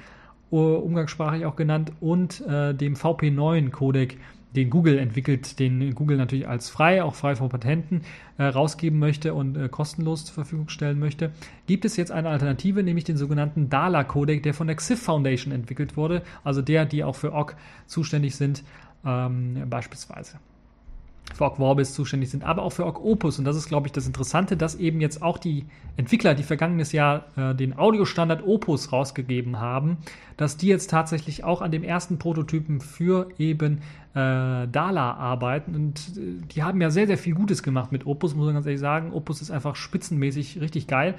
umgangssprachlich 0.52 1.46
auch 1.46 1.56
genannt, 1.56 1.94
und 2.02 2.42
äh, 2.42 2.74
dem 2.74 2.96
VP9-Codec, 2.96 4.18
den 4.56 4.70
Google 4.70 4.98
entwickelt, 4.98 5.60
den 5.60 5.94
Google 5.94 6.18
natürlich 6.18 6.48
als 6.48 6.70
frei, 6.70 7.04
auch 7.04 7.16
frei 7.16 7.36
von 7.36 7.50
Patenten, 7.50 8.02
äh, 8.38 8.46
rausgeben 8.46 8.98
möchte 8.98 9.34
und 9.34 9.56
äh, 9.56 9.70
kostenlos 9.70 10.26
zur 10.26 10.34
Verfügung 10.34 10.70
stellen 10.70 11.00
möchte, 11.00 11.32
gibt 11.68 11.86
es 11.86 11.98
jetzt 11.98 12.12
eine 12.12 12.30
Alternative, 12.30 12.82
nämlich 12.82 13.04
den 13.04 13.18
sogenannten 13.18 13.70
DALA-Codec, 13.70 14.42
der 14.44 14.54
von 14.54 14.68
der 14.68 14.76
XIF 14.76 15.02
Foundation 15.02 15.54
entwickelt 15.54 15.98
wurde, 15.98 16.24
also 16.44 16.62
der, 16.62 16.86
die 16.86 17.04
auch 17.04 17.16
für 17.16 17.34
OGG 17.34 17.56
zuständig 17.86 18.36
sind, 18.36 18.64
ähm, 19.06 19.64
beispielsweise 19.70 20.40
für 21.34 21.44
Org 21.44 21.58
Vorbis 21.58 21.94
zuständig 21.94 22.30
sind, 22.30 22.44
aber 22.44 22.64
auch 22.64 22.72
für 22.72 22.86
Org 22.86 23.04
Opus. 23.04 23.40
Und 23.40 23.46
das 23.46 23.56
ist, 23.56 23.68
glaube 23.68 23.88
ich, 23.88 23.94
das 23.94 24.08
Interessante, 24.08 24.58
dass 24.58 24.76
eben 24.76 25.02
jetzt 25.02 25.22
auch 25.22 25.38
die 25.38 25.66
Entwickler, 25.98 26.34
die 26.34 26.44
vergangenes 26.44 26.92
Jahr 26.92 27.26
äh, 27.36 27.56
den 27.56 27.78
Audiostandard 27.78 28.46
Opus 28.46 28.92
rausgegeben 28.92 29.60
haben, 29.60 29.98
dass 30.38 30.58
die 30.58 30.68
jetzt 30.68 30.90
tatsächlich 30.90 31.44
auch 31.44 31.62
an 31.62 31.72
dem 31.72 31.84
ersten 31.84 32.18
Prototypen 32.18 32.82
für 32.82 33.30
eben 33.38 33.82
äh, 34.14 34.68
Dala 34.68 35.14
arbeiten. 35.14 35.76
Und 35.76 36.00
äh, 36.18 36.46
die 36.54 36.64
haben 36.64 36.82
ja 36.82 36.90
sehr, 36.90 37.08
sehr 37.08 37.18
viel 37.18 37.36
Gutes 37.36 37.64
gemacht 37.64 37.92
mit 37.92 38.06
Opus, 38.06 38.36
muss 38.36 38.46
man 38.46 38.56
ganz 38.56 38.66
ehrlich 38.66 38.80
sagen. 38.80 39.14
Opus 39.14 39.42
ist 39.42 39.52
einfach 39.52 39.76
spitzenmäßig 39.76 40.60
richtig 40.62 40.88
geil. 40.88 41.16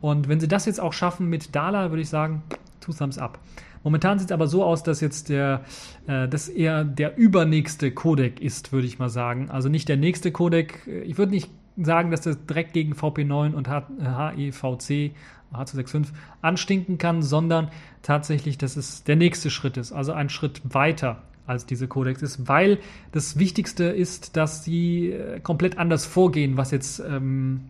Und 0.00 0.28
wenn 0.28 0.40
sie 0.40 0.48
das 0.48 0.66
jetzt 0.66 0.80
auch 0.80 0.92
schaffen 0.92 1.28
mit 1.28 1.54
Dala, 1.54 1.90
würde 1.90 2.02
ich 2.02 2.08
sagen, 2.08 2.42
two 2.80 2.92
thumbs 2.92 3.18
up. 3.18 3.38
Momentan 3.82 4.18
sieht 4.18 4.28
es 4.28 4.32
aber 4.32 4.46
so 4.46 4.64
aus, 4.64 4.82
dass 4.82 5.00
jetzt 5.00 5.28
der, 5.28 5.62
äh, 6.06 6.28
das 6.28 6.48
eher 6.48 6.84
der 6.84 7.16
übernächste 7.16 7.90
Codec 7.90 8.40
ist, 8.40 8.72
würde 8.72 8.86
ich 8.86 8.98
mal 8.98 9.10
sagen. 9.10 9.50
Also 9.50 9.68
nicht 9.68 9.88
der 9.88 9.96
nächste 9.96 10.32
Codec. 10.32 10.86
Ich 10.86 11.18
würde 11.18 11.32
nicht 11.32 11.50
sagen, 11.76 12.10
dass 12.10 12.22
das 12.22 12.44
direkt 12.46 12.72
gegen 12.72 12.94
VP9 12.94 13.52
und 13.52 13.68
HEVC 13.68 15.12
H265 15.52 16.08
anstinken 16.42 16.98
kann, 16.98 17.22
sondern 17.22 17.70
tatsächlich, 18.02 18.58
dass 18.58 18.76
es 18.76 19.04
der 19.04 19.16
nächste 19.16 19.50
Schritt 19.50 19.76
ist, 19.76 19.92
also 19.92 20.12
ein 20.12 20.28
Schritt 20.28 20.60
weiter 20.64 21.22
als 21.46 21.66
diese 21.66 21.88
Codex 21.88 22.22
ist, 22.22 22.48
weil 22.48 22.78
das 23.12 23.38
Wichtigste 23.38 23.84
ist, 23.84 24.36
dass 24.36 24.64
sie 24.64 25.10
äh, 25.10 25.40
komplett 25.40 25.78
anders 25.78 26.06
vorgehen, 26.06 26.56
was 26.56 26.70
jetzt 26.70 27.00
ähm, 27.00 27.60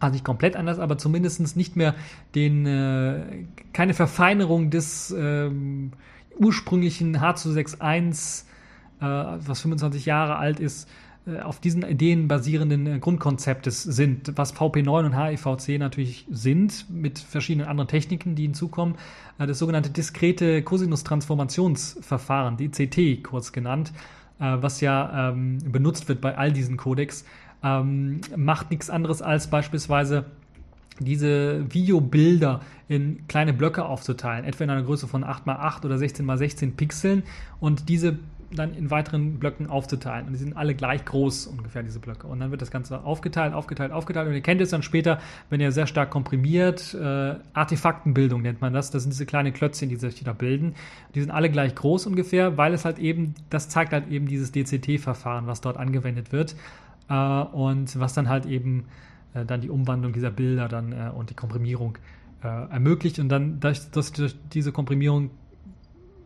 also 0.00 0.14
nicht 0.14 0.24
komplett 0.24 0.56
anders, 0.56 0.78
aber 0.78 0.98
zumindest 0.98 1.56
nicht 1.56 1.76
mehr 1.76 1.94
den, 2.34 2.66
äh, 2.66 3.44
keine 3.72 3.94
Verfeinerung 3.94 4.70
des 4.70 5.14
ähm, 5.16 5.92
ursprünglichen 6.38 7.18
H261, 7.18 8.44
äh, 9.00 9.04
was 9.04 9.60
25 9.60 10.06
Jahre 10.06 10.36
alt 10.36 10.58
ist, 10.58 10.88
auf 11.44 11.60
diesen 11.60 11.82
Ideen 11.82 12.28
basierenden 12.28 12.86
äh, 12.86 12.98
Grundkonzeptes 12.98 13.82
sind, 13.82 14.32
was 14.36 14.54
VP9 14.54 15.06
und 15.06 15.16
HEVC 15.16 15.78
natürlich 15.78 16.26
sind, 16.30 16.86
mit 16.90 17.18
verschiedenen 17.18 17.68
anderen 17.68 17.88
Techniken, 17.88 18.34
die 18.34 18.42
hinzukommen. 18.44 18.96
Äh, 19.38 19.46
das 19.46 19.58
sogenannte 19.58 19.90
diskrete 19.90 20.62
Cosinus-Transformationsverfahren, 20.62 22.56
DCT 22.56 23.22
kurz 23.22 23.52
genannt, 23.52 23.92
äh, 24.38 24.56
was 24.60 24.80
ja 24.80 25.30
ähm, 25.30 25.58
benutzt 25.70 26.08
wird 26.08 26.20
bei 26.20 26.36
all 26.36 26.52
diesen 26.52 26.76
Codecs, 26.76 27.24
ähm, 27.62 28.22
macht 28.34 28.70
nichts 28.70 28.88
anderes 28.88 29.20
als 29.20 29.48
beispielsweise 29.48 30.24
diese 31.00 31.72
Videobilder 31.72 32.60
in 32.88 33.26
kleine 33.28 33.52
Blöcke 33.52 33.84
aufzuteilen, 33.84 34.44
etwa 34.44 34.64
in 34.64 34.70
einer 34.70 34.82
Größe 34.82 35.06
von 35.06 35.24
8x8 35.24 35.84
oder 35.84 35.96
16x16 35.96 36.76
Pixeln 36.76 37.22
und 37.58 37.88
diese 37.88 38.18
dann 38.52 38.74
in 38.74 38.90
weiteren 38.90 39.38
Blöcken 39.38 39.68
aufzuteilen. 39.68 40.26
Und 40.26 40.32
die 40.32 40.38
sind 40.38 40.56
alle 40.56 40.74
gleich 40.74 41.04
groß 41.04 41.46
ungefähr, 41.46 41.82
diese 41.82 42.00
Blöcke. 42.00 42.26
Und 42.26 42.40
dann 42.40 42.50
wird 42.50 42.62
das 42.62 42.70
Ganze 42.70 43.04
aufgeteilt, 43.04 43.54
aufgeteilt, 43.54 43.92
aufgeteilt. 43.92 44.28
Und 44.28 44.34
ihr 44.34 44.40
kennt 44.40 44.60
es 44.60 44.70
dann 44.70 44.82
später, 44.82 45.20
wenn 45.50 45.60
ihr 45.60 45.70
sehr 45.72 45.86
stark 45.86 46.10
komprimiert, 46.10 46.94
äh, 46.94 47.36
Artefaktenbildung 47.52 48.42
nennt 48.42 48.60
man 48.60 48.72
das. 48.72 48.90
Das 48.90 49.02
sind 49.02 49.12
diese 49.12 49.26
kleinen 49.26 49.52
Klötzchen, 49.52 49.88
die 49.88 49.96
sich 49.96 50.22
da 50.24 50.32
bilden. 50.32 50.74
Die 51.14 51.20
sind 51.20 51.30
alle 51.30 51.50
gleich 51.50 51.74
groß 51.74 52.06
ungefähr, 52.06 52.56
weil 52.56 52.74
es 52.74 52.84
halt 52.84 52.98
eben, 52.98 53.34
das 53.50 53.68
zeigt 53.68 53.92
halt 53.92 54.08
eben 54.08 54.26
dieses 54.26 54.52
DCT-Verfahren, 54.52 55.46
was 55.46 55.60
dort 55.60 55.76
angewendet 55.76 56.32
wird 56.32 56.56
äh, 57.08 57.14
und 57.14 57.98
was 58.00 58.14
dann 58.14 58.28
halt 58.28 58.46
eben 58.46 58.86
äh, 59.34 59.44
dann 59.44 59.60
die 59.60 59.70
Umwandlung 59.70 60.12
dieser 60.12 60.30
Bilder 60.30 60.68
dann 60.68 60.92
äh, 60.92 61.10
und 61.14 61.30
die 61.30 61.34
Komprimierung 61.34 61.98
äh, 62.42 62.48
ermöglicht 62.48 63.18
und 63.18 63.28
dann 63.28 63.60
durch, 63.60 63.90
durch, 63.90 64.12
durch 64.12 64.34
diese 64.52 64.72
Komprimierung 64.72 65.30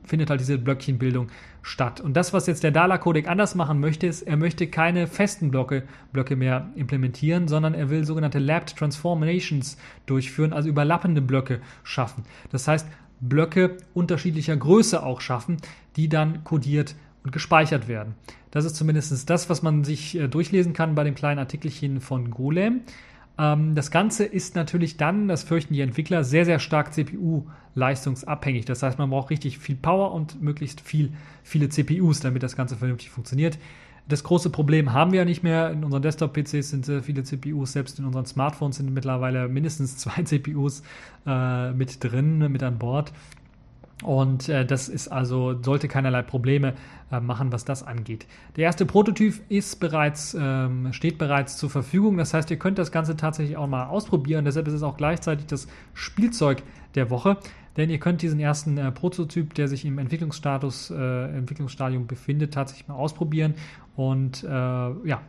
findet 0.05 0.31
halt 0.31 0.41
diese 0.41 0.59
Blöckchenbildung 0.59 1.29
statt. 1.63 2.01
Und 2.01 2.15
das, 2.15 2.33
was 2.33 2.47
jetzt 2.47 2.63
der 2.63 2.71
Dala-Codec 2.71 3.29
anders 3.29 3.55
machen 3.55 3.81
möchte, 3.81 4.07
ist, 4.07 4.23
er 4.23 4.37
möchte 4.37 4.67
keine 4.67 5.07
festen 5.07 5.51
Blöcke, 5.51 5.85
Blöcke 6.13 6.37
mehr 6.37 6.71
implementieren, 6.77 7.49
sondern 7.49 7.75
er 7.75 7.91
will 7.91 8.05
sogenannte 8.05 8.39
Lapped 8.39 8.77
Transformations 8.77 9.77
durchführen, 10.07 10.53
also 10.53 10.69
überlappende 10.69 11.23
Blöcke 11.23 11.61
schaffen. 11.83 12.25
Das 12.51 12.69
heißt, 12.69 12.87
Blöcke 13.21 13.79
unterschiedlicher 13.95 14.57
Größe 14.57 15.03
auch 15.03 15.21
schaffen, 15.21 15.57
die 15.97 16.09
dann 16.09 16.45
kodiert 16.45 16.95
und 17.23 17.33
gespeichert 17.33 17.89
werden. 17.89 18.15
Das 18.51 18.65
ist 18.65 18.77
zumindest 18.77 19.29
das, 19.31 19.51
was 19.51 19.63
man 19.63 19.83
sich 19.83 20.17
äh, 20.17 20.29
durchlesen 20.29 20.75
kann 20.75 20.95
bei 20.95 21.05
dem 21.05 21.15
kleinen 21.15 21.39
Artikelchen 21.39 22.01
von 22.01 22.31
Golem. 22.31 22.83
Ähm, 23.39 23.75
das 23.75 23.91
Ganze 23.91 24.25
ist 24.25 24.55
natürlich 24.55 24.97
dann, 24.97 25.29
das 25.29 25.43
fürchten 25.43 25.75
die 25.75 25.81
Entwickler, 25.81 26.25
sehr, 26.25 26.45
sehr 26.45 26.59
stark 26.59 26.93
CPU-leistungsabhängig. 26.95 28.65
Das 28.65 28.83
heißt, 28.83 28.99
man 28.99 29.11
braucht 29.11 29.31
richtig 29.31 29.59
viel 29.59 29.77
Power 29.77 30.13
und 30.13 30.41
möglichst 30.41 30.81
viel, 30.81 31.13
viele 31.43 31.69
CPUs, 31.69 32.21
damit 32.21 32.43
das 32.43 32.57
Ganze 32.57 32.77
vernünftig 32.77 33.11
funktioniert. 33.11 33.59
Das 34.07 34.23
große 34.23 34.51
Problem 34.51 34.93
haben 34.93 35.13
wir 35.13 35.21
ja 35.21 35.25
nicht 35.25 35.43
mehr. 35.43 35.71
In 35.71 35.83
unseren 35.83 36.03
Desktop-PCs 36.03 36.71
sind 36.71 36.85
sehr 36.85 37.03
viele 37.03 37.23
CPUs, 37.25 37.73
selbst 37.73 37.99
in 37.99 38.05
unseren 38.05 38.27
Smartphones 38.27 38.77
sind 38.77 38.93
mittlerweile 38.93 39.49
mindestens 39.49 39.97
zwei 39.99 40.23
CPUs 40.23 40.83
äh, 41.27 41.73
mit 41.73 42.05
drin, 42.05 42.53
mit 42.53 42.63
an 42.63 42.79
Bord. 42.79 43.13
Und 44.05 44.49
äh, 44.51 44.67
das 44.67 44.89
ist 44.89 45.09
also, 45.09 45.61
sollte 45.63 45.89
keinerlei 45.89 46.23
Probleme 46.23 46.75
äh, 47.11 47.21
machen, 47.21 47.53
was 47.53 47.65
das 47.65 47.83
angeht. 47.83 48.27
Der 48.57 48.65
erste 48.65 48.85
Prototyp 48.85 49.41
ist 49.49 49.81
bereits, 49.81 50.37
ähm, 50.39 50.93
steht 50.93 51.17
bereits 51.17 51.57
zur 51.57 51.71
Verfügung. 51.71 52.19
Das 52.19 52.35
heißt, 52.35 52.51
ihr 52.51 52.59
könnt 52.59 52.79
das 52.79 52.93
Ganze 52.93 53.17
tatsächlich 53.17 53.57
auch 53.57 53.67
mal 53.67 53.87
ausprobieren. 53.87 54.45
Deshalb 54.45 54.69
ist 54.69 54.75
es 54.75 54.83
auch 54.83 54.99
gleichzeitig 54.99 55.47
das 55.47 55.67
Spielzeug 55.95 56.63
der 56.95 57.09
Woche. 57.11 57.39
Denn 57.77 57.91
ihr 57.91 57.99
könnt 57.99 58.23
diesen 58.23 58.39
ersten 58.39 58.79
äh, 58.79 58.93
Prototyp, 58.93 59.55
der 59.55 59.69
sich 59.69 59.85
im 59.85 59.99
Entwicklungsstatus, 59.99 60.91
äh, 60.91 61.37
Entwicklungsstadium 61.37 62.07
befindet, 62.07 62.55
tatsächlich 62.55 62.87
mal 62.87 62.95
ausprobieren. 62.95 63.55
Und 63.97 64.45
äh, 64.45 64.49
ja, 64.49 65.23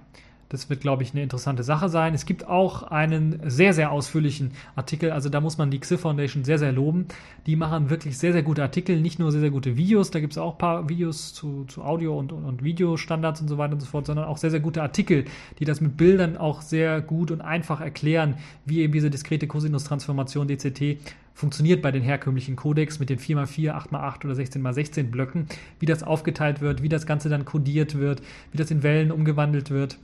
Das 0.56 0.70
wird, 0.70 0.80
glaube 0.80 1.04
ich, 1.04 1.12
eine 1.12 1.22
interessante 1.22 1.64
Sache 1.64 1.90
sein. 1.90 2.14
Es 2.14 2.26
gibt 2.26 2.48
auch 2.48 2.84
einen 2.84 3.42
sehr, 3.46 3.74
sehr 3.74 3.92
ausführlichen 3.92 4.52
Artikel. 4.78 5.12
Also 5.12 5.28
da 5.28 5.42
muss 5.42 5.58
man 5.58 5.70
die 5.70 5.82
XIF 5.82 6.00
Foundation 6.00 6.46
sehr, 6.46 6.58
sehr 6.58 6.72
loben. 6.72 7.08
Die 7.46 7.58
machen 7.58 7.90
wirklich 7.90 8.18
sehr, 8.18 8.32
sehr 8.32 8.42
gute 8.42 8.62
Artikel, 8.62 9.02
nicht 9.02 9.20
nur 9.20 9.34
sehr, 9.34 9.42
sehr 9.42 9.50
gute 9.50 9.76
Videos. 9.76 10.12
Da 10.12 10.22
gibt 10.22 10.32
es 10.32 10.38
auch 10.38 10.54
ein 10.54 10.58
paar 10.58 10.88
Videos 10.88 11.34
zu, 11.34 11.66
zu 11.66 11.84
Audio- 11.84 12.18
und, 12.18 12.32
und, 12.32 12.46
und 12.46 12.64
Videostandards 12.64 13.42
und 13.42 13.50
so 13.50 13.58
weiter 13.58 13.74
und 13.74 13.82
so 13.82 13.86
fort, 13.86 14.06
sondern 14.06 14.28
auch 14.28 14.38
sehr, 14.38 14.50
sehr 14.50 14.62
gute 14.62 14.82
Artikel, 14.82 15.26
die 15.60 15.66
das 15.66 15.82
mit 15.82 15.98
Bildern 15.98 16.38
auch 16.38 16.62
sehr 16.62 17.02
gut 17.02 17.32
und 17.32 17.42
einfach 17.42 17.82
erklären, 17.82 18.36
wie 18.64 18.80
eben 18.80 18.94
diese 18.94 19.10
diskrete 19.10 19.48
Cosinus-Transformation 19.48 20.48
DCT 20.48 21.00
funktioniert 21.34 21.82
bei 21.82 21.92
den 21.92 22.02
herkömmlichen 22.02 22.56
Codecs 22.56 23.00
mit 23.00 23.10
den 23.10 23.20
4x4, 23.20 23.74
8x8 23.74 24.24
oder 24.24 24.36
16x16 24.36 25.12
Blöcken, 25.12 25.48
wie 25.82 25.86
das 25.86 26.02
aufgeteilt 26.02 26.62
wird, 26.62 26.82
wie 26.82 26.88
das 26.88 27.06
Ganze 27.06 27.28
dann 27.28 27.44
codiert 27.44 28.00
wird, 28.00 28.22
wie 28.54 28.58
das 28.58 28.72
in 28.72 28.84
Wellen 28.84 29.12
umgewandelt 29.12 29.70
wird 29.70 29.98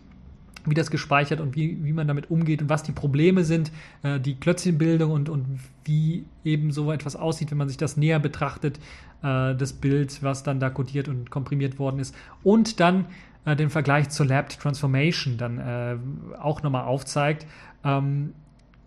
wie 0.66 0.74
das 0.74 0.92
gespeichert 0.92 1.40
und 1.40 1.56
wie, 1.56 1.84
wie 1.84 1.94
man 1.94 2.08
damit 2.08 2.30
umgeht 2.30 2.62
und 2.62 2.70
was 2.70 2.84
die 2.84 2.92
Probleme 2.92 3.44
sind, 3.44 3.72
äh, 4.04 4.20
die 4.20 4.36
Klötzchenbildung 4.36 5.12
und, 5.12 5.30
und 5.30 5.60
wie 5.86 6.26
eben 6.44 6.72
so 6.72 6.92
etwas 6.92 7.16
aussieht, 7.16 7.52
wenn 7.52 7.58
man 7.58 7.68
sich 7.68 7.78
das 7.78 7.98
näher 7.98 8.20
betrachtet, 8.20 8.78
äh, 9.24 9.56
das 9.56 9.74
Bild, 9.74 10.22
was 10.24 10.44
dann 10.44 10.60
da 10.60 10.70
codiert 10.70 11.08
und 11.08 11.30
komprimiert 11.32 11.80
worden 11.80 12.00
ist. 12.00 12.16
Und 12.44 12.80
dann 12.80 13.06
äh, 13.46 13.56
den 13.56 13.70
Vergleich 13.70 14.10
zur 14.10 14.26
Lapped 14.26 14.60
Transformation 14.60 15.38
dann 15.38 15.58
äh, 15.58 15.98
auch 16.40 16.62
nochmal 16.64 16.86
aufzeigt. 16.86 17.46
Ähm, 17.84 18.34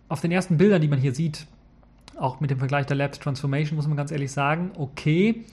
auf 0.07 0.21
den 0.21 0.31
ersten 0.31 0.57
Bildern, 0.57 0.81
die 0.81 0.87
man 0.87 0.99
hier 0.99 1.13
sieht, 1.13 1.47
auch 2.17 2.39
mit 2.39 2.51
dem 2.51 2.59
Vergleich 2.59 2.85
der 2.85 2.95
Lapped 2.95 3.21
Transformation, 3.21 3.75
muss 3.75 3.87
man 3.87 3.97
ganz 3.97 4.11
ehrlich 4.11 4.31
sagen, 4.31 4.71
okay, 4.77 5.43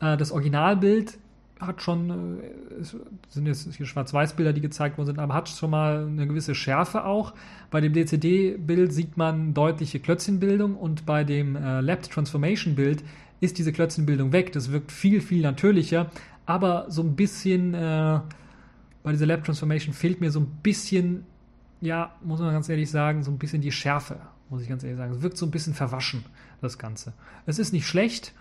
äh, 0.00 0.16
das 0.16 0.32
Originalbild 0.32 1.18
hat 1.60 1.82
schon, 1.82 2.40
äh, 2.40 2.84
sind 3.28 3.46
jetzt 3.46 3.74
hier 3.74 3.86
Schwarz-Weiß-Bilder, 3.86 4.52
die 4.52 4.60
gezeigt 4.60 4.98
worden 4.98 5.08
sind, 5.08 5.18
aber 5.18 5.34
hat 5.34 5.48
schon 5.48 5.70
mal 5.70 6.06
eine 6.06 6.26
gewisse 6.26 6.54
Schärfe 6.54 7.04
auch. 7.04 7.34
Bei 7.70 7.80
dem 7.80 7.92
DCD-Bild 7.92 8.92
sieht 8.92 9.16
man 9.16 9.54
deutliche 9.54 10.00
Klötzchenbildung 10.00 10.76
und 10.76 11.06
bei 11.06 11.24
dem 11.24 11.56
äh, 11.56 11.80
Lapped 11.80 12.10
Transformation-Bild 12.10 13.04
ist 13.40 13.58
diese 13.58 13.72
Klötzchenbildung 13.72 14.32
weg. 14.32 14.52
Das 14.52 14.72
wirkt 14.72 14.92
viel, 14.92 15.20
viel 15.20 15.42
natürlicher, 15.42 16.10
aber 16.46 16.86
so 16.88 17.02
ein 17.02 17.16
bisschen 17.16 17.74
äh, 17.74 18.20
bei 19.02 19.12
dieser 19.12 19.26
Lab 19.26 19.44
Transformation 19.44 19.94
fehlt 19.94 20.20
mir 20.20 20.30
so 20.30 20.40
ein 20.40 20.46
bisschen, 20.62 21.24
ja, 21.80 22.14
muss 22.22 22.40
man 22.40 22.52
ganz 22.52 22.68
ehrlich 22.68 22.90
sagen, 22.90 23.22
so 23.22 23.30
ein 23.30 23.38
bisschen 23.38 23.62
die 23.62 23.72
Schärfe, 23.72 24.20
muss 24.50 24.62
ich 24.62 24.68
ganz 24.68 24.82
ehrlich 24.82 24.98
sagen. 24.98 25.12
Es 25.12 25.22
wirkt 25.22 25.38
so 25.38 25.46
ein 25.46 25.50
bisschen 25.50 25.74
verwaschen, 25.74 26.24
das 26.60 26.78
Ganze. 26.78 27.12
Es 27.46 27.58
ist 27.58 27.72
nicht 27.72 27.86
schlecht, 27.86 28.34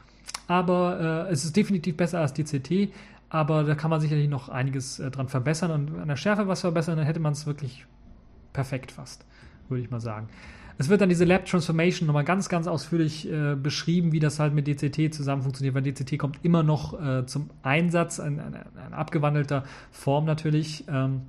aber 0.48 1.28
äh, 1.28 1.32
es 1.32 1.46
ist 1.46 1.56
definitiv 1.56 1.98
besser 1.98 2.20
als 2.20 2.34
DCT, 2.34 2.92
aber 3.30 3.64
da 3.64 3.76
kann 3.76 3.90
man 3.90 4.02
sicherlich 4.02 4.30
noch 4.30 4.50
einiges 4.50 5.00
äh, 5.00 5.12
dran 5.12 5.28
verbessern 5.28 5.72
und 5.72 6.00
an 6.00 6.08
der 6.08 6.16
Schärfe 6.16 6.48
was 6.48 6.62
verbessern, 6.62 6.98
dann 6.98 7.06
hätte 7.06 7.20
man 7.20 7.34
es 7.34 7.46
wirklich 7.46 7.86
perfekt 8.54 8.92
fast, 8.92 9.26
würde 9.68 9.84
ich 9.84 9.92
mal 9.92 10.02
sagen. 10.02 10.30
Es 10.80 10.88
wird 10.88 11.02
dann 11.02 11.10
diese 11.10 11.26
Lab 11.26 11.46
Transformation 11.46 12.08
nochmal 12.08 12.24
ganz, 12.24 12.48
ganz 12.48 12.66
ausführlich 12.66 13.30
äh, 13.30 13.56
beschrieben, 13.56 14.14
wie 14.14 14.22
das 14.22 14.40
halt 14.40 14.54
mit 14.54 14.66
DCT 14.66 15.14
zusammen 15.14 15.42
funktioniert, 15.42 15.76
weil 15.76 15.82
DCT 15.82 16.18
kommt 16.18 16.40
immer 16.44 16.64
noch 16.64 17.00
äh, 17.00 17.26
zum 17.26 17.50
Einsatz, 17.64 18.18
in, 18.18 18.40
in, 18.40 18.56
in 18.88 18.94
abgewandelter 18.94 19.66
Form 19.92 20.24
natürlich. 20.24 20.86
Ähm, 20.88 21.24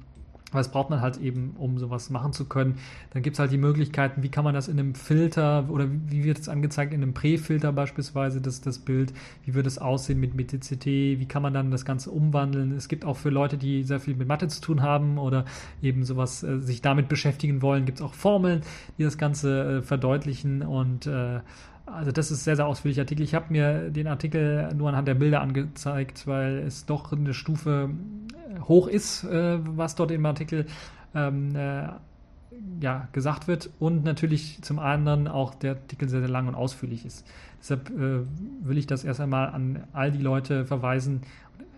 was 0.53 0.71
braucht 0.71 0.91
man 0.91 1.01
halt 1.01 1.19
eben, 1.19 1.55
um 1.59 1.79
sowas 1.79 2.11
machen 2.11 2.33
zu 2.33 2.47
können. 2.47 2.79
Dann 3.11 3.23
gibt 3.23 3.35
es 3.35 3.41
halt 3.41 3.53
die 3.53 3.59
Möglichkeiten, 3.59 4.23
wie 4.23 4.29
kann 4.29 4.45
man 4.45 4.55
das 4.55 4.69
in 4.69 4.79
einem 4.79 4.95
Filter 4.95 5.69
oder 5.71 5.87
wie 5.91 6.25
wird 6.25 6.39
es 6.39 6.49
angezeigt 6.49 6.93
in 6.93 7.03
einem 7.03 7.15
Präfilter 7.15 7.73
beispielsweise, 7.73 8.41
das, 8.41 8.61
das 8.61 8.79
Bild, 8.79 9.13
wie 9.45 9.55
wird 9.55 9.67
es 9.67 9.79
aussehen 9.79 10.21
mit, 10.21 10.41
DCT, 10.41 10.87
wie 10.87 11.27
kann 11.27 11.43
man 11.43 11.55
dann 11.55 11.71
das 11.71 11.85
Ganze 11.85 12.11
umwandeln. 12.11 12.73
Es 12.73 12.89
gibt 12.89 13.05
auch 13.05 13.17
für 13.17 13.31
Leute, 13.31 13.59
die 13.59 13.83
sehr 13.85 14.01
viel 14.01 14.15
mit 14.15 14.27
Mathe 14.27 14.49
zu 14.49 14.61
tun 14.61 14.83
haben 14.83 15.19
oder 15.19 15.45
eben 15.83 16.05
sowas 16.05 16.43
äh, 16.43 16.59
sich 16.59 16.83
damit 16.83 17.09
beschäftigen 17.09 17.63
wollen, 17.63 17.85
gibt 17.85 17.99
es 17.99 18.05
auch 18.05 18.15
Formeln, 18.15 18.63
die 18.99 19.05
das 19.05 19.19
Ganze 19.19 19.79
äh, 19.79 19.83
verdeutlichen 19.83 20.63
und 20.63 21.07
äh, 21.07 21.41
also 21.93 22.13
das 22.13 22.31
ist 22.31 22.45
sehr, 22.45 22.57
sehr 22.57 22.67
ausführlicher 22.67 23.03
Artikel. 23.03 23.23
Ich 23.23 23.35
habe 23.35 23.47
mir 23.51 23.91
den 23.91 24.07
Artikel 24.07 24.73
nur 24.75 24.89
anhand 24.89 25.09
der 25.09 25.15
Bilder 25.15 25.41
angezeigt, 25.41 26.27
weil 26.27 26.59
es 26.59 26.87
doch 26.87 27.13
eine 27.13 27.35
Stufe 27.35 27.91
hoch 28.69 28.89
ist, 28.89 29.25
äh, 29.25 29.59
was 29.77 29.95
dort 29.95 30.11
im 30.11 30.25
Artikel 30.27 30.67
ähm, 31.15 31.55
äh, 31.55 31.89
ja, 32.81 33.09
gesagt 33.13 33.49
wird 33.49 33.71
und 33.79 34.05
natürlich 34.05 34.63
zum 34.63 34.79
anderen 34.79 35.29
auch 35.29 35.55
der 35.55 35.73
Artikel 35.73 36.09
sehr, 36.09 36.21
sehr 36.21 36.29
lang 36.29 36.49
und 36.49 36.55
ausführlich 36.55 37.05
ist. 37.05 37.27
Deshalb 37.61 37.91
äh, 37.91 38.21
will 38.63 38.79
ich 38.79 38.87
das 38.87 39.05
erst 39.05 39.21
einmal 39.21 39.49
an 39.49 39.85
all 39.93 40.11
die 40.11 40.23
Leute 40.23 40.65
verweisen. 40.67 41.23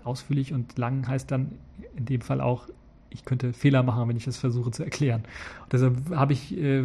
Ausführlich 0.05 0.53
und 0.53 0.79
lang 0.79 1.07
heißt 1.07 1.31
dann 1.31 1.53
in 1.97 2.07
dem 2.07 2.21
Fall 2.21 2.41
auch 2.41 2.69
ich 3.13 3.25
könnte 3.25 3.53
Fehler 3.53 3.83
machen, 3.83 4.09
wenn 4.09 4.17
ich 4.17 4.25
das 4.25 4.37
versuche 4.37 4.71
zu 4.71 4.83
erklären. 4.83 5.23
Und 5.65 5.73
deshalb 5.73 5.97
habe 6.15 6.33
ich 6.33 6.57
äh, 6.57 6.83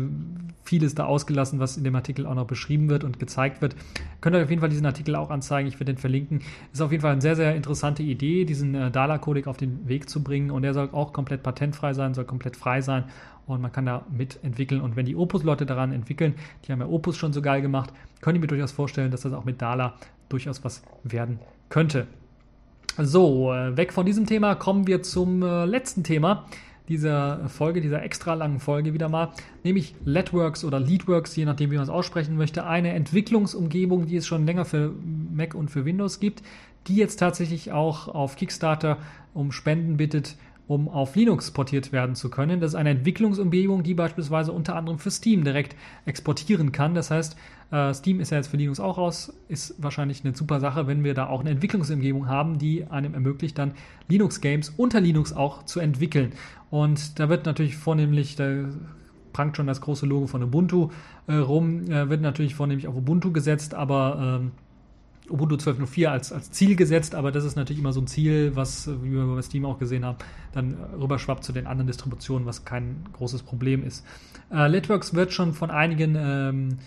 vieles 0.64 0.96
da 0.96 1.06
ausgelassen, 1.06 1.60
was 1.60 1.78
in 1.78 1.84
dem 1.84 1.96
Artikel 1.96 2.26
auch 2.26 2.36
noch 2.36 2.48
beschrieben 2.48 2.90
wird 2.90 3.04
und 3.04 3.20
gezeigt 3.20 3.62
wird. 3.62 3.76
Könnt 4.22 4.36
ihr 4.36 4.44
auf 4.44 4.50
jeden 4.50 4.60
Fall 4.60 4.70
diesen 4.70 4.86
Artikel 4.86 5.16
auch 5.16 5.30
anzeigen, 5.30 5.68
ich 5.68 5.76
werde 5.76 5.94
den 5.94 5.98
verlinken. 5.98 6.42
Ist 6.74 6.82
auf 6.82 6.92
jeden 6.92 7.02
Fall 7.02 7.14
eine 7.14 7.22
sehr, 7.22 7.36
sehr 7.36 7.56
interessante 7.56 8.04
Idee, 8.04 8.46
diesen 8.46 8.76
äh, 8.76 8.92
DALA-Codec 8.92 9.48
auf 9.48 9.58
den 9.58 9.88
Weg 9.88 10.10
zu 10.10 10.24
bringen 10.24 10.52
und 10.52 10.62
der 10.62 10.74
soll 10.74 10.90
auch 10.92 11.14
komplett 11.14 11.44
patentfrei 11.44 11.94
sein, 11.94 12.14
soll 12.14 12.26
komplett 12.26 12.58
frei 12.58 12.82
sein 12.82 13.06
und 13.48 13.62
man 13.62 13.72
kann 13.72 13.86
da 13.86 14.06
mitentwickeln. 14.10 14.82
Und 14.82 14.96
wenn 14.96 15.06
die 15.06 15.16
Opus-Leute 15.16 15.66
daran 15.66 15.94
entwickeln, 15.94 16.36
die 16.66 16.72
haben 16.72 16.82
ja 16.82 16.88
Opus 16.88 17.18
schon 17.18 17.34
so 17.34 17.42
geil 17.42 17.62
gemacht, 17.62 17.94
können 18.22 18.36
die 18.36 18.42
mir 18.42 18.48
durchaus 18.48 18.72
vorstellen, 18.72 19.12
dass 19.12 19.22
das 19.22 19.34
auch 19.34 19.46
mit 19.46 19.62
DALA 19.62 19.94
durchaus 20.30 20.64
was 20.64 20.84
werden 21.04 21.40
könnte. 21.70 22.08
So, 23.00 23.54
äh, 23.54 23.78
weg 23.78 23.94
von 23.94 24.08
diesem 24.08 24.26
Thema 24.26 24.56
kommen 24.56 24.88
wir 24.88 25.04
zum 25.04 25.44
äh, 25.44 25.66
letzten 25.66 26.04
Thema 26.04 26.46
dieser 26.90 27.48
Folge, 27.48 27.80
dieser 27.80 28.02
extra 28.02 28.34
langen 28.34 28.60
Folge 28.60 28.94
wieder 28.94 29.08
mal, 29.08 29.34
nämlich 29.64 29.94
Letworks 30.04 30.64
oder 30.64 30.80
Leadworks, 30.80 31.36
je 31.36 31.46
nachdem, 31.46 31.70
wie 31.70 31.76
man 31.76 31.84
es 31.84 31.90
aussprechen 31.90 32.38
möchte. 32.38 32.66
Eine 32.66 32.94
Entwicklungsumgebung, 32.94 34.08
die 34.08 34.16
es 34.16 34.26
schon 34.26 34.48
länger 34.48 34.66
für 34.66 34.94
Mac 35.32 35.54
und 35.54 35.70
für 35.70 35.86
Windows 35.86 36.20
gibt, 36.20 36.42
die 36.88 36.96
jetzt 36.96 37.18
tatsächlich 37.18 37.72
auch 37.72 38.08
auf 38.08 38.36
Kickstarter 38.36 38.98
um 39.36 39.52
Spenden 39.52 39.98
bittet, 39.98 40.36
um 40.68 40.90
auf 40.90 41.16
Linux 41.16 41.52
portiert 41.52 41.92
werden 41.92 42.16
zu 42.16 42.30
können. 42.30 42.60
Das 42.60 42.72
ist 42.72 42.76
eine 42.76 42.90
Entwicklungsumgebung, 42.90 43.84
die 43.84 43.94
beispielsweise 43.94 44.52
unter 44.52 44.76
anderem 44.76 45.00
für 45.00 45.12
Steam 45.12 45.44
direkt 45.44 45.76
exportieren 46.06 46.72
kann. 46.72 46.94
Das 46.94 47.10
heißt, 47.10 47.38
äh, 47.72 47.94
Steam 47.94 48.20
ist 48.20 48.32
ja 48.32 48.38
jetzt 48.38 48.48
für 48.48 48.58
Linux 48.58 48.80
auch 48.80 48.98
raus, 48.98 49.34
ist 49.48 49.76
wahrscheinlich 49.78 50.24
eine 50.24 50.36
super 50.36 50.60
Sache, 50.60 50.88
wenn 50.88 51.04
wir 51.04 51.14
da 51.14 51.28
auch 51.28 51.42
eine 51.42 51.52
Entwicklungsumgebung 51.52 52.28
haben, 52.28 52.58
die 52.60 52.86
einem 52.86 53.14
ermöglicht, 53.14 53.58
dann 53.58 53.72
Linux-Games 54.10 54.74
unter 54.78 55.00
Linux 55.00 55.34
auch 55.34 55.64
zu 55.64 55.80
entwickeln. 55.80 56.34
Und 56.70 57.20
da 57.20 57.30
wird 57.30 57.46
natürlich 57.46 57.78
vornehmlich, 57.78 58.36
da 58.36 58.66
prangt 59.32 59.56
schon 59.56 59.68
das 59.68 59.82
große 59.82 60.06
Logo 60.06 60.28
von 60.28 60.44
Ubuntu 60.44 60.90
äh, 61.28 61.36
rum, 61.36 61.86
äh, 61.90 62.10
wird 62.10 62.22
natürlich 62.22 62.56
vornehmlich 62.56 62.88
auf 62.88 62.96
Ubuntu 62.96 63.32
gesetzt, 63.32 63.74
aber 63.74 64.40
ähm, 64.42 64.52
Ubuntu 65.30 65.56
12.04 65.56 66.08
als, 66.08 66.32
als 66.32 66.52
Ziel 66.52 66.76
gesetzt, 66.76 67.16
aber 67.16 67.32
das 67.32 67.44
ist 67.44 67.56
natürlich 67.56 67.80
immer 67.80 67.94
so 67.94 68.02
ein 68.02 68.08
Ziel, 68.08 68.56
was, 68.56 68.90
wie 69.02 69.12
wir 69.12 69.26
bei 69.26 69.42
Steam 69.42 69.66
auch 69.66 69.80
gesehen 69.80 70.06
haben, 70.06 70.18
dann 70.54 70.78
rüberschwappt 71.00 71.44
zu 71.44 71.52
den 71.52 71.68
anderen 71.68 71.88
Distributionen, 71.88 72.46
was 72.46 72.66
kein 72.66 73.06
großes 73.14 73.44
Problem 73.44 73.84
ist. 73.84 74.06
Äh, 74.52 74.68
Letworks 74.68 75.14
wird 75.14 75.34
schon 75.34 75.54
von 75.54 75.72
einigen 75.72 76.16
ähm, 76.18 76.78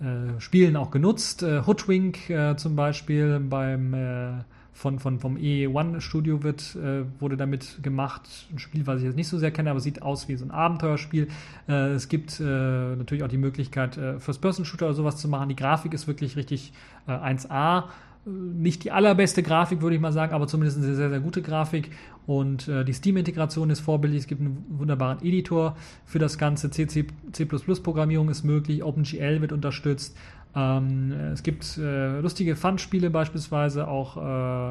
äh, 0.00 0.40
Spielen 0.40 0.76
auch 0.76 0.90
genutzt. 0.90 1.42
Äh, 1.42 1.62
Hoodwink 1.66 2.30
äh, 2.30 2.56
zum 2.56 2.76
Beispiel 2.76 3.38
beim 3.40 3.94
äh, 3.94 4.32
von, 4.72 4.98
von, 4.98 5.18
vom 5.18 5.36
E1 5.36 6.00
Studio 6.00 6.42
wird, 6.42 6.76
äh, 6.76 7.04
wurde 7.20 7.36
damit 7.36 7.82
gemacht. 7.82 8.22
Ein 8.52 8.58
Spiel, 8.58 8.86
was 8.86 9.00
ich 9.00 9.04
jetzt 9.04 9.16
nicht 9.16 9.28
so 9.28 9.38
sehr 9.38 9.50
kenne, 9.50 9.70
aber 9.70 9.80
sieht 9.80 10.02
aus 10.02 10.28
wie 10.28 10.36
so 10.36 10.44
ein 10.44 10.50
Abenteuerspiel. 10.50 11.28
Äh, 11.68 11.90
es 11.90 12.08
gibt 12.08 12.40
äh, 12.40 12.44
natürlich 12.44 13.22
auch 13.22 13.28
die 13.28 13.38
Möglichkeit, 13.38 13.96
äh, 13.98 14.18
First-Person-Shooter 14.18 14.86
oder 14.86 14.94
sowas 14.94 15.18
zu 15.18 15.28
machen. 15.28 15.48
Die 15.48 15.56
Grafik 15.56 15.92
ist 15.92 16.06
wirklich 16.06 16.36
richtig 16.36 16.72
1A. 17.06 17.80
Äh, 17.80 17.84
nicht 18.24 18.84
die 18.84 18.92
allerbeste 18.92 19.42
Grafik, 19.42 19.82
würde 19.82 19.96
ich 19.96 20.02
mal 20.02 20.12
sagen, 20.12 20.32
aber 20.32 20.46
zumindest 20.46 20.78
eine 20.78 20.94
sehr, 20.94 21.10
sehr 21.10 21.20
gute 21.20 21.42
Grafik. 21.42 21.90
Und 22.26 22.68
äh, 22.68 22.84
die 22.84 22.92
Steam-Integration 22.92 23.70
ist 23.70 23.80
vorbildlich. 23.80 24.22
Es 24.22 24.26
gibt 24.28 24.40
einen 24.40 24.64
wunderbaren 24.68 25.18
Editor 25.22 25.76
für 26.04 26.18
das 26.18 26.38
Ganze. 26.38 26.70
C++-Programmierung 26.70 28.28
ist 28.28 28.44
möglich. 28.44 28.84
OpenGL 28.84 29.40
wird 29.40 29.52
unterstützt. 29.52 30.16
Ähm, 30.54 31.12
es 31.32 31.42
gibt 31.42 31.78
äh, 31.78 32.20
lustige 32.20 32.56
Fun-Spiele, 32.56 33.10
beispielsweise 33.10 33.88
auch 33.88 34.16
äh, 34.16 34.70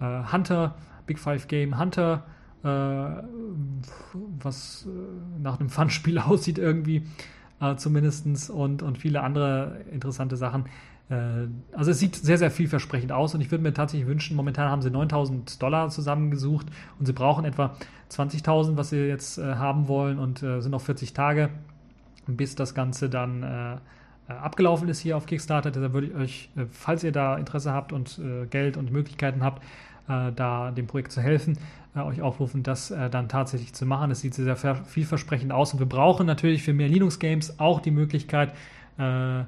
äh, 0.00 0.32
Hunter, 0.32 0.74
Big 1.06 1.18
Five 1.18 1.48
Game 1.48 1.78
Hunter, 1.78 2.24
äh, 2.64 2.66
was 4.40 4.86
nach 5.42 5.60
einem 5.60 5.68
Fun-Spiel 5.68 6.18
aussieht 6.18 6.58
irgendwie, 6.58 7.06
äh, 7.60 7.76
zumindest, 7.76 8.50
und, 8.50 8.82
und 8.82 8.98
viele 8.98 9.22
andere 9.22 9.80
interessante 9.92 10.36
Sachen. 10.36 10.64
Also 11.72 11.90
es 11.90 11.98
sieht 12.00 12.16
sehr, 12.16 12.36
sehr 12.36 12.50
vielversprechend 12.50 13.12
aus 13.12 13.34
und 13.34 13.40
ich 13.40 13.50
würde 13.50 13.64
mir 13.64 13.72
tatsächlich 13.72 14.06
wünschen, 14.06 14.36
momentan 14.36 14.70
haben 14.70 14.82
sie 14.82 14.90
9000 14.90 15.62
Dollar 15.62 15.88
zusammengesucht 15.88 16.66
und 16.98 17.06
sie 17.06 17.14
brauchen 17.14 17.46
etwa 17.46 17.74
20.000, 18.10 18.76
was 18.76 18.90
sie 18.90 19.06
jetzt 19.06 19.38
haben 19.38 19.88
wollen 19.88 20.18
und 20.18 20.40
sind 20.40 20.68
noch 20.68 20.82
40 20.82 21.14
Tage, 21.14 21.48
bis 22.26 22.56
das 22.56 22.74
Ganze 22.74 23.08
dann 23.08 23.80
abgelaufen 24.32 24.88
ist 24.88 25.00
hier 25.00 25.16
auf 25.16 25.26
Kickstarter. 25.26 25.70
Deshalb 25.70 25.92
würde 25.92 26.08
ich 26.08 26.14
euch, 26.14 26.50
äh, 26.56 26.66
falls 26.70 27.04
ihr 27.04 27.12
da 27.12 27.36
Interesse 27.36 27.72
habt 27.72 27.92
und 27.92 28.18
äh, 28.18 28.46
Geld 28.46 28.76
und 28.76 28.92
Möglichkeiten 28.92 29.42
habt, 29.42 29.62
da 30.36 30.70
dem 30.70 30.86
Projekt 30.86 31.12
zu 31.12 31.20
helfen, 31.20 31.58
äh, 31.98 32.02
euch 32.02 32.22
aufrufen, 32.22 32.62
das 32.62 32.90
äh, 32.90 33.10
dann 33.10 33.28
tatsächlich 33.28 33.72
zu 33.74 33.86
machen. 33.86 34.10
Es 34.10 34.20
sieht 34.20 34.34
sehr, 34.34 34.56
vielversprechend 34.56 35.52
aus 35.52 35.72
und 35.72 35.78
wir 35.78 35.86
brauchen 35.86 36.26
natürlich 36.26 36.62
für 36.62 36.72
mehr 36.72 36.88
Linux-Games 36.88 37.58
auch 37.58 37.80
die 37.80 37.90
Möglichkeit, 37.90 38.52
äh, 38.98 39.42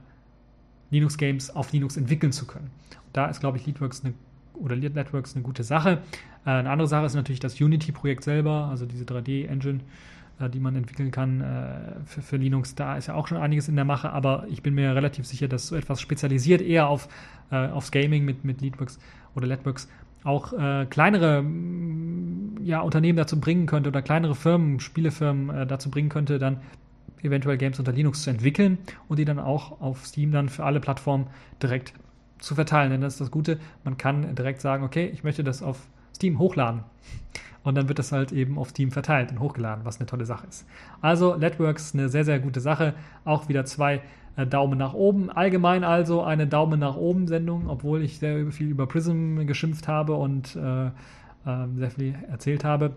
Linux-Games 0.91 1.55
auf 1.55 1.73
Linux 1.73 1.97
entwickeln 1.97 2.33
zu 2.33 2.47
können. 2.47 2.71
Da 3.13 3.27
ist, 3.27 3.41
glaube 3.41 3.59
ich, 3.59 3.67
LeadWorks 3.67 4.05
eine, 4.05 4.15
oder 4.55 4.77
Lead 4.77 4.95
Networks 4.95 5.35
eine 5.35 5.43
gute 5.43 5.65
Sache. 5.65 5.99
Äh, 6.47 6.51
eine 6.51 6.71
andere 6.71 6.89
Sache 6.89 7.07
ist 7.07 7.15
natürlich 7.15 7.41
das 7.41 7.61
Unity-Projekt 7.61 8.25
selber, 8.25 8.69
also 8.71 8.87
diese 8.87 9.05
3D-Engine, 9.05 9.79
äh, 9.79 9.83
die 10.49 10.61
man 10.61 10.77
entwickeln 10.77 11.11
kann 11.11 11.41
äh, 11.41 12.05
für, 12.05 12.23
für, 12.23 12.37
Linux. 12.37 12.75
Da 12.75 12.97
ist 12.97 13.09
ja 13.09 13.15
auch 13.15 13.27
schon 13.27 13.39
einiges 13.39 13.69
in 13.69 13.77
der 13.77 13.85
Mache, 13.85 14.11
aber 14.11 14.47
ich 14.49 14.63
bin 14.63 14.75
mir 14.75 14.95
relativ 14.95 15.27
sicher, 15.27 15.49
dass 15.49 15.69
so 15.69 15.77
etwas 15.77 16.01
spezialisiert 16.01 16.63
eher 16.63 16.89
auf, 16.89 17.09
äh, 17.51 17.69
aufs 17.69 17.91
Gaming 17.91 18.25
mit, 18.25 18.45
mit 18.45 18.61
LeadWorks 18.61 18.99
oder 19.35 19.47
LeadWorks 19.47 19.89
auch 20.25 20.53
äh, 20.53 20.87
kleinere 20.87 21.45
ja, 22.63 22.81
Unternehmen 22.81 23.17
dazu 23.17 23.41
bringen 23.41 23.67
könnte 23.67 23.89
oder 23.89 24.03
kleinere 24.03 24.35
Firmen, 24.35 24.81
Spielefirmen 24.81 25.51
äh, 25.51 25.67
dazu 25.67 25.91
bringen 25.91 26.09
könnte, 26.09 26.39
dann 26.39 26.59
eventuell 27.23 27.57
Games 27.57 27.79
unter 27.79 27.93
Linux 27.93 28.23
zu 28.23 28.31
entwickeln 28.31 28.79
und 29.09 29.19
die 29.19 29.25
dann 29.25 29.39
auch 29.39 29.81
auf 29.81 30.07
Steam 30.07 30.33
dann 30.33 30.49
für 30.49 30.65
alle 30.65 30.81
Plattformen 30.81 31.27
direkt 31.63 31.93
zu 32.39 32.55
verteilen. 32.55 32.91
Denn 32.91 33.01
das 33.01 33.15
ist 33.15 33.21
das 33.21 33.31
Gute, 33.31 33.59
man 33.85 33.97
kann 33.99 34.35
direkt 34.35 34.61
sagen, 34.61 34.85
okay, 34.85 35.11
ich 35.13 35.25
möchte 35.25 35.45
das 35.45 35.63
auf 35.63 35.87
Steam 36.15 36.39
hochladen. 36.39 36.83
Und 37.63 37.75
dann 37.75 37.89
wird 37.89 37.99
das 37.99 38.13
halt 38.13 38.33
eben 38.33 38.59
auf 38.59 38.71
Steam 38.71 38.91
verteilt 38.91 39.31
und 39.33 39.41
hochgeladen, 39.41 39.85
was 39.85 39.99
eine 39.99 40.07
tolle 40.07 40.25
Sache 40.25 40.47
ist. 40.47 40.67
Also 41.01 41.35
Letworks 41.35 41.95
eine 41.95 42.09
sehr, 42.09 42.25
sehr 42.25 42.39
gute 42.39 42.61
Sache. 42.61 42.95
Auch 43.25 43.49
wieder 43.49 43.65
zwei 43.65 44.01
äh, 44.37 44.47
Daumen 44.47 44.79
nach 44.79 44.95
oben. 44.95 45.31
Allgemein 45.31 45.85
also 45.85 46.23
eine 46.23 46.47
Daumen 46.47 46.81
nach 46.81 46.97
oben 46.97 47.27
Sendung, 47.27 47.69
obwohl 47.69 48.03
ich 48.03 48.19
sehr 48.19 48.51
viel 48.51 48.69
über 48.69 48.87
Prism 48.87 49.47
geschimpft 49.47 49.89
habe 49.89 50.15
und 50.15 50.57
äh, 50.57 50.87
äh, 50.87 50.91
sehr 51.77 51.91
viel 51.91 52.15
erzählt 52.31 52.65
habe. 52.65 52.93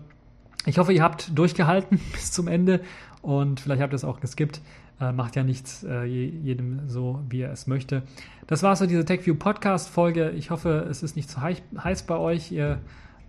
Ich 0.65 0.77
hoffe, 0.77 0.94
ihr 0.94 1.03
habt 1.03 1.38
durchgehalten 1.38 1.99
bis 2.14 2.31
zum 2.31 2.48
Ende 2.48 2.81
und 3.22 3.60
vielleicht 3.60 3.81
habt 3.81 3.94
ihr 3.94 3.98
es 3.98 4.06
auch 4.06 4.22
geskippt. 4.22 4.61
Äh, 5.02 5.11
macht 5.11 5.35
ja 5.35 5.44
nichts, 5.44 5.84
äh, 5.84 6.03
jedem 6.06 6.88
so, 6.88 7.19
wie 7.30 7.41
er 7.41 7.52
es 7.52 7.68
möchte. 7.68 8.03
Das 8.48 8.64
war 8.64 8.76
so 8.76 8.85
diese 8.85 9.03
TechView 9.03 9.35
Podcast-Folge. 9.35 10.30
Ich 10.31 10.52
hoffe, 10.52 10.85
es 10.90 11.03
ist 11.03 11.15
nicht 11.15 11.30
zu 11.30 11.41
heiß 11.41 12.03
bei 12.03 12.15
euch. 12.15 12.52
Ihr 12.52 12.80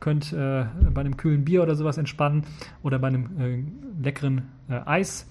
könnt 0.04 0.34
äh, 0.34 0.66
bei 0.92 1.00
einem 1.00 1.16
kühlen 1.16 1.46
Bier 1.46 1.62
oder 1.62 1.76
sowas 1.76 1.96
entspannen 1.96 2.44
oder 2.82 2.98
bei 2.98 3.08
einem 3.08 3.40
äh, 3.40 4.02
leckeren 4.04 4.42
äh, 4.68 4.80
Eis. 4.84 5.26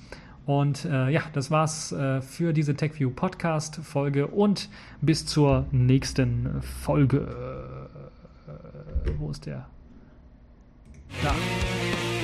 Und 0.47 0.85
äh, 0.85 1.09
ja, 1.09 1.21
das 1.31 1.51
war's 1.51 1.95
für 2.21 2.51
diese 2.51 2.75
TechView 2.75 3.11
Podcast-Folge 3.11 4.27
und 4.27 4.67
bis 4.99 5.25
zur 5.25 5.67
nächsten 5.71 6.61
Folge. 6.61 7.27
wo 9.19 9.29
ist 9.29 9.45
der? 9.45 9.67
Da, 11.21 11.33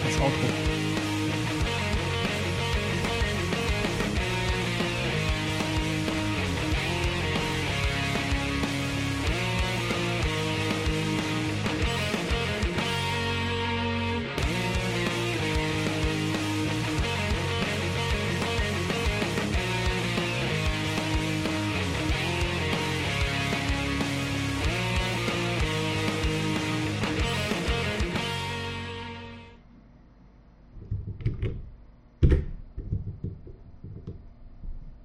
das 0.03 0.19
Outro. 0.19 0.89